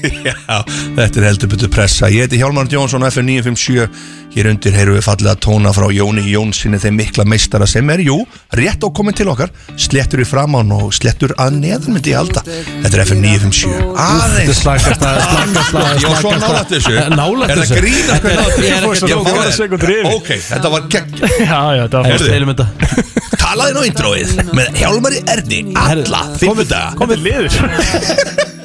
Já, 0.24 0.56
þetta 0.96 1.20
er 1.20 1.24
heldur 1.28 1.50
betur 1.52 1.68
pressa. 1.72 2.08
Ég 2.08 2.24
heiti 2.24 2.38
Hjálmar 2.40 2.70
Jónsson, 2.72 3.04
FM 3.10 3.26
957 3.28 3.88
Hér 4.30 4.46
undir 4.46 4.70
heyrum 4.72 4.94
við 4.94 5.02
fallega 5.02 5.34
tóna 5.42 5.72
frá 5.74 5.88
Jóni 5.90 6.22
Jónssoni 6.30 6.78
Þeim 6.78 6.94
mikla 7.00 7.24
meistara 7.26 7.66
sem 7.68 7.88
er, 7.90 7.98
jú, 8.06 8.14
rétt 8.56 8.84
á 8.86 8.88
komin 8.94 9.16
til 9.18 9.26
okkar. 9.32 9.50
Slettur 9.74 10.22
í 10.22 10.26
framán 10.28 10.70
og 10.76 10.92
slettur 10.94 11.34
að 11.42 11.56
neðan 11.58 11.96
myndi 11.96 12.14
ég 12.14 12.20
halda. 12.20 12.44
Þetta 12.46 12.92
er 12.94 13.02
FM 13.08 13.20
957 13.26 13.74
Þetta 13.74 13.90
er 13.90 14.04
Aðeins. 14.06 14.60
Slagast 14.62 15.04
að 15.04 15.18
slagast 15.26 15.74
að 15.74 15.90
var 16.06 16.22
svo 16.22 16.32
nálægt 16.38 16.72
þessu. 16.76 16.94
Er 16.94 17.10
það 17.58 17.74
grínast 17.80 18.22
hvernig 18.24 18.38
Þetta 18.40 19.90
er- 19.90 20.06
það. 20.06 20.14
Ok, 20.14 20.30
þetta 20.46 20.72
var 20.76 20.88
gegn 20.94 21.20
já, 21.50 21.60
já, 21.76 21.84
það 21.90 21.98
var 21.98 22.08
fyrst 22.14 22.30
Deilum 22.30 22.54
þetta 22.54 23.36
Talaði 23.40 23.76
nú 23.76 23.84
introið 23.88 24.32
með 24.54 24.72
Hjálmari 24.80 25.22
Erni 25.34 25.60
Alla, 25.80 26.22
fymmudaga 26.40 26.94
komið 27.00 27.26
liður 27.26 27.52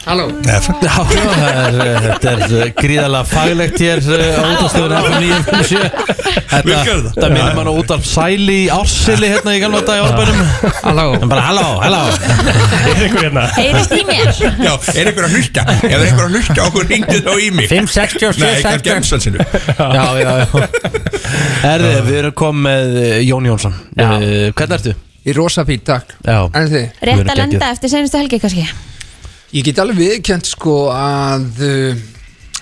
Halló. 0.00 0.24
Já, 0.48 0.56
það 0.64 1.10
er- 1.14 2.04
Þetta 2.04 2.30
er 2.30 2.42
uh, 2.56 2.62
gríðarlega 2.78 3.26
faglegt 3.28 3.80
hér 3.82 4.00
á 4.00 4.42
útastöðun 4.54 4.94
FM 4.96 5.16
957 5.20 5.90
Þetta, 6.50 6.78
þetta? 6.86 7.28
minnir 7.34 7.54
mann 7.58 7.68
út 7.70 7.92
af 7.94 8.06
sæli 8.08 8.56
í 8.64 8.68
ársili 8.72 9.28
hérna 9.30 9.54
í 9.54 9.60
galva 9.62 9.82
dag 9.86 10.00
í 10.00 10.06
árbænum 10.06 10.40
Halló. 10.86 11.04
En 11.20 11.28
bara 11.30 11.44
halló, 11.50 11.66
halló. 11.84 12.00
Er 12.16 13.02
einhver 13.04 13.26
hérna? 13.26 13.44
Heyrist 13.58 13.94
í 13.94 14.00
mér. 14.08 14.32
Já, 14.40 14.72
er 14.96 15.10
einhver 15.12 15.28
að 15.28 15.36
hlusta? 15.36 15.66
Ef 15.68 15.84
það 15.84 15.94
er 16.00 16.06
einhver 16.08 16.26
að 16.26 16.34
hlusta, 16.38 16.58
okkur 16.66 16.88
ringdu 16.90 17.20
þá 17.28 17.30
í 17.36 17.50
mig. 17.60 17.68
567 17.70 18.40
Nei, 18.40 18.50
kannski 18.64 18.94
emsan 18.96 19.24
sinu 19.26 19.44
Já, 19.44 20.04
já, 20.16 20.32
já. 20.40 20.46
Herði, 21.66 21.94
við 22.08 22.18
erum 22.24 22.36
komið 22.40 22.64
með 22.66 23.00
uh, 23.04 23.16
Jón 23.28 23.50
Jónsson. 23.52 23.76
Hvernig 24.00 24.76
ertu? 24.80 24.96
Í 25.28 25.34
rosa 25.36 25.66
fít, 25.68 25.84
takk. 25.84 26.16
Já, 26.24 26.40
En 26.56 26.70
þið? 26.72 26.86
Við 26.88 27.10
Rétt 27.12 27.28
að 27.34 27.42
lenda 27.44 27.74
eftir 27.76 27.92
senustu 27.92 28.16
helgi 28.24 28.40
kannski 28.40 28.64
Ég 29.50 29.64
get 29.66 29.80
alveg 29.82 29.98
viðkjönt 29.98 30.46
sko 30.46 30.76
að 30.94 31.46
uh, 31.66 32.02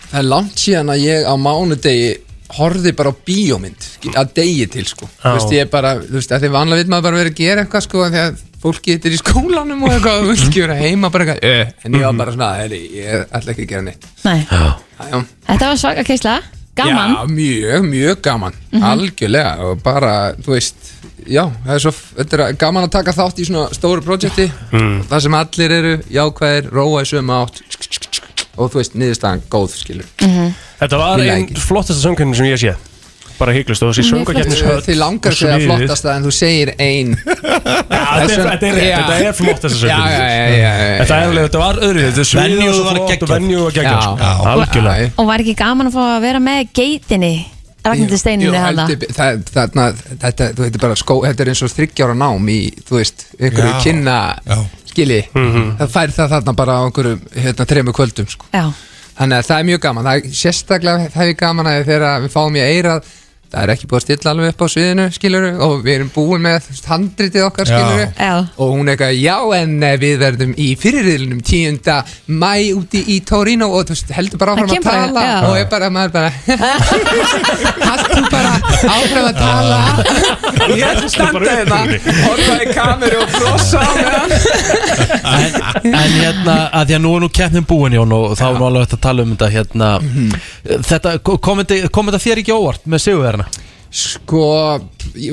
það 0.09 0.19
er 0.23 0.29
langt 0.31 0.57
síðan 0.63 0.93
að 0.95 1.03
ég 1.05 1.27
á 1.29 1.35
mánudegi 1.37 2.09
horfði 2.57 2.95
bara 2.97 3.11
á 3.13 3.21
bíómynd 3.29 3.87
að 4.17 4.31
degi 4.39 4.67
til 4.73 4.87
sko. 4.89 5.09
Þú 5.21 5.33
veist 5.37 5.51
ég 5.53 5.67
er 5.67 5.73
bara, 5.73 5.91
þú 6.01 6.15
veist 6.17 6.33
að 6.33 6.47
því 6.47 6.51
vanlega 6.55 6.81
vil 6.81 6.93
maður 6.95 7.05
bara 7.11 7.19
vera 7.21 7.33
að 7.35 7.41
gera 7.43 7.65
eitthvað 7.67 7.85
sko 7.85 8.05
þegar 8.07 8.39
fólki 8.63 8.95
þetta 8.95 9.11
er 9.11 9.17
í 9.17 9.19
skólanum 9.21 9.83
og 9.85 9.93
eitthvað 9.93 10.23
og 10.23 10.31
vil 10.31 10.37
ekki 10.49 10.63
vera 10.65 10.79
heima 10.81 11.11
bara 11.13 11.27
eitthvað 11.27 11.51
uh, 11.51 11.75
en 11.85 11.99
ég 11.99 12.07
var 12.09 12.17
bara 12.23 12.35
svona, 12.39 12.49
heyri, 12.63 12.81
ég 12.97 13.27
ætla 13.37 13.53
ekki 13.53 13.67
að 13.67 13.73
gera 13.75 13.85
neitt. 13.91 14.09
Nei. 14.25 14.39
Já, 14.49 15.21
Þetta 15.51 15.69
var 15.75 15.83
svaka 15.85 16.07
keisla. 16.09 16.39
Gaman. 16.79 17.13
Já, 17.13 17.21
mjög, 17.35 17.85
mjög 17.93 18.21
gaman. 18.23 18.57
Mhm. 18.73 18.89
Algjörlega 18.95 19.53
og 19.69 19.81
bara, 19.85 20.15
þú 20.41 20.55
veist 20.57 20.93
Já, 21.29 21.45
það 21.65 21.75
er 21.75 21.83
svo 21.85 21.93
þetta 21.93 22.39
er 22.41 22.59
gaman 22.61 22.87
að 22.89 22.95
taka 22.97 23.15
þátt 23.17 23.43
í 23.43 23.49
svona 23.49 23.69
stóru 23.77 24.05
projekti. 24.05 24.49
Mm. 24.73 25.01
Það 25.11 25.25
sem 25.27 25.39
allir 25.39 25.75
eru 25.79 25.95
jákvæðir, 26.19 26.71
róa 26.73 27.05
í 27.05 27.11
sömu 27.11 27.37
átt 27.43 27.63
Og 28.59 28.73
þú 28.73 28.81
veist, 28.81 28.95
niðurstaðan 28.99 29.43
góð, 29.53 29.75
skilur. 29.79 30.07
Þetta 30.81 30.99
var 30.99 31.23
einn 31.23 31.51
flottasta 31.63 32.03
söngkynning 32.03 32.39
sem 32.39 32.49
ég 32.49 32.59
sé. 32.59 32.75
Bara 33.39 33.53
hygglust 33.55 33.85
og 33.87 33.93
þessi 33.93 34.09
söngakefnis. 34.09 34.63
Þið 34.83 34.97
langar 34.99 35.31
að 35.31 35.39
segja 35.39 35.59
flottasta 35.63 36.15
en 36.17 36.25
þú 36.27 36.33
segir 36.35 36.73
ein. 36.83 37.13
Þetta 37.19 38.25
er 38.25 38.33
þetta 38.35 38.67
er 38.67 38.75
rétt, 38.75 38.97
þetta 38.97 39.19
er 39.29 39.37
flottasta 39.39 39.87
já. 39.87 39.99
þetta 40.99 41.19
er 41.19 41.29
alveg, 41.29 41.45
þetta 41.45 41.61
var 41.61 41.79
öðru 41.87 42.03
þetta 42.03 42.23
er 42.25 42.29
sviðið 42.33 42.71
og 42.73 42.89
flott 42.89 43.23
og 43.23 43.31
venju 43.31 43.61
og 43.63 43.77
geggjað 43.77 44.01
sko. 44.09 45.13
Og 45.23 45.29
var 45.31 45.45
ekki 45.45 45.55
gaman 45.61 45.91
að 45.91 45.95
fá 45.95 46.03
að 46.09 46.27
vera 46.27 46.43
með 46.43 46.73
geitinni 46.75 47.33
Ragnhildi 47.85 48.13
Jú, 48.17 48.19
Steininni 48.19 48.59
hana 48.59 48.87
heldur- 48.89 49.13
það- 49.15 49.43
þarna, 49.55 49.85
þetta, 50.25 50.49
þú 50.55 50.65
veit, 50.67 50.79
bara 50.83 50.95
skó, 50.99 51.15
þetta 51.25 51.41
er 51.45 51.49
eins 51.53 51.63
og 51.63 51.71
þryggjára 51.73 52.17
nám 52.19 52.49
í, 52.53 52.59
þú 52.89 52.97
veist, 52.99 53.27
einhverju 53.39 53.75
kynna 53.85 54.17
Já. 54.47 54.59
skilji, 54.91 55.21
Mhm. 55.35 55.77
það 55.79 55.89
fær 55.95 56.13
það 56.17 56.33
þarna 56.35 56.57
bara 56.57 56.73
á 56.73 56.81
einhverju, 56.89 57.19
hérna, 57.37 57.67
tremu 57.67 57.93
kvöldum 57.93 58.29
sko. 58.29 58.47
Já, 58.53 58.73
þannig 59.19 59.39
að 59.39 59.47
það 59.49 59.61
er 59.61 59.65
mjög 59.71 59.81
gaman 59.81 60.05
það 60.05 60.17
er 60.17 60.29
sérstaklega 60.43 61.11
það 61.15 61.29
er 61.29 61.33
gaman 61.35 61.67
að 61.67 61.85
þegar 61.87 62.21
við 62.27 62.31
fáum 62.35 62.57
í 62.57 62.63
eirað 62.67 63.03
það 63.49 63.63
er 63.63 63.73
ekki 63.75 63.89
búið 63.89 63.99
að 63.99 64.05
stilla 64.07 64.33
alveg 64.35 64.53
upp 64.53 64.65
á 64.65 64.67
sviðinu 64.75 65.07
skiluru 65.15 65.53
og 65.65 65.75
við 65.85 65.95
erum 65.95 66.11
búin 66.13 66.45
með 66.45 66.59
þú 66.67 66.77
handritið 66.89 67.47
okkar 67.47 67.69
skiluru 67.71 68.07
og 68.59 68.75
hún 68.75 68.89
er 68.89 68.95
eitthvað, 68.95 69.15
já 69.23 69.37
en 69.59 69.75
eh, 69.87 69.95
við 70.01 70.17
verðum 70.23 70.53
í 70.59 70.69
fyrirriðlunum 70.79 71.41
10. 71.45 71.79
mæ 72.27 72.53
úti 72.77 73.03
í 73.15 73.19
Torino. 73.27 73.71
Og 73.73 73.89
þú 73.89 73.95
veist, 73.95 74.13
heldur 74.17 74.41
bara 74.41 74.55
áfram 74.55 74.73
að 74.75 74.85
tala. 74.85 75.25
já. 75.25 75.37
og 75.49 75.57
ég 75.59 75.69
bara, 75.73 75.91
maður 75.93 76.13
bara 76.17 76.31
haldur 77.89 78.29
bara 78.33 78.53
áfram 78.97 79.29
að 79.31 79.41
tala. 79.41 79.81
Ég 80.79 80.85
ætla 80.85 81.07
að 81.07 81.13
standa 81.13 81.55
hérna 81.55 81.79
horfa 82.27 82.57
í 82.61 82.73
kameru 82.75 83.21
og 83.23 83.31
brosa 83.33 83.81
á 83.81 83.91
meðan 83.97 84.35
en, 85.29 85.57
en 85.93 86.15
hérna, 86.19 86.57
að 86.77 86.91
því 86.91 86.97
að 86.99 87.03
nú 87.05 87.13
er 87.15 87.25
nú 87.25 87.31
keppnin 87.39 87.67
búin 87.69 87.97
Jón 87.97 88.15
og 88.15 88.35
þá 88.39 88.45
er 88.49 88.59
nú 88.59 88.67
alveg 88.69 88.85
hægt 88.85 88.97
að 88.99 89.03
tala 89.07 89.25
um 89.25 89.35
þetta 89.35 89.51
hérna. 89.55 89.91
Þetta, 90.89 91.15
kom 91.25 91.63
þetta, 91.63 91.93
kom 91.95 92.11
þetta 92.11 92.23
þér 92.25 92.43
ekki 92.43 92.57
óvart 92.57 92.89
með 92.91 93.05
sigurverðina? 93.39 93.65
Sko, 93.89 94.43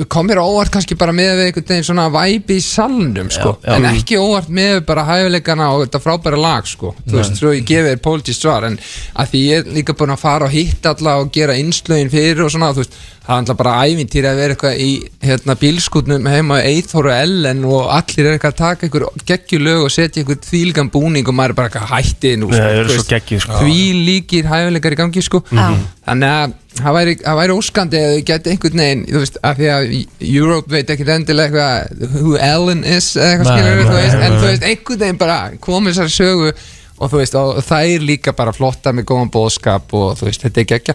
kom 0.08 0.24
mér 0.30 0.38
á 0.40 0.44
óvart 0.48 0.72
kannski 0.72 0.96
bara 0.96 1.12
með 1.12 1.34
við 1.36 1.48
einhvern 1.50 1.66
veginn 1.68 1.84
svona 1.84 2.06
væpi 2.08 2.56
í 2.56 2.62
salnum 2.64 3.28
sko, 3.28 3.50
Já, 3.60 3.68
já. 3.68 3.74
en 3.76 3.88
ekki 3.90 4.16
óvart 4.16 4.48
með 4.48 4.78
bara 4.88 5.04
hæfileikana 5.04 5.66
og 5.74 5.82
þetta 5.84 6.00
frábæra 6.00 6.38
lag 6.40 6.64
sko, 6.70 6.94
þú 7.04 7.12
Nei. 7.12 7.18
veist, 7.18 7.36
svo 7.36 7.52
ég 7.52 7.66
gefi 7.68 7.90
þér 7.90 8.00
pólitískt 8.06 8.46
svar, 8.46 8.64
en 8.70 8.78
að 9.12 9.28
því 9.34 9.42
ég 9.50 9.60
er 9.60 9.76
líka 9.76 9.92
búin 9.92 10.14
að 10.16 10.22
fara 10.24 10.48
og 10.48 10.56
hitta 10.56 10.94
alla 10.96 11.18
og 11.20 11.28
gera 11.36 11.58
innslögin 11.60 12.08
fyrir 12.16 12.40
og 12.46 12.50
svona, 12.56 12.72
þú 12.72 12.80
veist, 12.86 12.96
það 13.26 13.34
er 13.34 13.42
alltaf 13.42 13.60
bara 13.60 13.76
ævintýri 13.84 14.28
að 14.30 14.40
vera 14.40 14.54
eitthvað 14.56 14.80
í 14.86 14.90
hérna 15.26 15.56
bílskutnum 15.60 16.28
heima 16.30 16.60
Eithor 16.62 17.08
og 17.10 17.16
Ellen 17.18 17.64
og 17.68 17.88
allir 17.92 18.28
er 18.30 18.36
eitthvað 18.38 18.52
að 18.54 18.60
taka 18.62 18.86
einhver 18.86 19.06
geggjulög 19.26 19.82
og 19.84 19.90
setja 19.92 20.22
einhver 20.22 20.38
þvílgan 20.46 20.92
búning 20.94 21.26
og 21.28 21.34
maður 21.36 21.52
er 21.56 21.58
bara 21.58 21.68
eitthvað 21.72 21.90
hættið 21.90 22.36
nú 22.38 22.52
Nei, 22.52 22.60
það 22.60 22.76
eru 22.76 22.86
þú 22.92 23.00
svo 23.00 23.10
veist, 23.10 23.34
sko. 23.42 23.58
því 23.64 23.80
líkir 24.06 24.46
hæfileikar 24.52 24.94
í 24.94 25.00
gangi 25.02 25.24
sko 25.26 25.42
Já. 25.50 25.66
þannig 26.06 26.36
að 26.36 26.54
það 26.80 26.96
væri, 26.98 27.16
það 27.24 27.38
væri 27.40 27.56
óskandi 27.56 28.00
að 28.02 28.14
þau 28.16 28.22
geti 28.30 28.52
einhvern 28.54 28.82
veginn, 28.84 29.04
þú 29.10 29.22
veist, 29.24 29.38
af 29.42 29.58
því 29.60 29.68
að 29.74 29.84
Europe 30.30 30.74
veit 30.76 30.90
ekkert 30.94 31.12
endilega 31.16 31.66
eitthvað 31.90 32.16
who 32.22 32.36
Ellen 32.38 32.84
is 32.84 33.12
eða 33.16 33.30
eitthvað 33.36 33.52
Nei, 33.52 33.60
skilur, 33.60 33.84
þú 33.84 33.92
nei, 33.92 34.00
veist, 34.02 34.16
en 34.16 34.26
nei. 34.32 34.40
þú 34.40 34.48
veist, 34.50 34.66
einhvern 34.72 35.04
veginn 35.06 35.22
bara 35.22 35.38
komið 35.60 35.94
þessari 35.96 36.16
sögu 36.16 36.50
og 36.96 37.10
þú 37.12 37.18
veist, 37.20 37.34
og 37.36 37.58
það 37.60 37.90
er 37.92 38.04
líka 38.08 38.32
bara 38.32 38.52
flotta 38.56 38.88
með 38.96 39.04
góðan 39.10 39.28
bóðskap 39.34 39.90
og 39.98 40.14
þú 40.16 40.30
veist, 40.30 40.44
þetta 40.46 40.62
er 40.62 40.68
geggja 40.70 40.94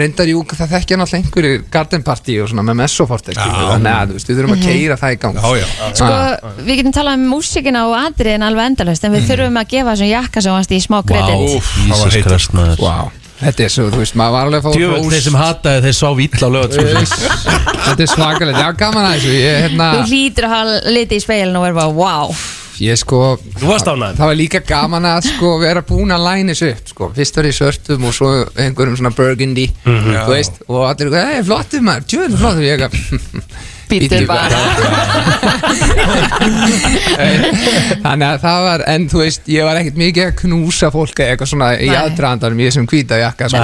reyndar 0.00 0.28
jú, 0.30 0.44
það 0.46 0.70
þekkja 0.76 0.98
náttúrulega 1.00 1.24
einhverju 1.26 1.62
garden 1.74 2.04
party 2.06 2.36
og 2.40 2.46
svona 2.52 2.62
með 2.68 2.76
messofortir 2.84 3.34
þannig 3.40 3.90
að 3.90 4.12
þú 4.12 4.14
veist, 4.20 4.30
við 4.30 4.38
þurfum 4.38 4.54
að 4.54 4.60
Mhm. 4.60 4.68
keira 4.70 4.96
það 5.00 5.16
í 5.16 5.18
gang 5.24 5.40
já, 5.40 5.50
já. 5.58 5.66
Sko, 5.98 6.62
við 6.68 6.78
getum 6.78 6.94
talað 6.94 7.18
um 7.18 7.26
músikina 7.34 7.82
og 7.90 7.96
atriðin 7.98 8.46
alveg 8.46 8.70
endalust 8.70 9.04
en 9.04 9.12
við 9.18 9.26
þurfum 9.26 9.58
að 9.60 9.68
gefa 9.74 9.90
þessum 9.96 10.12
jakka 10.14 10.42
sem 10.46 10.54
varst 10.54 10.70
í 10.70 10.80
smá 10.86 10.98
kredit 11.02 11.58
Jesus 11.90 12.20
Christ 12.22 12.54
maður 12.54 12.78
wow. 12.86 13.10
Þetta 13.40 13.64
er 13.64 13.72
svo, 13.72 13.86
þú 13.88 14.00
veist, 14.02 14.16
maður 14.20 14.34
var 14.36 14.46
alveg 14.46 14.60
að 14.60 14.64
fá 14.66 14.70
hrós. 14.76 15.10
þeir 15.14 15.22
sem 15.24 15.36
hataði 15.40 15.82
þeir 15.86 15.96
sá 15.96 16.08
vill 16.18 16.40
á 16.44 16.48
lögat 16.52 16.74
Þetta 17.80 18.04
er 18.04 18.10
svakalegt, 18.12 18.58
já 18.60 18.70
gaman 18.76 19.06
að 19.08 19.14
þessu. 19.16 19.34
Ég, 19.40 19.58
hérna, 19.64 19.86
Þú 19.96 20.02
hlýtur 20.10 20.46
að 20.48 20.52
hafa 20.56 20.74
litið 20.96 21.16
í 21.16 21.22
speilin 21.24 21.56
og 21.60 21.64
verið 21.64 21.78
bara 21.80 21.94
wow. 21.96 22.34
Ég 22.80 22.96
sko 23.00 23.18
Þú 23.60 23.66
varst 23.68 23.88
ánægð 23.92 24.14
Það 24.20 24.30
var 24.30 24.36
líka 24.38 24.60
gaman 24.64 25.08
að 25.10 25.26
sko 25.34 25.50
vera 25.60 25.82
búin 25.84 26.14
að 26.16 26.22
læna 26.24 26.54
þessu 26.54 26.70
upp 26.74 26.92
sko. 26.94 27.08
Fyrst 27.16 27.36
var 27.36 27.48
ég 27.48 27.52
í 27.52 27.58
svörtum 27.58 28.06
og 28.08 28.14
svo 28.16 28.30
einhverjum 28.56 28.96
svona 29.00 29.12
burgundy 29.16 29.66
Mhm. 29.84 30.14
Þú 30.24 30.30
veist, 30.36 30.60
og 30.68 30.86
allir, 30.88 31.12
hei, 31.16 31.42
flottur 31.44 31.84
maður, 31.84 32.06
tjóður 32.12 32.40
flottur. 32.40 32.64
Ég 32.64 32.86
Bíddu 33.90 34.26
bara. 34.28 34.48
Þannig 38.04 38.26
að 38.26 38.36
það 38.44 38.58
var, 38.66 38.82
en 38.94 39.04
þú 39.10 39.18
veist, 39.22 39.48
ég 39.50 39.64
var 39.66 39.78
ekkert 39.80 39.98
mikið 40.00 40.24
að 40.28 40.34
knúsa 40.40 40.88
fólk 40.94 41.20
eða 41.22 41.30
eitthvað 41.34 41.50
svona 41.52 41.68
í 41.76 41.78
Nei. 41.90 41.96
aðdraðandanum 42.00 42.60
í 42.62 42.66
þessum 42.68 42.86
hvíta 42.90 43.18
jakka 43.20 43.44
sko. 43.50 43.60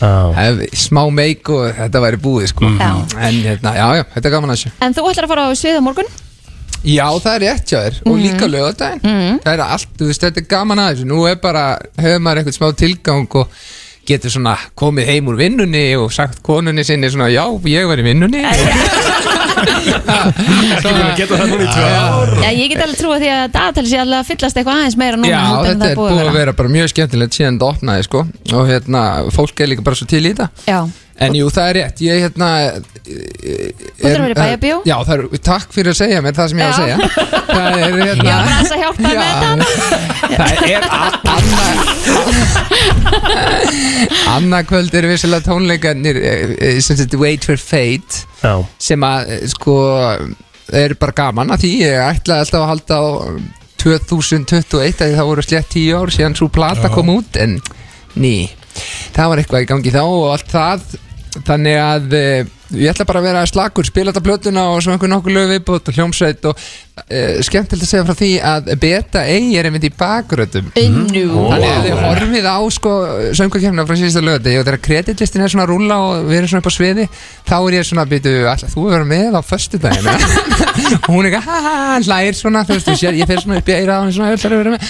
var 0.00 0.34
hef- 0.38 0.64
smá 0.84 1.02
meik 1.14 1.44
og 1.54 1.62
þetta 1.78 1.98
væri 2.04 2.18
búið 2.24 2.46
sko. 2.52 2.64
Já. 2.78 2.90
En 3.28 3.36
hérna, 3.46 3.70
já, 3.78 3.86
já, 4.00 4.04
þetta 4.16 4.26
er 4.30 4.34
gaman 4.36 4.50
að 4.54 4.58
þessu 4.58 4.70
En 4.84 4.90
þú 4.96 5.02
ætlar 5.10 5.26
að 5.28 5.32
fara 5.34 5.46
á 5.48 5.50
svið 5.58 5.76
á 5.80 5.82
morgun? 5.86 6.10
Já, 6.84 7.06
það 7.24 7.34
er 7.34 7.40
rétt 7.46 7.66
hjá 7.70 7.78
þér. 7.80 7.94
Og 8.10 8.14
líka 8.20 8.44
lögadaginn 8.50 9.38
Það 9.44 9.52
er 9.54 9.62
allt, 9.64 9.88
þú 9.96 10.04
veist, 10.10 10.22
þetta 10.26 10.38
er 10.42 10.48
gaman 10.50 10.82
að 10.82 10.88
þessu. 10.92 11.04
Nú 11.08 11.18
er 11.30 11.36
bara, 11.40 11.62
hefur 11.96 12.20
maður 12.26 12.38
eitthvað 12.42 12.58
smá 12.58 12.68
tilgang 12.82 13.28
og 13.40 13.46
getur 14.08 14.30
svona 14.34 14.56
komið 14.78 15.10
heim 15.12 15.28
úr 15.32 15.38
vinnunni 15.40 15.84
og 16.00 16.12
sagt 16.14 16.42
konunni 16.44 16.84
sinni 16.86 17.10
svona 17.12 17.30
Já, 17.32 17.44
ég 17.70 17.88
var 17.90 17.98
í 18.00 18.06
vinnunni. 18.06 18.44
Já, 21.24 22.50
ég 22.52 22.68
get 22.72 22.82
alveg 22.82 22.98
trúið 22.98 23.22
því 23.22 23.30
að 23.32 23.44
dagatæli 23.54 23.90
sé 23.90 24.00
alveg 24.02 24.18
að 24.18 24.28
fyllast 24.30 24.58
eitthvað 24.58 24.80
aðeins 24.80 24.98
meira 25.00 25.18
núna 25.20 25.30
Já, 25.30 25.44
þetta 25.68 25.88
er 25.90 25.98
búið 25.98 26.20
að 26.24 26.36
vera 26.38 26.54
bara 26.58 26.72
mjög 26.74 26.90
skemmtilegt 26.92 27.36
síðan 27.38 27.58
þetta 27.58 27.70
opnaði 27.70 28.06
sko. 28.08 28.24
Og 28.58 28.68
hérna, 28.70 29.00
fólk 29.34 29.64
er 29.64 29.70
líka 29.72 29.86
bara 29.86 29.98
svo 29.98 30.06
til 30.10 30.22
í 30.24 30.32
þetta. 30.32 30.46
Já, 30.68 30.80
En 31.22 31.30
jú, 31.38 31.46
það 31.54 31.68
er 31.70 31.74
rétt, 31.78 32.00
ég 32.02 32.24
hérna 32.24 32.46
Þú 33.04 33.12
þurfum 34.00 34.08
að 34.08 34.24
vera 34.24 34.34
í 34.34 34.38
Bæjarbíó? 34.40 34.76
Já, 34.88 34.96
það 35.06 35.14
er, 35.14 35.20
takk 35.46 35.68
fyrir 35.76 35.92
að 35.92 35.98
segja 36.00 36.18
mér 36.24 36.34
það 36.34 36.48
sem 36.50 36.58
ég 36.58 36.64
á 36.64 36.66
að 36.66 36.74
Já. 36.74 36.78
segja 36.80 36.96
Það 37.54 37.66
er 37.70 37.78
já, 37.78 38.02
hérna 38.08 38.34
það 38.50 38.74
að 38.74 38.80
hjálpa 38.82 38.98
með 39.04 39.14
þetta 39.20 39.68
Það 40.34 40.50
er 40.74 40.82
a- 40.90 41.14
annað 44.34 44.66
kvöld 44.70 44.94
eru 44.98 45.10
vissilega 45.12 45.46
tónleikarnir 45.48 46.16
eh, 46.18 46.54
eh, 46.58 46.78
sem 46.84 46.98
þetta 46.98 47.20
Wait 47.22 47.42
for 47.46 47.58
Fate 47.60 48.24
Já. 48.42 48.54
sem 48.88 49.00
að 49.06 49.20
eh, 49.36 49.44
sko 49.52 49.74
eru 50.74 50.96
bara 50.98 51.14
gaman 51.20 51.52
að 51.54 51.62
því 51.66 51.70
ég 51.84 51.94
ætlaði 52.08 52.40
alltaf 52.46 52.60
að 52.64 52.70
halda 52.72 52.94
á 52.98 53.04
2021 53.84 55.04
að 55.04 55.16
það 55.18 55.28
voru 55.28 55.42
slett 55.44 55.70
10 55.74 55.98
ár 56.00 56.08
síðan 56.14 56.36
svo 56.38 56.48
plata 56.52 56.88
Já. 56.88 56.92
kom 56.94 57.08
út 57.14 57.32
en 57.42 57.58
ný, 58.18 58.34
það 59.14 59.28
var 59.32 59.38
eitthvað 59.42 59.64
í 59.66 59.70
gangi 59.70 59.92
þá 59.94 60.02
og 60.06 60.28
allt 60.32 60.50
það 60.54 60.78
þannig 61.42 61.78
að 61.82 62.16
uh, 62.18 62.52
ég 62.78 62.90
ætla 62.90 63.06
bara 63.08 63.20
að 63.22 63.28
vera 63.28 63.44
slakur 63.48 63.86
spila 63.86 64.12
þetta 64.12 64.24
plötuna 64.24 64.62
og 64.72 64.82
svo 64.84 64.90
einhver 64.94 65.10
nokkuð 65.12 65.34
lög 65.36 65.46
viðbútt 65.52 65.88
og 65.90 65.94
hljómsveit 65.98 66.42
og 66.50 66.54
uh, 66.58 67.40
skemmtilegt 67.44 67.84
að 67.84 67.90
segja 67.90 68.06
frá 68.06 68.14
því 68.18 68.30
að 68.50 68.60
Beta 68.82 69.20
A 69.24 69.38
er 69.58 69.64
einmitt 69.68 69.86
í 69.88 69.92
bakrötum. 69.94 70.66
Nú. 70.74 71.24
Þannig 71.50 71.70
að 71.70 71.84
þið 71.86 71.94
horfið 72.04 72.46
á 72.50 72.58
sko 72.76 72.92
söngakefna 73.38 73.86
frá 73.88 73.94
síðustu 74.00 74.22
lögati. 74.24 74.58
Og 74.58 74.64
þegar 74.66 74.80
kreditlistin 74.88 75.44
er 75.44 75.50
svona 75.52 75.64
að 75.66 75.72
rúlla 75.72 75.96
og 76.04 76.10
við 76.28 76.36
erum 76.40 76.50
svona 76.52 76.62
upp 76.64 76.70
á 76.70 76.78
sviði 76.78 77.04
þá 77.44 77.56
er 77.58 77.72
ég 77.78 77.88
svona 77.88 78.04
að 78.04 78.10
byrja, 78.14 78.50
alltaf 78.52 78.70
þú 78.74 78.80
verður 78.88 79.08
með 79.14 79.32
á 79.34 79.40
föstudaginn? 79.44 80.06
Og 81.04 81.10
hún 81.14 81.22
er 81.24 81.28
ekki, 81.30 81.42
ha 81.44 81.56
ha, 81.64 81.72
ha, 81.78 81.96
hlægir 82.02 82.34
svona 82.38 82.60
þú 82.66 82.72
veist, 82.78 82.88
þú 82.88 82.94
sér, 83.00 83.14
ég 83.20 83.26
fer 83.30 83.38
svona 83.42 83.60
upp 83.60 83.68
í 83.68 83.76
eira 83.76 83.92
á 83.98 84.02
henni 84.02 84.14
svona, 84.16 84.34
ætlar 84.34 84.52
að 84.54 84.60
vera 84.62 84.74
með? 84.74 84.82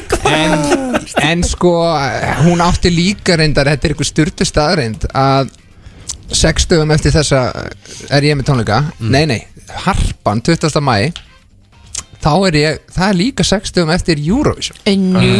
Og 0.00 0.03
en 0.30 0.54
en, 1.22 1.42
sko, 1.44 1.74
hún 2.44 2.62
átti 2.64 2.90
líka 2.92 3.36
reyndar, 3.38 3.68
þetta 3.68 3.86
er 3.88 3.94
eitthvað 3.94 4.10
styrtu 4.10 4.46
staðreind 4.48 5.06
að 5.10 5.52
sex 6.34 6.66
dögum 6.70 6.92
eftir 6.94 7.14
þessa 7.14 7.42
er 8.14 8.26
ég 8.26 8.38
með 8.38 8.48
tónleika 8.48 8.80
nei 9.00 9.24
nei, 9.28 9.40
harpan 9.84 10.42
20. 10.44 10.80
mæ 10.84 11.12
þá 12.24 12.30
er 12.48 12.56
ég, 12.58 12.78
það 12.94 13.06
er 13.10 13.16
líka 13.18 13.44
sex 13.46 13.74
dögum 13.76 13.92
eftir 13.94 14.20
Eurovision. 14.24 14.78
Nú 14.84 15.30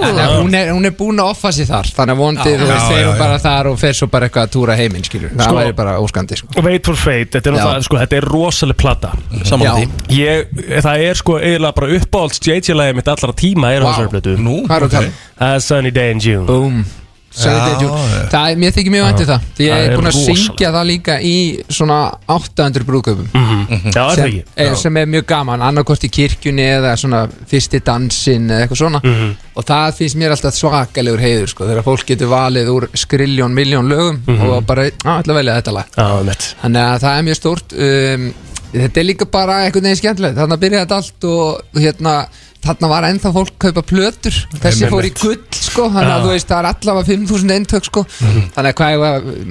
Þannig 0.00 0.20
að 0.24 0.34
hún 0.40 0.56
er, 0.56 0.70
hún 0.74 0.88
er 0.88 0.94
búin 0.96 1.20
að 1.20 1.32
offa 1.34 1.50
sér 1.54 1.68
þar 1.68 1.90
Þannig 1.96 2.14
að 2.16 2.20
vondið, 2.24 2.52
Já, 2.54 2.60
þú 2.60 2.68
veist, 2.70 2.86
þeir 2.90 3.00
eru 3.04 3.14
bara 3.20 3.38
þar 3.44 3.68
og 3.70 3.78
fer 3.82 3.96
svo 3.98 4.08
bara 4.12 4.28
eitthvað 4.28 4.46
að 4.48 4.52
túra 4.56 4.76
heiminn, 4.80 5.04
skilur 5.06 5.34
Það 5.34 5.44
Sko- 5.50 5.58
væri 5.60 5.74
bara 5.80 5.96
óskandi, 6.00 6.38
sko. 6.40 6.64
Wait 6.66 6.88
for 6.90 6.96
Fate, 7.00 7.30
þetta 7.36 7.50
er, 7.52 7.56
náttúrulega- 7.58 7.88
sko, 7.88 8.00
þetta 8.00 8.16
er 8.20 8.28
rosaleg 8.34 8.80
plata 8.80 9.12
Sammála 9.44 9.74
því. 9.76 9.88
Ég, 10.16 10.80
Það 10.80 11.04
er 11.10 11.20
sko 11.20 11.36
eiginlega 11.40 11.74
bara 11.80 11.92
uppáhalds 11.98 12.40
JJ-lægi 12.46 12.96
mitt 12.96 13.12
allra 13.12 13.32
tíma 13.36 13.74
er 13.74 13.84
þessari 13.84 14.14
plötu. 14.14 14.36
Nú, 14.40 14.56
Hvað 14.66 14.76
er 14.76 15.04
um? 15.04 15.12
Það 15.40 15.54
er 15.54 15.60
Sunny 15.60 15.90
Day 15.90 16.10
in 16.16 16.20
June. 16.24 16.46
Boom 16.46 16.84
Það 17.30 18.56
mér 18.58 18.72
þykir 18.74 18.92
mjög 18.94 19.04
vantið 19.06 19.28
það 19.30 19.44
Því 19.58 19.66
ég 19.68 19.84
er 19.86 19.92
búin 19.96 20.08
að 20.10 20.16
syngja 20.18 20.70
það 20.74 20.86
líka 20.90 21.16
í 21.22 21.34
svona 21.70 21.98
800 22.26 22.86
brúðköpum 22.88 23.28
Já, 23.30 23.38
er 23.78 23.94
það 23.94 24.14
sem, 24.16 24.26
ekki? 24.26 24.42
er, 24.64 24.74
sem 24.82 24.98
er 25.00 25.06
mjög 25.14 25.26
gaman, 25.30 25.62
annarkort 25.62 26.04
í 26.06 26.10
kirkjunni 26.10 26.66
eða 26.74 26.96
svona 27.00 27.22
fyrsti 27.50 27.80
dansinn 27.86 28.50
eða 28.50 28.64
eitthvað 28.66 28.80
svona. 28.82 29.00
Mhm. 29.04 29.30
og 29.60 29.66
það 29.68 29.94
finnst 30.00 30.18
mér 30.20 30.34
alltaf 30.34 30.54
svakalegur 30.58 31.20
heiður 31.22 31.50
sko, 31.52 31.66
þegar 31.70 31.86
fólk 31.86 32.04
getur 32.10 32.30
valið 32.32 32.70
úr 32.74 32.88
skriljón, 32.98 33.54
miljón 33.54 33.88
lögum 33.90 34.20
Mhm. 34.26 34.46
og 34.50 34.66
bara, 34.66 34.88
að 34.90 35.34
velja 35.34 35.58
þetta 35.60 35.72
lag. 35.78 35.86
Þannig 36.62 36.82
að 36.84 37.00
það 37.06 37.18
er 37.18 37.26
mjög 37.30 37.40
stórt 37.42 37.72
um, 37.78 38.30
Þetta 38.70 39.00
er 39.00 39.02
líka 39.08 39.26
bara 39.26 39.54
einhvern 39.64 39.82
veginn 39.82 39.98
skemmtilegt. 39.98 40.36
Þannig 40.38 40.54
að 40.54 40.60
byrja 40.62 40.80
þetta 40.84 40.96
allt 41.00 41.24
og 41.26 41.80
hérna 41.82 42.12
Þarna 42.60 42.88
var 42.90 43.02
ennþá 43.08 43.30
fólk 43.32 43.54
að 43.56 43.72
kaupa 43.72 43.82
plötur. 43.88 44.34
Þessi 44.60 44.88
fór 44.92 45.06
í 45.08 45.10
gull 45.16 45.38
sko 45.70 45.86
Þannig 45.94 46.12
að 46.14 46.24
þú 46.26 46.30
veist 46.34 46.48
það 46.50 46.58
er 46.60 46.68
allavega 46.70 47.06
5.000 47.10 47.54
eintök 47.56 47.84
sko. 47.90 48.04
Þannig 48.20 48.70
að 48.70 48.76
hvað 48.80 48.90
ég 48.94 49.00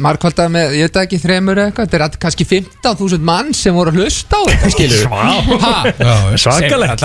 markvaldað 0.06 0.52
með 0.56 0.76
Ég 0.80 0.88
veit 0.90 0.96
það 1.00 1.06
ekki 1.08 1.20
þremur 1.24 1.60
eða 1.64 1.72
eitthvað 1.72 1.90
Þetta 1.90 2.00
er 2.00 2.06
að- 2.06 2.20
kannski 2.26 2.46
15.000 2.50 3.26
mann 3.30 3.54
sem 3.58 3.74
voru 3.76 3.94
að 3.94 4.00
hlusta 4.04 4.36
á 4.40 4.42
þetta. 4.50 4.70
Skilur. 4.76 5.02
Svakalegt. 6.40 7.04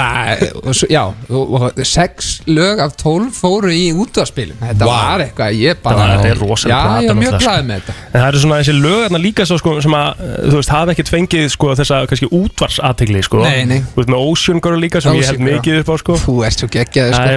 Já, 0.90 1.02
og, 1.30 1.54
og 1.54 1.84
sex 1.86 2.40
lög 2.50 2.80
af 2.84 2.94
12 3.00 3.30
fóru 3.34 3.70
í 3.74 3.92
útvarspilum 3.96 4.58
Þetta 4.60 4.84
Vá. 4.88 4.92
var 4.94 5.24
eitthvað 5.24 5.58
Ég 5.58 5.80
bara 5.84 6.06
Þetta 6.14 6.30
er 6.32 6.40
rosaleg 6.42 6.74
Já, 6.74 6.80
ég 7.04 7.10
er 7.10 7.18
mjög 7.18 7.34
sko. 7.34 7.42
glæð 7.44 7.62
með 7.68 7.80
þetta. 7.80 7.94
En 8.10 8.20
það 8.20 8.28
eru 8.28 8.42
svona 8.44 8.58
þessi 8.60 8.74
lögarna 8.80 9.20
líka 9.22 9.46
svo, 9.48 9.58
sko, 9.60 9.74
sem 9.84 9.94
að, 9.96 10.08
uh, 10.14 10.36
þú 10.50 10.58
veist, 10.58 10.72
hafa 10.74 10.94
ekkert 10.94 11.10
fengið 11.12 11.46
sko, 11.54 11.70
þessa 11.78 12.00
kannski 12.10 12.28
útvarsategli, 12.38 13.22
sko. 13.26 13.42
Nei, 13.44 13.64
nei. 13.68 13.80
Þú 13.94 14.00
veist, 14.00 14.12
með 14.14 14.24
Ocean 14.30 14.62
Girl 14.64 14.80
líka 14.82 15.02
sem 15.04 15.16
ég 15.18 15.28
held 15.28 15.40
Ocean 15.40 15.48
mikið 15.50 15.80
upp 15.82 15.92
á, 15.92 15.96
sko. 16.02 16.18
Þú 16.24 16.36
ert 16.48 16.64
svo 16.64 16.68
geggjaði 16.74 17.10
Það 17.14 17.28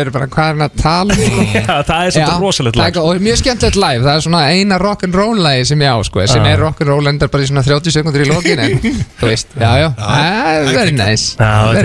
er 0.00 0.10
bara 0.14 0.26
hvað 0.30 0.50
er 0.50 0.60
að 0.70 0.82
tala 0.82 1.16
um 1.16 1.20
sko. 1.20 1.44
Já, 1.58 1.74
það 1.88 2.04
er 2.06 2.14
svolítið 2.14 2.44
rosalegt 2.44 2.78
lag, 2.80 2.96
er- 2.96 3.06
Og 3.10 3.24
mjög 3.26 3.40
skemmtilegt 3.42 3.78
live 3.82 4.04
Það 4.06 4.12
er 4.20 4.24
svona 4.26 4.42
eina 4.54 4.78
rock'n'roll 4.82 5.42
lagi 5.44 5.66
sem 5.70 5.84
ég 5.84 5.90
á 5.90 5.98
sko, 6.06 6.24
sem 6.30 6.46
er 6.50 6.62
rock'n'roll 6.64 7.10
endar 7.12 7.32
bara 7.32 7.44
í 7.46 7.50
svona 7.50 7.64
30 7.66 7.96
sekundur 7.98 8.24
í 8.24 8.30
lokin 8.30 8.64
en 8.64 8.78
þú 9.20 9.28
veist, 9.30 9.52
já 9.58 9.70
já, 9.82 9.88
það 9.98 10.24
er 10.30 10.70
er 10.70 10.72
very 10.80 10.96
nice. 10.96 11.34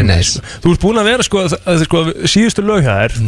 nice. 0.08 0.42
Þú 0.64 0.76
ert 0.76 0.86
búin 0.86 1.02
að 1.02 1.10
vera, 1.12 1.28
sko, 1.28 1.46
það- 1.56 1.86
sko 1.90 2.06
síðustu 2.36 2.66
lög 2.66 2.86
það 2.88 3.04
er 3.10 3.20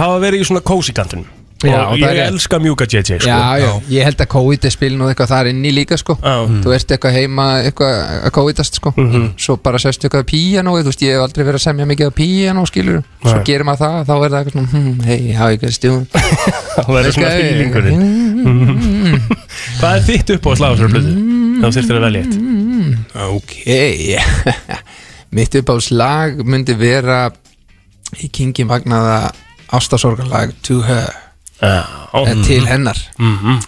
hafa 0.00 0.20
verið 0.24 0.44
í 0.44 0.48
svona 0.50 0.64
cozy 0.66 0.96
kantinum 0.96 1.28
Já, 1.70 1.80
og 1.84 1.94
það 1.94 2.02
ég 2.02 2.20
er 2.20 2.28
elska 2.28 2.60
mjúka 2.62 2.86
JJ 2.90 3.18
sko. 3.20 3.28
Já, 3.28 3.40
já, 3.62 3.70
ég 3.94 4.08
held 4.08 4.20
að 4.24 4.30
COVID 4.34 4.68
er 4.68 4.74
spilin 4.74 5.04
og 5.04 5.10
eitthvað 5.12 5.32
þar 5.32 5.50
inni 5.50 5.72
líka 5.74 5.98
sko. 6.00 6.16
Þú 6.20 6.74
ert 6.76 6.94
eitthvað 6.96 7.16
heima, 7.18 7.46
eitthvað 7.64 7.94
að 8.28 8.34
COVIDast 8.38 8.80
sko. 8.80 8.94
Svo 9.40 9.56
bara 9.64 9.80
sérstu 9.82 10.08
eitthvað 10.08 10.26
píanó, 10.30 10.76
þú 10.80 10.92
veist, 10.92 11.04
ég 11.06 11.16
hef 11.16 11.24
aldrei 11.24 11.44
verið 11.46 11.60
að 11.60 11.66
semja 11.68 11.88
mikið 11.90 12.10
á 12.10 12.12
píanó, 12.18 12.66
skilur 12.68 13.02
Svo 13.24 13.38
Nei. 13.38 13.44
gerir 13.48 13.64
maður 13.64 13.80
það, 13.80 13.94
þá 14.04 14.14
er 14.14 14.24
það 14.24 14.38
eitthvað 14.38 14.54
svona, 14.54 14.70
hm, 14.74 14.96
hei, 15.08 15.20
how 15.32 15.48
you 15.48 15.60
guys 15.62 15.78
doing? 15.80 16.04
Það 16.74 16.90
verður 16.92 17.14
svona 17.16 17.30
fílingurinn. 17.38 18.02
Hvað 19.78 19.94
er 19.94 20.04
þitt 20.08 20.32
upp 20.34 20.44
á 20.44 20.52
slagasöru 20.60 20.92
blöðu? 20.92 21.14
Þá 21.62 21.66
þurftir 21.78 21.96
að 21.96 22.04
velja 22.04 22.24
eitt. 22.24 22.36
Ok. 23.24 23.54
Mitt 25.38 25.56
upp 25.58 25.72
á 25.72 25.76
slag 25.82 26.44
myndi 26.44 26.76
vera 26.78 27.22
í 28.20 28.28
Kingi 28.28 28.66
magnaða 28.68 29.32
ástasorgarlag 29.74 30.52
To 30.68 30.82
Her 30.84 31.23
Já, 31.60 31.84
Til 32.44 32.66
hennar. 32.66 32.98
Mhm. 33.18 33.60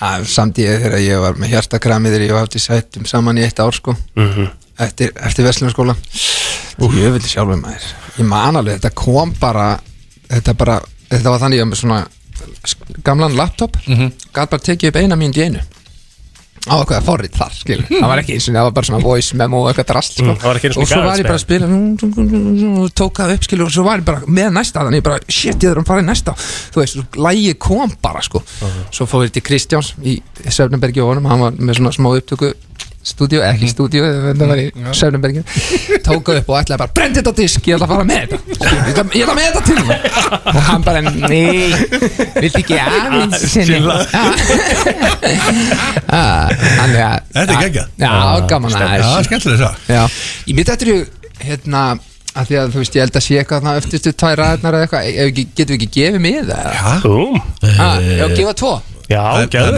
Það 0.00 0.20
er 0.20 0.28
samtíðið 0.32 0.82
þegar 0.84 1.02
ég 1.04 1.20
var 1.20 1.34
með 1.36 1.50
hjartakramið 1.54 2.14
þegar 2.14 2.26
ég 2.26 2.32
var 2.32 2.46
aftur 2.46 2.62
sættum 2.64 3.06
saman 3.06 3.38
í 3.38 3.44
eitt 3.44 3.60
ár 3.60 3.74
sko. 3.76 3.96
Mhm. 4.16 4.48
eftir, 4.78 5.12
eftir 5.16 5.44
Vestlunarskóla 5.44 5.96
Ég 6.80 7.12
vil 7.12 7.20
sjálfur 7.20 7.60
maður. 7.60 7.84
Ég 8.16 8.24
man 8.24 8.56
alveg, 8.56 8.78
þetta 8.80 8.94
kom 8.94 9.34
bara 9.40 9.78
þetta 10.30 10.54
bara, 10.56 10.80
þetta 11.10 11.30
var 11.30 11.42
þannig 11.42 11.56
að 11.56 11.58
ég 11.58 11.66
var 11.66 11.72
með 11.72 11.80
svona 11.82 13.02
gamlan 13.04 13.36
laptop. 13.36 13.76
Mm 13.86 13.96
-hmm. 13.96 14.12
gæt 14.32 14.50
bara 14.50 14.62
tekið 14.62 14.88
upp 14.88 14.96
eina 14.96 15.16
mínúti 15.16 15.42
í 15.42 15.44
einu 15.44 15.60
á 16.68 16.74
eitthvað 16.76 17.06
forrið 17.06 17.36
þar, 17.38 17.54
skil 17.56 17.78
það 17.88 18.06
var 18.10 18.20
ekki 18.20 18.34
eins 18.36 18.48
og 18.50 18.56
það 18.56 18.66
var 18.66 18.74
bara 18.76 18.88
svona 18.90 19.00
voice 19.04 19.36
memo 19.40 19.60
og 19.62 19.70
eitthvað 19.70 19.86
drast 19.90 20.18
sko. 20.18 20.26
Mm, 20.28 20.82
og 20.82 20.88
svo 20.90 21.00
var 21.06 21.20
ég 21.22 21.28
bara 21.30 21.38
að 21.38 21.44
spila 21.44 21.68
og 22.84 22.90
tók 23.00 23.20
það 23.22 23.32
upp, 23.36 23.46
skil 23.48 23.60
og 23.64 23.70
svo 23.72 23.84
var 23.86 24.02
ég 24.02 24.08
bara 24.10 24.28
með 24.28 24.50
næsta 24.58 24.84
þannig 24.84 25.00
ég 25.00 25.06
bara, 25.08 25.20
shit, 25.32 25.56
ég 25.56 25.72
þarf 25.72 25.84
að 25.86 25.88
fara 25.94 26.04
í 26.04 26.08
næsta. 26.10 26.34
Þú 26.74 26.82
veist, 26.82 27.00
lægi 27.16 27.54
kom 27.64 27.94
bara, 28.04 28.20
sko. 28.26 28.42
Svo 28.92 29.08
fór 29.08 29.24
ég 29.24 29.32
til 29.38 29.44
Kristjáns 29.46 29.94
í 30.04 30.18
Söfnenbergi 30.44 31.00
og 31.00 31.14
honum, 31.14 31.30
hann 31.32 31.46
var 31.46 31.56
með 31.56 31.80
svona 31.80 31.94
smá 31.96 32.12
upptöku 32.12 32.52
stúdíu, 33.02 33.40
ekki 33.40 33.68
stúdíu 33.72 34.02
þetta 34.04 34.46
var 34.50 34.58
í 34.60 34.66
Söfnenbergi 34.92 35.40
tók 36.04 36.28
upp 36.34 36.50
og 36.52 36.58
ætlaði 36.60 36.80
bara, 36.82 36.92
brend 36.98 37.16
þetta 37.16 37.32
á 37.32 37.34
disk, 37.38 37.64
ég 37.70 37.78
ætla 37.78 37.86
að 37.86 37.92
fara 37.94 38.04
með 38.10 38.18
þetta. 38.20 38.36
Ég 38.60 38.90
ætla, 38.92 39.04
ég 39.16 39.22
ætla 39.24 39.36
með 39.38 39.44
þetta 39.46 39.62
til 39.70 39.78
hann 39.80 39.96
og 40.50 40.60
hann 40.68 40.84
bara, 40.84 41.00
nei 41.00 41.70
vilt 42.44 42.58
ekki 42.60 42.76
aðeins 42.82 43.46
sinni? 43.54 43.78
Chilla. 43.80 43.96
Ah, 46.10 46.50
Þannig 46.50 47.00
að 47.04 47.16
Þetta 47.34 47.54
er 47.56 47.64
geggjað. 47.64 47.88
Já, 48.00 48.12
gaman 48.50 48.76
að 48.76 48.94
Já, 49.00 49.08
skemmtileg 49.26 49.58
það 49.64 49.74
Já, 49.96 50.02
ég 50.50 50.54
mitt 50.60 50.72
eftir 50.74 50.92
hérna 51.40 51.82
að 52.30 52.46
því 52.50 52.58
að 52.60 52.72
þú 52.74 52.78
veist, 52.84 52.94
ég 52.96 53.02
held 53.06 53.16
að 53.18 53.24
sé 53.26 53.38
eitthvað 53.40 53.58
þarna 53.64 53.80
eftirstu 53.80 54.12
tvær 54.20 54.36
ræðnar 54.38 54.76
eða 54.78 54.84
eitthvað, 54.86 55.08
ef 55.10 55.30
ekki- 55.32 55.48
getum 55.58 55.72
við 55.74 55.80
ekki 55.80 55.90
gefið 55.96 56.20
mig 56.20 56.36
það? 56.46 56.62
Já 56.76 56.84
Ah, 57.80 57.96
Já, 58.20 58.26
gefa 58.36 58.54
tvo 58.60 58.72
Já, 59.10 59.22
gæður 59.50 59.74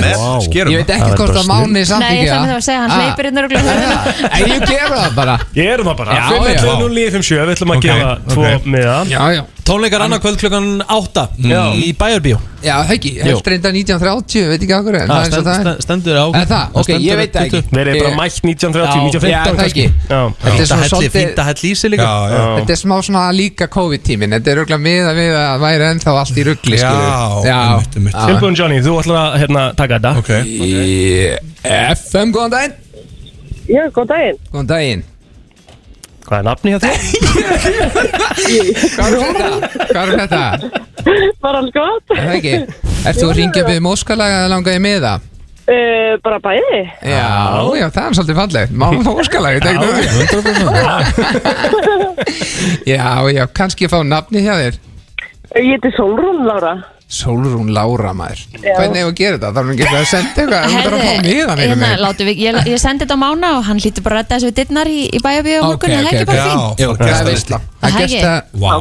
Ég 0.53 0.83
veit 0.83 0.91
ekki 0.93 1.15
hvort 1.17 1.39
að 1.41 1.47
Máni 1.49 1.83
samt 1.89 2.05
Nei, 2.05 2.19
ég 2.21 2.33
ætla 2.35 2.59
að 2.59 2.65
segja, 2.67 2.83
hann 2.83 2.93
hleypir 2.99 3.29
inn 3.31 3.41
og 3.41 3.49
glöður 3.53 4.29
En 4.29 4.45
ég 4.53 4.67
gera 4.69 4.99
það 4.99 5.15
bara. 5.17 5.37
Ég 5.57 5.71
erum 5.73 5.89
það 5.89 5.97
bara. 6.03 6.19
Já, 6.19 6.25
5.11.09.57 6.37 7.41
Við 7.41 7.55
ætlum 7.57 7.73
að 7.73 7.81
Ok, 7.81 7.87
gefa 7.89 8.13
tvo 8.29 8.45
ok. 8.51 8.69
miða. 8.77 8.99
Já, 9.09 9.23
já 9.39 9.43
Tónleikar 9.63 10.03
annað 10.03 10.23
kvöld 10.25 10.41
klukkan 10.41 10.65
8 10.91 11.23
í 11.79 11.93
Bæjarbíó. 11.95 12.39
Já, 12.63 12.77
það 12.87 12.93
ekki, 12.97 13.11
Jú. 13.15 13.23
held 13.27 13.49
reynda 13.51 13.71
1930, 13.75 14.49
veit 14.51 14.63
ekki 14.65 14.75
okkur 14.75 14.97
en 14.99 15.07
það 15.11 15.19
er 15.19 15.27
eins 15.29 15.37
og 15.39 15.45
það 15.47 15.69
er. 15.71 15.81
Stendur 15.85 16.19
á 16.19 16.25
Er 16.39 16.49
það? 16.51 16.65
Ok, 16.83 16.91
ég 17.03 17.19
veit 17.21 17.33
það 17.37 17.47
ekki. 17.47 17.61
Við 17.71 17.81
erum 17.83 17.99
bara 18.03 18.17
mætt 18.19 18.41
1930, 18.43 18.83
Já, 18.83 19.03
1915 19.07 19.31
já, 19.31 19.43
það 19.47 19.61
kannski. 19.61 19.85
Þetta 20.43 20.63
er 20.63 20.67
svona 20.71 20.83
Fínt 20.83 20.95
svolítið 20.95 21.43
að 21.43 21.49
hella 21.51 21.69
í 21.69 21.73
sig 21.79 21.93
líka. 21.95 22.09
Já, 22.09 22.35
já. 22.35 22.43
Þetta 22.59 22.75
er 22.75 22.81
smá 22.83 22.97
svona 23.03 23.23
líka 23.39 23.69
COVID-tímin 23.77 24.37
Þetta 24.37 24.53
er 24.53 24.63
auðvitað 24.63 24.83
miða 24.87 25.15
við 25.19 25.39
að 25.43 25.63
væri 25.67 25.89
ennþá 25.93 26.17
allt 26.23 26.37
í 26.43 26.47
ruggli 26.51 26.83
Já. 26.83 27.63
Tilbúin 27.93 28.59
Johnny, 28.59 28.83
þú 28.83 28.99
ætlar 29.03 29.23
að 29.23 29.39
hérna, 29.43 29.63
taka 29.79 30.03
þetta. 30.03 30.13
FM, 31.95 32.35
góðan 32.35 32.55
daginn. 32.59 32.77
Já, 33.71 33.87
góð 33.95 34.07
daginn. 34.11 34.39
Góðan 34.51 34.71
daginn 34.75 35.03
Hvað 36.23 36.39
er 36.39 36.45
nafni 36.47 36.71
hjá 36.73 36.79
þér? 36.83 36.99
Hvað 38.93 39.07
er 39.07 39.13
þetta? 39.19 39.49
Hvað 39.91 40.03
er 40.03 40.09
þetta? 40.23 40.45
Var 41.43 41.55
alls 41.59 41.73
gott? 41.75 42.07
Er 42.15 42.19
það 42.23 42.37
ekki? 42.39 42.55
Ert 43.03 43.19
þú 43.19 43.27
að 43.29 43.37
ringja 43.41 43.63
við 43.67 43.81
móskalega 43.85 44.37
eða 44.43 44.53
langaði 44.55 44.81
með 44.85 44.99
það? 45.07 45.19
Uh, 45.63 46.13
bara 46.25 46.39
bæði. 46.43 46.81
Já, 47.07 47.31
já, 47.79 47.87
það 47.95 48.03
er 48.03 48.15
svolítið 48.19 48.39
fallegt 48.41 48.73
Má 48.75 48.89
móskalega, 49.07 49.55
ég 49.55 49.63
tekna 49.63 49.87
Já, 52.93 53.07
já, 53.31 53.45
kannski 53.55 53.87
fá 53.93 54.03
nafni 54.03 54.43
hjá 54.43 54.55
þér 54.59 54.75
Ég 55.63 55.71
heiti 55.77 55.91
Solrún 55.95 56.43
Lára. 56.49 56.73
Solrún 57.13 57.69
Lára 57.77 58.15
maður. 58.17 58.41
Já. 58.57 58.73
Hvernig 58.79 59.03
hefur 59.03 59.09
við 59.09 59.11
að 59.11 59.19
gera 59.19 59.37
þetta? 59.37 59.51
Það 59.53 59.63
er 59.63 59.73
ekki 59.73 59.83
eitthvað 59.85 60.01
að 60.01 60.07
senda 60.13 60.43
eitthvað? 60.43 60.63
Það 60.73 60.87
er 60.87 60.95
að 60.97 61.03
fá 61.03 61.27
miðan 61.27 61.61
einhvern 61.63 61.83
veginn. 61.83 61.83
hérna, 61.83 62.13
við, 62.23 62.41
Ég, 62.43 62.59
ég 62.73 62.81
sendi 62.81 63.05
þetta 63.05 63.19
á 63.21 63.23
mánu 63.23 63.51
og 63.59 63.67
hann 63.69 63.83
hlýtti 63.83 64.05
bara 64.07 64.17
að 64.17 64.23
redda 64.23 64.39
þessu 64.39 64.49
við 64.49 64.57
dittnar 64.63 64.89
í, 64.93 65.03
í 65.13 65.21
bæabíu 65.27 65.59
og 65.59 65.67
morgun 65.69 65.93
Það 65.93 66.01
er 66.01 66.09
ekki 66.13 66.31
bara 66.31 66.47
fín 66.49 66.65
Já, 66.81 66.89
það 67.03 67.13
er 67.19 67.29
veistla 67.29 67.61
Það 67.83 68.01
er 68.01 68.09
gesta 68.15 68.33
Vá. 68.65 68.73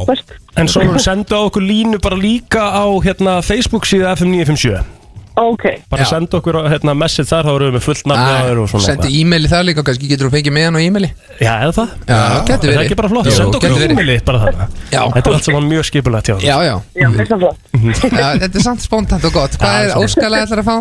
En 0.62 0.72
Solrún 0.72 1.04
senda 1.04 1.44
okkur 1.50 1.68
línu 1.68 2.00
bara 2.04 2.20
líka 2.20 2.64
á 2.72 2.86
hérna, 3.04 3.42
Facebook 3.44 3.88
síða 3.90 4.16
FM957 4.16 5.01
Okay. 5.32 5.78
bara 5.88 6.06
senda 6.06 6.38
okkur 6.42 6.58
hérna, 6.68 6.92
message 6.98 7.30
þar 7.30 7.48
þá 7.48 7.52
eru 7.54 7.68
við 7.70 7.76
með 7.78 7.84
fullt 7.86 8.08
nafn 8.12 8.60
ah, 8.66 8.74
senda 8.84 9.08
e-maili 9.08 9.48
þar 9.48 9.64
líka, 9.70 9.84
kannski 9.88 10.10
getur 10.10 10.28
þú 10.28 10.34
fengið 10.36 10.54
með 10.58 10.66
hann 10.68 10.76
á 10.76 10.82
e-maili. 10.84 11.10
Já, 11.40 11.52
eða 11.54 11.72
það, 11.78 11.94
já, 12.04 12.18
já, 12.18 12.42
það 12.52 12.68
er 12.74 12.82
ekki 12.84 12.98
bara 13.00 13.12
flott 13.14 13.30
senda 13.32 13.62
okkur 13.62 13.86
e-maili 13.88 14.18
bara 14.28 14.42
þarna. 14.44 14.68
Þetta 14.90 15.06
okay. 15.06 15.24
er 15.24 15.38
allt 15.38 15.48
sem 15.48 15.56
var 15.56 15.64
mjög 15.70 15.88
skipulegt 15.88 16.32
já, 16.34 16.36
já, 16.68 16.76
þetta 17.00 17.24
er 17.24 17.32
flott. 17.46 17.62
Mhm. 17.78 17.96
Þetta 18.44 18.52
er 18.52 18.66
samt 18.68 18.84
spontant 18.84 19.30
og 19.32 19.38
gott. 19.40 19.56
Hvað 19.62 19.86
er 19.86 19.96
óskalega 20.04 20.50
ætlar 20.50 20.66
að 20.66 20.68
fá? 20.68 20.76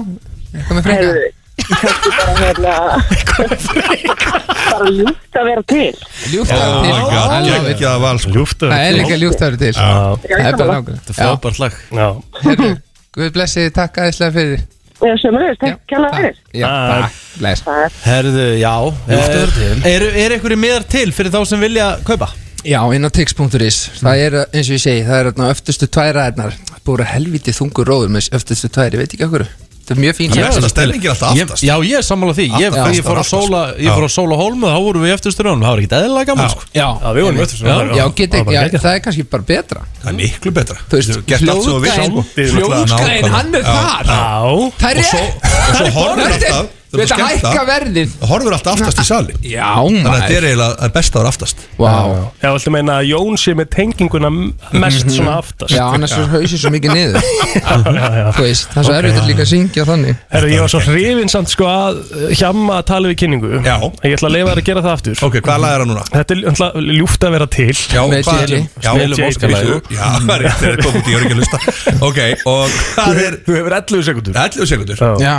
komið 0.66 0.82
hérna, 2.40 2.74
freka? 3.70 4.42
Bara 4.70 4.90
ljúft 4.90 5.38
að 5.38 5.48
vera 5.50 5.64
til. 5.70 5.94
Ljúft 6.32 6.52
að 6.54 6.60
vera 6.60 6.74
oh 6.74 6.82
til. 6.82 6.92
Sko. 8.24 8.44
það 8.66 8.78
er 8.82 8.94
líka 8.98 9.18
ljúft 9.20 9.40
að 9.40 9.50
vera 9.50 9.60
til. 9.64 9.74
Það 9.78 10.30
er 10.40 10.56
bara 10.58 10.78
nákvæmlega. 10.78 11.02
Þetta 11.06 11.12
er 11.14 11.20
frábært 11.20 11.58
lag. 11.62 11.82
Hérna 12.42 12.76
Guð 13.16 13.32
blessi 13.34 13.64
þið, 13.64 13.72
takk 13.74 13.96
aðeinslega 14.04 14.34
fyrir. 14.36 14.60
Já, 15.00 15.14
sömulegis, 15.22 15.58
takk 15.58 15.80
kjalla 15.90 16.10
fyrir. 16.14 16.36
Já, 16.54 16.68
takk, 16.90 17.16
bless. 17.40 17.64
Herðu, 18.04 18.44
já 18.60 18.74
til. 19.08 19.48
Eh, 19.64 19.88
Er, 19.90 20.04
er 20.26 20.34
einhverju 20.36 20.58
miðar 20.60 20.84
til 20.92 21.08
fyrir 21.16 21.32
þá 21.34 21.40
sem 21.48 21.64
vilja 21.64 21.88
kaupa? 22.06 22.28
Já, 22.60 22.78
inn 22.92 23.08
á 23.08 23.10
tix.is 23.10 23.78
Það 24.02 24.22
er, 24.26 24.34
eins 24.52 24.68
og 24.68 24.76
ég 24.76 24.82
segi, 24.84 25.02
það 25.08 25.16
er 25.16 25.28
þarna 25.30 25.46
öftustu 25.54 25.88
tværaðarnar 25.88 26.58
Búið 26.84 27.02
að 27.06 27.12
helviti 27.14 27.54
þungur 27.56 27.88
róður 27.88 28.12
með 28.12 28.28
öftustu 28.36 28.68
tværi, 28.68 29.00
veit 29.00 29.14
ekki 29.16 29.24
okkur 29.26 29.46
Það 29.90 29.96
er 29.96 30.02
mjög 30.04 30.14
fín 30.20 30.30
Það 30.30 30.38
er 30.40 30.46
besta 30.54 30.68
stellingin 30.70 31.10
alltaf 31.10 31.30
aftast. 31.34 31.62
já, 31.66 31.74
ég 31.82 31.96
er 31.98 32.04
sammála 32.06 32.34
því. 32.38 32.44
Ég, 32.60 32.68
Aftast, 32.70 32.94
ég 32.94 33.02
fór 33.02 33.18
að 33.18 33.22
aftast. 33.24 33.34
sóla 33.34 33.62
Ég 33.74 33.90
fór 33.90 34.04
að 34.06 34.12
sóla 34.14 34.36
hólmu 34.38 34.66
Þá 34.70 34.78
vorum 34.86 35.02
við 35.02 35.14
eftir 35.16 35.34
styrjónum 35.34 35.64
Það 35.66 35.72
var 35.74 35.82
ekkert 35.82 35.96
eðlilega 35.98 36.28
gaman 36.30 36.44
Já. 36.46 36.50
sko. 36.54 36.62
Já, 36.70 36.86
Já, 37.00 37.08
við 37.16 37.22
vorum 37.26 37.40
öll 37.42 37.50
svona 37.50 37.96
Já, 37.98 38.04
geti, 38.20 38.36
já, 38.54 38.60
það 38.78 38.92
er 38.94 39.00
kannski 39.08 39.24
bara 39.34 39.46
betra. 39.50 39.80
Það 40.04 40.10
er 40.12 40.16
miklu 40.20 40.50
betra. 40.60 40.76
Þú 40.86 40.94
veist, 41.00 41.10
Þú 41.10 41.18
getur 41.18 41.26
gert 41.26 41.50
allt 41.50 41.64
svo 41.66 41.78
við 41.82 41.90
hljóðgæðin 41.90 42.54
Hljóðgæðin, 42.54 43.30
hann 43.34 43.54
er 43.54 43.64
þar. 43.66 44.04
Já, 44.06 44.70
Það 44.80 44.90
er 44.90 45.00
Og 45.00 45.10
svo, 45.10 45.18
rétt. 45.18 45.42
og 45.50 45.74
svo 45.74 45.90
horfur 45.98 46.30
alltaf 46.30 46.79
Þú 46.90 46.98
veit 46.98 47.12
að 47.14 47.20
hækka 47.22 47.62
verðið. 47.68 48.14
Það 48.20 48.30
horfur 48.32 48.54
alltaf 48.56 48.80
aftast 48.80 48.98
í 48.98 49.04
sali 49.06 49.34
Já, 49.46 49.68
Þannig 49.78 50.08
að 50.10 50.16
þetta 50.20 50.36
er 50.40 50.46
eiginlega 50.48 50.78
það 50.80 50.94
best 50.96 51.14
að 51.14 51.20
vera 51.20 51.30
aftast. 51.30 51.62
Vá. 51.78 51.92
Já, 52.40 52.48
viltu 52.50 52.72
meina 52.74 52.96
að 52.98 53.06
Jón 53.10 53.38
sé 53.38 53.54
með 53.58 53.68
tenginguna 53.76 54.30
mest 54.82 55.06
svona 55.14 55.36
aftast? 55.38 55.74
Já, 55.74 55.84
annars 55.86 56.14
er 56.18 56.26
hausið 56.34 56.58
svo 56.64 56.72
mikið 56.74 56.90
niður. 56.96 57.28
Já, 57.60 58.08
já. 58.10 58.26
Þú 58.34 58.42
veist, 58.44 58.66
það 58.70 58.80
er 58.80 58.86
svo 58.86 58.94
erfitt 58.96 59.20
að 59.20 59.28
líka 59.30 59.42
að 59.44 59.50
syngja 59.50 59.84
þannig. 59.88 60.18
Herru, 60.30 60.50
ég 60.50 60.60
var 60.64 60.70
svo 60.72 60.80
hrifin 60.84 61.30
samt 61.32 61.50
sko 61.52 61.66
að 61.70 62.00
uh, 62.00 62.26
hjamma 62.40 62.76
að 62.80 62.84
tala 62.90 63.10
við 63.10 63.16
kynningu. 63.22 63.50
Já. 63.66 63.76
Ég 64.06 64.16
ætla 64.16 64.30
að 64.30 64.34
leifa 64.36 64.50
þér 64.50 64.60
að 64.62 64.68
gera 64.70 64.84
það 64.86 64.94
aftur. 64.96 65.22
Ok, 65.26 65.38
hvað 65.46 65.62
lag 65.64 65.74
er 65.74 65.82
það 65.84 65.90
núna? 65.90 66.04
Þetta 66.14 66.36
er 66.36 66.90
ljúft 66.98 67.26
að 67.26 67.34
vera 67.36 67.48
til. 67.50 67.76
Já, 67.90 68.02
Með 68.10 68.22
hvað 68.26 68.38
það 68.80 70.44
er 70.44 70.58
það 70.60 70.82
komið 70.84 71.00
út 71.00 71.10
í 71.10 71.16
öryggi 71.18 71.34
að 71.34 71.40
lusta 71.40 71.58
Ok, 72.06 72.20
og 72.50 72.76
hvað 72.94 73.20
Þú 73.46 73.56
hefur 73.56 73.76
11 73.76 74.04
sekundur 74.06 74.34
11 74.40 74.70
sekundur 74.70 74.96
Já. 75.20 75.36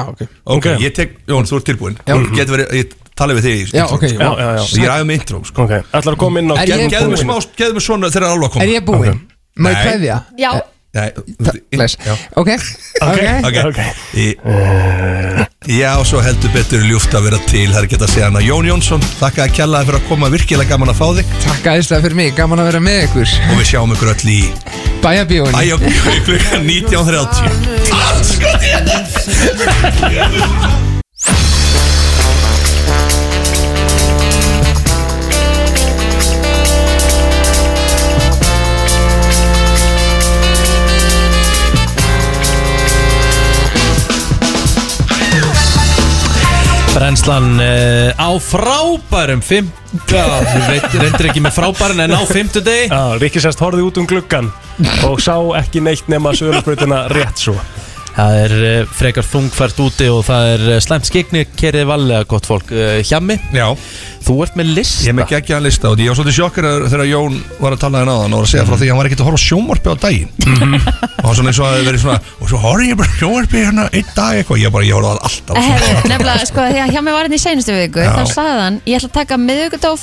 Jón, 1.42 1.50
þú 1.52 1.60
ert 1.62 1.70
tilbúin 1.72 1.98
Já. 2.06 2.16
Getur 2.38 2.56
verið, 2.56 2.74
ég 2.80 2.96
tala 3.18 3.36
við 3.38 3.48
þig 3.50 3.56
í 3.58 3.70
Já, 3.76 3.86
ok, 3.92 4.04
Já, 4.08 4.18
já, 4.22 4.50
já 4.56 4.64
Ég 4.82 4.92
ræði 4.94 5.08
með 5.10 5.18
intro, 5.20 5.42
sko. 5.50 5.66
Ok, 5.68 5.74
ætlar 5.92 6.14
að 6.16 6.22
koma 6.24 6.40
inn 6.44 6.52
á 6.54 6.56
Er 6.62 6.68
ég 6.72 6.86
mig 6.86 6.94
búinn? 7.02 7.18
smá, 7.26 7.36
geðu 7.60 7.74
mig 7.80 7.86
svona 7.90 8.12
þegar 8.14 8.22
það 8.22 8.30
er 8.30 8.36
alveg 8.38 8.48
að 8.48 8.54
koma. 8.56 8.64
Er 8.66 8.70
ég 8.72 8.86
búinn? 8.88 9.20
Má 9.58 9.68
ég 9.68 9.76
Nei. 9.76 9.84
kveðja? 9.90 10.18
Já, 10.40 10.52
Nei, 10.92 11.08
Bless. 11.72 11.96
Já. 12.04 12.12
Ok, 12.36 12.50
ok 13.00 13.58
Ok. 13.70 13.78
Í- 14.20 14.36
Já, 15.72 15.92
svo 16.04 16.20
heldur 16.20 16.52
betur 16.52 16.84
ljúft 16.84 17.14
að 17.16 17.30
vera 17.30 17.40
til. 17.48 17.70
Það 17.72 17.78
er 17.80 17.86
ekki 17.88 17.96
að 18.02 18.12
segja 18.12 18.28
hana 18.28 18.42
Jón 18.44 18.68
Jónsson 18.68 19.00
Þakka 19.22 19.46
að 19.46 19.54
kjalla 19.56 19.86
fyrir 19.88 20.00
að 20.02 20.08
koma. 20.10 20.28
Virkilega 20.34 20.68
gaman 20.74 20.92
að 20.92 21.00
fá 21.00 21.08
þig. 21.22 21.32
Takk 21.46 21.64
aðeinslega 21.72 22.04
fyrir 22.10 22.18
mig, 22.20 22.36
gaman 22.36 22.60
að 22.60 22.68
vera 22.74 22.82
með 22.84 23.00
ykkur. 23.08 23.30
Og 23.48 23.56
við 23.62 23.68
sjáum 23.72 23.96
ykkur 23.96 24.12
öll 24.12 24.28
í 24.36 24.42
Bæjabíóni 25.02 25.56
Æjá, 25.56 25.76
klukkan 26.28 26.62
19.30 26.68 27.40
Allt 27.96 28.26
sko 28.36 28.50
Brennslan 46.92 47.60
uh, 47.60 48.12
á 48.16 48.30
frábærum 48.40 49.42
fimm... 49.44 49.72
Já, 50.08 50.24
við 50.68 50.98
reyndir 51.00 51.28
ekki 51.32 51.42
með 51.44 51.56
frábærin 51.58 52.04
en 52.06 52.16
á 52.16 52.24
fimmtudegi. 52.28 52.88
Já, 52.92 53.16
Ríkisest 53.20 53.64
horfið 53.64 53.88
út 53.88 54.00
um 54.00 54.08
gluggan 54.08 54.52
og 55.08 55.20
sá 55.24 55.36
ekki 55.60 55.84
neitt 55.84 56.12
nema 56.12 56.36
sögurspröytina 56.36 57.06
rétt 57.12 57.48
svo. 57.48 57.56
Það 58.12 58.38
er 58.42 58.54
uh, 58.60 58.90
frekar 58.92 59.24
þungfært 59.24 59.78
úti 59.82 60.08
og 60.12 60.22
það 60.28 60.44
er 60.54 60.62
uh, 60.68 60.80
slæmt 60.84 61.08
skikni 61.08 61.42
kerið 61.58 61.86
valega 61.88 62.28
gott 62.30 62.46
fólk. 62.50 62.68
Uh, 62.76 63.00
Hjami, 63.08 63.38
Já, 63.56 63.68
þú 64.26 64.34
ert 64.46 64.56
með 64.60 64.68
lista. 64.76 65.06
Ég 65.06 65.14
er 65.14 65.18
með 65.22 65.30
geggjaðan 65.32 65.66
lista 65.68 65.86
og 65.92 65.96
ég 66.02 66.10
var 66.12 66.18
svolítið 66.20 66.38
sjokkar 66.38 66.66
þegar 66.92 67.08
Jón 67.08 67.34
var 67.62 67.72
að 67.76 67.82
tala 67.86 67.96
þennan 68.02 68.16
áðan 68.18 68.34
og 68.36 68.40
var 68.42 68.48
að 68.48 68.52
segja 68.52 68.66
frá 68.68 68.76
því 68.76 68.86
að 68.86 68.92
hann 68.92 69.02
var 69.02 69.08
ekkert 69.10 69.24
að 69.24 69.30
horfa 69.30 69.40
á 69.40 69.48
sjónvarpi 69.48 69.88
á 69.88 69.96
daginn. 70.06 70.32
Og 71.22 71.26
hann 71.28 71.38
svona 71.40 71.50
eins 71.52 71.62
og 71.62 71.68
að 71.70 71.88
verið 71.88 72.02
svona 72.04 72.20
og 72.42 72.46
svo 72.52 72.58
horfði 72.66 72.86
ég 72.92 72.98
bara 73.00 73.12
á 73.12 73.20
sjónvarpi 73.22 73.58
hérna 73.62 73.84
einn 73.92 74.10
dag 74.18 74.32
eitthvað. 74.42 74.62
Ég 74.62 74.70
bara, 74.76 74.86
ég 74.88 74.96
horfði 74.98 75.08
á 75.08 75.14
það 75.16 75.24
alltaf 75.30 75.56
nefnilega, 76.12 76.46
sko, 76.50 76.60
því 76.68 76.80
að 76.82 76.92
hjá 76.92 77.02
mig 77.06 77.14
var 77.16 77.24
hérna 77.28 77.38
í 77.40 77.46
seinustu 77.46 77.74
viku 77.78 78.02
þá 78.02 78.24
sagði 78.34 78.62
hann, 78.66 78.78
ég 78.90 78.96
ætla 79.00 79.10
að 79.12 79.18
taka 79.22 79.36
miðvikudag 79.40 79.98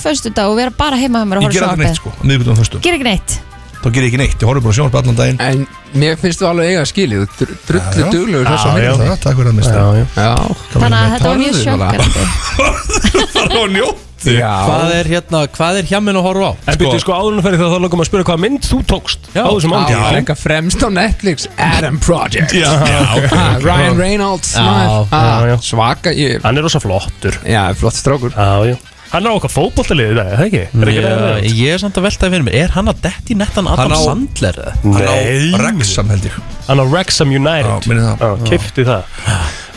hjá 3.79 3.85
sko, 3.85 3.85
Þá 3.89 3.95
ger 3.95 4.03
ég 4.03 4.09
ekki 4.11 4.21
neitt, 4.21 4.37
ég 4.43 4.49
horfði 4.51 4.65
bara 4.67 4.75
á 4.75 4.79
sjónvarpi 4.79 4.99
allan 5.03 5.19
daginn 5.19 5.41
En 5.41 5.67
mér 5.95 6.19
finnst 6.19 6.43
þú 6.43 6.49
alveg 6.51 6.73
eiga 6.75 6.85
skilið 6.91 7.23
Þú 7.23 7.27
dr- 7.39 7.57
drullu 7.69 8.03
Já. 8.03 8.11
duglegur 8.13 8.51
þess 8.51 8.65
Já, 8.65 8.71
að 8.75 8.83
já. 8.83 8.93
Það, 8.99 9.17
takk 9.25 9.37
fyrir 9.39 9.51
að 9.53 9.59
mista 9.63 9.79
Já, 9.79 9.87
já. 9.95 10.07
Já, 10.19 10.35
Þannig 10.75 10.99
að 10.99 11.15
þetta 11.15 11.29
var 11.29 11.39
mjög 11.39 11.55
sjokkandi 11.63 13.29
Það 13.39 13.57
var 13.59 13.73
njótt 13.79 14.05
já. 14.29 14.51
Hvað 14.67 14.91
er 14.99 15.07
hérna, 15.13 15.41
hvað 15.55 15.77
er 15.79 15.87
Hjamin 15.89 16.17
að 16.19 16.25
horfa 16.27 16.49
á? 16.51 16.53
En 16.73 16.79
byrju 16.81 16.99
sko 17.05 17.15
áðurinn 17.15 17.45
fyrir 17.47 17.61
það 17.63 17.71
þá 17.71 17.79
langum 17.85 18.03
að 18.03 18.09
spyrja 18.09 18.27
hvaða 18.27 18.43
mynd 18.43 18.67
þú 18.67 18.79
tókst 18.91 19.29
Já. 19.31 19.43
á 19.47 19.51
þessum 19.55 19.71
Já, 19.71 19.79
ándi 19.79 19.95
það 19.95 20.09
er 20.09 20.19
eitthvað 20.19 20.41
fremst 20.43 20.83
á 20.83 20.89
Netflix 20.99 21.47
Adam 21.69 22.01
Project 22.03 22.51
Já, 22.59 22.67
já, 22.83 22.99
Ah, 23.31 23.55
Ryan 23.63 23.95
Reynolds 24.03 24.51
Já, 24.59 24.65
maður. 24.67 25.07
já, 25.07 25.23
Ah, 25.23 25.47
já. 25.53 25.57
Svaka 25.71 26.11
ég, 26.19 26.43
Hann 26.43 26.59
er 26.59 26.67
rosa 26.67 26.83
flottur 26.83 27.39
Já, 27.47 27.63
flott 27.79 27.95
strákur 28.01 28.35
Já, 28.35 28.75
já 28.75 28.77
Hann 29.09 29.25
er 29.25 29.33
á 29.33 29.37
okkar 29.39 29.49
fótboltaliði 29.55 30.13
í 30.13 30.17
dag, 30.19 30.27
er 30.29 30.37
það 30.37 30.47
ekki? 30.49 30.63
Er 30.69 30.89
ekki 30.91 30.99
Ég, 30.99 31.05
það? 31.09 31.45
ég 31.57 31.71
er 31.73 31.79
samt 31.81 31.97
að 31.97 32.05
veltaði 32.05 32.33
fyrir 32.35 32.45
mér 32.45 32.57
Er 32.61 32.73
hann 32.75 32.91
að 32.93 32.99
detti 33.07 33.37
nettan 33.41 33.69
Adam 33.73 33.79
Hann 33.79 33.95
á- 33.97 34.05
Sandler? 34.05 34.59
eða? 34.61 34.73
Hann 34.83 35.07
á 35.09 35.15
Nei. 35.17 35.53
Wrexham 35.57 36.11
held 36.13 36.27
ég 36.29 36.35
Hann 36.69 36.83
á 36.83 36.85
Wrexham 36.93 37.31
United 37.33 37.71
Já, 37.73 37.89
minni 37.89 38.03
það. 38.05 38.19
Já, 38.21 38.51
kifti 38.51 38.85
það 38.85 39.03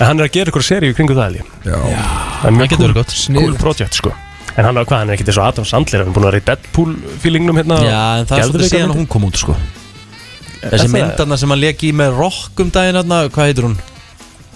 En 0.01 0.05
hann 0.09 0.19
er 0.19 0.27
að 0.27 0.33
gera 0.35 0.51
ykkur 0.51 0.65
seríu 0.67 0.95
kringu 0.97 1.15
það 1.15 1.23
held 1.29 1.39
ég. 1.39 1.47
Já, 1.63 1.79
Það 2.41 2.47
er 2.49 2.55
mjög 2.57 2.67
getur 2.67 2.77
cool, 2.81 2.87
verið 2.87 2.99
gott 2.99 3.13
cool 3.15 3.21
Sniðugt. 3.23 3.59
project 3.63 3.93
sko 4.01 4.11
En 4.57 4.65
hann 4.67 4.77
er 4.77 4.83
hvað, 4.83 4.97
hann 4.99 5.09
er 5.09 5.15
ekkert 5.15 5.31
eins 5.31 5.39
og 5.39 5.47
Adam 5.47 5.65
Sandler 5.71 6.03
Hann 6.03 6.11
er 6.11 6.15
búin 6.17 6.25
að 6.25 6.31
vera 6.31 6.41
í 6.41 6.45
Deadpool 6.51 6.91
feelingnum 7.23 7.55
hérna 7.61 7.77
Já, 7.87 8.01
en 8.19 8.25
það 8.27 8.35
er 8.41 8.49
svolítið 8.51 8.73
síðan 8.75 8.91
að 8.91 8.99
hún 8.99 9.07
kom 9.15 9.23
út 9.29 9.39
sko 9.39 9.55
Þessi 10.61 10.89
það? 10.89 10.91
myndarna 10.97 11.37
sem 11.39 11.49
hann 11.55 11.59
leki 11.63 11.87
í 11.89 11.95
með 11.95 12.17
rock 12.19 12.59
um 12.59 12.69
daginn 12.69 12.99
hérna, 12.99 13.21
Hvað 13.31 13.47
heitir 13.47 13.63
hún? 13.69 13.77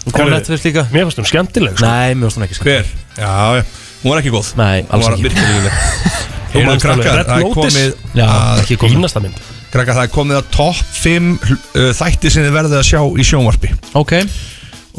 Hún 0.03 0.11
kom 0.11 0.21
Herru, 0.27 0.35
Netflix 0.35 0.67
líka 0.67 0.83
Mér 0.91 1.07
finnst 1.07 1.21
hún 1.23 1.29
skemmtileg 1.31 1.79
sko 1.79 1.87
Nei, 1.87 2.11
mér 2.13 2.27
finnst 2.27 2.37
hún 2.37 2.45
ekki 2.49 2.57
sko 2.59 2.67
hver? 2.67 2.91
Já, 3.15 3.31
já, 3.55 3.63
hún 4.05 4.13
var 4.13 4.21
ekki 4.21 4.31
góð. 4.37 4.53
Nei, 4.61 4.85
Hún 4.85 4.93
alls 4.95 5.09
var 5.09 5.17
ekki. 5.17 5.25
alveg, 6.55 6.79
krakkar, 6.85 7.17
Red 7.19 7.27
það 7.27 7.41
er 7.41 7.49
komið 7.57 7.89
Já, 8.15 8.25
að 8.29 8.61
ekki 8.63 8.77
komið 8.79 8.93
Fínasta 8.95 9.21
mynd. 9.25 9.41
Krakkar, 9.73 9.97
það 9.97 10.05
er 10.07 10.13
komið 10.13 10.37
að 10.39 10.45
topp 10.55 10.93
5 11.01 11.27
uh, 11.35 11.89
þætti 11.99 12.31
sem 12.31 12.45
þið 12.45 12.53
verðið 12.55 12.77
að 12.79 12.85
sjá 12.87 13.01
í 13.03 13.25
sjónvarpi. 13.27 13.71
Ok, 13.99 14.13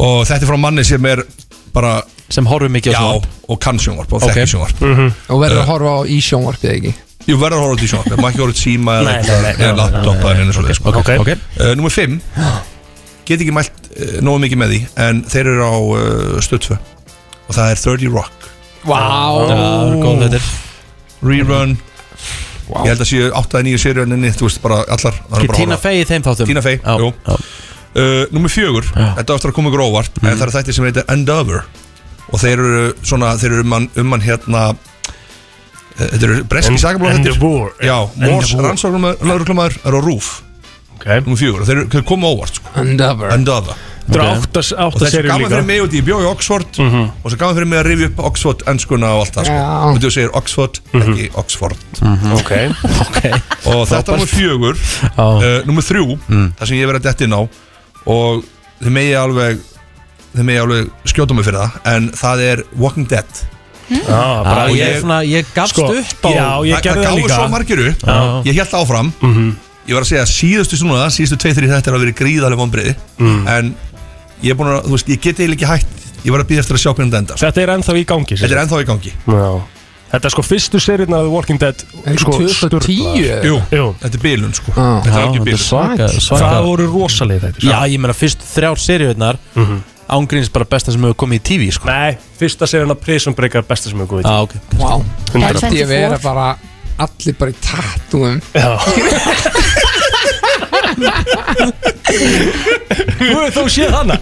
og 0.05 0.19
þetta 0.29 0.43
er 0.45 0.51
frá 0.51 0.59
manni 0.61 0.85
sem 0.85 1.09
er 1.09 1.23
bara 1.73 1.95
sem 2.29 2.45
horfum 2.51 2.75
mikið 2.75 2.93
á 2.93 2.99
já, 2.99 3.01
svona 3.07 3.49
og 3.55 3.59
kann 3.63 3.79
sjónvarp 3.81 4.13
og 4.17 4.23
Ok. 4.27 4.33
þekki 4.35 4.51
sjónvarp 4.53 4.81
Og 5.31 5.41
verður 5.41 5.61
að 5.63 5.69
horfa 5.71 5.93
á 5.95 6.01
í 6.11 6.17
sjónvarpið 6.27 6.73
ekki? 6.75 6.93
Ég 7.31 7.39
verður 7.39 7.57
að 7.57 7.63
horfa 7.63 7.77
út 7.77 7.85
í 7.87 7.91
sjónvarp, 7.93 8.17
maður 8.19 8.33
ekki 8.33 8.43
horfa 8.43 8.55
út 8.57 8.61
síma 8.63 8.97
eða 8.99 9.07
Nei, 9.07 9.13
eitthvað, 9.21 9.39
nei, 9.39 9.47
nei, 9.47 9.61
eða 9.63 9.69
já, 9.71 9.77
laptop 9.81 10.25
eða 10.27 10.43
einu 10.43 10.57
svoleiðis 10.57 10.81
sko. 10.81 10.95
Ok, 11.01 11.11
Ok, 11.23 11.31
uh, 11.63 11.71
Númer 11.79 11.95
5 11.95 12.19
Get 13.27 13.45
ekki 13.45 13.55
mælt 13.55 13.89
uh, 13.95 14.17
nógu 14.27 14.43
mikið 14.45 14.61
með 14.65 14.75
því 14.75 14.81
En 15.07 15.23
þeir 15.31 15.53
eru 15.55 15.69
á 15.71 15.75
uh, 15.79 16.37
stöðfö 16.47 16.79
Og 17.47 17.55
það 17.57 17.71
er 17.77 17.83
30 17.87 18.13
Rock 18.17 18.46
Vá. 18.87 19.01
Það 19.51 19.53
er 19.59 20.01
góð 20.03 20.25
þetta 20.27 20.41
Rerun. 21.27 21.77
Ég 22.67 22.89
held 22.91 23.03
að 23.05 23.09
séu 23.09 23.27
8-9 23.39 23.79
sériuninni 23.79 24.33
Þú 24.35 24.49
veist 24.49 24.59
bara 24.63 24.81
allar 24.91 25.15
er 25.15 25.47
horfa. 25.47 25.77
Fey 25.85 26.01
í 26.01 26.07
þeim 26.09 26.25
þáttum? 26.27 26.49
Tina 26.51 26.63
Fey, 26.65 26.81
Já, 26.83 26.97
jú. 26.99 27.13
uh, 27.31 28.25
Númer 28.35 28.51
4 28.51 28.83
Þetta 28.91 29.23
á 29.31 29.35
eftir 29.39 29.53
að 29.53 29.55
koma 29.55 29.71
ykkur 29.71 29.85
óvart 29.87 30.19
En 30.23 30.33
það 30.35 30.43
er 30.49 30.53
þetta 30.57 30.75
sem 30.75 30.89
heitir 30.89 31.07
Endover 31.15 31.61
Og 32.35 32.43
þeir 32.43 32.59
eru 32.65 32.81
svona 33.07 33.31
Þeir 33.39 33.53
eru 33.55 33.63
um 33.63 33.71
mann, 33.71 33.87
um 34.03 34.11
mann 34.11 34.25
hérna 34.27 34.65
uh, 34.75 34.81
Þetta 36.01 36.25
eru 36.27 36.41
breski 36.51 36.75
End- 36.75 36.83
sagablóðhættir 36.83 37.37
Endeavour. 37.37 37.71
Já, 37.87 37.97
Mors 38.19 38.51
Endeavour. 38.51 38.67
rannsóknumæður 38.73 39.79
er 39.87 39.95
á 39.95 40.01
rúf 40.03 40.33
ok. 40.99 41.07
Númer 41.23 41.39
4 41.45 41.63
Og 41.63 41.67
þeir, 41.71 41.77
eru- 41.85 41.89
þeir 41.95 42.05
koma 42.11 42.35
óvart 42.35 42.59
sko. 42.59 42.75
Endover 42.83 43.79
Þetta 44.07 44.17
er 44.17 44.23
Ok. 44.23 44.37
átta, 44.47 44.61
Og 44.61 44.93
átta 44.95 44.99
þessi 45.05 45.17
seríu 45.17 45.29
gaman 45.29 45.41
líka. 45.41 45.49
Mhm. 45.49 45.55
fyrir 45.57 45.67
mig 45.67 45.81
út 45.83 45.93
í 45.93 46.03
bjó 46.07 46.17
í 46.23 46.27
Oxford. 46.31 46.79
Og 47.25 47.31
svo 47.33 47.39
gaman 47.39 47.57
fyrir 47.57 47.67
mig 47.67 47.79
að 47.81 47.87
rifja 47.91 48.07
upp 48.07 48.19
Oxford 48.29 48.63
Ennskuna 48.67 49.07
og 49.17 49.21
allt 49.27 49.35
það 49.35 49.45
sko. 49.45 49.57
Já. 49.57 49.67
Og 49.91 49.99
þú 50.01 50.11
segir 50.15 50.31
Oxford, 50.35 50.81
Mhm. 50.93 51.03
ekki 51.13 51.31
Oxford. 51.35 51.77
Ok, 52.33 52.53
Ok. 53.07 53.21
Og 53.67 53.87
þetta 53.89 54.13
er 54.13 54.19
númer 54.19 54.31
fjögur 54.31 54.77
uh, 55.19 55.63
Númer 55.67 55.83
þrjú, 55.83 56.19
það 56.29 56.67
sem 56.67 56.77
ég 56.79 56.87
verið 56.87 57.01
að 57.01 57.09
detta 57.11 57.25
inn 57.25 57.35
á 57.35 57.43
Og 58.07 58.45
þið 58.83 58.91
megi 58.93 59.15
alveg 59.19 59.59
Þið 60.37 60.45
megi 60.45 60.59
alveg 60.61 60.91
skjóta 61.09 61.35
mig 61.35 61.45
fyrir 61.47 61.59
það 61.65 61.95
En 61.97 62.09
það 62.13 62.41
er 62.47 62.63
Walking 62.77 63.07
Dead. 63.09 63.25
Já, 63.89 64.03
Já, 64.03 64.43
bara 64.45 64.67
ég, 64.69 64.77
ég 64.83 65.01
svona, 65.01 65.19
ég 65.25 65.47
gafst 65.55 65.75
Sko, 65.75 65.87
upp 65.95 66.27
á 66.27 66.31
já, 66.35 66.47
ég 66.67 66.75
Það- 66.75 66.83
gerði 66.83 67.05
það 67.07 67.17
líka. 67.17 67.37
svo 67.37 67.49
margir 67.49 67.79
upp. 67.91 68.03
Ég 68.45 68.55
held 68.55 68.75
áfram. 68.75 69.13
Ég 69.87 69.95
var 69.95 70.03
að 70.03 70.09
segja 70.11 70.25
að 70.27 70.33
síðustu 70.35 70.77
svona 70.81 71.07
Síðustu 71.15 71.37
2-3 71.39 71.69
þetta 71.71 71.89
er 71.93 71.95
að 71.95 72.03
vera 72.03 72.17
gríðarlega 72.19 72.59
vonbriði 72.59 72.95
En 73.47 73.75
ég 74.43 74.51
er 74.53 74.59
búin 74.59 74.73
að, 74.75 74.83
þú 74.89 74.97
veist, 74.97 75.09
ég 75.15 75.23
geti 75.23 75.45
eiginlega 75.47 75.57
ekki 75.57 75.71
hætt 75.87 76.05
Ég 76.27 76.35
var 76.35 76.43
að 76.43 76.49
býða 76.51 76.63
eftir 76.65 76.75
að 76.77 76.83
sjá 76.83 76.91
hvernig 76.91 77.13
þetta 77.13 77.23
endar 77.23 77.41
Þetta 77.45 77.63
er 77.63 77.71
ennþá 77.77 77.95
í 77.97 78.05
gangi 78.11 78.37
sem 78.37 78.43
Þetta 78.43 78.57
er 78.57 78.61
ennþá 78.65 78.79
í 78.83 78.87
gangi 78.89 79.13
Já. 79.15 79.51
Þetta 80.07 80.29
er 80.29 80.33
sko 80.35 80.43
fyrstu 80.47 80.81
seríun 80.83 81.15
af 81.17 81.27
The 81.27 81.33
Walking 81.35 81.61
Dead 81.63 81.85
Er 82.07 82.19
sko, 82.19 82.33
ekki 82.35 82.47
2010 82.47 82.57
sturlaðar. 82.57 83.47
Jú, 83.47 83.57
Jú. 83.75 83.87
þetta 84.03 84.19
er 84.19 84.23
bilun 84.25 84.55
sko 84.57 84.73
Já. 84.75 84.87
Þetta 85.05 85.13
er 85.13 85.17
Já, 85.17 85.27
algjör 85.27 85.37
þetta 85.37 85.43
er 85.43 85.47
bilun 85.51 85.63
svaka, 85.67 86.09
Það 86.09 86.25
svaka 86.27 86.63
voru 86.67 86.89
rosalega 86.91 87.51
þetta 87.51 87.67
Já, 87.69 87.77
ég 87.93 88.03
meina 88.03 88.17
fyrst 88.17 88.47
þrjár 88.55 88.83
seríunar 88.87 89.41
Ángríns 90.17 90.51
bara 90.55 90.67
besta 90.71 90.95
sem 90.95 91.03
hefur 91.03 91.17
komið 91.19 91.41
í 91.41 91.43
TV 91.49 91.65
sko. 91.75 91.89
Nei, 91.91 92.15
fyrsta 92.39 92.69
seríun 92.71 92.95
af 92.95 93.01
Prison 93.03 93.35
Break 93.35 93.57
er 93.59 93.67
besta 93.67 93.91
sem 93.91 93.99
hefur 93.99 94.17
góðið 94.17 94.31
ah, 94.31 94.43
okay. 94.47 94.63
Vá 94.79 95.03
Hundra. 95.35 95.51
Hætti 95.59 95.83
ég 95.83 95.91
vera 95.91 96.19
bara 96.23 96.53
Allir 97.03 97.35
bara 97.39 97.51
í 97.51 97.59
tattúum 97.63 98.39
Já 98.55 98.71
Þú 103.17 103.27
hefur 103.27 103.53
þú 103.57 103.65
séð 103.73 103.95
hana? 103.97 104.17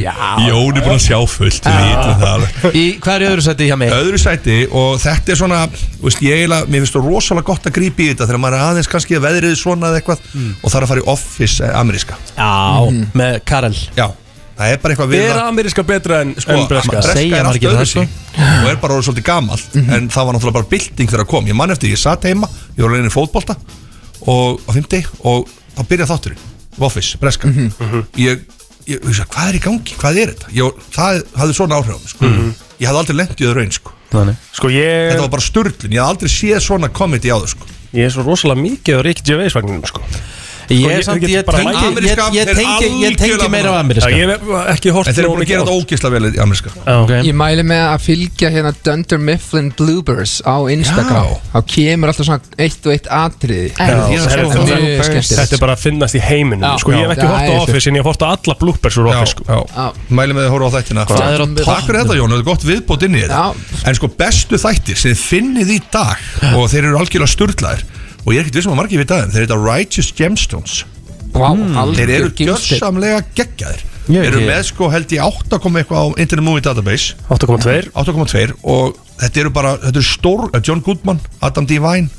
Já. 0.00 0.12
Jón 0.46 0.78
er 0.78 0.84
búin 0.84 0.96
að 0.96 1.02
sjá 1.04 1.18
fullt, 1.28 1.66
við 1.66 1.84
vitum 1.88 2.16
það 2.22 2.32
alveg. 2.32 2.78
Í 2.78 2.84
hvað 3.02 3.14
er 3.18 3.24
í 3.24 3.28
öðru 3.32 3.44
sæti 3.46 3.68
hjá 3.68 3.76
mig? 3.80 3.92
öðru 3.96 4.20
sæti 4.22 4.56
og 4.70 4.96
þetta 5.02 5.34
er 5.34 5.40
svona 5.42 5.60
þú 5.74 6.06
veist, 6.08 6.22
ég 6.24 6.40
eiginlega, 6.40 6.70
mér 6.72 6.84
finnst 6.84 6.96
það 6.96 7.06
rosalega 7.10 7.48
gott 7.50 7.68
að 7.68 7.76
grípa 7.78 8.02
í 8.02 8.08
þetta 8.12 8.28
þegar 8.30 8.42
maður 8.42 8.58
er 8.58 8.64
aðeins 8.70 8.90
kannski 8.94 9.18
að 9.18 9.26
veðrið 9.28 9.54
svona 9.60 9.90
eða 9.92 10.00
eitthvað 10.00 10.18
og 10.32 10.74
þarf 10.74 10.82
að 10.82 10.90
fara 10.92 11.04
í 11.04 11.06
office 11.12 11.68
eh, 11.68 11.78
ameríska. 11.82 12.18
Já, 12.38 12.50
með 13.22 13.38
Karel. 13.52 13.76
Já, 13.98 14.06
það 14.58 14.66
er 14.74 14.82
bara 14.82 14.96
eitthvað 14.96 15.12
við 15.12 15.22
Er 15.26 15.36
það 15.36 15.52
ameríska 15.52 15.86
betra 15.92 16.20
en, 16.24 16.34
sko, 16.38 16.56
en 16.56 16.66
breska? 16.72 16.96
breska 16.96 17.16
Segja 17.18 17.38
er 17.42 17.46
maður 17.46 17.52
allt 17.52 17.62
það, 17.62 17.72
öðruvísi. 17.76 18.04
og 18.42 18.68
er 18.72 18.82
bara 18.82 18.96
orðið 18.98 19.08
svolítið 19.10 19.28
gamalt 19.30 19.78
en 19.82 20.10
það 20.12 20.28
var 20.28 20.36
náttúrulega 20.38 20.58
bara 20.60 20.70
bylting 20.72 21.10
þegar 21.12 21.24
það 21.26 21.32
kom. 21.36 21.50
Ég 21.52 21.58
man 21.58 21.74
eftir, 21.74 21.92
ég 21.92 22.00
satt 22.00 22.28
heima, 22.28 22.50
ég 22.76 22.84
var 22.86 22.94
leiðin 22.94 23.10
í 23.10 23.14
fótbolta 23.14 23.58
og 24.22 24.60
á 24.62 24.70
50 24.70 25.08
og 25.28 25.50
þá 25.76 25.82
byrjaði 25.90 26.10
þátturinn, 26.12 26.44
office, 26.88 27.18
breska. 27.22 27.48
Ég, 28.18 28.44
ég, 28.86 28.98
ég 28.98 29.16
sagði, 29.16 29.30
hvað 29.34 29.48
er 29.48 29.58
í 29.58 29.62
gangi, 29.66 29.96
hvað 30.00 30.20
er 30.22 30.34
þetta? 30.34 30.52
Ég, 30.58 30.82
það 30.96 31.22
hafði 31.42 31.58
svona 31.58 31.78
áhrif 31.80 31.96
á 31.96 32.00
mig, 32.02 32.12
sko. 32.14 32.30
ég 32.82 32.88
hafði 32.90 33.02
aldrei 33.02 33.16
lent 33.22 33.40
í 33.42 33.48
öðru 33.50 33.64
einn 33.64 33.76
sko. 33.76 33.94
Sko 34.52 34.68
ég, 34.72 35.10
Þetta 35.12 35.24
var 35.24 35.32
bara 35.32 35.46
sturlun, 35.46 35.92
ég 35.96 36.02
haf 36.02 36.14
aldrei 36.16 36.32
séð 36.32 36.60
svona 36.64 36.92
komedi 36.92 37.32
á 37.32 37.38
sko. 37.48 37.68
Ég 37.92 38.08
er 38.08 38.12
svo 38.12 38.24
rosalega 38.24 38.60
mikið 38.60 38.98
á 38.98 39.00
Ricky 39.04 39.24
Gervais 39.28 39.56
vagninum 39.56 39.84
sko 39.88 40.00
Ég, 40.70 40.86
er 40.90 41.02
samt, 41.02 41.22
ég 41.22 41.28
ég, 41.32 41.44
tengi, 41.44 41.64
lært- 41.66 41.82
ég, 41.82 41.90
Ameríska 41.92 42.28
ég, 42.32 42.44
tengi, 42.52 43.02
ég 43.02 43.16
tengi 43.18 43.32
algjörlega 43.32 43.50
meira 43.50 43.68
á 43.68 43.74
Já, 43.74 43.80
ameríska. 43.82 44.10
Ég 44.12 44.30
hef 44.30 44.40
ekki 44.74 44.92
hort 44.94 45.08
En 45.08 45.14
þeir 45.14 45.24
eru 45.24 45.32
búin 45.32 45.42
að 45.42 45.50
gera 45.52 45.64
þetta 45.64 45.76
ógisla 45.82 46.10
vel 46.12 46.22
í 46.28 46.40
ameríska. 46.42 46.70
Já. 46.76 46.94
Ok. 47.02 47.12
Ég 47.26 47.34
mæli 47.34 47.64
með 47.66 47.82
að 47.88 47.98
fylgja 48.06 48.50
hérna 48.54 48.72
Dunder 48.84 49.18
Mifflin 49.18 49.72
Bloopers 49.78 50.34
á 50.46 50.56
Instagram. 50.72 51.34
Þá 51.52 51.58
kemur 51.74 52.12
alltaf 52.12 52.26
svona 52.26 52.40
eitt 52.58 52.86
og 52.86 52.92
eitt 52.94 53.08
skemmtilegt? 55.02 55.32
Þetta 55.32 55.56
er 55.56 55.62
bara 55.62 55.76
að 55.76 55.82
finnast 55.82 56.16
í 56.16 56.22
heiminum. 56.22 56.64
Já. 56.66 56.78
Sko 56.82 56.94
ég 56.94 57.04
hef 57.06 57.14
ekki 57.16 57.28
hort 57.30 57.48
á 57.48 57.54
Office 57.62 57.90
en 57.90 57.98
ég 57.98 58.04
hef 58.04 58.10
hort 58.12 58.22
á 58.22 58.28
alla 58.32 58.56
bloopers 58.60 58.98
úr 59.00 59.10
Office 59.12 59.34
sko. 59.36 59.44
já, 59.48 59.58
Já. 59.76 59.86
mæli 60.10 60.36
með 60.36 60.46
að 60.48 60.52
horfa 60.54 60.68
á 60.68 60.74
þættina. 60.78 61.06
Takk 61.08 61.86
fyrir 61.86 62.02
þetta 62.02 62.18
Jón, 62.18 62.32
þetta 62.32 62.42
er 62.42 62.48
gott 62.48 62.66
viðbót 62.68 63.06
inn 63.06 63.16
í 63.18 63.24
þetta. 63.24 63.42
En 63.88 63.98
sko 63.98 64.08
bestu 64.08 64.60
þættir 64.60 64.96
sem 64.98 65.12
þið 65.12 65.22
finnið 65.32 65.74
í 65.76 65.80
dag 65.92 66.16
Og 66.56 66.68
þeir 66.70 66.88
eru 66.90 67.00
algjörlega 67.00 67.32
sturlaðir 67.32 67.84
Og 68.22 68.34
ég 68.34 68.38
er 68.38 68.44
ekkert 68.44 68.58
vissum 68.60 68.74
að 68.74 68.80
margir 68.82 69.02
við 69.02 69.08
það 69.12 69.32
Þeir 69.34 69.44
eru 69.46 69.62
Righteous 69.66 70.10
Gemstones. 70.18 70.76
Vá, 71.32 71.48
Þeir 71.96 72.12
eru 72.18 72.30
gjörsamlega 72.36 73.22
geggjaðir. 73.34 73.82
Ég 74.10 74.24
Þeir 74.26 74.28
eru 74.32 74.42
með 74.46 74.62
sko 74.68 74.88
held 74.92 75.12
ég 75.14 75.22
8 75.24 75.58
koma 75.62 75.80
eitthvað 75.82 76.02
á 76.02 76.06
Internet 76.22 76.46
Movie 76.46 76.64
Database. 76.66 77.14
8,2 77.30 77.92
8,2 77.94 78.56
og 78.62 78.98
þetta 79.22 79.44
eru 79.44 79.52
bara 79.54 79.76
þetta 79.78 79.94
eru 79.94 80.06
stór, 80.06 80.48
uh, 80.50 80.58
John 80.60 80.82
Goodman, 80.84 81.22
Adam 81.40 81.68
Devine 81.70 82.10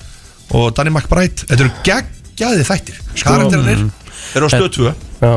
og 0.56 0.72
Danny 0.78 0.94
McBride. 0.94 1.44
Þetta 1.50 1.68
eru 1.68 1.74
geggjaði 1.88 2.68
þættir. 2.72 3.04
Sko, 3.14 3.28
karakterinir, 3.28 3.84
þeir 4.32 4.40
eru 4.42 4.50
á 4.50 4.56
stöð 4.56 4.72
2 4.80 4.94
Já. 5.24 5.36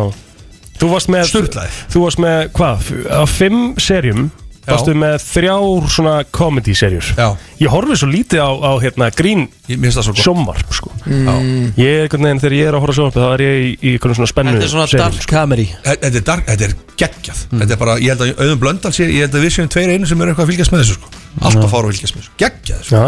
Þú 0.76 0.90
varst 0.92 1.10
með 1.12 1.28
Sturlaðir. 1.30 1.76
Þú 1.92 2.02
varst 2.04 2.20
með 2.20 2.40
hvað? 2.56 2.90
Á 3.08 3.24
fimm 3.30 3.62
serjum 3.80 4.26
varstu 4.66 4.94
með 4.98 5.16
þrjár 5.22 5.86
svona 5.94 6.14
comedy-serjur 6.34 7.10
Já. 7.16 7.28
Ég 7.60 7.72
horfið 7.72 8.00
svo 8.02 8.08
lítið 8.10 8.42
á, 8.42 8.50
á 8.52 8.72
hérna, 8.82 9.08
grín 9.16 9.46
sjómvarp 9.66 10.74
sko. 10.74 10.90
Mm. 11.06 11.72
Ég, 11.80 12.02
einhvern 12.04 12.26
veginn, 12.26 12.40
þegar 12.42 12.56
ég 12.56 12.68
er 12.70 12.76
að 12.76 12.84
horfa 12.84 12.94
á 12.94 12.98
sjómvarp 12.98 13.16
þá 13.16 13.28
er 13.36 13.44
ég 13.46 13.56
í, 13.56 13.70
í 13.80 13.92
einhvern 13.94 14.18
svona 14.18 14.30
spennu 14.30 14.54
Þetta 14.56 14.66
er 14.66 14.72
svona 14.74 15.00
dark 15.00 15.28
comedy. 15.30 15.66
Þetta 15.86 16.10
er 16.10 16.26
dark, 16.26 16.44
þetta 16.50 16.68
er 16.68 16.74
geggjað. 17.00 17.42
Þetta 17.54 17.76
er 17.76 17.80
bara, 17.80 17.96
ég 18.02 18.12
held 18.12 18.26
að 18.26 18.44
auðvun 18.44 18.62
blöndal 18.66 18.92
sé 18.96 19.08
Ég 19.08 19.26
held 19.26 19.38
að 19.38 19.46
við 19.46 19.56
séum 19.56 19.72
tveir 19.72 19.94
einu 19.94 20.10
sem 20.10 20.20
eru 20.20 20.34
eitthvað 20.34 20.46
að 20.46 20.52
fylgjast 20.52 20.74
með 20.74 20.84
þessu 20.84 20.98
sko. 20.98 21.12
Alltaf 21.46 21.72
fára 21.72 21.88
að 21.88 21.96
fylgjast 21.96 22.16
með 22.16 22.22
þessu, 22.24 22.36
geggjað 22.42 22.78
þessu 22.82 22.96
Já, 22.96 23.04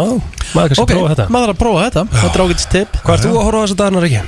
maður 0.53 0.73
kannski 0.73 0.83
Ok, 0.83 0.91
prófa 0.93 1.13
þetta. 1.13 1.29
maður 1.35 1.49
er 1.49 1.55
að 1.55 1.61
prófa 1.63 1.85
þetta. 1.87 2.03
Þetta 2.19 2.35
er 2.39 2.45
ágætist 2.45 2.73
tip. 2.75 2.99
Hvað 3.05 3.15
ert 3.17 3.25
þú 3.25 3.33
að 3.33 3.47
horfa 3.49 3.59
á 3.59 3.63
þessa 3.65 3.79
dagana, 3.83 4.03
Riki? 4.05 4.21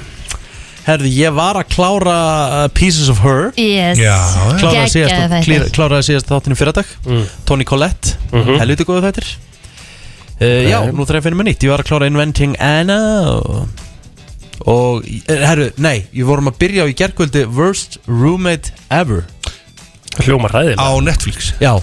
Herði, 0.81 1.11
ég 1.13 1.33
var 1.37 1.59
að 1.59 1.67
klára 1.75 2.15
uh, 2.15 2.63
Pieces 2.73 3.09
of 3.13 3.19
Her. 3.21 3.51
Yes. 3.59 3.99
Já, 4.01 4.15
já. 4.17 4.57
Kláraði 4.57 4.63
Geggjaði 4.65 4.91
síðast, 4.95 5.15
þættir. 5.21 5.45
klíra, 5.45 5.67
kláraði 5.75 6.07
síðast 6.09 6.31
þáttinu 6.31 6.57
fyrradag. 6.57 6.93
Tony 7.45 7.67
Collette, 7.69 8.15
helviti 8.33 8.87
góðu 8.89 9.03
þættir. 9.05 9.29
Uh, 10.41 10.65
Já, 10.65 10.79
nú 10.89 11.05
þarf 11.05 11.19
ég 11.19 11.21
að 11.21 11.27
finna 11.27 11.37
mér 11.37 11.49
nýtt. 11.51 11.65
Ég 11.67 11.73
var 11.75 11.83
að 11.83 11.89
klára 11.91 12.07
Inventing 12.09 12.55
Anna 12.65 12.97
og, 13.29 13.85
og 14.65 15.05
eh, 15.05 15.43
herru, 15.45 15.67
nei 15.81 16.07
Ég 16.17 16.25
vorum 16.25 16.49
að 16.49 16.57
byrja 16.63 16.85
á 16.85 16.89
í 16.89 16.95
gerkvöldi 16.97 17.43
Worst 17.53 17.99
Roommate 18.09 18.73
Ever. 18.89 19.27
Hljóma 20.25 20.49
ræðilega 20.49 20.81
Á 20.81 20.89
Netflix. 21.05 21.53
Já, 21.61 21.75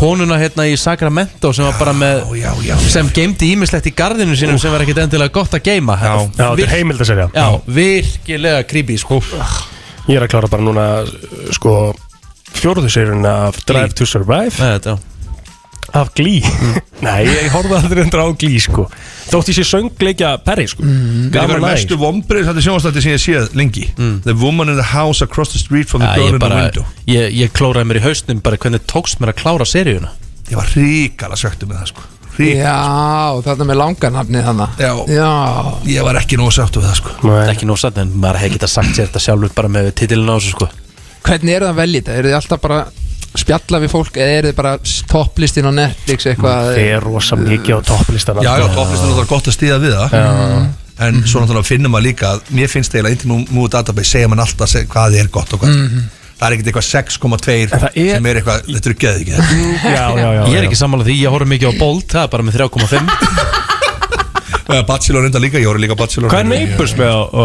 konuna 0.00 0.38
hérna 0.40 0.64
í 0.70 0.76
Sacramento 0.80 1.52
sem 1.56 1.66
var 1.68 1.76
bara 1.78 1.92
með 1.96 2.22
Já, 2.40 2.50
já, 2.64 2.74
sem 2.90 3.08
geimdi 3.14 3.52
ímislegt 3.54 3.86
í 3.90 3.94
gardinu 3.96 4.36
sínum 4.38 4.58
sem 4.60 4.72
var 4.72 4.84
ekkit 4.86 5.02
endilega 5.04 5.34
gott 5.34 5.54
að 5.58 5.64
geima 5.68 5.98
Já. 6.00 6.14
Já, 6.16 6.46
þetta 6.48 6.64
er 6.66 6.72
heimildaserja 6.74 7.26
Já, 7.34 7.46
virkilega 7.80 8.62
creepy 8.70 8.96
sko. 9.02 9.20
Ég 10.08 10.16
er 10.16 10.24
að 10.26 10.32
klára 10.32 10.48
bara 10.50 10.64
núna 10.64 10.86
sko 11.54 11.74
fjóruðu 12.56 12.90
serjun 12.92 13.24
af 13.28 13.60
Drive 13.68 13.94
to 13.96 14.06
Survive. 14.08 14.50
Þetta, 14.56 14.96
af 15.96 16.12
Glee. 16.16 16.42
Nei, 17.06 17.24
ég 17.26 17.48
horfði 17.54 17.76
aldrei 17.78 18.02
endur 18.04 18.22
á 18.22 18.28
Glee 18.38 18.60
sko. 18.62 18.86
Þótt 19.30 19.50
ég 19.52 19.58
sé 19.60 19.64
söngleikja 19.68 20.34
Perry 20.44 20.66
sko. 20.70 20.84
Þetta 20.84 21.42
er 21.44 21.50
Gaman 21.54 21.64
mestu 21.64 21.98
vombrið 22.00 22.48
Þetta 22.48 22.62
er 22.62 22.66
sjónastætti 22.66 23.04
sem 23.04 23.14
ég 23.14 23.22
séð 23.24 23.58
lengi. 23.58 23.86
The 24.26 24.36
woman 24.40 24.72
in 24.72 24.78
the 24.80 24.88
house 24.92 25.24
across 25.24 25.54
the 25.54 25.62
street 25.62 25.90
from 25.90 26.04
the 26.04 26.12
girl 26.16 26.34
in 26.34 26.40
the 26.42 26.52
window. 26.54 26.86
ég, 27.10 27.34
ég 27.38 27.52
klóraði 27.56 27.90
mér 27.90 28.00
í 28.02 28.06
hausnum 28.08 28.42
bara 28.44 28.60
hvernig 28.60 28.86
tókst 28.90 29.20
mér 29.22 29.34
að 29.34 29.42
klára 29.42 29.68
seríuna. 29.68 30.14
Ég 30.50 30.58
var 30.58 30.72
ríkala 30.74 31.38
svektu 31.38 31.68
með 31.70 31.82
það 31.82 31.92
sko. 31.92 32.08
Ríkala 32.40 32.64
Já, 32.64 33.42
þetta 33.44 33.66
með 33.68 33.80
langanafni 33.80 34.42
þannig 34.46 34.80
Já. 34.80 34.92
Já. 35.10 35.30
Ég 35.90 36.06
var 36.06 36.18
ekki 36.20 36.38
nóg 36.40 36.52
sáttu 36.54 36.82
við 36.82 36.90
það 36.90 37.00
sko. 37.02 37.16
Það 37.24 37.42
er 37.42 37.52
ekki 37.54 37.68
nóg 37.70 37.80
satt 37.82 38.00
en 38.02 38.14
maður 38.16 38.42
hefði 38.44 38.56
getað 38.58 38.72
sagt 38.74 38.94
sér 38.96 39.10
þetta 39.10 39.22
sjálfur 39.26 39.54
bara 39.58 39.72
með 39.76 39.92
titilin 40.00 40.30
á 40.30 40.34
þessu 40.38 40.54
sko. 40.56 40.70
Hvernig 41.26 41.58
eru 41.58 41.68
það 41.70 41.94
þetta? 41.94 42.16
Eru 42.16 42.30
þið 42.30 42.38
alltaf 42.40 42.62
bara 42.64 42.80
spjalla 43.38 43.78
við 43.84 43.92
fólk 43.92 44.16
eða 44.18 44.36
eru 44.40 44.50
þið 44.50 44.56
bara 44.58 44.72
topplistin 45.10 45.68
á 45.70 45.72
Netflix 45.76 46.26
eitthvað? 46.26 46.70
Það 46.74 46.80
er 46.82 47.00
rosa 47.06 47.36
mikið 47.38 47.74
á 47.76 47.80
topplistan 47.92 48.40
Já, 48.42 48.52
já, 48.58 48.66
topplistan 48.74 49.12
er 49.22 49.28
gott 49.30 49.46
að 49.50 49.54
stíða 49.58 49.78
við 49.82 49.94
það. 49.94 50.68
En 51.00 51.22
svo 51.24 51.40
náttúrulega 51.40 51.64
finnum 51.70 51.94
maður 51.94 52.06
líka 52.10 52.30
að 52.34 52.50
Mér 52.52 52.68
finnst 52.68 52.92
eiginlega 52.92 53.14
Intimate 53.16 53.54
Mood 53.56 53.70
Database 53.72 54.10
segja 54.10 54.28
mann 54.28 54.42
alltaf 54.42 54.74
hvað 54.92 55.14
er 55.22 55.30
gott 55.32 55.54
og 55.56 55.62
hvað 55.62 55.78
Það 56.40 56.46
er 56.48 56.54
ekkert 56.56 56.68
eitthvað 56.70 56.86
6,2 56.88 57.54
það 57.68 57.96
er- 58.00 58.14
sem 58.16 58.26
er 58.30 58.38
eitthvað, 58.40 58.60
þetta 58.68 58.88
eru 58.90 58.98
geði 59.04 59.20
ekki 59.20 59.34
Já, 59.92 60.06
já, 60.16 60.28
já 60.36 60.42
Ég 60.48 60.56
er 60.56 60.66
ekki 60.68 60.78
sammála 60.80 61.04
því, 61.04 61.16
ég 61.20 61.34
horf 61.34 61.48
mikið 61.52 61.68
á 61.68 61.74
Bolt, 61.80 62.06
það 62.14 62.22
er 62.24 62.30
bara 62.32 62.46
með 62.48 62.54
3,5 62.56 63.60
Eða 64.70 64.84
Bachelor 64.88 65.26
undar 65.26 65.42
líka, 65.42 65.58
ég 65.60 65.66
voru 65.68 65.82
líka 65.82 65.96
Bachelor 65.98 66.30
Hvað 66.32 66.44
er 66.44 66.48
Neighbors 66.52 66.94
með 66.96 67.10
á, 67.12 67.44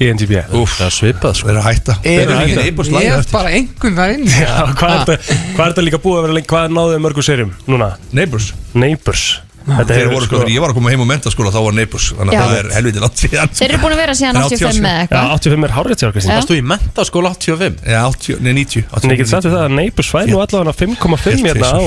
Úf, 0.00 0.78
Það 0.78 0.86
er 0.86 0.94
svipað 0.96 1.36
sko. 1.36 1.48
Það 1.48 1.52
er 1.52 1.60
að 1.60 1.66
hætta. 1.68 1.96
Er 2.08 2.30
Það 2.30 3.04
Ég 3.04 3.12
er 3.12 3.28
bara 3.34 3.52
einhvern 3.58 4.00
þar 4.00 4.14
inn. 4.16 4.24
Já, 4.32 4.54
hvað 4.80 4.90
er 4.94 5.04
þetta 5.04 5.14
hvað 5.28 5.64
er 5.66 5.70
þetta 5.74 5.84
líka 5.86 6.00
búið 6.00 6.16
að 6.16 6.24
vera 6.26 6.36
lengi? 6.38 6.50
Hvað 6.54 6.74
náðuðu 6.78 7.04
mörgu 7.04 7.22
serjum 7.26 7.52
núna? 7.68 7.88
Neighbors. 8.16 8.46
Neighbors. 8.72 9.24
Þetta 9.60 9.92
Þeir 9.92 10.00
er 10.00 10.08
voru 10.10 10.24
sko, 10.24 10.38
þegar 10.40 10.50
ég 10.54 10.62
var 10.64 10.72
að 10.72 10.76
koma 10.78 10.90
heim 10.90 11.02
á 11.04 11.06
mentaskóla 11.10 11.50
þá 11.52 11.60
var 11.60 11.74
Neighbors 11.76 12.06
Þannig 12.16 12.32
Já. 12.32 12.40
að 12.40 12.48
það 12.48 12.56
er 12.60 12.68
helviti 12.78 13.02
langt 13.04 13.20
síðan. 13.20 13.50
Þeir 13.58 13.68
eru 13.68 13.80
búin 13.82 13.94
að 13.94 14.00
vera 14.00 14.14
síðan 14.16 14.38
85 14.40 14.80
með 14.80 14.94
Já, 14.96 15.00
eitthvað. 15.04 15.34
85 15.36 15.66
er 15.68 15.74
hárið 15.76 16.00
til 16.00 16.08
Já. 16.08 16.12
Varst 16.30 16.50
þú 16.50 16.56
í 16.56 16.64
mentaskóla 16.72 17.28
85? 17.36 17.76
Já, 17.84 18.00
80, 18.08 18.40
nei 18.40 18.52
90 18.56 18.88
En 19.04 19.12
ég 19.12 19.20
get 19.20 19.30
sagt 19.30 19.44
við 19.46 19.54
það 19.58 19.66
að 19.68 19.76
Neighbors 19.76 20.10
fær 20.16 20.26
nú 20.32 20.40
allavega 20.40 20.74
5,5 20.80 21.44
hérna 21.44 21.68
á 21.76 21.80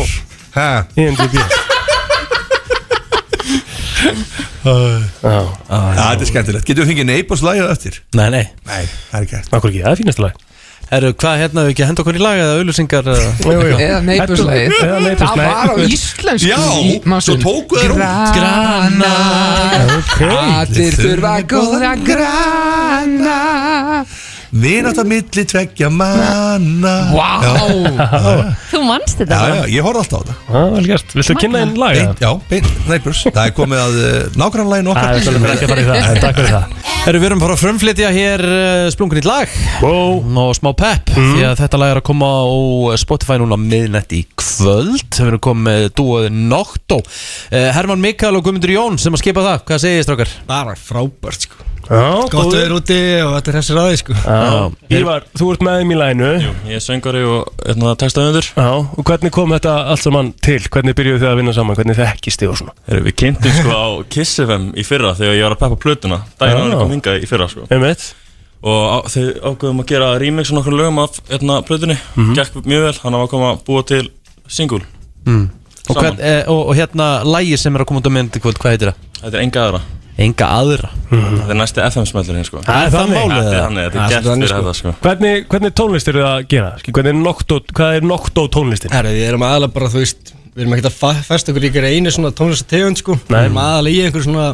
Hæ? 0.53 0.69
Já, 1.01 1.09
þetta 4.63 6.13
er 6.15 6.29
skemmtilegt. 6.29 6.65
Getum 6.67 6.85
við 6.85 6.89
fengið 6.93 7.07
Neighbors 7.11 7.43
lægið 7.45 7.69
eftir? 7.73 7.99
Nei, 8.15 8.29
nei. 8.33 8.45
Nei, 8.67 8.81
það 9.11 9.19
er 9.19 9.27
ekki 9.27 9.35
hægt. 9.39 9.53
Okkur 9.57 9.69
ekki, 9.73 9.83
það 9.83 9.91
er 9.95 10.01
fínasta 10.03 10.25
lag. 10.27 10.41
Herru, 10.93 11.09
hvað 11.17 11.39
hérna, 11.41 11.61
við 11.65 11.71
ekki 11.73 11.85
henda 11.87 12.03
okkur 12.03 12.17
í 12.19 12.21
lag 12.21 12.37
eða 12.37 12.55
auðlýsingar 12.59 13.07
eða. 13.13 13.29
Eða 13.43 13.77
Eða 13.83 13.99
Neighbours, 14.05 14.41
Það 14.43 15.37
nei. 15.39 15.45
var 15.47 15.55
á 15.63 15.75
íslensku 15.87 16.49
Já, 16.51 16.59
svo 17.23 17.35
tóku 17.41 17.79
þeir 17.79 17.93
út. 17.95 18.01
Grana 18.35 19.13
Allir 20.59 20.93
þurfa 20.99 21.33
góða 21.49 21.93
grana 22.03 23.39
Vinátt 24.53 24.99
að 25.01 25.07
milli 25.09 25.43
tveggja 25.49 25.87
manna. 25.89 26.91
Vá. 27.09 27.29
Þú 28.69 28.81
manst 28.85 29.17
þetta 29.17 29.39
Já, 29.39 29.55
já, 29.57 29.63
ég 29.73 29.85
horfði 29.87 30.03
alltaf 30.03 30.13
á 30.13 30.21
þetta. 30.21 30.35
Já, 30.45 30.67
vel 30.75 30.83
gert. 30.91 31.15
Viltu 31.17 31.35
kynna 31.41 31.61
einn 31.63 31.73
lag? 31.81 31.97
Beint, 31.97 32.21
Já, 32.21 32.29
beint, 32.51 32.69
Neighbors 32.85 33.23
Það 33.25 33.47
er 33.47 33.55
komið 33.57 33.81
að 33.81 33.97
uh, 34.03 34.37
nágrannlægin 34.37 34.91
Það 34.91 34.93
okkar 34.93 35.17
er 35.17 35.25
svolítið 35.25 35.55
ekki 35.55 35.65
að 35.65 35.73
fara 35.73 35.81
í 35.81 35.87
það. 35.87 36.19
Takk 36.27 36.37
fyrir 36.37 36.53
það. 36.53 36.77
Herru, 37.03 37.23
við 37.23 37.27
erum 37.31 37.41
bara 37.41 37.57
að 37.57 37.63
frumflytja 37.63 38.13
hér 38.13 38.45
uh, 38.51 38.83
splungun 38.93 39.23
í 39.23 39.25
lag. 39.25 39.57
Wow. 39.81 40.21
Og 40.43 40.53
smá 40.59 40.71
pepp 40.83 41.11
því 41.17 41.49
að 41.49 41.57
þetta 41.63 41.81
lag 41.81 41.95
er 41.95 42.03
að 42.03 42.07
koma 42.13 42.31
á 42.45 42.53
Spotify 43.01 43.41
núna 43.41 43.57
miðnætt 43.57 44.13
í 44.13 44.21
kvöld. 44.37 45.09
Við 45.17 45.33
erum 45.33 45.45
komið 45.49 45.69
með 45.71 45.89
dúoði 45.97 46.31
Nocto. 46.37 47.01
Uh, 47.49 47.71
Herman 47.73 48.05
Mikael 48.05 48.37
og 48.37 48.45
Guðmundur 48.45 48.77
Jón 48.77 49.01
sem 49.01 49.17
að 49.17 49.25
skipa 49.25 49.49
það, 49.49 49.61
hvað 49.65 49.85
segir 49.87 50.01
þið 50.03 50.09
strákar? 50.11 50.35
Bara 50.53 50.77
frábært 50.77 51.49
sko 51.49 51.72
Að 51.91 52.53
vera 52.53 52.77
úti 52.77 52.97
og 53.23 53.33
þetta 53.35 53.51
er 53.51 53.57
þessi 53.57 53.75
ræði 53.75 53.97
sko. 53.99 54.15
Já, 54.23 54.95
Ívar, 54.95 55.25
þú 55.35 55.49
ert 55.51 55.63
með 55.65 55.79
þeim 55.79 55.91
í 55.91 55.97
læginu. 55.99 56.29
Jú, 56.39 56.53
ég 56.69 56.79
er 56.79 56.83
söngari 56.83 57.23
og 57.27 57.61
hérna, 57.65 57.93
textaðundur. 57.99 58.49
Já, 58.55 58.67
og 58.79 59.03
hvernig 59.09 59.33
kom 59.35 59.53
þetta 59.55 59.73
allt 59.91 60.03
saman 60.03 60.31
til? 60.45 60.59
Hvernig 60.71 60.95
byrjuðu 60.99 61.21
þið 61.23 61.29
að 61.31 61.39
vinna 61.41 61.55
saman? 61.57 61.77
Hvernig 61.79 61.97
þekkist 61.99 62.43
þið 62.43 62.51
og 62.53 62.59
svona? 62.61 62.75
Heru, 62.87 63.03
Við 63.07 63.15
kynntum 63.19 63.55
sko 63.57 63.75
á 63.75 63.87
Kiss 64.15 64.43
FM 64.45 64.69
í 64.79 64.85
fyrra 64.87 65.15
þegar 65.19 65.35
ég 65.35 65.47
var 65.47 65.55
að 65.57 65.63
peppa 65.63 65.79
plötuna. 65.85 66.19
Daginn 66.39 66.61
Já. 66.61 66.63
áður 66.63 66.83
kom 66.83 66.93
hingað 66.95 67.17
í 67.25 67.31
fyrra 67.33 67.49
sko. 67.51 67.65
Einmitt. 67.67 68.05
Og 68.63 68.79
á, 68.87 68.97
þau 69.11 69.25
ákveðum 69.51 69.83
að 69.83 69.89
gera 69.91 70.13
remix 70.23 70.53
á 70.53 70.55
nokkur 70.55 70.77
lögum 70.79 71.01
af 71.03 71.19
hérna, 71.27 71.57
plötunni. 71.67 71.97
Gekk 72.37 72.61
mjög 72.63 72.85
vel, 72.87 72.93
hann 73.03 73.17
var 73.19 73.27
að 73.27 73.33
koma 73.33 73.49
að 73.57 73.65
búa 73.67 73.83
til 73.89 74.05
single. 74.47 74.85
Og, 75.27 75.97
hvern, 75.99 76.15
eh, 76.23 76.45
og, 76.47 76.69
og 76.71 76.77
hérna 76.79 77.09
lægi 77.27 77.59
sem 77.59 77.75
er 77.75 77.83
að 77.83 77.89
koma 77.91 77.99
út 77.99 78.07
á 78.07 78.11
í 78.15 78.39
kvöld, 78.39 78.55
hvað 78.61 78.71
heitir 78.77 78.93
það? 78.93 79.11
Þetta 79.19 79.35
er 79.35 79.43
enga 79.43 79.65
aðra 79.67 79.81
Enga 80.21 80.47
aðra 80.59 80.89
Þetta 81.09 81.49
er 81.49 81.57
næsti 81.57 81.81
FM-smellurinn 81.87 82.45
sko 82.45 82.61
Það 82.67 82.83
er 82.85 82.91
þannig. 82.93 83.17
málið 83.17 83.47
þannig, 83.57 83.87
þetta 83.87 83.97
Það 83.97 84.03
er 84.03 84.05
er 84.05 84.13
gert 84.13 84.27
fyrir 84.29 84.51
sko. 84.51 84.59
þetta 84.61 84.73
sko 84.79 84.93
Hvernig, 85.07 85.47
hvernig 85.49 85.73
tónlist 85.79 86.11
eru 86.11 86.21
það 86.21 86.35
að 86.37 86.47
gera? 86.53 86.69
Skil, 86.83 86.93
Hvernig 86.93 87.13
er 87.15 87.19
noktó, 87.23 87.59
hvað 87.73 87.97
er 87.97 88.05
noktó 88.11 88.45
tónlistin? 88.53 88.93
Herri, 88.93 89.15
við 89.17 89.27
erum 89.31 89.45
aðalega 89.47 89.73
bara, 89.79 89.89
þú 89.89 90.03
veist 90.03 90.33
Við 90.53 90.61
erum 90.67 90.75
ekkert 90.77 90.91
að 90.91 90.97
fa- 90.99 91.23
festa 91.25 91.49
okkur 91.49 91.65
í 91.65 91.69
ykkur 91.71 91.87
einu 91.89 92.11
svona 92.13 92.29
tónlistategund 92.37 93.01
sko 93.01 93.15
Nei. 93.17 93.25
Við 93.33 93.39
erum 93.47 93.57
aðalega 93.63 93.97
í 93.97 94.03
einhver 94.05 94.25
svona 94.27 94.45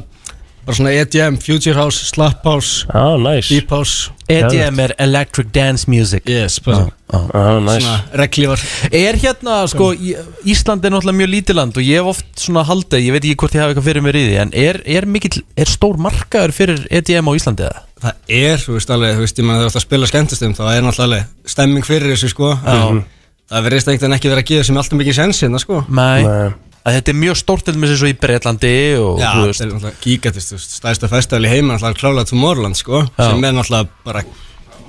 Bara 0.69 0.77
svona 0.77 0.91
EDM, 0.93 1.37
Future 1.41 1.73
House, 1.73 2.05
Slap 2.05 2.43
House, 2.45 2.85
Já, 2.85 3.03
næs 3.17 3.47
Deep 3.49 3.71
House. 3.73 4.11
EDM 4.29 4.77
er 4.83 4.91
Electric 5.01 5.47
Dance 5.55 5.89
Music. 5.89 6.21
Yes, 6.29 6.59
bara 6.61 6.83
Já, 7.09 7.55
næs 7.65 7.81
svona 7.81 7.95
reglívar 8.21 8.61
Er 8.93 9.17
hérna, 9.17 9.55
sko, 9.71 9.87
Í- 9.97 10.13
Ísland 10.45 10.85
er 10.85 10.93
náttúrulega 10.93 11.17
mjög 11.23 11.31
lítið 11.33 11.57
land 11.57 11.77
og 11.81 11.83
ég 11.89 11.97
hef 12.03 12.11
oft 12.13 12.29
svona 12.45 12.61
haldið, 12.69 13.01
ég 13.07 13.15
veit 13.17 13.25
ekki 13.25 13.39
hvort 13.41 13.57
ég 13.57 13.63
hafa 13.63 13.73
eitthvað 13.73 13.87
fyrir 13.89 14.05
mér 14.05 14.19
í 14.21 14.23
því 14.27 14.37
en 14.43 14.53
er, 14.53 14.81
er 14.85 15.09
mikill, 15.09 15.41
er 15.57 15.65
stór 15.73 15.97
markaður 15.97 16.53
fyrir 16.53 16.85
EDM 17.01 17.25
á 17.25 17.33
Íslandi 17.41 17.65
eða? 17.65 17.81
Það 17.99 18.13
er, 18.29 18.61
þú 18.67 18.77
veist 18.77 18.93
alveg, 18.93 19.15
þú 19.17 19.25
veist, 19.25 19.39
ég 19.41 19.49
maður 19.49 19.59
þegar 19.59 19.65
þú 19.65 19.73
ert 19.73 19.81
að 19.81 19.87
spila 19.89 20.11
skemmtistum 20.13 20.53
þá 20.55 20.63
er 20.69 20.85
náttúrulega 20.85 21.09
alveg 21.09 21.51
stemming 21.57 21.85
fyrir 21.89 22.13
þessu 22.13 22.29
sko. 22.31 22.53
Já. 22.61 23.03
Það 23.49 23.65
verðist 23.65 23.89
ekkert 23.89 24.05
en 24.05 24.13
ekki 24.19 24.29
vera 24.29 24.43
að 24.45 24.49
gefa 24.53 24.67
sem 24.69 24.77
alltaf 24.77 24.99
mikið 25.01 25.15
sens 25.17 25.41
hérna 25.41 25.59
sko. 25.59 25.81
Nei, 25.89 26.21
Nei. 26.23 26.51
Að 26.85 26.97
þetta 26.99 27.13
er 27.13 27.17
mjög 27.23 27.39
stórt 27.41 27.65
til 27.67 27.75
með 27.79 27.93
þessu 27.95 28.09
í 28.11 28.17
Breitlandi 28.23 28.75
og 28.99 29.19
Já, 29.21 29.29
þú 29.33 29.39
þetta 29.39 29.47
veist. 29.51 29.61
er 29.65 29.71
náttúrulega 29.73 30.03
gigatist, 30.05 30.51
þú 30.53 30.59
veist, 30.59 30.75
stærsta 30.79 31.09
festival 31.11 31.45
í 31.45 31.51
heima 31.55 31.73
náttúrulega 31.75 31.99
klálega 32.03 32.29
Tomorrowland 32.31 32.79
sko 32.79 33.01
sem 33.17 33.43
er 33.49 33.57
náttúrulega 33.57 33.89
bara 34.05 34.23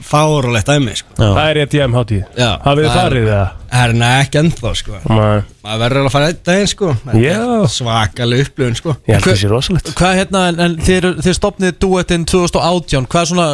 fárulegt 0.00 0.66
dæmi 0.66 0.94
sko. 0.96 1.10
Já. 1.18 1.26
Það 1.36 1.48
er 1.50 1.58
EDM 1.60 1.94
hátíð. 1.94 2.22
Já, 2.40 2.50
Hafið 2.64 2.86
þið 2.86 2.94
farið 2.96 3.26
það? 3.28 3.50
Það 3.70 3.82
er 3.84 3.92
neða 4.00 4.20
ekki 4.24 4.38
ennþá 4.40 4.70
sko. 4.80 5.00
Nei. 5.10 5.42
Maður 5.66 5.82
verður 5.84 6.06
að 6.08 6.14
fara 6.14 6.30
einn 6.30 6.38
daginn 6.48 6.70
sko. 6.72 6.94
Þetta 7.04 7.20
Já. 7.20 7.34
er 7.36 7.68
svakaleg 7.74 8.42
upplifun 8.46 8.78
sko. 8.80 8.94
Ég 9.06 9.18
held 9.18 9.28
þessi 9.28 9.50
rosalegt. 9.52 9.92
Hvað 10.00 10.16
hérna, 10.20 10.42
en, 10.50 10.62
en 10.66 10.78
þið, 10.88 11.08
þið 11.26 11.36
stopnið 11.36 11.76
duettinn 11.84 12.24
2018, 12.32 13.06
hvað 13.12 13.20
er 13.26 13.30
svona, 13.34 13.48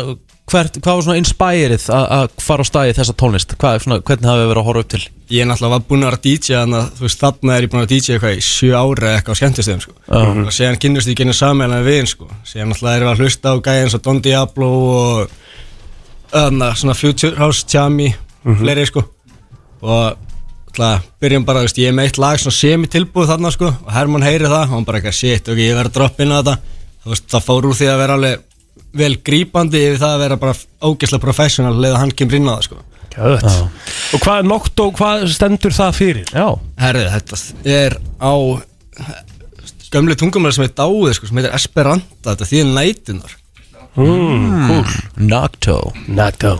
hvert, 0.51 0.79
hvað 0.79 0.99
var 0.99 1.05
svona 1.07 1.21
inspirið 1.21 1.87
að 1.91 2.07
að 2.17 2.27
fara 2.47 2.65
á 2.65 2.71
staði 2.71 2.97
þessa 2.97 3.15
tónlist? 3.19 3.55
Hvað, 3.59 3.77
er 3.77 3.85
svona, 3.85 4.01
hvernig 4.07 4.31
hafið 4.31 4.43
þið 4.43 4.51
verið 4.53 4.63
að 4.63 4.69
horfa 4.71 4.85
upp 4.85 4.91
til? 4.95 5.05
ég 5.27 5.43
er 5.43 5.49
náttúrulega 5.51 5.75
var 5.75 5.87
búinn 5.89 6.05
að 6.07 6.11
vera 6.13 6.23
DJ 6.23 6.55
þannig 6.55 6.79
að 6.79 6.91
þú 6.97 7.05
veist 7.07 7.23
þarna 7.23 7.55
er 7.57 7.65
ég 7.65 7.71
búinn 7.73 7.81
að 7.81 7.87
vera 7.87 7.95
DJ 7.97 8.13
eitthvað 8.15 8.37
í 8.37 8.45
sjö 8.47 8.69
ári 8.79 9.09
eða 9.09 9.17
eitthvað 9.17 9.35
á 9.35 9.41
skemmtistöðum 9.41 9.81
sko. 9.83 9.95
Og 10.07 10.53
séðan 10.55 10.79
kynnust 10.85 11.11
ég 11.11 11.19
genið 11.19 11.39
sammeðan 11.41 11.81
við 11.81 11.89
veginn 11.91 12.11
sko. 12.13 12.29
Séðan 12.47 12.71
náttúrulega 12.71 13.01
erum 13.01 13.09
við 13.09 13.15
að 13.17 13.25
hlusta 13.25 13.51
á 13.51 13.55
gæði 13.67 13.83
eins 13.83 13.97
og 13.99 14.05
Don 14.07 14.21
Diablo 14.23 14.69
og 14.93 15.35
öðna 16.45 16.71
svona 16.79 16.95
Future 16.95 17.41
House, 17.41 17.67
Chami 17.67 18.13
fleiri 18.61 18.87
sko. 18.87 19.03
Og 19.83 20.23
Það 20.77 21.07
byrjum 21.25 21.45
bara, 21.49 21.63
veist, 21.65 21.79
ég 21.81 21.89
er 21.89 21.95
með 21.97 22.11
eitt 22.11 22.19
lag 22.21 22.41
svona 22.41 22.53
semi-tilbúið 22.53 23.31
þarna 23.31 23.53
sko 23.55 23.71
og 23.71 23.93
Herman 23.95 24.25
heyri 24.27 24.45
það 24.45 24.67
og 24.67 24.75
hann 24.75 24.85
bara 24.85 24.99
eitthvað 25.01 25.17
shit, 25.17 25.49
ok, 25.49 25.61
ég 25.63 25.79
verð 25.79 25.89
að 25.89 25.95
droppa 25.97 26.25
inn 26.27 26.35
á 26.37 26.39
þetta. 26.39 26.57
Þú 27.01 27.13
veist, 27.15 27.27
það 27.33 27.47
fór 27.47 27.69
úr 27.71 27.79
því 27.79 27.89
að 27.89 28.01
vera 28.03 28.17
alveg 28.19 28.43
vel 28.99 29.15
grípandi 29.27 29.83
yfir 29.89 30.03
það 30.03 30.15
að 30.17 30.23
vera 30.25 30.39
bara 30.43 30.59
ógeðslega 30.87 31.25
professional 31.25 31.75
leða 31.81 32.03
hann 32.03 32.15
kemur 32.17 32.39
inn 32.39 32.51
á 32.51 32.55
það 32.57 32.67
sko. 32.69 32.83
Gjöðt 33.17 33.47
Og 34.17 34.23
hvað 34.23 34.43
er 34.43 34.49
nokt 34.51 34.83
og 34.85 34.93
hvað 34.99 35.27
stendur 35.33 35.75
það 35.77 35.97
fyrir? 35.97 36.35
Já. 36.35 36.47
Herrið, 36.83 37.09
þetta 37.15 37.41
er 37.77 37.99
á 38.21 38.35
gömlu 39.95 40.17
tungumæli 40.19 40.57
sem 40.57 40.67
er 40.67 40.77
dáið 40.77 41.17
sko, 41.17 41.31
sem 41.31 41.41
heitir 41.41 41.57
Esperanta, 41.57 42.33
þetta 42.33 42.51
þýðir 42.51 42.73
nætunar. 42.75 43.37
Mm, 43.97 44.67
cool. 44.69 44.91
Nocto 45.25 45.77
Nocto 46.13 46.51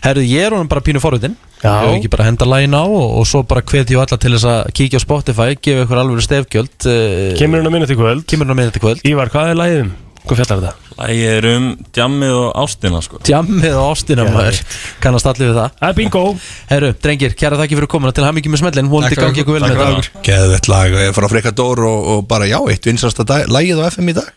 Herru, 0.00 0.22
ég 0.24 0.46
er 0.46 0.54
honum 0.56 0.70
bara 0.72 0.80
pínu 0.80 1.02
forvitin. 1.04 1.34
Já. 1.60 1.82
Ég 1.82 1.90
hef 1.90 1.96
ekki 1.98 2.10
bara 2.14 2.24
henda 2.28 2.46
lægin 2.48 2.76
á 2.78 2.86
og, 2.86 3.18
og 3.18 3.26
svo 3.28 3.42
bara 3.44 3.64
hvetja 3.66 3.98
alla 3.98 4.16
til 4.16 4.30
þess 4.36 4.46
að 4.46 4.70
kíkja 4.78 5.00
á 5.02 5.04
Spotify 5.04 5.56
gefa 5.58 5.84
ykkur 5.84 6.00
alveg 6.00 6.22
stefgjöld 6.22 6.86
uh, 6.86 7.32
Kemur 7.36 7.60
hún 7.60 7.68
á 7.68 7.72
minni 7.74 7.88
til 7.90 7.98
kvöld 7.98 8.22
Kemur 8.30 8.46
hún 8.46 8.54
á 8.54 8.58
minni 8.60 8.74
til 8.76 8.84
kvöld 8.84 9.02
Ívar, 9.02 9.32
hvað 9.34 9.50
er 9.50 9.58
lægið 9.58 9.80
um? 9.82 9.90
Hvað 10.28 10.40
fjallar 10.42 10.58
þetta? 10.60 10.88
Lægið 10.98 11.28
er 11.32 11.46
um 11.54 11.66
djammið 11.94 12.32
og 12.36 12.48
ástina 12.60 12.98
sko. 13.04 13.20
Djammið 13.24 13.76
og 13.78 13.86
ástina 13.94 14.24
Já, 14.26 14.32
maður. 14.34 14.58
Kannast 15.00 15.28
allir 15.30 15.48
við 15.48 15.56
það. 15.56 15.76
Það 15.78 15.88
er 15.88 15.96
bingo. 15.96 16.22
Herru, 16.68 16.90
drengir, 17.06 17.36
kæra 17.38 17.60
þakki 17.60 17.78
fyrir 17.78 17.90
komuna. 17.94 18.12
Til 18.12 18.26
hamingi 18.26 18.52
með 18.52 18.60
smellin 18.62 18.90
Takk 19.08 19.22
gangi 19.22 19.40
ykkur 19.44 19.56
vel 19.56 19.62
með 19.64 19.72
fyrir 19.72 20.02
þetta 20.02 20.24
Geðvett 20.28 20.68
lag. 20.68 20.96
Eh, 20.98 21.12
frá 21.16 21.28
Frekadór 21.32 21.84
og, 21.88 22.08
og 22.12 22.26
bara 22.28 22.48
já, 22.50 22.58
eitt 22.68 22.84
vinsasta 22.90 23.24
dag- 23.24 23.48
lagið 23.48 23.80
á 23.80 23.88
FM 23.88 24.12
í 24.12 24.16
dag. 24.18 24.28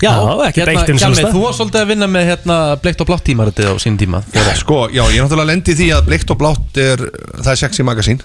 Já, 0.00 0.12
ekkert 0.46 0.68
hérna, 0.68 0.84
Gjalli, 0.86 1.20
stað. 1.20 1.32
þú 1.32 1.40
var 1.42 1.54
svolítið 1.56 1.80
að 1.82 1.90
vinna 1.92 2.06
með 2.12 2.24
hérna 2.30 2.56
bleikt 2.80 3.00
og 3.00 3.08
blátt 3.08 3.24
tímaritið 3.24 3.70
á 3.72 3.74
sín 3.80 3.96
tíma. 4.00 4.22
Sko, 4.60 4.88
já, 4.92 5.02
ég 5.08 5.16
er 5.20 5.24
náttúrulega 5.24 5.50
lendi 5.52 5.72
því 5.76 5.88
að 5.96 6.06
Bleikt 6.10 6.30
og 6.30 6.38
Blátt 6.40 6.80
er, 6.80 7.00
það 7.40 7.52
er 7.52 7.60
sexy 7.60 7.82
magasín 7.82 8.20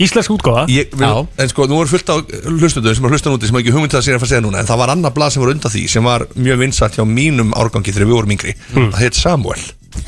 Mhm. 0.00 0.06
Íslensk 0.06 0.30
vil, 0.32 1.28
En 1.38 1.48
sko, 1.52 1.66
nú 1.68 1.80
er 1.82 1.90
fullt 1.90 2.08
á 2.08 2.16
hlustöndum 2.48 2.94
sem 2.96 3.04
er 3.04 3.10
hlustan 3.12 3.36
úti 3.36 3.46
sem 3.46 3.56
er 3.56 3.60
ekki 3.62 3.74
hugmynd 3.74 3.92
að 3.94 4.06
sér 4.06 4.16
að 4.16 4.22
fara 4.22 4.28
að 4.28 4.32
segja 4.32 4.44
núna 4.46 4.62
en 4.62 4.66
það 4.70 4.80
var 4.80 4.94
annar 4.94 5.12
blað 5.12 5.34
sem 5.34 5.42
var 5.44 5.52
undan 5.52 5.74
því 5.74 5.82
sem 5.88 6.04
var 6.04 6.26
mjög 6.34 6.58
vinsætt 6.64 6.96
hjá 6.96 7.04
mínum 7.04 7.52
árgangi 7.52 7.92
þegar 7.92 8.08
við 8.08 8.16
vorum 8.16 8.34
yngri. 8.36 8.54
Mm. 8.74 8.90
það 8.94 9.00
heit 9.04 9.14
Samuel 9.20 9.62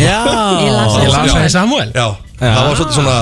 Já, 0.00 0.18
ég 0.64 0.72
las 0.72 0.98
Ég 0.98 1.10
það 1.12 1.48
Samuel 1.52 1.90
Já, 1.92 2.06
það 2.40 2.62
var 2.64 2.76
svolítið 2.78 3.00
svona 3.00 3.18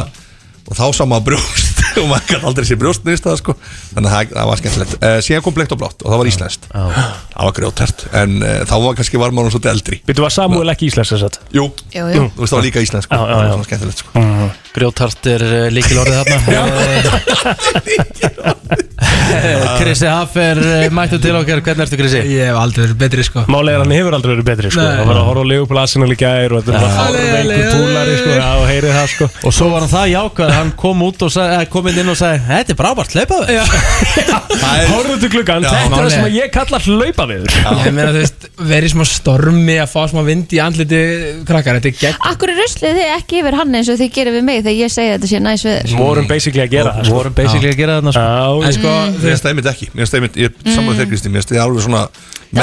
og 0.72 0.78
þá 0.78 0.84
sá 0.94 1.04
maður 1.08 1.32
brjóst. 1.32 1.80
Og 2.00 2.06
maður 2.08 2.28
kann 2.30 2.44
aldrei 2.48 2.64
sé 2.64 2.76
brjóst 2.80 3.04
nýst 3.04 3.26
það 3.26 3.34
sko. 3.42 3.54
Þannig 3.92 4.08
að 4.08 4.30
það, 4.32 4.46
var 4.48 4.60
skemmtilegt. 4.62 4.94
Uh, 5.02 5.16
síðan 5.26 5.44
kom 5.44 5.56
bleikt 5.58 5.74
og 5.74 5.80
blátt 5.82 6.00
og 6.00 6.08
það 6.08 6.22
var 6.22 6.30
íslenskt. 6.30 6.68
Það 6.72 7.48
var 7.48 7.56
grjótert 7.58 8.04
en 8.22 8.36
uh, 8.40 8.54
þá 8.70 8.74
var 8.86 8.96
kannski 8.96 9.20
var 9.20 9.34
maður 9.36 9.56
svolítið 9.56 9.72
eldri. 9.74 9.98
Býttu 10.08 10.24
var 10.24 10.32
Samuel 10.32 10.72
ekki 10.72 10.88
íslensk 10.88 11.12
þess 11.12 11.26
að 11.28 11.40
Jú, 11.58 11.66
Jú, 11.92 12.06
jú. 12.14 12.24
þú 12.32 12.44
veist 12.46 12.54
það 12.54 12.58
var 12.62 12.68
líka 12.70 12.84
íslenskt 12.86 13.10
sko. 13.10 13.18
Já, 13.18 13.28
já, 13.28 13.36
það 13.36 13.50
já. 13.50 13.56
var 13.58 13.68
skemmtilegt 13.68 14.04
sko. 14.06 14.26
Grjótart 14.72 15.26
er 15.28 15.42
uh, 15.44 15.66
líkilorðið 15.74 16.16
þarna. 16.22 16.38
Eh, 19.32 19.62
Krissi 19.80 20.06
Haff 20.06 20.36
er 20.38 20.58
uh, 20.60 20.84
mættu 20.94 21.18
til 21.22 21.34
okkar. 21.36 21.60
Hvernig 21.64 21.86
ertu 21.86 21.96
Krissi? 21.98 22.20
Ég 22.32 22.50
hef 22.50 22.56
aldrei 22.58 22.84
verið 22.84 22.98
betri 23.00 23.22
sko. 23.26 23.40
Málega 23.50 23.78
hann 23.82 23.92
hefur 23.94 24.12
aldrei 24.16 24.32
verið 24.34 24.46
betri 24.46 24.68
sko. 24.72 24.80
Það 24.84 25.06
var 25.08 25.16
að 25.18 25.26
horfa 25.28 25.42
á 25.72 25.80
Arsenal 25.82 26.12
í 26.12 26.16
gær 26.20 26.50
og 26.52 26.58
þetta 26.62 26.72
var 26.76 26.82
ale, 27.02 27.20
veikur 27.32 27.52
ale. 27.52 27.56
púlari 27.72 28.14
sko. 28.20 28.30
Já, 28.36 28.48
og 28.60 28.66
heyrið 28.68 28.92
það 28.98 29.08
sko. 29.14 29.24
Og 29.42 29.52
svo 29.56 29.66
var 29.72 29.80
hann 29.82 29.92
það 29.92 30.06
jákvæð 30.12 30.50
Hann 30.56 30.70
kom 30.82 30.98
út 31.08 31.18
og 31.26 31.30
sagði, 31.34 31.52
eh, 31.56 31.64
kom 31.72 31.84
inn 31.90 31.98
inn 32.02 32.12
og 32.12 32.18
sagði 32.20 32.38
Þetta 32.46 32.70
er 32.72 32.78
frábært, 32.82 33.12
hlaupaðu 33.16 33.44
Horfðu 34.92 35.16
til 35.22 35.30
klukkan, 35.32 35.62
þetta 35.66 35.82
er 35.82 35.90
það 35.96 36.10
sem 36.12 36.26
að 36.28 36.36
ég 36.36 36.46
kalla 36.54 36.78
hlaupa 36.86 37.24
við 37.30 37.42
Ég 37.48 37.92
meina 37.96 38.12
þú 38.12 38.20
veist, 38.20 38.40
verið 38.72 38.90
smá 38.92 39.04
stormi 39.08 39.76
að 39.82 39.90
fá 39.90 40.02
smá 40.12 40.20
vind 40.26 40.48
í 40.52 40.58
andliti 40.62 41.00
krakkar, 41.48 41.74
þetta 41.80 41.88
er 41.90 41.96
gegn 42.02 42.16
Mig 44.62 44.68
þegar 44.68 44.78
ég 44.78 44.92
segi 44.92 45.12
þetta 45.12 45.30
sé 45.30 45.40
næs 45.42 45.64
við 45.66 45.78
þér 45.78 45.98
Vorum 45.98 46.28
basically 46.30 46.62
að 46.62 46.74
gera 46.76 46.92
það 46.94 47.08
sko. 47.08 47.16
Vorum 47.16 47.34
basically 47.38 47.70
að 47.72 47.80
gera 47.80 47.96
þarna 47.98 48.12
sko. 48.14 48.26
En 48.68 48.76
sko, 48.76 48.92
Mér 49.22 49.40
það 49.42 49.50
einmitt 49.50 49.70
ekki, 49.72 49.88
mér 49.96 50.12
einmitt, 50.18 50.38
ég 50.38 50.52
er 50.52 50.76
saman 50.76 50.98
þegar 50.98 51.10
Kristi, 51.12 51.32
mér 51.32 51.46
það 51.48 51.62
alveg 51.64 51.86
svona 51.86 52.02
já. 52.52 52.62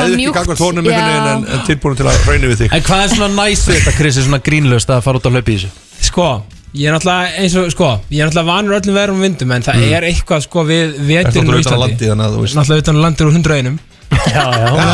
einhvern 0.93 1.09
veginn 1.09 1.31
en, 1.33 1.43
en 1.57 1.65
tilbúin 1.67 1.99
til 1.99 2.07
að 2.07 2.21
reyna 2.29 2.51
við 2.51 2.63
þig. 2.63 2.77
En 2.77 2.85
hvað 2.85 3.03
er 3.03 3.11
svona 3.15 3.29
næs 3.35 3.65
við 3.65 3.79
þetta 3.79 3.95
Krissi 3.97 4.25
Svona 4.27 4.41
grínlöst 4.45 4.93
að 4.93 5.03
fara 5.07 5.19
út 5.19 5.27
á 5.27 5.31
hlaupi 5.33 5.55
í 5.55 5.59
þessu? 5.59 5.71
Sko 6.09 6.29
Ég 6.77 6.85
er 6.85 6.93
náttúrulega 6.93 7.41
eins 7.41 7.55
og, 7.57 7.71
sko, 7.73 7.87
ég 8.13 8.21
er 8.21 8.27
náttúrulega 8.29 8.45
vanur 8.45 8.75
öllum 8.77 8.97
verum 8.99 9.17
og 9.17 9.25
vindum 9.25 9.53
en 9.55 9.63
það 9.65 9.87
er 9.89 10.05
eitthvað 10.05 10.43
sko 10.45 10.61
við 10.69 10.99
er 11.17 11.25
á 11.25 11.33
náttúrulega 11.33 12.83
utan 12.85 12.99
Íslandi. 13.01 13.01
landi 13.01 13.88
að 14.09 14.39
að 14.39 14.57
einum 14.59 14.79
já, 14.79 14.79
já. 14.79 14.89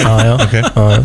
Já, 0.00 0.12
já, 0.24 0.32
ok. 0.44 0.54
já. 0.54 1.02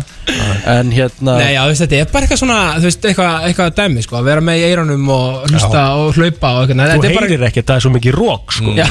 En 0.76 0.90
hérna 0.94 1.34
Nei, 1.38 1.52
já, 1.54 1.60
þú 1.62 1.68
veist, 1.72 1.82
þetta 1.84 1.98
er 2.02 2.08
bara 2.12 2.26
eitthvað 2.26 2.40
svona, 2.42 2.58
þú 2.80 2.88
veist, 2.88 3.04
eitthvað, 3.10 3.34
eitthvað 3.48 3.74
dæmi, 3.80 4.02
sko, 4.06 4.16
að 4.20 4.24
vera 4.30 4.42
með 4.48 4.56
í 4.60 4.64
eironum 4.70 5.10
og 5.16 5.44
hlusta 5.50 5.82
og 6.00 6.16
hlaupa 6.18 6.50
og 6.56 6.64
eitthvað, 6.64 6.80
Nei, 6.80 6.86
Þú 6.86 6.96
þetta 6.96 7.10
er 7.10 7.16
bara, 7.20 7.30
heyrir 7.30 7.46
ekki, 7.50 7.62
það 7.68 7.76
er 7.80 7.84
svo 7.86 7.92
mikið 7.96 8.18
rók 8.18 8.56
sko. 8.56 8.74
Já, 8.76 8.86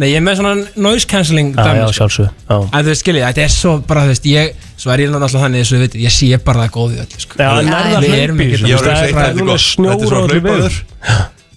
nei, 0.00 0.08
ég 0.12 0.16
er 0.20 0.24
með 0.24 0.38
svona 0.40 0.54
noise 0.86 1.06
cancelling 1.10 1.50
Já, 1.52 1.62
dæmi, 1.64 1.82
já, 1.82 1.86
sko. 1.86 1.96
sjálfsög 2.00 2.28
Já, 2.30 2.56
En 2.60 2.80
þú 2.80 2.92
veist, 2.92 3.04
skiljið, 3.04 3.26
þetta 3.28 3.44
er 3.44 3.54
svo 3.56 3.74
bara, 3.90 4.04
þú 4.06 4.14
veist, 4.14 4.28
ég, 4.30 4.66
svo 4.80 4.94
er 4.94 5.04
ég 5.04 5.12
náttúrulega 5.12 5.44
þannig, 5.44 5.66
að 5.66 5.74
við 5.76 5.84
veitum, 5.84 6.00
ég 6.06 6.16
sé 6.16 6.40
bara 6.48 6.64
það 6.64 6.74
góðið 6.78 7.04
öll, 7.04 7.20
sko. 7.26 7.40
Já, 7.40 7.48
er 7.50 7.70
það 7.70 8.06
Við 8.06 8.18
erum 8.24 8.40
hlaupi 8.40 8.50
ekki- 8.50 8.70
Ég 8.70 8.80
var 8.80 8.90
að 8.90 9.00
segja 9.00 9.14
Það 9.14 9.24
þetta 9.26 9.40
er 9.40 9.50
gott. 9.50 9.64
Þetta 9.76 10.00
er 10.00 10.10
svona 10.10 10.28
hlaupaður. 10.34 10.80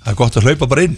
Það 0.04 0.12
er 0.12 0.18
gott 0.20 0.36
að 0.42 0.48
hlaupa 0.50 0.68
bara 0.74 0.84
inn 0.90 0.98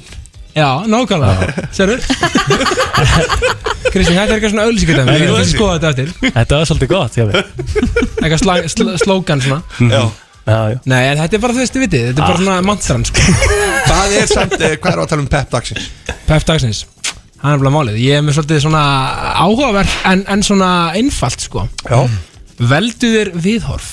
Já, 0.56 0.68
nákvæmlega, 0.88 1.68
sérðu? 1.76 1.98
Kristján, 3.94 4.16
þetta 4.18 4.26
er 4.26 4.36
eitthvað 4.38 4.52
svona 4.54 4.66
auðlýsingadæmi, 4.70 5.08
Nei, 5.10 5.18
ég 5.20 5.26
þú 5.28 5.34
vil 5.34 5.40
veist. 5.42 5.56
skoða 5.56 5.74
þetta 5.76 5.90
eftir, 5.92 6.32
Þetta 6.36 6.60
var 6.60 6.70
svolítið 6.70 6.92
gott, 6.92 7.18
já 7.20 7.26
við 7.28 7.36
eitthvað 8.24 8.40
sla, 8.42 8.56
sl, 8.72 8.92
slógan 9.04 9.44
svona. 9.44 9.60
Já. 9.92 10.02
Já, 10.46 10.58
já. 10.72 10.78
Nei, 10.92 11.02
en 11.10 11.20
þetta 11.24 11.38
er 11.38 11.44
bara, 11.44 11.56
þú 11.58 11.62
veist, 11.64 11.76
þið 11.76 11.84
vitið, 11.86 12.06
þetta 12.08 12.22
er 12.22 12.30
bara 12.30 12.40
svona 12.42 12.58
mantran, 12.70 13.06
sko. 13.10 13.26
Það 13.90 14.16
er 14.20 14.28
samt, 14.32 14.56
eh, 14.62 14.76
hvað 14.80 14.92
er 14.96 15.02
að 15.04 15.12
tala 15.12 15.26
um 15.26 15.30
pep 15.36 15.52
dagsins? 15.56 15.88
Pep 16.30 16.48
dagsins. 16.52 16.82
Hann 17.42 17.56
er 17.58 17.62
bara 17.66 17.74
málið, 17.76 18.00
ég 18.04 18.20
er 18.20 18.24
með 18.26 18.38
svolítið 18.40 18.64
svona 18.66 18.84
áhugaverð 19.44 19.96
en, 20.12 20.24
en 20.36 20.46
svona 20.46 20.72
einfalt 20.98 21.44
sko. 21.50 21.66
Já. 21.90 22.00
Veldu 22.72 23.12
þér 23.12 23.34
viðhorf 23.44 23.92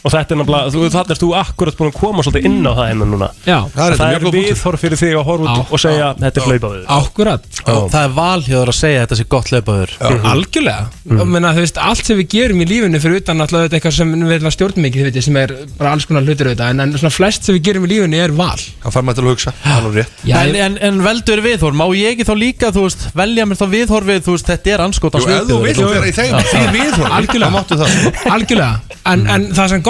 Og 0.00 0.14
þetta 0.14 0.34
er 0.34 0.40
náttúrulega, 0.40 0.72
þú, 0.74 0.84
þannig 0.94 1.14
er 1.14 1.20
þú 1.20 1.30
akkurat 1.40 1.78
búin 1.80 1.90
að 1.90 1.98
koma 2.00 2.24
svolítið 2.24 2.46
inn 2.48 2.60
á 2.64 2.72
það 2.72 2.86
hérna 2.90 3.08
núna. 3.10 3.28
Já, 3.44 3.58
Það 3.74 3.84
er 3.86 3.98
Það 4.00 4.14
er 4.16 4.22
viðhorf 4.34 4.80
fyrir 4.84 4.98
þig 5.00 5.14
að 5.18 5.26
horfa 5.28 5.44
út 5.60 5.70
og 5.70 5.80
segja 5.82 6.06
Þetta 6.20 6.40
er 6.40 6.44
hlaupa 6.48 6.68
við 6.72 6.82
akkurat 6.96 7.42
Og 7.70 7.82
það 7.92 8.02
er 8.06 8.12
valhjóður 8.16 8.70
að 8.72 8.78
segja 8.80 9.02
þetta 9.04 9.16
sé 9.18 9.24
gott 9.34 9.48
hlaupaður 9.50 9.90
algjörlega, 10.30 10.82
mm. 11.06 11.20
menna, 11.30 11.52
þú 11.56 11.60
veist, 11.64 11.78
allt 11.80 12.04
sem 12.06 12.16
við 12.20 12.28
gerum 12.34 12.60
í 12.62 12.66
lífinu 12.68 12.98
fyrir 13.02 13.16
utan 13.20 13.42
alltaf 13.44 13.60
eitthvað 13.68 13.94
sem 13.96 14.08
við 14.14 14.34
erum 14.36 14.54
stjórnum 14.54 14.86
ekki, 14.88 14.98
þið 15.00 15.06
veitir, 15.08 15.24
sem 15.26 15.36
er 15.40 15.50
bara 15.78 15.90
alls 15.94 16.06
konar 16.08 16.24
hlutir 16.26 16.46
auðvitað, 16.50 16.70
en, 16.74 16.80
en 16.84 16.90
svona 16.96 17.14
flest 17.14 17.42
sem 17.46 17.54
við 17.56 17.64
gerum 17.68 17.84
í 17.86 17.90
lífinu 17.92 18.16
er 18.20 18.32
val. 18.36 18.60
Það 18.84 18.92
fær 18.96 19.04
maður 19.06 19.18
til 19.18 19.24
að 19.24 19.32
hugsa 19.34 19.50
Alveg 19.74 19.94
rétt. 20.00 20.12
Já, 20.24 20.34
En, 20.40 20.50
en, 20.56 20.74
en 20.88 20.96
veldur 21.04 21.40
viðhorf, 21.44 21.76
má 21.76 21.86
ég 21.96 22.08
ekki 22.14 22.24
þá 22.28 22.34
líka 22.40 22.68
veist, 22.74 23.00
velja 23.16 23.44
mér 23.46 23.58
þá 23.60 23.66
viðhorfið, 23.74 24.20
þetta 24.50 24.68
er 24.74 24.80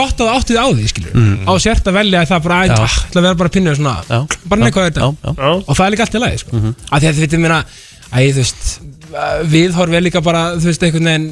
en, 0.00 0.06
en 0.06 0.08
gott 0.08 0.22
að 0.24 0.32
áttið 0.38 0.60
á 0.60 0.66
því 0.70 0.88
skilur, 0.90 1.12
á 1.46 1.52
sért 1.62 1.90
að 1.90 1.98
velja 2.00 2.24
það 2.30 2.42
bara 2.48 2.58
að 2.60 2.72
Já. 2.72 2.88
það 3.14 3.22
vera 3.28 3.38
bara 3.44 3.52
pinnuð 3.56 3.76
svona 3.78 3.94
Já. 4.08 4.20
bara 4.50 4.64
neikvæða 4.64 4.88
þetta. 4.90 5.00
Já, 5.00 5.10
já. 5.20 5.34
Já, 5.36 5.52
og 5.60 5.76
það 5.76 5.84
er 5.86 5.94
líka 5.94 6.06
allt 6.06 6.16
í 6.18 6.24
lagi 6.24 6.40
sko. 6.44 6.56
mm 6.56 6.74
að 6.90 7.04
því 7.04 7.10
að 7.10 7.14
þið 7.14 7.24
veitum 7.26 7.44
mér 7.46 7.56
að 7.56 7.78
þú 8.10 8.40
veist, 8.40 8.64
viðhorf 9.50 9.94
er 9.94 10.04
líka 10.06 10.22
bara 10.24 10.42
þú 10.56 10.70
veist, 10.70 10.82
einhvern 10.86 11.10
veginn 11.10 11.30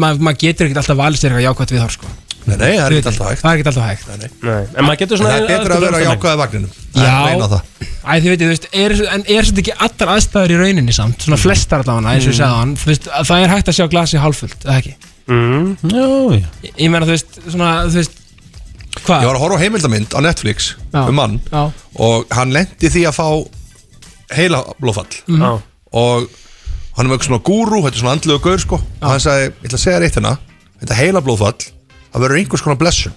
maður 0.00 0.26
ma 0.26 0.32
getur 0.36 0.66
ekkert 0.66 0.82
alltaf 0.82 0.98
valið 1.00 1.22
sér 1.22 1.30
eitthvað 1.30 1.46
jákvæmt 1.48 1.72
viðhorf 1.76 1.96
sko. 1.96 2.10
Nei, 2.40 2.56
nei, 2.56 2.70
það 2.72 2.84
er 2.86 2.94
ekki 2.96 3.10
alltaf 3.10 3.28
hægt. 3.30 3.40
það 3.42 3.50
er 3.50 3.58
ekkert 3.58 3.70
alltaf 3.70 3.86
hægt. 3.90 4.06
Nei, 4.08 4.30
nei. 4.48 4.62
En 4.74 4.86
maður 4.86 5.00
getur 5.02 5.16
En 5.16 5.20
svona 5.20 5.30
Það 5.30 5.40
er 5.40 5.50
betra 5.50 5.76
að 5.76 5.84
vera 5.84 6.00
á 6.00 6.02
jákvæða 6.08 6.38
vagninum 6.40 6.70
að 6.70 7.04
Já, 7.04 7.10
það. 7.52 7.60
Æ, 8.00 8.12
þið 8.16 8.28
veitum, 8.32 8.46
þú 8.46 8.50
veist, 8.50 8.68
er, 8.80 8.94
en 9.14 9.24
er 9.28 9.48
þetta 9.50 9.62
ekki 9.62 9.74
allar 9.86 10.12
aðstæður 10.16 10.54
í 10.54 10.58
rauninni 10.60 10.94
samt, 10.96 11.26
svona 11.26 11.38
flestar 11.40 11.84
allavega 11.84 12.14
eins 12.16 12.24
og 12.26 12.32
ég 12.32 12.38
segði 12.40 12.56
hann, 12.56 12.72
þú 12.80 12.90
veist, 12.90 13.08
að 13.12 13.28
það 13.30 13.44
er 13.44 13.52
hægt 13.54 13.70
að 13.70 13.76
sjá 13.76 13.86
glasi 13.92 14.22
hálfullt, 14.24 14.64
eða 14.64 14.78
ekki 14.80 14.94
mm. 15.30 15.70
Já, 15.90 16.06
já 16.36 16.72
ég, 16.74 16.90
meina, 16.90 17.06
þú 17.06 17.14
veist, 17.14 17.38
svona, 17.46 17.70
þú 17.86 18.00
veist 18.00 18.18
hvað? 19.00 19.22
Ég 19.22 19.30
var 19.30 19.36
að 19.38 19.42
horfa 19.44 19.58
á 19.58 19.62
heimildamind 19.62 20.14
á 20.14 20.20
Netflix 20.26 20.70
Já. 20.90 21.02
um 21.06 21.14
mann 21.16 21.38
Já. 21.52 21.62
og 22.02 22.26
hann 22.36 22.52
lendi 22.54 22.90
því 22.90 23.04
að 23.08 23.16
fá 23.16 23.26
heila 24.36 24.62
blóðfall 24.82 25.14
Já, 25.30 25.50
og 25.92 26.28
hann 26.96 27.06
er 27.06 27.10
með 27.10 27.16
eitthvað 27.16 27.28
svona 27.30 27.44
gúrú, 27.46 27.80
þetta 27.86 27.96
er 27.96 28.02
svona 28.02 28.14
andluðu 28.18 28.42
gaur 28.44 28.62
sko 28.62 28.78
og 28.82 29.06
hann 29.08 29.22
sagði, 29.22 29.48
ég 29.50 29.68
ætla 29.70 29.78
að 29.80 29.84
segja 29.86 30.00
reitt 30.02 30.18
hérna 30.18 30.34
þetta 30.82 30.98
heila 31.00 31.22
blóðfall, 31.24 31.66
það 32.10 32.24
verður 32.26 32.40
einhvers 32.42 32.64
konar 32.66 32.80
blessun 32.82 33.14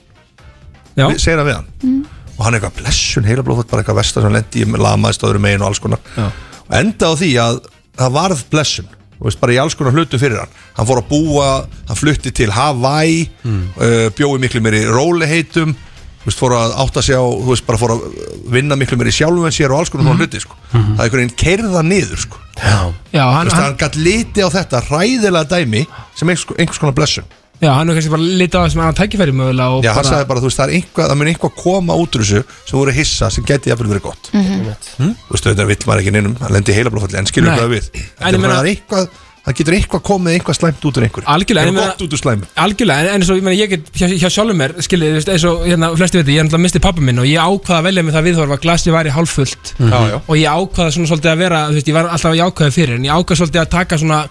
Já. 0.94 1.08
Vi- 1.10 1.18
segir 1.22 1.42
hann 1.42 1.50
við 1.50 1.58
hann 1.58 2.06
og 2.34 2.42
hann 2.46 2.54
er 2.56 2.60
eitthvað 2.62 2.80
blessun, 2.82 3.28
heila 3.30 3.44
blóðfall 3.46 3.70
bara 3.70 3.84
eitthvað 3.84 4.00
vestar 4.02 4.26
sem 4.26 4.34
lendi 4.38 4.64
í 4.64 4.70
lamaðist 4.86 5.26
öðru 5.26 5.42
megin 5.44 5.62
og 5.66 5.72
alls 5.74 5.82
konar 5.84 6.02
Já. 6.18 6.30
og 6.64 6.76
enda 6.80 7.10
á 7.10 7.14
því 7.18 7.32
að 7.44 7.60
það 7.98 8.16
varð 8.18 8.46
blessun 8.54 8.88
veist, 9.28 9.40
bara 9.42 9.56
í 9.56 9.62
alls 9.62 9.78
konar 9.80 9.96
hlutum 9.96 10.22
fyrir 10.22 10.42
hann 10.44 10.54
hann 10.78 10.90
fór 10.90 11.02
að 11.04 11.10
búa, 11.12 11.50
hann 11.90 12.00
flutti 12.00 12.34
til 12.36 12.52
Hawaii 12.54 13.26
uh, 13.44 14.08
bjói 14.18 14.38
miklu 14.44 14.64
meiri 14.64 14.86
róliheitum 14.90 15.76
þú 16.24 16.30
veist, 16.30 16.40
fór 16.40 16.56
að 16.58 16.78
átta 16.86 17.04
sig 17.04 17.20
á, 17.20 17.24
þú 17.24 17.52
veist, 17.52 17.68
bara 17.68 17.82
fór 17.82 17.96
að 17.98 18.08
vinna 18.54 18.80
miklu 18.80 19.00
meiri 19.00 19.14
sjálfum 19.16 19.50
en 19.50 19.56
sér 19.56 19.74
og 19.76 19.84
alls 19.84 19.92
konar 19.94 20.12
mm. 20.12 20.24
hluti, 20.24 20.44
sko. 20.44 20.58
það 20.72 20.82
er 20.82 21.06
einhvern 21.06 21.24
veginn 21.24 21.38
kerða 21.44 21.86
niður, 21.88 22.26
sko 22.28 22.42
Já, 22.54 22.94
Þú 23.12 23.22
hann, 23.34 23.48
veist, 23.48 23.56
hann, 23.58 23.64
hann 23.66 23.80
gætt 23.82 23.96
liti 23.98 24.44
á 24.46 24.50
þetta 24.54 24.84
ræðilega 24.88 25.58
dæmi 25.58 25.88
sem 26.14 26.30
einhvers, 26.30 26.46
einhvers 26.58 26.82
konar 26.82 26.96
blessun 26.98 27.32
Já, 27.64 27.72
hann 27.78 27.90
er 27.90 27.98
kannski 27.98 28.12
bara 28.14 28.28
litið 28.44 28.60
á 28.60 28.62
það 28.64 28.70
sem 28.76 28.84
hann 28.84 29.00
tækifæri 29.00 29.36
mögulega 29.40 29.70
og 29.78 29.84
Já, 29.88 29.92
hann 29.94 30.02
bara, 30.04 30.12
sagði 30.14 30.30
bara, 30.34 30.44
þú 30.44 30.50
veist, 30.52 30.60
það 30.62 30.68
er 30.70 30.76
einhvað, 30.80 31.10
það 31.14 31.20
mun 31.24 31.32
einhvað 31.34 31.56
koma 31.64 31.98
út 32.04 32.16
úr 32.20 32.26
þessu 32.28 32.44
sem 32.70 32.78
voru 32.80 32.96
hissa, 33.00 33.30
sem 33.32 33.44
geti 33.50 33.72
jafnvel 33.74 33.92
verið 33.96 34.08
gott 34.10 34.32
Mhm. 34.34 34.64
hm? 35.00 35.14
Þú 35.28 35.38
veist, 35.38 35.50
þetta 35.52 35.68
vill 35.72 35.84
maður 35.88 36.02
ekki 36.04 36.16
neinum 36.18 36.36
hann 36.44 36.52
lendi 36.60 36.74
heila 36.76 36.90
blóðfalli, 36.94 37.18
en 37.24 37.30
skilur 37.32 37.56
hvað 37.58 37.70
við 37.78 37.92
En 38.20 38.42
Það 38.44 38.60
er 38.60 38.70
eitthvað, 38.74 39.08
það 39.44 39.56
getur 39.60 39.76
eitthvað 39.76 40.02
komið 40.08 40.36
eitthvað 40.38 40.56
slæmt 40.60 40.86
út 40.88 40.98
úr 41.00 41.04
einhver 41.08 41.26
Algjörlega, 41.28 41.68
en 41.68 41.74
ég 41.74 41.76
meina- 41.76 41.88
gott 41.92 42.04
út 42.06 42.14
úr 42.16 42.22
slæmi 42.22 42.46
Algjörlega, 42.64 43.00
en, 43.00 43.08
en 43.08 43.22
eins 43.22 43.30
og 43.34 43.38
ég, 43.42 43.58
ég 43.60 43.70
get 43.74 43.90
hjá, 44.00 44.08
hjá 44.24 44.30
sjálfum 44.32 44.56
mér, 44.64 44.72
skiljið, 44.80 45.10
þú 45.12 45.18
veist, 45.20 45.32
eins 45.34 45.44
og 45.50 45.66
hérna, 45.68 45.90
flesti 46.00 46.18
veit, 46.22 46.28
ég 46.32 46.40
er 46.40 46.46
náttúrulega 46.48 46.64
misti 46.64 46.80
pappa 46.80 47.02
minn 47.04 47.20
og 47.20 47.28
ég 47.28 47.44
ákvaða 47.44 47.80
að 47.82 47.88
velja 47.90 48.04
með 48.08 48.16
það 48.16 48.28
viðhorf 48.30 48.56
að 48.56 48.64
glasið 48.64 48.96
væri 48.96 49.12
hálffullt. 49.18 49.74
Já, 49.84 50.00
já. 50.14 50.18
og 50.28 50.36
ég 50.40 50.48
ákvaða 50.48 50.94
svona 50.96 51.10
svolítið 51.12 51.32
að 51.34 51.38
vera, 51.44 51.60
þú 51.68 51.74
veist, 51.80 51.88
ég 51.92 51.98
var 52.00 52.08
alltaf 52.16 52.38
jákvæði 52.40 52.72
fyrir 52.80 52.96
en 52.96 53.04
ég 53.04 53.12
ákvaða 53.20 53.40
svolítið 53.44 53.62
að 53.66 53.70
taka 53.76 53.98
svona 54.00 54.22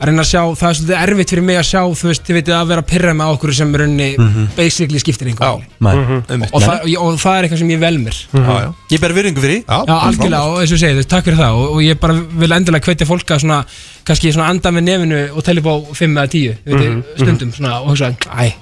að 0.00 0.08
reyna 0.08 0.22
að 0.24 0.28
sjá, 0.30 0.40
það 0.56 0.68
er 0.70 0.76
svolítið 0.78 1.00
erfitt 1.04 1.30
fyrir 1.34 1.44
mig 1.44 1.56
að 1.60 1.66
sjá 1.68 1.80
þú 2.00 2.06
veist, 2.08 2.22
þið 2.24 2.36
veitir 2.38 2.54
að 2.56 2.68
vera 2.70 2.80
að 2.80 2.86
pyrra 2.88 3.12
með 3.18 3.32
okkur 3.34 3.52
sem 3.58 3.74
raunni 3.76 4.06
Mhm. 4.16 4.46
basically 4.56 4.98
skiptir 5.02 5.28
einhver 5.28 5.60
Nei. 5.80 5.92
og, 5.96 6.46
og, 6.52 6.62
það, 6.62 6.78
og, 6.80 7.04
og 7.04 7.18
það 7.20 7.36
er 7.36 7.44
eitthvað 7.48 7.58
sem 7.60 7.70
ég 7.74 7.80
vel 7.82 7.98
mér 8.00 8.16
Já, 8.32 8.54
já. 8.64 8.70
Ég 8.90 9.00
ber 9.04 9.12
virðingu 9.12 9.40
fyrir 9.44 9.60
því. 9.60 9.64
Já, 9.68 9.98
algjörlega 10.08 10.40
og 10.48 10.56
eins 10.62 10.72
og 10.72 10.78
ég 10.78 10.80
segi, 10.80 10.94
þú 10.96 11.00
veist, 11.02 11.10
takk 11.12 11.24
fyrir 11.28 11.38
það 11.42 11.52
og, 11.60 11.68
og 11.76 11.82
ég 11.84 12.00
bara 12.00 12.14
vil 12.40 12.52
endilega 12.56 12.86
hvetja 12.88 13.06
fólk 13.12 13.28
að 13.36 13.42
svona, 13.44 13.60
kannski 14.08 14.32
svona 14.32 14.48
anda 14.54 14.72
með 14.72 14.82
nefinu 14.88 15.20
og 15.36 15.44
telja 15.44 15.60
upp 15.60 15.68
á 15.68 15.76
5 16.00 16.16
eða 16.16 16.28
10 16.32 16.56
mm 16.64 16.80
Mhm, 16.80 17.04
stundum 17.20 17.52
svona, 17.52 17.76
og 17.84 17.92
hugsa, 17.92 18.10
æ, 18.40 18.52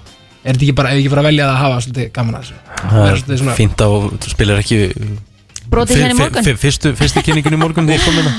er 0.44 0.52
þetta 0.54 0.62
ekki 0.66 0.74
bara, 0.74 0.90
ef 0.90 0.98
ég 0.98 1.06
ekki 1.06 1.10
bara 1.14 1.22
að 1.22 1.28
velja 1.30 1.46
að 1.52 1.56
hafa 1.62 1.80
svolítið 1.86 2.12
gaman 2.12 2.34
að 2.34 2.52
þessu 3.30 3.54
fínt 3.54 3.78
á, 3.78 3.88
þú 4.18 4.28
spilar 4.34 4.58
ekki 4.62 4.78
Brotið 5.68 5.96
hérna 6.00 6.14
í 6.14 6.18
morgun. 6.18 6.44
fyr- 6.46 6.56
Fyrstu, 6.62 6.92
fyrstu 6.96 7.22
kynningun 7.22 7.52
í 7.52 7.58
morgun 7.60 7.86
því 7.88 7.94
ég 7.98 8.04
kom 8.06 8.14
hérna 8.16 8.32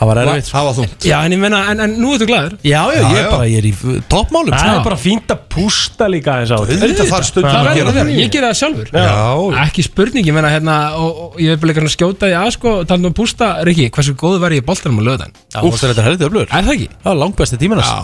Það 0.00 0.08
var 0.08 0.18
erfitt 0.22 0.46
Það 0.48 0.64
var 0.66 0.74
þungt 0.78 1.04
Já, 1.10 1.16
en 1.28 1.32
ég 1.34 1.40
menna, 1.42 1.58
en, 1.68 1.80
en 1.84 1.94
nú 2.00 2.12
ertu 2.16 2.26
glæður 2.30 2.54
Já, 2.64 2.80
já, 2.88 3.00
ég 3.04 3.18
er 3.20 3.26
bara, 3.28 3.46
ég 3.50 3.58
er 3.60 3.66
í 3.68 3.72
toppmálum 4.08 4.54
Það 4.56 4.70
er 4.72 4.84
bara 4.86 4.96
fínt 4.96 5.32
að 5.34 5.40
pústa 5.52 6.06
líka 6.08 6.36
þess 6.40 6.54
á 6.54 6.58
Auðvitað 6.60 7.10
þarf 7.10 7.26
stundum 7.28 7.50
Það 7.50 7.58
að 7.60 7.66
verður 7.68 7.80
gera 7.80 7.90
að 7.90 7.98
það. 8.00 8.12
ég 8.16 8.30
gera 8.32 8.48
það 8.50 8.58
sjálfur 8.60 8.88
Já. 8.96 9.60
Ekki 9.66 9.84
spurning, 9.84 10.24
ég 10.30 10.36
menna 10.38 10.52
hérna 10.54 10.76
og, 10.96 11.20
og 11.26 11.36
ég 11.44 11.52
vil 11.52 11.60
bara 11.60 11.74
eitthvað 11.74 11.92
skjóta 11.92 12.30
því 12.30 12.38
að 12.40 12.48
sko 12.56 12.72
talað 12.88 13.04
um 13.04 13.10
að 13.10 13.16
pústa, 13.20 13.50
Rikki, 13.68 13.90
hversu 13.98 14.14
góðu 14.24 14.40
var 14.40 14.54
ég 14.56 14.62
í 14.62 14.66
boltanum 14.70 15.00
á 15.00 15.04
löðan? 15.10 15.36
Já, 15.52 15.58
þú 15.60 15.72
þetta 15.84 16.06
heldur 16.08 16.30
öflugur 16.30 16.48
Er 16.48 16.64
það 16.64 16.72
ekki? 16.78 16.88
Það 17.04 17.10
var 17.12 17.20
langbæsti 17.20 17.60
tímanas 17.60 17.90
Já, 17.90 17.98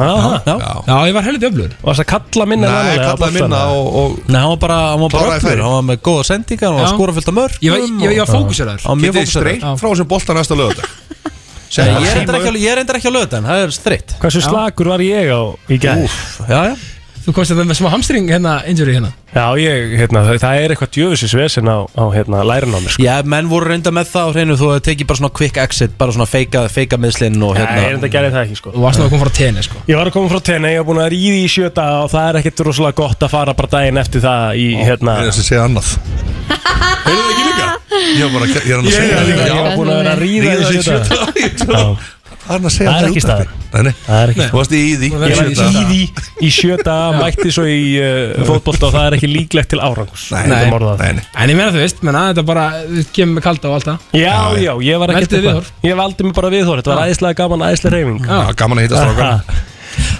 já. 0.44 0.56
Já, 0.84 0.96
ég 1.08 1.16
var 1.16 1.26
heldur 1.30 1.48
öflugur 1.48 1.72
þess 1.80 2.04
að 2.04 2.08
kalla 2.12 2.48
minna 2.52 2.66
Nei, 2.66 2.76
vanalega 2.76 3.00
á 3.00 3.08
kallaði 3.16 3.40
boltana. 3.40 3.48
minna 3.48 3.62
og, 3.72 3.86
og 3.96 4.20
Nei, 4.28 4.40
hann 4.42 4.52
var 4.52 4.60
bara, 4.66 4.78
hann 4.92 5.00
var 5.06 5.14
bara 5.16 5.24
Kláraði 5.24 5.40
öflugur 5.40 5.56
færi. 5.56 5.64
Hann 5.66 5.76
var 5.80 5.86
með 5.94 6.02
góða 6.10 6.26
sendingar, 6.28 6.66
hann 6.68 6.76
var 6.76 6.84
Já. 6.84 6.90
að 6.90 6.94
skora 6.98 7.16
fullt 7.16 7.30
af 7.32 7.36
mörg 7.40 7.58
Ég 7.62 7.70
var- 7.72 7.86
ég- 7.86 8.16
ég 8.16 8.22
var 8.24 8.30
fókuseraður. 8.36 8.84
Hann 8.86 8.92
var 8.92 9.02
mjög 9.04 9.14
getið 9.16 9.22
fókuseraður 9.22 9.56
streyt 9.56 9.80
frá 9.80 9.88
þessum 9.92 10.10
bolta 10.12 10.36
næsta 10.36 10.54
Nei, 10.56 10.86
Ég 11.84 12.08
er 12.10 12.78
reyndar 12.80 12.96
ekki 12.98 13.10
á- 13.12 13.16
löðan, 13.16 13.44
það 13.50 13.62
er 13.66 13.70
streitt. 13.76 14.14
Hversu 14.22 14.40
slagur 14.44 14.88
var 14.94 15.02
ég 15.04 15.28
á 15.28 15.42
í 15.68 15.78
gæð? 15.82 16.16
Já, 16.48 16.60
já 16.72 16.76
Þú 17.26 17.32
komst 17.34 17.50
þetta 17.50 17.64
með 17.66 17.78
smá 17.80 17.86
hamstring 17.90 18.28
hérna, 18.30 18.50
injury 18.70 18.92
hérna 18.94 19.08
Já, 19.34 19.46
ég, 19.58 19.94
hérna, 19.98 20.20
það, 20.28 20.36
það 20.44 20.58
er 20.62 20.72
eitthvað 20.72 20.90
djöfisins 20.94 21.32
vesen 21.34 21.66
á, 21.66 21.78
á 21.82 22.04
hérna, 22.14 22.42
lærin 22.46 22.70
á 22.70 22.78
mér 22.78 22.92
sko. 22.94 23.02
Já, 23.02 23.16
menn 23.26 23.48
voru 23.50 23.66
reynda 23.72 23.90
með 23.90 24.12
það 24.12 24.30
á 24.30 24.34
hreinu 24.36 24.56
Þú 24.60 24.68
tekið 24.86 25.08
bara 25.10 25.18
svona 25.20 25.32
quick 25.34 25.58
exit 25.58 25.96
Bara 25.98 26.14
svona 26.14 26.28
feika, 26.30 26.62
feika 26.70 27.00
miðslinn 27.02 27.42
og 27.42 27.58
Hérna. 27.58 27.66
hérna 27.66 27.82
Ég 27.90 27.96
enda 27.98 28.06
að 28.06 28.14
gera 28.14 28.30
það 28.30 28.46
ekki 28.46 28.60
sko. 28.60 28.74
Þú 28.76 28.84
varst 28.86 29.02
nú 29.02 29.08
að 29.08 29.12
koma 29.16 29.26
frá 29.26 29.34
tenni 29.40 29.66
sko 29.66 29.82
Ég 29.90 29.98
var 29.98 30.06
að 30.12 30.16
koma 30.16 30.32
frá 30.32 30.40
tenni, 30.52 30.70
ég 30.76 30.80
var 30.84 30.88
búin 30.92 31.02
að 31.02 31.10
ríði 31.16 31.42
í 31.42 31.50
sjö 31.50 31.66
daga 31.74 31.98
og 32.06 32.12
það 32.14 32.30
er 32.30 32.40
ekkert 32.44 32.64
rosalega 32.70 32.98
gott 33.02 33.26
að 33.26 33.34
fara 33.34 33.56
bara 33.58 33.72
daginn 33.74 34.02
eftir 34.06 34.22
það 34.22 34.62
í 34.62 34.68
hérna 34.86 35.18
Það 35.18 35.26
er 35.26 35.34
þess 35.34 35.42
að 35.42 35.50
segja 35.50 35.66
annað 35.66 35.88
Heyrðu 37.06 37.22
það 37.22 37.30
ekki 37.34 37.44
líka? 37.50 37.66
Ég 37.96 38.22
var 38.22 38.32
bara, 38.36 38.46
ég 38.46 38.70
er 38.70 38.76
hann 38.76 38.86
að 38.86 38.94
segja 38.96 39.24
líka, 39.26 39.46
ég 39.46 39.58
var 39.66 39.76
búin 39.76 39.90
að 39.90 39.98
vera 40.00 40.14
að 40.14 40.20
ríða 40.22 40.46
í 40.54 40.70
í 41.42 42.15
Það 42.46 42.54
er 42.54 42.56
hann 42.56 42.68
að 42.70 42.74
segja 42.76 42.92
Það 42.92 43.02
er 43.02 43.08
ekki 43.10 43.22
nei 43.86 43.92
Það 44.06 44.20
er 44.22 44.30
ekki 44.32 44.44
Þú 44.46 44.58
varst 44.60 44.74
í 44.76 44.80
því 44.96 45.08
Þú 45.10 45.20
Ég 45.26 45.36
var 45.36 45.48
í 45.50 45.86
því 45.90 46.00
í 46.46 46.50
sjö 46.54 46.76
daga, 46.80 47.08
mætti 47.22 47.52
svo 47.56 47.64
í 47.66 47.80
uh, 48.00 48.46
fótbolta 48.48 48.88
og 48.88 48.94
það 48.94 49.08
er 49.10 49.16
ekki 49.18 49.30
líklegt 49.32 49.70
til 49.74 49.80
árangus 49.82 50.26
Nei, 50.32 50.42
Þetta 50.46 50.78
orðað. 50.78 51.02
nei, 51.02 51.12
nei. 51.18 51.24
En 51.42 51.52
ég 51.52 51.58
meina 51.58 51.74
þú 51.74 51.82
veist, 51.82 52.02
menna, 52.06 52.24
þetta 52.30 52.46
bara 52.48 52.66
þú 52.86 53.04
kemur 53.18 53.36
með 53.40 53.46
kalda 53.50 53.70
og 53.70 53.76
allt 53.78 53.88
það. 53.90 54.08
Já, 54.22 54.36
já, 54.62 54.72
ég 54.86 55.00
var 55.02 55.14
eitthvað- 55.16 55.72
Ég 55.90 55.98
valdi 56.00 56.28
mig 56.28 56.36
bara 56.38 56.52
viðhór, 56.56 56.82
þetta 56.82 56.94
var 56.94 57.06
æðislega 57.10 57.40
gaman, 57.42 57.66
æðislega 57.70 57.96
reyfing 57.98 58.20
Já, 58.30 58.38
gaman 58.62 58.78
að 58.80 58.86
hitta 58.86 59.02
strákar 59.02 59.64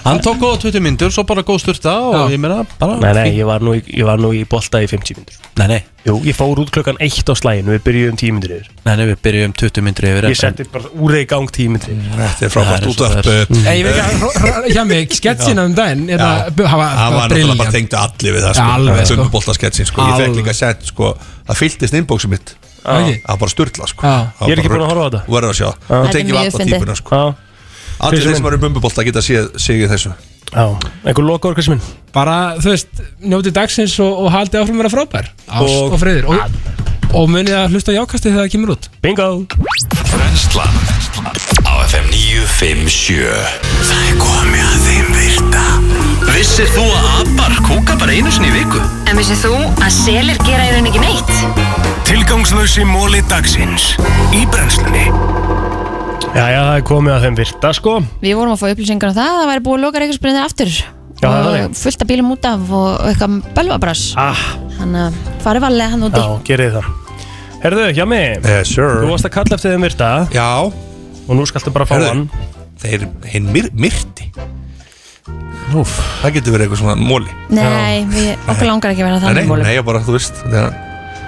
Hann 0.07 0.19
tók 0.23 0.37
góða 0.39 0.57
20 0.63 0.79
myndur, 0.83 1.11
svo 1.11 1.23
bara 1.27 1.41
góð 1.43 1.59
styrta 1.65 1.93
Og 1.99 2.15
Já. 2.15 2.21
ég 2.35 2.39
meina, 2.39 2.63
bara 2.79 2.95
Nei, 3.01 3.13
nei, 3.13 3.29
ég 3.37 3.45
var 3.45 3.59
nú 3.65 3.73
í, 3.75 3.81
ég 3.91 4.05
var 4.07 4.17
nú 4.21 4.29
í 4.33 4.45
bolta 4.47 4.79
í 4.81 4.87
50 4.87 5.17
myndur 5.19 5.35
Nei, 5.57 5.67
nei, 5.67 5.79
Jú, 6.07 6.15
ég 6.23 6.35
fór 6.37 6.55
út 6.61 6.69
klokkan 6.71 6.95
1 7.03 7.27
á 7.27 7.33
slæginu, 7.35 7.73
við 7.75 7.81
byrjuðum 7.83 8.15
10 8.21 8.31
myndur 8.37 8.51
yfir. 8.55 8.67
Nei, 8.85 8.93
nei, 8.95 9.05
við 9.09 9.17
byrjum 9.27 9.53
20 9.59 9.83
myndur 9.83 10.05
yfir 10.07 10.27
Ég 10.29 10.37
setti 10.39 10.63
bara 10.71 10.91
úr 10.95 11.15
í 11.19 11.23
gang 11.27 11.49
10 11.51 11.73
myndur 11.73 11.91
yfir. 11.91 12.21
Þetta 12.21 12.45
er 12.47 12.53
frábært 12.53 12.69
Það 12.71 12.77
er 12.77 12.87
út 12.87 13.01
svo 13.01 13.05
af 13.07 13.15
það 13.17 13.31
er. 13.33 13.49
Það 13.51 13.67
En 13.67 13.75
ég 13.75 13.83
veit 13.89 13.99
ekki, 14.05 14.71
hjá 14.77 14.83
mig, 14.87 15.17
sketsina 15.19 15.65
um 15.67 15.75
daginn 15.75 16.05
hérna, 16.07 16.29
bu- 16.55 16.69
hafa 16.71 16.87
var 16.87 17.27
náttúrulega 17.27 17.27
bara 17.27 17.27
brilliant. 17.33 17.75
tengdu 17.75 17.99
allir 17.99 18.37
við 18.37 18.45
það 18.47 18.55
Já, 18.61 18.67
alveg, 18.77 19.01
sko 19.01 19.07
sko. 19.09 19.17
Bumbubolta 19.25 19.57
sketsin 19.59 19.85
sko. 19.91 20.01
Ég 20.01 20.15
fekk 20.15 20.29
Alveg. 20.29 20.39
líka 20.39 20.53
sett 20.55 20.87
sko 20.93 21.11
Það 21.47 21.59
fylltist 21.63 21.93
inboxum 21.99 22.31
mitt. 22.31 22.55
Ekki? 22.87 23.17
Það 23.19 23.27
var 23.27 23.37
bara 23.43 23.51
styrla 23.51 23.87
sko. 23.91 24.01
Já. 24.07 24.15
Það 24.31 24.39
var 24.39 24.47
Ég 24.47 24.53
er 24.55 24.61
ekki 24.63 24.69
bara 24.71 24.79
búin 24.79 24.87
að 24.87 24.91
horfa 24.93 25.03
á 25.03 25.07
þetta. 25.07 25.21
Þú 25.27 25.35
verður 25.35 25.51
að 25.51 25.57
sjá. 25.59 25.69
Þetta 25.87 25.97
Þú 25.97 26.07
er 26.07 26.13
tekið 26.15 26.31
mjög 26.31 26.39
alla 26.39 26.57
fyndið. 26.57 26.73
típuna 26.77 26.95
sko. 26.95 27.09
Já, 27.17 27.35
Allir 27.99 28.21
þeir 28.27 28.37
sem 28.37 28.45
eru 28.51 28.59
bumbubolta 28.61 29.03
geta 29.07 29.23
séð 29.25 29.51
sig 29.61 29.81
í 29.85 29.87
þessu. 29.89 30.11
Já, 30.53 30.63
einhver 31.03 31.25
loka 31.27 31.49
orkast 31.49 31.71
minn? 31.73 31.81
Bara, 32.15 32.55
þú 32.61 32.71
veist, 32.71 33.01
njótið 33.19 33.55
dagsins 33.57 33.97
og, 34.03 34.13
og 34.25 34.31
haldið 34.31 34.61
áfram 34.61 34.77
að 34.77 34.83
vera 34.85 34.93
frábær. 34.93 35.31
Ást 35.47 35.63
og, 35.81 35.95
Og- 35.95 35.99
friður. 36.01 36.29
Og, 36.31 36.37
og 37.17 37.27
munið 37.33 37.55
að 37.57 37.73
hlusta 37.75 37.91
á 37.91 37.97
jákastið 37.97 38.31
þegar 38.31 38.45
það 38.45 38.53
kemur 38.55 38.73
út. 38.77 38.87
Bingo! 39.03 39.27
Brennslan 40.11 40.77
Á 41.67 41.73
FM 41.87 42.07
957 42.13 43.27
Það 43.87 44.01
er 44.07 44.17
komið 44.21 44.63
að 44.67 44.85
þeim 44.87 45.09
virta. 45.17 45.63
Vissir 46.31 46.69
þú 46.75 46.83
að 46.93 47.07
abar 47.21 47.55
kúka 47.67 47.97
bara 47.99 48.13
einu 48.15 48.31
sinni 48.31 48.51
í 48.51 48.55
viku? 48.59 48.81
En 49.09 49.17
vissið 49.19 49.41
þú 49.47 49.53
að 49.83 49.91
selir 49.97 50.39
gera 50.47 50.67
í 50.69 50.73
raun 50.75 50.89
ekki 50.91 51.01
neitt? 51.03 51.33
Tilgangslösi 52.07 52.85
móli 52.87 53.23
dagsins 53.31 53.89
Í 54.37 54.45
brennslunni 54.53 55.07
Já, 56.37 56.45
já, 56.53 56.59
það 56.61 56.75
er 56.77 56.83
komið 56.85 57.13
að 57.15 57.23
þeim 57.25 57.37
virta 57.39 57.69
sko. 57.73 57.91
Við 58.21 58.35
vorum 58.37 58.53
að 58.53 58.59
fá 58.61 58.67
upplýsingar 58.69 59.09
um 59.09 59.15
það 59.17 59.29
að 59.31 59.39
það 59.39 59.47
væri 59.49 59.63
búið 59.65 59.77
að 59.77 59.83
loka 59.87 60.01
reykjarsbyrðinu 60.03 60.41
aftur. 60.43 60.73
Já, 61.17 61.25
það 61.25 61.31
er 61.33 61.47
og 61.47 61.55
þannig. 61.57 61.79
fullt 61.81 62.03
af 62.03 62.09
bílum 62.11 62.27
út 62.35 62.45
af 62.45 62.73
og 62.77 63.07
eitthvað 63.09 63.37
bölvabrass. 63.57 64.03
Ah, 64.21 64.43
Þannig 64.77 65.07
að 65.07 65.17
farið 65.41 65.65
varlega 65.65 65.93
hann 65.95 66.05
úti. 66.05 66.21
Já, 66.21 66.35
gerið 66.51 66.77
það. 66.77 66.91
Herðu, 67.63 67.87
hjá 67.97 68.05
mig 68.05 68.45
Yes 68.45 68.75
sir. 68.75 68.93
Þú 69.01 69.09
varst 69.15 69.25
að 69.25 69.33
kalla 69.39 69.57
eftir 69.57 69.73
þeim 69.73 69.87
virta. 69.87 70.11
Já. 70.35 70.45
Og 71.25 71.33
nú 71.33 71.47
skaltu 71.49 71.73
bara 71.73 71.89
fá 71.89 71.95
Herðu. 71.97 72.11
hann. 72.13 72.53
Þeir 72.77 73.07
hinn 73.33 73.49
myr, 73.55 73.71
myrti. 73.73 74.29
Úf 75.75 75.97
Það 76.21 76.37
getur 76.37 76.53
verið 76.55 76.67
eitthvað 76.67 76.79
svona 76.79 76.95
móli 76.95 77.33
Nei, 77.51 78.05
við, 78.07 78.29
okkur 78.47 78.69
langar 78.69 78.93
ekki 78.93 79.03
að 79.03 79.09
vera 79.09 79.17
Nei, 79.17 79.23
þannig 79.25 79.41
nei, 79.41 79.49
mólum 79.49 79.67
nei, 79.67 79.73
ég 79.75 79.87
bara, 79.89 79.99
þú 80.05 80.15
veist 80.15 80.39
Það 80.45 80.77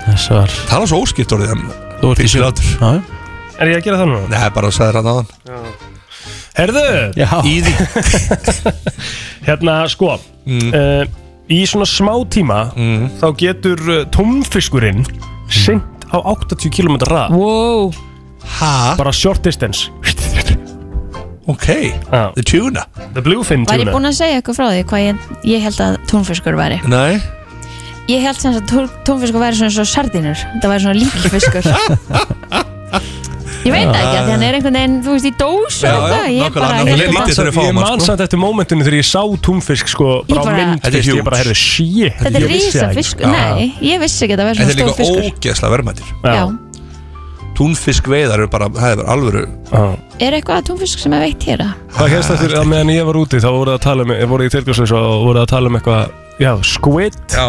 Þess 0.05 0.29
var 0.31 0.53
er 0.79 0.91
svo 0.93 0.99
óskipt 1.03 1.33
orðið 1.35 1.55
en 1.57 1.65
Þú 1.99 2.11
ert 2.13 2.23
í 2.23 2.29
sjö 2.31 2.43
látur 2.45 2.69
Já, 2.69 2.93
já. 3.01 3.18
Er 3.59 3.71
ég 3.73 3.79
að 3.81 3.85
gera 3.89 3.99
það 3.99 4.11
núna? 4.13 4.27
Nei, 4.31 4.49
bara 4.55 4.69
að 4.71 4.75
sagði 4.77 4.99
hann 4.99 5.09
aðan 5.13 5.27
Herðu, 6.59 6.83
Já. 7.15 7.29
Í 7.47 7.55
því. 7.63 7.73
Hérna 9.47 9.75
sko 9.91 10.13
uh, 10.15 11.03
Í 11.49 11.59
svona 11.69 11.87
smá 11.89 12.11
tíma 12.33 12.59
þá 13.21 13.27
getur 13.39 13.83
uh, 13.87 14.01
tómfiskurinn 14.13 15.05
sint 15.51 16.05
á 16.11 16.17
80 16.19 16.71
km 16.73 16.97
rað 17.09 17.35
Wow, 17.37 17.91
Ha? 18.59 18.95
bara 18.97 19.11
short 19.13 19.43
distance. 19.45 19.89
Ok. 21.49 21.65
Já. 22.11 22.31
The 22.35 22.43
tuna. 22.45 22.83
The 23.13 23.21
bluefin 23.25 23.65
var 23.67 23.77
ég 23.77 23.85
tuna. 23.85 23.93
búin 23.95 24.09
að 24.09 24.15
segja 24.17 24.39
eitthvað 24.39 24.57
frá 24.57 24.67
því 24.71 24.81
hvað 24.89 25.03
ég, 25.05 25.27
ég 25.51 25.63
held 25.65 25.79
að 25.85 25.97
túnfiskur 26.09 26.57
væri? 26.57 26.79
Nei. 26.89 27.19
Ég 28.09 28.25
held 28.25 28.41
sem 28.41 28.57
að 28.57 28.73
túnfiskur 29.05 29.41
væri 29.41 29.57
svona 29.59 29.73
svo 29.73 29.85
sardínur. 29.89 30.41
Það 30.61 30.73
væri 30.73 30.85
svona 30.85 30.99
líkilfiskur 31.01 31.69
Ég 33.59 33.73
veit 33.75 33.89
það 33.89 33.99
ekki 33.99 34.17
að 34.19 34.29
hann 34.31 34.43
er 34.47 34.55
einhvern 34.57 34.77
veginn, 34.79 34.93
þú 35.03 35.13
veist, 35.15 35.25
í 35.27 35.31
dós 35.39 35.77
og 35.83 35.89
eitthvað 35.89 36.27
Ég 36.29 36.39
nákvæmlega, 36.39 36.53
bara, 36.55 36.67
nákvæmlega. 36.69 36.95
ég 36.95 37.09
Lítið 37.09 37.39
bara 37.39 37.65
Ég 37.67 37.73
man 37.75 37.85
sko. 37.99 38.05
samt 38.07 38.21
eftir 38.25 38.39
mómentinu 38.39 38.85
þegar 38.87 38.97
ég 38.99 39.07
sá 39.09 39.21
túnfisk 39.47 39.87
sko 39.91 40.07
bara 40.29 40.39
á 40.39 40.43
bara- 40.45 40.57
mynd 40.59 40.79
Þetta 40.79 40.87
er 40.87 41.03
fyrst, 41.03 41.17
ég 41.19 41.23
bara 41.27 41.37
heyrðu 41.41 41.55
shit 41.59 42.13
Þetta 42.23 42.35
er 42.39 42.41
ég 42.41 42.53
vissi 42.53 42.71
það 42.79 42.89
ekki, 42.89 42.95
rísafiskur, 42.95 43.19
sko. 43.19 43.31
nei, 43.35 43.73
ég 43.91 43.99
vissi 43.99 44.23
ekki 44.25 44.33
að 44.33 44.39
það 44.39 44.47
væri 44.49 44.57
Þetta 44.59 44.71
svona 44.71 44.79
er 44.79 44.79
stór 44.79 44.87
líka 44.87 44.99
fiskur 45.03 45.23
ógeðslega 45.29 45.71
verðmættir 45.75 46.07
Já, 46.23 46.43
Túnfisk 47.59 48.05
veiðar 48.07 48.39
eru 48.39 48.47
bara, 48.47 48.69
það 48.71 48.91
er 48.93 48.99
bara 49.01 49.11
alvöru 49.17 49.41
Já. 49.67 49.81
er 50.23 50.31
eitthvað 50.37 50.63
túnfisk 50.69 51.01
sem 51.03 51.11
er 51.17 51.19
veitt 51.25 51.43
hér 51.43 51.59
að? 51.65 51.73
Það 51.97 52.13
hérst 52.13 52.31
eftir 52.37 52.53
að 52.55 52.69
meðan 52.71 52.91
ég 52.93 53.03
var 53.09 53.17
úti 53.19 53.41
þá 53.43 53.49
voruð 53.51 53.73
að 53.75 53.81
tala 53.83 54.05
um, 54.07 54.13
voruð 54.31 54.47
í 54.47 54.53
tilgjóðsleis 54.55 54.93
og 54.95 55.25
voruð 55.27 55.41
að 55.43 55.49
tala 55.51 55.67
um 55.67 55.75
eitthvað, 55.75 56.13
já, 56.39 56.51
squid. 56.63 57.13
Já. 57.33 57.47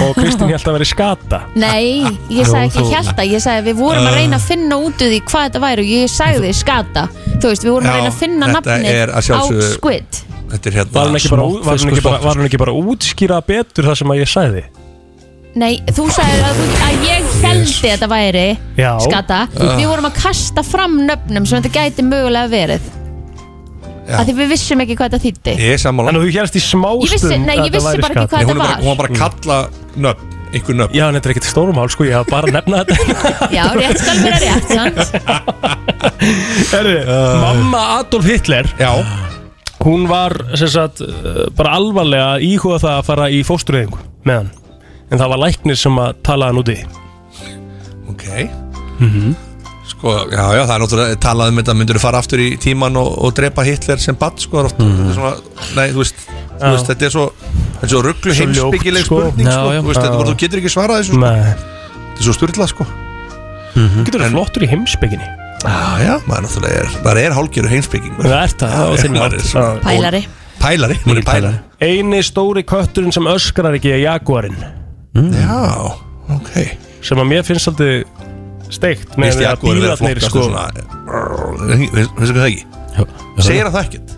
Og 0.00 0.14
Kristín 0.16 0.48
held 0.48 0.64
að 0.68 0.74
vera 0.76 0.84
skata. 0.88 1.38
Nei, 1.56 2.04
ég 2.30 2.46
sagði 2.48 2.66
ekki 2.68 2.82
þú- 2.82 2.90
hjálta 2.92 3.24
Ég 3.26 3.40
sagði 3.44 3.70
við 3.70 3.78
vorum 3.80 4.06
að 4.06 4.14
reyna 4.16 4.36
að 4.36 4.44
finna 4.48 4.76
út 4.80 5.00
úr 5.00 5.08
því 5.12 5.20
hvað 5.28 5.46
þetta 5.46 5.60
væri 5.64 5.84
og 5.84 5.90
ég 5.92 6.10
sagði 6.12 6.50
skata. 6.56 7.06
Þú 7.40 7.46
veist, 7.52 7.64
við 7.64 7.72
vorum 7.74 7.88
Já, 7.88 7.90
að 7.90 7.96
reyna 8.00 8.10
að 8.12 8.18
finna 8.20 8.46
þetta 8.46 8.60
nafnið 8.60 8.90
er 9.00 9.08
að 9.08 9.16
á 9.16 9.20
sjálfsögðu- 9.28 9.72
squid. 9.76 10.20
Þetta 10.50 10.66
er 10.66 10.72
hérna 10.80 10.92
Var 10.92 11.06
hún 11.08 11.16
ekki 11.20 11.30
bara, 11.30 11.42
var 11.64 11.76
hún 11.78 11.90
ekki 11.90 12.02
bara, 12.04 12.18
var 12.24 12.34
hún 12.34 12.46
ekki 12.48 12.58
bara 12.58 12.72
að 12.72 12.88
útskýra 12.92 13.40
betur 13.46 13.84
það 13.84 13.96
sem 13.96 14.08
að 14.08 14.20
ég 14.20 14.28
sagði? 14.36 14.64
Nei, 15.54 15.80
þú 15.90 16.04
sagði 16.14 16.42
að, 16.46 16.54
þú- 16.60 16.78
að 16.86 16.94
ég 17.08 17.22
heldi 17.42 17.66
að 17.66 17.98
þetta 17.98 18.08
væri 18.08 18.58
Já. 18.76 18.92
skata. 19.00 19.48
Við 19.56 19.86
vorum 19.88 20.06
að 20.10 20.14
kasta 20.22 20.62
fram 20.62 21.00
nöfnum 21.08 21.46
sem 21.46 21.62
þetta 21.62 21.72
gæti 21.74 22.02
mögulega 22.06 22.48
verið 22.50 22.80
að 24.18 24.24
því 24.30 24.34
við 24.40 24.48
vissum 24.54 24.80
ekki 24.84 24.96
hvað 24.98 25.06
þetta 25.10 25.22
þýtti 25.26 25.54
Ég 25.60 25.72
er 25.76 25.80
sammála. 25.82 26.10
Þannig 26.10 26.20
að 26.20 26.26
þú 26.26 26.34
hérst 26.40 26.56
í 26.56 26.62
smá 26.64 26.88
Ég 26.90 27.00
vissi- 27.06 27.20
stund 27.30 27.46
nei, 27.46 27.56
ég 27.56 27.62
þetta 27.64 27.76
vissi 27.76 28.02
bara 28.04 28.14
ekki 28.14 28.28
hvað 28.30 28.40
Nei, 28.40 28.44
hún, 28.44 28.50
þetta 28.50 28.50
er 28.50 28.60
bara, 28.60 28.68
var. 28.70 28.80
hún 28.80 28.90
var 28.90 28.98
bara 29.00 29.10
að 29.10 29.18
kalla 29.22 29.58
nöfn 30.06 30.36
Einhver 30.50 30.74
nöfn. 30.74 30.94
Já, 30.98 31.04
en 31.06 31.14
þetta 31.14 31.28
er 31.28 31.32
ekkert 31.36 31.46
stórumál 31.46 31.90
sko, 31.94 32.04
ég 32.08 32.14
hafa 32.18 32.30
bara 32.32 32.46
að 32.50 32.54
nefna 32.56 32.80
þetta. 32.82 32.94
Já, 33.56 33.64
rétt 33.78 34.00
skal 34.02 34.18
vera 34.24 34.38
rétt 34.42 34.66
sant? 34.74 34.98
Herri, 36.74 36.96
Mamma 37.44 37.82
Adolf 38.00 38.26
Hitler 38.26 38.66
Já. 38.80 38.90
Hún 39.84 40.08
var 40.10 40.34
sem 40.58 40.68
sagt, 40.74 41.00
uh, 41.06 41.46
bara 41.56 41.76
alvarlega 41.78 42.32
að 42.34 42.48
íhuga 42.50 42.80
það 42.82 42.96
að 42.98 43.06
fara 43.12 43.28
í 43.30 43.38
fóstureyðingu 43.46 44.02
með 44.26 44.40
hann. 44.42 44.50
En 45.10 45.22
það 45.22 45.30
var 45.36 45.42
læknir 45.46 45.78
sem 45.80 46.02
að 46.02 46.18
tala 46.26 46.50
hann 46.50 46.60
úti 46.60 46.76
Ok 48.10 48.26
Sko, 50.00 50.12
já, 50.32 50.44
já, 50.56 50.62
það 50.64 50.70
er 50.74 50.80
náttúrulega 50.80 51.16
talað 51.20 51.50
um 51.52 51.58
þetta 51.60 51.72
myndur 51.76 51.98
þú 51.98 52.02
fara 52.06 52.20
aftur 52.24 52.40
í 52.40 52.46
tíman 52.56 52.94
og, 52.96 53.08
og 53.20 53.34
drepa 53.36 53.64
Hitler 53.66 54.00
sem 54.00 54.16
badd, 54.16 54.38
sko, 54.40 54.56
það 54.56 54.62
er 54.62 54.68
oft, 54.70 54.78
þetta 54.80 55.10
er 55.10 55.18
svona, 55.18 55.32
nei, 55.76 55.84
þú 55.92 56.00
veist, 56.00 56.22
þú 56.54 56.70
veist, 56.72 56.88
þetta 56.88 57.06
er 57.08 57.12
svo 57.12 57.24
þetta 57.34 57.84
er 57.84 57.92
svo 57.92 58.00
rugglu 58.06 58.36
heimsbyggileg 58.38 59.04
sko. 59.04 59.18
spurning, 59.26 59.50
Já, 59.50 59.58
sko, 59.58 59.74
já. 59.76 59.82
þú 59.84 59.90
veist, 59.90 60.00
þetta, 60.00 60.24
þú 60.30 60.36
getur 60.40 60.62
ekki 60.62 60.72
svarað 60.72 61.02
þessu, 61.02 61.12
sko, 61.12 61.20
Nei, 61.26 61.52
þetta 62.00 62.16
er 62.16 62.28
svo 62.30 62.36
styrlað, 62.38 62.72
sko. 62.72 62.88
Þú 63.76 64.06
getur 64.08 64.24
það 64.24 64.34
flottur 64.38 64.64
í 64.64 64.70
heimsbygginni 64.72 65.28
Já, 65.60 65.76
já, 66.00 66.14
maður 66.24 66.46
náttúrulega 66.46 66.80
er, 66.80 66.92
maður 67.04 67.20
er 67.20 67.34
hálgjöru 67.36 67.70
heimsbygging 67.74 68.14
Það 68.24 68.36
er 68.40 68.54
það, 68.64 68.94
er 69.04 69.82
Pælari. 69.84 70.22
Pælari, 70.60 70.96
maður 71.04 71.20
er 71.20 71.26
pælari. 71.28 71.60
Eini 71.80 72.20
stóri 72.24 72.64
kötturinn 72.68 73.12
sem 73.12 73.28
öskrar 73.28 73.76
ekki 73.76 73.92
er 73.94 74.02
Jaguarinn. 74.02 74.56
Já, 75.36 75.60
ok. 76.32 76.50
Sem 77.04 77.20
að 77.20 77.30
mér 77.30 77.46
finnst 77.48 77.64
svolítið 77.68 78.04
steikt 78.74 79.16
með 79.20 79.36
því 79.40 79.46
að 79.50 79.56
bílarnir 79.66 80.20
sko 80.24 80.42
svona 80.46 80.64
Veistu 81.90 82.32
hvað 82.34 82.40
það 82.40 82.48
ekki? 82.50 82.64
Segir 83.40 83.64
hann 83.66 83.74
það 83.74 83.84
ekkert? 83.86 84.16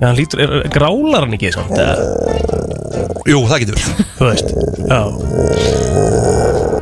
Já, 0.00 0.06
hann 0.06 0.16
lítur, 0.16 0.40
er, 0.40 0.54
grálar 0.72 1.26
hann 1.26 1.34
ekki 1.36 1.50
samt 1.52 1.74
eða? 1.76 1.94
Jú, 3.28 3.42
það 3.50 3.58
getur 3.64 3.76
verið 3.76 3.94
Þú 4.16 4.24
veist, 4.30 4.48
já 4.90 5.00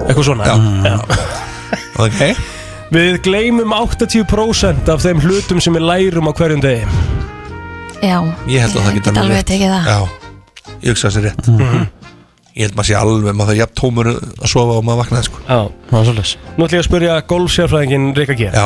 Eitthvað 0.09 0.24
svona 0.28 0.44
Já. 0.86 0.97
Ok 1.98 2.20
Við 2.94 3.18
gleymum 3.26 3.74
80% 3.76 4.89
af 4.89 5.02
þeim 5.05 5.18
hlutum 5.20 5.59
sem 5.60 5.74
við 5.76 5.85
lærum 5.90 6.30
á 6.30 6.32
hverjum 6.39 6.62
degi 6.64 6.86
Já, 7.98 8.16
Ég 8.48 8.62
held 8.62 8.78
að 8.78 8.86
það 8.86 8.89
Ég 8.89 8.98
geta 9.01 9.10
get 9.10 9.22
alveg 9.24 9.44
tekið 9.51 9.72
það. 9.74 9.85
Já, 9.90 9.98
ég 10.78 10.93
hugsa 10.94 11.10
þessi 11.10 11.24
rétt 11.26 11.48
Mhm. 11.51 11.86
Ég 12.59 12.66
held 12.66 12.74
maður 12.74 12.89
sé 12.89 12.94
alveg, 12.98 13.35
maður 13.39 13.47
það 13.47 13.55
er 13.55 13.59
jafn 13.60 13.74
tómur 13.78 14.09
að 14.10 14.48
sofa 14.51 14.78
og 14.80 14.86
maður 14.86 14.98
vaknaði 15.05 15.26
sko. 15.28 15.43
Já, 15.47 15.59
það 15.90 15.98
er 16.01 16.06
svolítið 16.09 16.56
Nú 16.56 16.64
ætlum 16.64 16.72
ég 16.74 16.80
að 16.80 16.86
spyrja 16.89 17.18
golfsérfræðingin 17.30 18.09
Rika 18.18 18.35
G. 18.40 18.48
Já. 18.51 18.64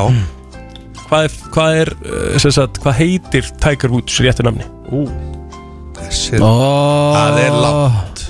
Hvað 1.10 1.26
er, 1.26 1.34
hvað 1.52 1.80
er, 1.82 1.90
uh, 2.06 2.22
sem 2.40 2.54
sagt, 2.56 2.80
hvað 2.80 2.96
heitir 3.02 3.50
Tiger 3.60 3.92
Woods 3.92 4.16
réttu 4.24 4.46
nafni? 4.48 4.70
Ú. 4.88 5.02
Þessi 5.98 6.40
Ó. 6.40 6.48
Það 7.18 7.42
er 7.42 7.58
langt. 7.66 8.24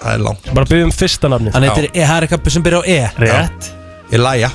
Það 0.00 0.10
er 0.16 0.26
langt. 0.26 0.50
Bara 0.58 0.70
byggjum 0.74 0.96
fyrsta 0.98 1.30
nafni 1.30 1.54
Hann 1.54 1.68
heitir, 1.68 1.88
e, 1.92 2.02
það 2.02 2.16
er 2.16 2.28
eitthvað 2.28 2.52
sem 2.58 2.66
byrja 2.66 2.82
á 2.82 2.84
E. 2.90 2.98
Rétt. 3.28 3.72
Ég 4.10 4.26
læja 4.26 4.50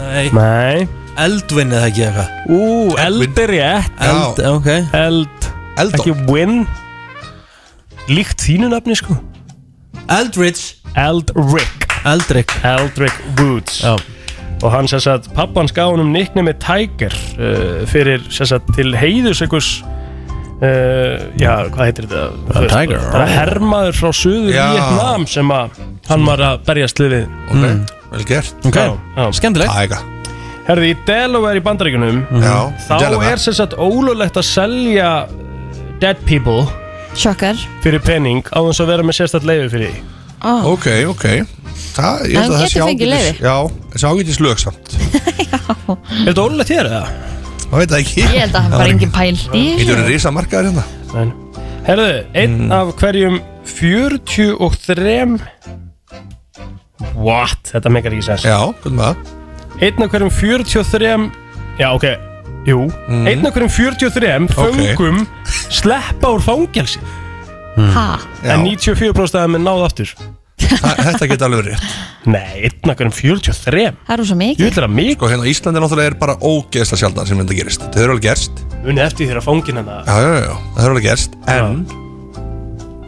Nei. 0.00 0.26
Nei. 0.34 0.88
Eldvin 1.20 1.78
eða 1.78 1.86
ekki 1.92 2.08
eitthvað? 2.08 2.36
Ú, 2.50 2.60
eld 3.06 3.42
er 3.46 3.54
rétt. 3.54 4.06
Eld, 4.10 4.46
ok. 4.50 4.70
Eld. 4.98 5.50
Eldon. 5.78 6.00
Ekki 6.02 6.18
win 6.26 6.62
Líkt 8.10 8.42
þínu 8.42 8.74
nafni 8.74 8.98
sko 8.98 9.14
Eldridge. 10.10 10.74
Eldrick. 10.98 11.86
Eldrick. 12.04 12.50
Eldrick 12.64 13.14
Woods. 13.38 13.82
Já. 13.84 13.96
Og 14.60 14.72
hann 14.74 14.88
sem 14.90 15.00
sagt, 15.00 15.30
pappans 15.36 15.72
gaf 15.72 15.92
hann 15.94 16.02
um 16.02 16.10
nickni 16.12 16.42
með 16.44 16.58
Tiger 16.60 17.14
uh, 17.40 17.86
Fyrir 17.88 18.20
sem 18.28 18.44
sagt 18.50 18.66
til 18.76 18.90
heiðus 18.98 19.40
einhvers 19.40 19.70
uh, 20.60 21.14
Já, 21.40 21.54
hvað 21.72 21.84
heitir 21.86 22.08
þetta? 22.10 22.24
Þú 22.50 22.64
veist, 22.66 22.74
Tiger. 22.74 23.06
Það 23.06 23.22
er 23.24 23.32
hermaður 23.38 23.96
frá 24.02 24.10
suður 24.18 24.52
Já. 24.52 24.66
Vietnam 24.74 25.24
sem 25.32 25.54
að 25.56 25.80
hann 26.10 26.26
var 26.28 26.42
að 26.44 26.60
berjast 26.68 27.00
við. 27.00 27.16
Ok, 27.48 27.94
vel 28.12 28.26
gert. 28.28 28.66
Ok, 28.68 28.80
Já, 29.16 29.24
skemmtilegt. 29.40 29.78
Æga 29.86 30.02
Herði, 30.68 30.90
í 30.92 30.98
Delaware 31.08 31.58
í 31.58 31.62
bandaríkunum 31.64 32.20
Já, 32.44 32.56
Þá 32.84 32.92
Delaware. 33.00 33.30
er 33.32 33.40
sem 33.46 33.56
sagt 33.56 33.72
ólulegt 33.80 34.36
að 34.38 34.46
selja 34.50 35.08
dead 36.02 36.20
people 36.28 36.66
sjokkar 37.18 37.56
fyrir 37.84 38.02
pening 38.04 38.44
á 38.54 38.58
þess 38.68 38.82
að 38.84 38.90
vera 38.92 39.06
með 39.06 39.16
sérstætt 39.18 39.46
leiði 39.48 39.68
fyrir 39.72 39.90
því 39.90 40.02
oh. 40.46 40.70
Ok, 40.74 40.86
ok 41.10 41.26
Það, 41.90 42.20
ég 42.30 42.36
En 42.36 42.42
held 42.44 42.52
að 42.52 42.54
hann 42.54 42.60
það 42.60 42.60
sé 42.60 42.78
getur 42.78 42.86
fengið 42.86 43.08
ágætis 43.10 43.10
leyfi. 43.10 43.42
Já, 43.42 43.56
þessi 43.92 44.06
ágætis 44.10 44.40
lög 44.44 44.56
samt 44.62 44.86
Er 46.20 46.28
þetta 46.28 46.44
ólulegt 46.44 46.72
hér 46.74 46.86
eða? 46.90 47.02
Það 47.64 47.76
veit 47.80 47.90
það 47.90 48.00
ekki 48.00 48.20
Ég 48.20 48.26
held 48.36 48.54
að 48.60 48.68
það 48.70 48.78
var 48.82 48.92
engin 48.94 49.14
pælt 49.14 49.56
í 49.56 49.64
þessu. 49.74 49.90
það 49.90 50.10
risa 50.12 50.32
markaðar 50.36 50.70
hérna 50.70 50.84
Nei. 51.10 51.28
Herðu, 51.88 52.08
einn 52.44 52.74
af 52.76 52.94
hverjum 53.00 53.36
43 53.70 55.18
What? 57.16 57.70
Þetta 57.72 57.92
meikar 57.92 58.14
ekki 58.14 58.26
sens 58.30 58.46
Já, 58.46 58.58
hvað 58.82 58.96
með 58.96 59.04
það 59.08 59.16
Einn 59.80 60.04
af 60.04 60.12
hverjum 60.14 60.34
43 60.36 61.14
Já, 61.80 61.88
ok, 61.96 62.06
jú. 62.68 62.88
Einn 63.08 63.46
af 63.46 63.54
hverjum 63.54 63.70
43 63.72 64.48
föngum 64.56 65.22
sleppa 65.70 66.28
úr 66.34 66.42
fangelsi. 66.44 67.00
Ha? 67.94 68.18
Já, 68.44 68.54
En 68.56 68.64
94% 68.66 69.34
af 69.38 69.46
þeim 69.46 69.54
er 69.56 69.64
náð 69.64 69.84
aftur. 69.86 70.10
Það- 70.60 70.98
þetta 71.06 71.26
geta 71.30 71.46
alveg 71.46 71.62
verið 71.62 71.72
rétt. 71.72 71.92
Nei, 72.28 72.68
einn 72.68 72.90
af 72.92 72.96
hverjum 72.98 73.12
43 73.16 73.86
Það 74.06 74.12
er 74.18 74.24
svo 74.28 74.36
Jú 74.36 74.40
mikið 74.42 74.66
ætla 74.68 74.84
að 74.84 74.92
mig 74.92 75.14
Sko, 75.16 75.28
hérna 75.30 75.46
Íslandi 75.48 75.80
náttúrulega 75.80 76.10
er 76.12 76.18
bara 76.20 76.34
ógeðslega 76.36 77.00
sjaldan 77.00 77.26
sem 77.30 77.38
þetta 77.40 77.56
gerist. 77.56 77.80
Þetta 77.80 77.98
hefur 78.02 78.12
alveg 78.12 78.26
gerst. 78.28 78.60
Unni 78.84 79.00
eftir 79.00 79.30
þér 79.30 79.40
að 79.40 79.46
fangin 79.48 79.80
hennar 79.80 80.04
Já, 80.04 80.16
já, 80.20 80.34
já, 80.44 80.52
það 80.52 80.82
hefur 80.82 80.92
alveg 80.94 81.06
gerst 81.08 81.38
En 81.48 81.86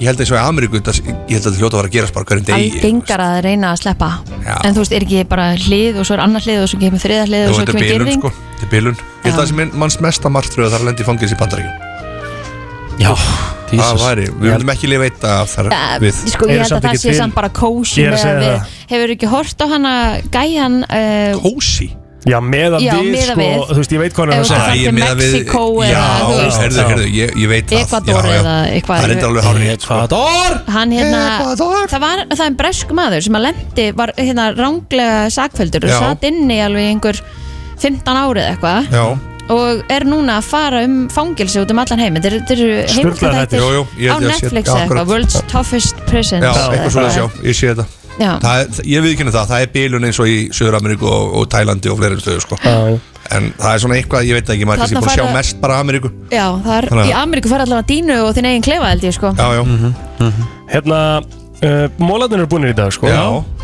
Ég 0.02 0.08
held 0.10 0.22
eins 0.24 0.32
og 0.32 0.38
í 0.38 0.42
Ameríku 0.42 0.80
Ég 0.82 0.82
held 0.82 1.36
að 1.36 1.44
þetta 1.46 1.58
hljóta 1.60 1.76
að 1.76 1.78
vera 1.78 1.88
að 1.88 1.94
gerast 1.94 2.16
bara 2.16 2.26
hverjum 2.26 2.46
degi 2.48 2.70
Algengar 2.72 3.22
að 3.22 3.36
reyna 3.46 3.68
að 3.70 3.80
sleppa. 3.84 4.08
Já. 4.42 4.56
En 4.66 4.74
þú 4.74 4.82
veist, 4.82 4.94
er 4.96 5.06
ekki 5.06 5.22
bara 5.30 5.44
hlið 5.54 6.00
og 6.02 6.08
svo 6.08 6.16
er 6.16 6.22
annar 6.24 6.42
hlið 6.42 6.64
og 6.64 6.68
svo 6.72 6.80
kemur 6.82 7.02
þriða 7.04 7.28
hlið 7.28 7.44
og 7.46 7.54
svo 7.54 7.66
kemur 7.70 7.86
gerðing 7.92 8.18
sko. 8.18 8.32
Þetta 8.58 8.66
er 8.66 8.72
bilun. 8.74 8.98
Ég 9.22 9.28
held 9.28 9.36
að 9.36 9.40
það 9.44 9.50
sem 9.52 9.78
mannst 9.78 10.02
mesta 10.02 10.32
martröð 10.34 10.72
þar 10.74 10.82
að 10.82 10.88
lendi 10.90 11.04
í 11.04 11.06
fangins 11.06 11.34
í 11.36 11.38
bandaríkjum 11.38 11.90
Já, 13.02 13.14
Það 13.72 14.02
væri, 14.02 14.24
við 14.36 14.50
myndum 14.50 14.70
ekki 14.74 14.88
lifa 14.90 15.06
eitt 15.08 15.22
af 15.24 15.54
þar 15.54 15.70
við. 16.02 16.18
sko, 16.34 16.48
ég 16.50 16.60
held 16.60 16.74
að 16.76 16.88
það 16.90 16.98
sé 17.00 17.14
samt 17.16 17.36
bara 17.38 17.48
kósi 17.56 18.02
Ég 18.02 18.10
er 18.10 18.18
að 18.18 18.20
segja 18.20 18.34
að 18.34 18.42
við 18.42 18.50
það. 18.50 18.76
Hefur 18.92 19.14
ekki 19.14 19.30
hort 19.32 19.64
á 19.64 19.66
hana 19.70 19.94
gæjan 20.34 20.76
uh, 20.84 21.40
Kósi 21.40 21.88
Já, 22.23 22.39
meðan 22.39 22.78
Já, 22.85 22.93
við, 22.94 23.07
miðað 23.12 23.31
sko, 23.32 23.40
við. 23.43 23.62
þú 23.73 23.77
veist, 23.81 23.93
ég 23.93 23.99
veit 24.03 24.12
hvað 24.15 24.23
hann 24.23 24.32
er 24.32 24.36
Ef 24.36 24.43
að 24.43 24.47
þú 24.47 24.53
segja 24.53 24.62
ferð 24.62 24.82
til 24.82 24.93
miðað 24.94 25.16
við- 25.19 25.32
Mexíkó 25.32 25.62
Já, 25.82 25.89
eða, 25.90 26.19
þú 26.23 26.36
veist. 26.39 26.61
heyrðu, 26.62 26.85
heyrðu, 26.93 27.07
ég, 27.16 27.32
ég 27.43 27.49
veit 27.53 27.66
það 27.73 27.81
Ekvador 27.82 28.12
Já, 28.23 28.31
já. 28.32 28.39
eða 28.43 28.55
eitthvað. 28.77 29.01
Það 29.03 29.09
er 29.09 29.15
enda 29.16 29.27
alveg 29.32 29.44
hárið 29.49 29.73
Ekvador 29.73 30.53
Hann 30.77 30.90
hérna, 30.93 31.23
Ekvador. 31.32 31.89
það 31.90 32.01
var 32.07 32.23
það 32.31 32.44
er 32.47 32.55
bresku 32.62 32.94
maður 32.94 33.23
sem 33.27 33.35
að 33.40 33.44
lendi 33.49 33.86
var 33.99 34.12
hérna 34.16 34.47
ránglega 34.55 35.19
sakfældur 35.35 35.85
og 35.85 35.90
Já. 35.90 35.99
satt 35.99 36.23
inni 36.31 36.55
í 36.61 36.62
alveg 36.62 36.86
einhver 36.94 37.20
15 37.82 38.23
árið 38.23 38.47
eitthvað 38.53 38.93
Já, 38.94 39.05
og 39.53 39.82
er 39.90 40.05
núna 40.07 40.39
að 40.39 40.44
fara 40.47 40.85
um 40.86 41.09
fangilsi 41.11 41.59
út 41.59 41.70
um 41.74 41.78
allan 41.82 41.99
heim 41.99 42.15
þetta 42.15 42.31
eru- 42.31 42.40
þetta 42.47 42.55
eru 42.55 42.69
Sturlaðir 42.86 43.19
heimildaþættir 43.19 43.59
Jú, 43.59 43.69
jú, 43.74 43.82
ég 43.99 44.09
á 44.09 44.15
ég 44.15 44.23
sé- 44.23 44.31
Netflix 44.31 44.69
já, 44.69 44.73
eða 44.73 44.85
akkurat. 44.86 45.03
eitthvað 45.03 45.11
World's 45.11 45.43
Toughest 45.51 45.97
Prisons 46.07 46.44
já, 46.47 46.70
eitthvað 46.70 46.93
svona 46.94 47.11
sjá, 47.11 47.27
ég 47.43 47.55
sé 47.59 47.74
þetta 47.74 47.86
Já. 48.20 48.32
það 48.43 48.60
er, 48.60 48.82
Ég 48.93 49.05
viðkynna 49.06 49.32
það, 49.34 49.48
það 49.52 49.64
er 49.64 49.72
bilun 49.76 50.05
eins 50.09 50.20
og 50.20 50.28
í 50.28 50.36
Söður-Ameríku 50.52 51.09
og, 51.09 51.34
og 51.40 51.48
Tælandi 51.52 51.93
og 51.93 51.98
fleiri 52.01 52.20
stöðu 52.20 52.44
sko. 52.44 52.59
En 53.32 53.52
það 53.56 53.70
er 53.72 53.82
svona 53.84 53.97
eitthvað, 53.97 54.26
ég 54.28 54.36
veit 54.36 54.51
ekki, 54.52 54.66
maður 54.68 54.76
er 54.76 54.82
kannski 54.82 54.97
Þarna 54.98 55.06
búin 55.06 55.12
að 55.12 55.20
sjá 55.20 55.36
mest 55.39 55.60
bara 55.62 55.78
Ameríku. 55.80 56.10
Já, 56.32 56.47
það 56.66 56.74
er, 56.78 56.89
í 57.09 57.14
Ameríku 57.16 57.52
fara 57.52 57.66
allavega 57.68 57.89
dínu 57.89 58.18
og 58.26 58.34
þinn 58.36 58.51
eigin 58.51 58.66
klefa 58.66 58.90
held 58.93 59.06
ég 59.09 59.16
sko. 59.16 59.32
Já, 59.39 59.48
já, 59.56 60.32
Hérna, 60.72 60.98
uh, 61.62 61.86
mólarnir 62.02 62.43
eru 62.43 62.48
búinir 62.51 62.72
í 62.72 62.76
dag, 62.76 62.90
sko 62.94 63.09
Já. 63.10 63.22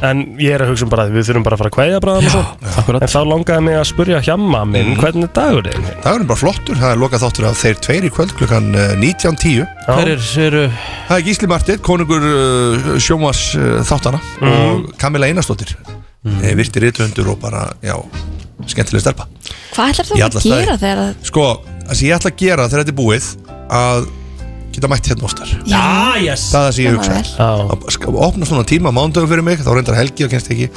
En 0.09 0.23
ég 0.39 0.55
er 0.55 0.63
að 0.65 0.73
hugsa 0.73 0.87
um 0.87 0.91
bara 0.93 1.05
að 1.09 1.17
við 1.17 1.29
þurfum 1.29 1.45
bara 1.47 1.57
að 1.59 1.63
fara 1.63 1.71
að 1.73 1.77
kveðja 1.77 2.01
bráðum 2.05 2.29
og 2.29 2.35
svo 2.35 2.43
akkurat. 2.83 3.05
En 3.07 3.13
þá 3.13 3.19
langaði 3.33 3.65
mig 3.67 3.79
að 3.81 3.87
spurja 3.91 4.21
hjamma 4.29 4.61
minn 4.71 4.93
Hvernig 5.01 5.27
er 5.29 5.33
dagurinn? 5.39 5.89
það 6.05 6.13
er 6.13 6.27
bara 6.31 6.41
flottur 6.43 6.79
Það 6.79 6.93
er 6.95 7.01
lokað 7.03 7.25
þáttur 7.25 7.49
af 7.51 7.59
þeir 7.63 7.81
tveir 7.89 8.07
í 8.09 8.13
kvöld 8.15 8.35
klukkan 8.39 8.69
eh, 8.79 8.93
19.10 9.03 9.67
Hverir 9.89 10.27
eru 10.47 10.65
Það 11.09 11.15
er 11.19 11.25
Gísli 11.27 11.51
Martið, 11.51 11.81
konungur 11.89 12.29
uh, 12.29 12.91
sjómas 13.03 13.43
uh, 13.59 13.81
þáttana 13.89 14.21
og 14.45 14.87
Kamila 15.01 15.27
Einarsdóttir 15.31 15.75
mm. 16.23 16.43
virti 16.59 16.83
rithundur 16.85 17.33
og 17.35 17.41
bara, 17.43 17.67
já, 17.83 17.97
skemmtileg 18.71 19.03
stelpa 19.03 19.27
Hvað 19.75 19.93
ætlar 19.95 20.09
þú 20.09 20.17
Í 20.19 20.23
að 20.23 20.29
alla 20.31 20.45
staði. 20.45 20.63
gera 20.63 20.79
þegar 20.83 21.03
að 21.03 21.29
Sko, 21.33 21.49
það 21.89 21.99
sem 22.01 22.09
ég 22.09 22.17
ætla 22.19 22.33
að 22.33 22.41
gera 22.45 22.69
þegar 22.69 22.85
þetta 22.85 22.95
er 22.95 22.99
búið 23.03 23.29
að 23.79 24.09
geta 24.79 24.91
mætt 24.93 25.09
hérna 25.11 25.27
oftar 25.29 25.51
Já, 25.69 25.83
yes. 26.23 26.49
Það 26.53 26.59
er 26.59 26.69
það 26.69 26.77
sem 26.77 26.85
ég 26.85 26.97
hugsa. 26.97 27.19
að 27.45 27.87
sk- 27.95 28.13
opna 28.29 28.49
svona 28.49 28.65
tíma 28.69 28.93
mándögum 28.95 29.31
fyrir 29.31 29.45
mig 29.47 29.61
þá 29.63 29.71
reyndar 29.77 29.99
helgi 29.99 30.25
og 30.27 30.33
kennst 30.33 30.51
ekki. 30.55 30.69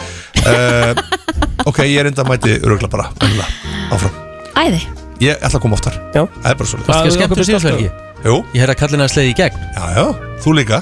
Uh, 0.41 0.93
ok, 1.69 1.83
ég 1.87 2.03
reynda 2.07 2.25
að 2.25 2.31
mæti 2.33 2.55
örugla 2.61 2.89
bara, 2.91 3.09
venjulega, 3.21 3.47
áfram. 3.93 4.15
Æði. 4.61 4.81
Ég 5.21 5.37
ætla 5.37 5.59
að 5.59 5.63
koma 5.67 5.77
oftar, 5.77 5.99
já. 6.15 6.23
Það 6.41 6.49
er 6.51 6.57
bara 6.63 6.69
svona 6.71 6.85
Hvað- 6.87 6.97
Skal 6.97 7.05
okkur 7.05 7.17
skemmtum 7.19 7.37
byrja 7.37 7.49
síðastverki 7.51 7.91
jú, 8.25 8.35
Ég 8.55 8.63
heyrði 8.63 8.73
að 8.73 8.79
kallina 8.81 9.05
að 9.05 9.13
sleiði 9.13 9.31
í 9.31 9.37
gegn. 9.37 9.63
Já, 9.77 9.85
já, 9.97 10.05
þú 10.41 10.53
líka? 10.57 10.81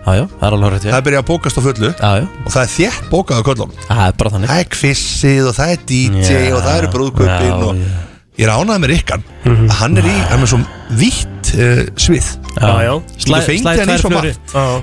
Já, 0.00 0.12
já, 0.16 0.24
það 0.40 0.44
er 0.48 0.54
alveg 0.56 0.72
rétt 0.74 0.84
það 0.88 0.96
er 0.98 1.04
byrjað 1.06 1.22
að 1.22 1.28
bókast 1.30 1.58
á 1.60 1.62
fullu. 1.66 1.90
Já, 1.92 2.10
já, 2.18 2.26
og 2.46 2.50
það 2.54 2.62
er 2.64 2.70
þétt 2.74 3.08
bókað 3.12 3.40
á 3.40 3.42
köllum. 3.50 3.74
Það 3.86 4.02
er 4.08 4.14
bara 4.22 4.30
þannig. 4.34 4.50
Það 4.50 4.62
er 4.64 4.68
kvissið 4.74 5.48
og 5.50 5.54
það 5.60 5.74
er 5.74 5.82
DJ 5.90 6.38
Já. 6.40 6.54
og 6.56 6.62
það 6.66 6.78
eru 6.80 6.90
brúðköpin 6.94 7.46
Já, 7.46 7.58
og 7.60 7.82
já. 7.84 7.98
Ég 8.40 8.46
er 8.48 8.52
ánægð 8.56 8.80
með 8.80 8.90
Rikkan. 8.94 9.24
Að 9.44 9.74
hann 9.82 9.98
er 10.00 10.06
í, 10.08 10.16
hann 10.30 10.44
er 10.46 10.48
svo 10.48 10.60
vitt 10.96 11.50
uh, 11.60 11.82
svið 12.00 12.28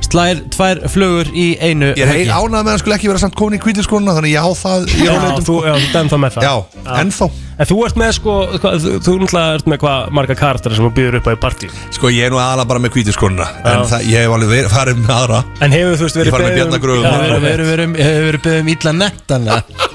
Slær 0.08 0.40
tvær 0.54 0.80
flugur 0.92 1.30
í 1.36 1.48
einu 1.64 1.90
Ég 1.98 2.08
heil 2.10 2.30
ánægð 2.32 2.64
með 2.64 2.72
að 2.74 2.80
skulle 2.84 2.96
ekki 2.98 3.10
vera 3.12 3.22
samt 3.22 3.36
komin 3.38 3.58
í 3.58 3.62
kvítiskona 3.64 4.16
Þannig 4.18 4.34
ég 4.36 4.46
á 4.48 4.50
það 4.58 4.88
Já, 4.98 5.12
þú, 5.44 5.58
já, 5.68 5.74
þú 5.76 5.90
dæm 5.94 6.10
það 6.14 6.22
með 6.24 6.38
það. 6.38 6.48
Já, 6.48 6.56
ennþá. 7.02 7.30
En 7.58 7.66
þú 7.66 7.76
ert 7.88 7.96
með 7.98 8.12
sko, 8.14 8.34
hvað, 8.62 8.76
þú, 8.86 9.14
náttúrulega 9.18 9.54
ert 9.58 9.70
með 9.72 9.80
hvað 9.82 10.10
marga 10.14 10.36
karakter 10.38 10.76
sem 10.78 10.86
þú 10.86 10.92
býður 11.00 11.16
upp 11.18 11.28
á 11.28 11.32
í 11.34 11.40
partí 11.42 11.70
Sko 11.96 12.12
ég 12.14 12.28
er 12.28 12.34
nú 12.36 12.38
aðalega 12.38 12.70
bara 12.70 12.84
með 12.84 12.94
kvítiskonuna 12.94 13.48
En 13.66 13.82
það, 13.90 14.06
ég 14.12 14.22
hef 14.28 14.36
alveg 14.38 14.52
verið, 14.54 14.70
farið 14.76 15.00
með 15.02 15.14
aðra. 15.18 15.40
En 15.66 15.74
hefur 15.74 15.98
þú 15.98 16.06
veist 16.06 16.20
Ég 16.20 16.22
verið 16.22 16.36
farið 16.38 16.46
með 16.46 16.54
um- 16.54 16.60
Bjarna 16.62 16.82
Gröfum. 16.86 17.02
Já, 17.02 17.10
Við 17.18 17.26
erum- 17.28 17.42
við 17.42 17.52
erum- 17.54 17.66
við 17.68 17.74
erum- 17.74 17.96
við 17.98 18.12
erum 18.14 18.28
verið 18.28 18.44
beðið 18.46 18.62
um 18.62 18.70
illa 18.76 18.94
nettana 19.02 19.58
Ég 19.58 19.87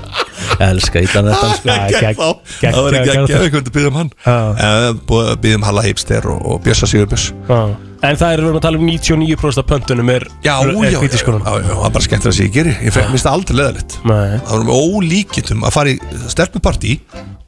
elska 0.61 1.03
Gegg 1.03 2.19
þá 2.19 2.29
Það 2.61 2.81
var 2.83 2.99
ekki 2.99 3.61
að 3.61 3.71
byggja 3.73 3.93
um 3.93 3.99
hann. 4.01 4.13
Uh, 4.27 5.37
Byggja 5.43 5.59
um 5.59 5.67
Halla 5.67 5.85
Heipster 5.87 6.29
og, 6.33 6.61
Bjössa 6.65 6.89
Sigurbjörns. 6.91 7.33
En 8.03 8.19
það 8.19 8.33
er, 8.35 8.41
við 8.43 8.49
erum 8.49 8.59
að 8.59 8.65
tala 8.65 8.81
um 8.81 8.89
99% 8.89 9.63
af 9.63 9.69
pöntunum 9.71 10.09
er 10.11 10.25
er 10.27 10.33
já, 10.43 10.57
já, 10.67 11.61
já, 11.63 11.75
það 11.77 11.85
er 11.87 11.93
bara 11.95 12.07
skemmt 12.09 12.27
að 12.27 12.35
sé 12.35 12.49
ég 12.49 12.57
geri. 12.57 12.73
Ég 12.83 12.97
finnst 12.97 13.29
það 13.29 13.37
aldrei 13.37 13.59
leðalegt. 13.61 13.99
Það 14.03 14.51
var 14.57 14.67
með 14.67 14.89
ólíkitum 14.89 15.63
að 15.69 15.77
fara 15.77 15.95
í 15.95 16.25
stelpupartí 16.33 16.99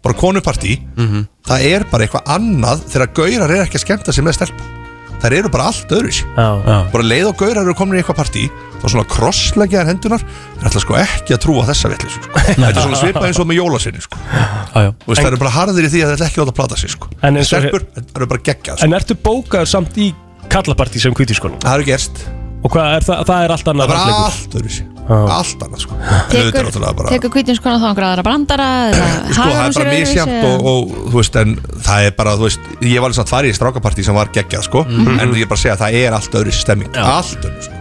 Bara 0.05 0.19
konupartí. 0.21 0.79
Mhm. 1.01 1.27
Það 1.49 1.67
er 1.73 1.85
bara 1.89 2.05
eitthvað 2.05 2.33
annað 2.35 2.83
Þegar 2.93 3.13
gaurar 3.17 3.55
er 3.55 3.63
ekki 3.65 3.81
að 3.81 3.87
skemmta 3.87 4.13
sig 4.13 4.25
með 4.25 4.37
stelpu 4.37 4.84
Það 5.25 5.35
eru 5.39 5.51
bara 5.55 5.67
allt 5.71 5.93
öðru 5.97 6.11
já. 6.13 6.77
Bara 6.93 7.05
leið 7.09 7.29
og 7.31 7.37
gaurar 7.41 7.63
eru 7.65 7.75
komin 7.79 7.97
í 7.97 8.03
eitthvað 8.03 8.19
partí 8.21 8.43
Þá 8.83 8.87
svona 8.93 9.05
krossleggjaðar 9.09 9.89
hendunar 9.89 10.25
Það 10.27 10.67
ætla 10.69 10.83
sko 10.85 10.97
ekki 11.01 11.35
að 11.37 11.41
trúa 11.47 11.65
þessa 11.71 11.91
vitlis 11.95 12.19
sko. 12.19 12.33
Þetta 12.45 12.69
er 12.69 12.81
svona 12.85 13.01
svipað 13.01 13.29
eins 13.31 13.41
og 13.41 13.49
með 13.49 13.59
jólasinni 13.63 14.03
sko. 14.05 14.21
Veist, 14.21 15.23
það 15.23 15.31
eru 15.31 15.41
bara 15.41 15.55
harðir 15.55 15.89
í 15.89 15.93
því 15.95 16.03
að 16.05 16.13
þetta 16.13 16.29
ekki 16.29 16.43
láta 16.43 16.53
að 16.53 16.59
plata 16.61 16.81
sig 16.83 16.93
sko. 16.93 17.09
En 17.25 17.41
og- 17.41 17.49
Stelpur, 17.49 17.87
eru 18.05 18.29
bara 18.35 18.45
geggjað 18.51 18.77
sko. 18.83 18.85
En 18.85 18.99
ertu 19.01 19.17
bókaður 19.25 19.71
samt 19.73 19.97
í 19.97 20.11
kallapartí 20.53 21.01
sem 21.01 21.17
hvítiskonum? 21.17 21.57
Það 21.65 21.79
eru 21.81 21.89
gerst 21.89 22.27
Og 22.65 22.73
hvað 22.73 22.99
er 22.99 23.05
það? 23.09 23.25
Það 23.29 23.45
er 23.49 23.57
allt 23.57 23.73
annað 23.73 23.95
Það 23.95 24.05
er 24.05 24.21
allt 24.29 24.59
öðru 24.61 24.75
sér. 24.77 24.94
Allt 25.05 25.61
annað 25.67 25.83
sko. 25.85 25.97
Er 26.01 26.23
Tekur, 26.33 26.69
tekur 27.11 27.31
kvítinskona 27.35 27.77
þá 27.77 27.87
einhverja 27.91 28.11
aðra 28.15 28.25
brandara 28.25 28.69
eða 28.89 29.09
Sko, 29.35 29.49
það 29.51 29.67
er 29.67 29.75
bara 29.77 29.93
misjæmt 29.93 30.47
og, 30.49 30.65
og 30.71 30.95
þú 31.13 31.19
veist, 31.19 31.37
en 31.43 31.55
það 31.85 32.07
er 32.09 32.15
bara, 32.17 32.33
þú 32.41 32.47
veist, 32.49 32.69
ég 32.81 32.97
var 33.03 33.11
alveg 33.11 33.19
samt 33.21 33.33
farið 33.35 33.53
í 33.53 33.57
strákapartí 33.59 34.05
sem 34.07 34.17
var 34.17 34.31
geggjað, 34.33 34.65
sko, 34.71 34.85
Mhm. 34.89 35.21
en 35.21 35.35
ég 35.37 35.49
bara 35.51 35.61
segja 35.61 35.77
að 35.77 35.83
það 35.85 35.99
er 36.01 36.17
allt 36.17 36.39
öðru 36.41 36.53
stemming, 36.57 36.97
allt 36.97 37.45
öðru, 37.45 37.63
sko. 37.69 37.81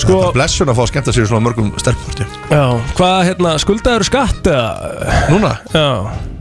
Sko- 0.00 0.08
Það 0.10 0.16
er 0.16 0.22
bara 0.24 0.36
blessun 0.38 0.68
að 0.68 0.76
fá 0.76 0.82
að 0.84 0.90
skemmta 0.92 1.12
sér 1.12 1.26
svona 1.28 1.44
mörgum 1.44 1.72
stelpupartí. 1.80 2.24
Já, 2.50 2.62
hvað, 2.96 3.18
hérna, 3.28 3.50
skuldaður 3.60 4.04
skatt 4.08 4.46
eða? 4.48 5.28
Núna? 5.28 5.50
Já 5.74 5.88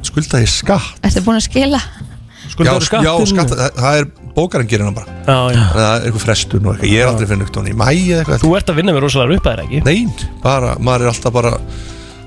Skuldaði 0.02 0.48
skatt? 0.48 1.00
Ertu 1.04 1.22
búin 1.26 1.36
að 1.40 1.44
skila? 1.50 1.82
Skuldaður 2.60 2.84
já, 2.84 2.88
skattinn? 2.90 3.08
Já, 3.08 3.26
skatt, 3.32 3.54
það, 3.56 3.78
það 3.80 4.00
er 4.04 4.08
bókarinn 4.36 4.68
gerir 4.70 4.86
hann 4.90 4.96
bara. 4.98 5.14
Já, 5.24 5.38
já. 5.56 5.62
Það 5.74 5.86
er 5.90 6.08
eitthvað 6.10 6.24
frestun 6.26 6.66
og 6.68 6.74
eitthvað, 6.76 6.92
ég 6.92 7.04
er 7.06 7.12
aldrei 7.14 7.28
finnur 7.30 7.48
eitthvað 7.48 7.70
í 7.72 7.76
mæi 7.80 7.96
eða 8.12 8.20
eitthvað. 8.24 8.42
Þú 8.44 8.52
ert 8.60 8.72
að 8.74 8.80
vinna 8.82 8.96
með 8.98 9.04
rosalega 9.06 9.40
upp 9.40 9.48
að 9.48 9.54
þér, 9.56 9.62
ekki? 9.64 9.82
Nein, 9.88 10.12
bara, 10.44 10.74
maður 10.90 11.06
er 11.08 11.12
alltaf 11.14 11.36
bara, 11.40 11.54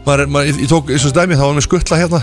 maður 0.06 0.24
er, 0.24 0.32
maður, 0.32 0.48
ég, 0.52 0.62
ég 0.64 0.72
tók, 0.72 0.92
eins 0.96 1.04
og 1.08 1.12
stæmi, 1.12 1.36
þá 1.36 1.44
var 1.44 1.54
mér 1.58 1.66
skuttla 1.68 2.00
hérna, 2.00 2.22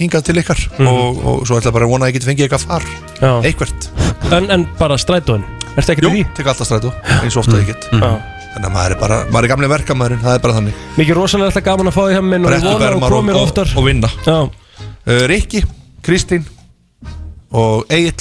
hingað 0.00 0.26
til 0.30 0.36
ykkar 0.40 0.60
og, 0.80 1.22
og 1.30 1.40
svo 1.48 1.58
ætla 1.60 1.72
bara 1.76 1.86
að 1.86 1.92
vona 1.94 2.06
að 2.08 2.12
ég 2.12 2.18
geti 2.18 2.28
fengið 2.32 2.46
eitthvað 2.48 2.66
far, 2.66 2.90
Mhm. 3.20 3.20
Já. 3.20 3.32
eitthvert. 3.50 3.88
En, 4.32 4.50
en 4.50 4.66
bara 4.78 4.96
strætóin? 5.00 5.42
Ertu 5.76 5.92
ekki 5.94 6.02
Jú, 6.02 6.10
til 6.10 6.16
því? 6.16 6.22
tek 6.38 6.46
alltaf 6.50 6.66
strætó, 6.70 6.92
eins 7.20 7.36
og 7.36 7.42
ofta 7.44 7.58
ég 7.60 7.66
get 7.70 7.84
Já. 7.92 8.10
Þannig 8.50 8.66
að 8.66 8.72
maður 8.74 8.90
er 8.96 8.98
bara, 8.98 9.16
maður 9.30 9.44
er 9.46 9.50
gamli 9.52 9.68
verkamæðurinn, 9.70 10.22
það 10.24 10.34
er 10.34 10.40
bara 10.42 10.54
þannig 10.56 10.78
Mikið 10.98 11.14
rosalega 11.20 11.50
alltaf 11.52 11.64
gaman 11.68 11.86
að 11.86 11.94
fá 11.94 12.00
því 12.02 12.14
hjá 12.16 12.22
minn 12.26 12.46
og 12.48 12.50
ég 12.50 12.64
vona 12.64 12.70
að 12.70 12.72
þú 12.72 12.80
Brettubermar 12.80 13.14
komir 13.14 13.36
og, 13.38 13.44
oftar 13.46 13.68
og, 13.70 13.76
og 13.78 13.86
vinna 13.86 14.10
Já. 14.26 14.38
uh, 14.40 15.20
Rikki, 15.30 15.60
Kristín 16.02 16.48
og 17.52 17.86
Egil 17.90 18.14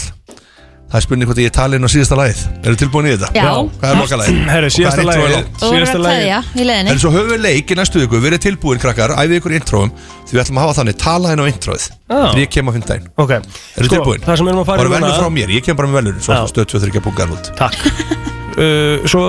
Það 0.90 0.98
er 0.98 1.04
spurning 1.06 1.28
hvort 1.30 1.38
ég 1.38 1.46
er 1.46 1.54
talin 1.54 1.86
á 1.86 1.90
síðasta 1.94 2.16
lagið. 2.18 2.40
Eru 2.66 2.78
tilbúin 2.82 3.06
í 3.06 3.12
þetta? 3.14 3.28
Já. 3.38 3.50
Hvað 3.78 3.92
er 3.92 4.00
lokalagið? 4.00 4.38
Herru, 4.56 4.70
Og 4.70 4.74
síðasta 4.74 5.04
hvað 5.04 5.04
er 5.04 5.20
introið 5.20 5.20
lagið- 5.22 5.36
langt? 5.36 5.60
Þú 5.62 5.68
verður 5.70 5.92
að 6.00 6.08
kveðja 6.08 6.40
í 6.50 6.66
leðinni 6.66 6.90
En 6.96 7.02
svo 7.04 7.12
höfum 7.14 7.30
við 7.30 7.44
leik 7.44 7.70
í 7.70 7.78
næstu 7.78 8.02
viku, 8.02 8.22
við 8.24 8.30
erum 8.32 8.42
tilbúin 8.48 8.82
krakkar, 8.82 9.14
æfið 9.22 9.36
ykkur 9.38 9.54
intróum 9.60 9.92
Því 10.26 10.34
við 10.34 10.42
ætlum 10.42 10.58
að 10.58 10.66
hafa 10.66 10.78
þannig, 10.80 10.98
tala 11.06 11.30
henn 11.30 11.44
á 11.44 11.46
intróið 11.46 11.86
Já. 11.86 12.18
Þegar 12.18 12.42
ég 12.42 12.50
kem 12.58 12.66
á 12.66 12.72
fimmdægin 12.74 13.06
Ok. 13.22 13.36
Eru 13.38 13.86
Sko, 13.86 13.94
tilbúin? 13.94 14.26
það 14.26 14.42
sem 14.42 14.50
við 14.50 14.54
erum 14.56 14.64
að 14.64 14.70
fara 14.72 14.82
í 14.82 14.82
Bara 14.90 14.96
velur 14.98 15.22
frá 15.22 15.30
mér, 15.38 15.54
ég 15.60 15.68
kem 15.70 15.78
bara 15.78 15.92
með 15.94 16.00
velur 16.02 16.20
Svo 16.26 16.34
Já. 16.34 16.42
stöð 16.50 16.70
2-3 16.74 17.06
bungar 17.06 17.36
út. 17.38 17.54
Takk. 17.54 17.78
Uh, 18.60 19.06
Svo 19.08 19.22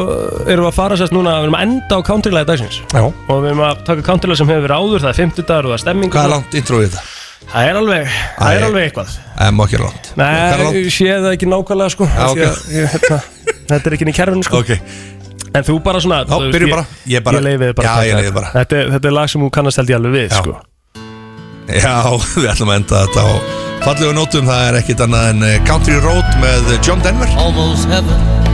erum 0.50 0.64
við 0.64 0.70
að 0.72 0.74
fara 0.74 0.96
sérst 0.98 1.12
núna 1.14 1.36
Við 1.36 1.44
erum 1.46 1.54
að 1.54 1.62
enda 1.68 1.98
á 2.00 2.06
countrylagi 2.08 2.48
dagsins. 2.48 2.80
Já. 2.90 3.04
Og 3.04 3.42
við 3.44 3.50
erum 3.52 3.60
að 3.62 3.84
taka 3.86 4.02
countrylagi 4.08 4.40
sem 4.40 4.48
hefur 4.50 4.64
verið 4.64 4.80
áður. 4.80 5.04
Það 5.04 5.10
er 5.12 5.18
50 5.20 5.46
dagar 5.46 5.68
og 5.68 5.70
það 5.70 5.76
er 5.76 5.82
stemming 5.84 6.10
Hvað 6.16 6.24
er 6.26 6.32
langt 6.32 6.56
intróið 6.58 6.88
þetta? 6.88 7.02
Það 7.50 7.68
er 7.70 7.78
alveg, 7.80 8.10
það 8.38 8.56
er 8.56 8.64
alveg 8.68 8.84
eitthvað 8.88 9.12
Það 9.40 9.54
má 9.56 9.62
ekki 9.64 9.76
vera 9.78 9.86
langt 9.88 10.10
Hvað 10.14 10.34
er 10.40 10.60
Nei, 10.60 10.82
ég 10.84 10.92
sé 10.94 11.06
það 11.10 11.30
ekki 11.34 11.48
nákvæmlega 11.50 11.92
sko 11.94 12.06
Já, 12.10 12.18
því 12.20 12.26
ok. 12.30 12.42
að 12.46 12.74
ég, 12.76 12.90
hérna, 12.94 13.18
Þetta 13.70 13.80
er 13.90 13.96
ekki 13.96 14.04
inn 14.06 14.12
í 14.12 14.14
kerfinu 14.20 14.46
sko 14.46 14.60
Ok, 14.60 14.70
En 15.50 15.66
þú 15.66 15.76
bara 15.82 16.02
svona 16.04 16.20
Já, 16.20 16.28
þú 16.30 16.38
veist, 16.44 16.54
byrjum 16.54 16.74
bara. 16.76 16.84
Ég 17.10 17.24
bara- 17.26 17.40
Ég 17.40 17.46
leiði 17.48 17.64
þið 17.64 17.74
bara 17.80 17.88
Já, 17.88 17.90
að 17.90 17.96
taka 17.96 18.06
ég 18.10 18.14
leyfi 18.20 18.28
þetta. 18.28 18.36
bara. 18.40 18.52
þetta, 18.60 18.76
er- 18.84 18.92
þetta 18.94 19.10
er 19.10 19.16
lag 19.18 19.32
sem 19.32 19.40
þú 19.46 19.50
kannast 19.56 19.80
held 19.82 19.90
ég 19.94 19.98
alveg 19.98 20.14
við 20.18 20.28
Já. 20.28 20.38
sko 20.44 20.52
Já, 21.70 21.96
við 22.44 22.48
ætlum 22.52 22.70
að 22.74 22.78
enda 22.80 23.02
þetta 23.06 23.20
á 23.26 23.30
fallegu 23.80 24.12
nótum 24.20 24.46
Það 24.52 24.62
er 24.68 24.80
ekkit 24.84 25.04
annað 25.08 25.28
en 25.32 25.42
eh, 25.50 25.58
Country 25.66 25.98
Road 26.04 26.38
með 26.44 26.72
John 26.86 27.02
Denver 27.02 27.34
Almost 27.40 27.88
heaven 27.90 28.49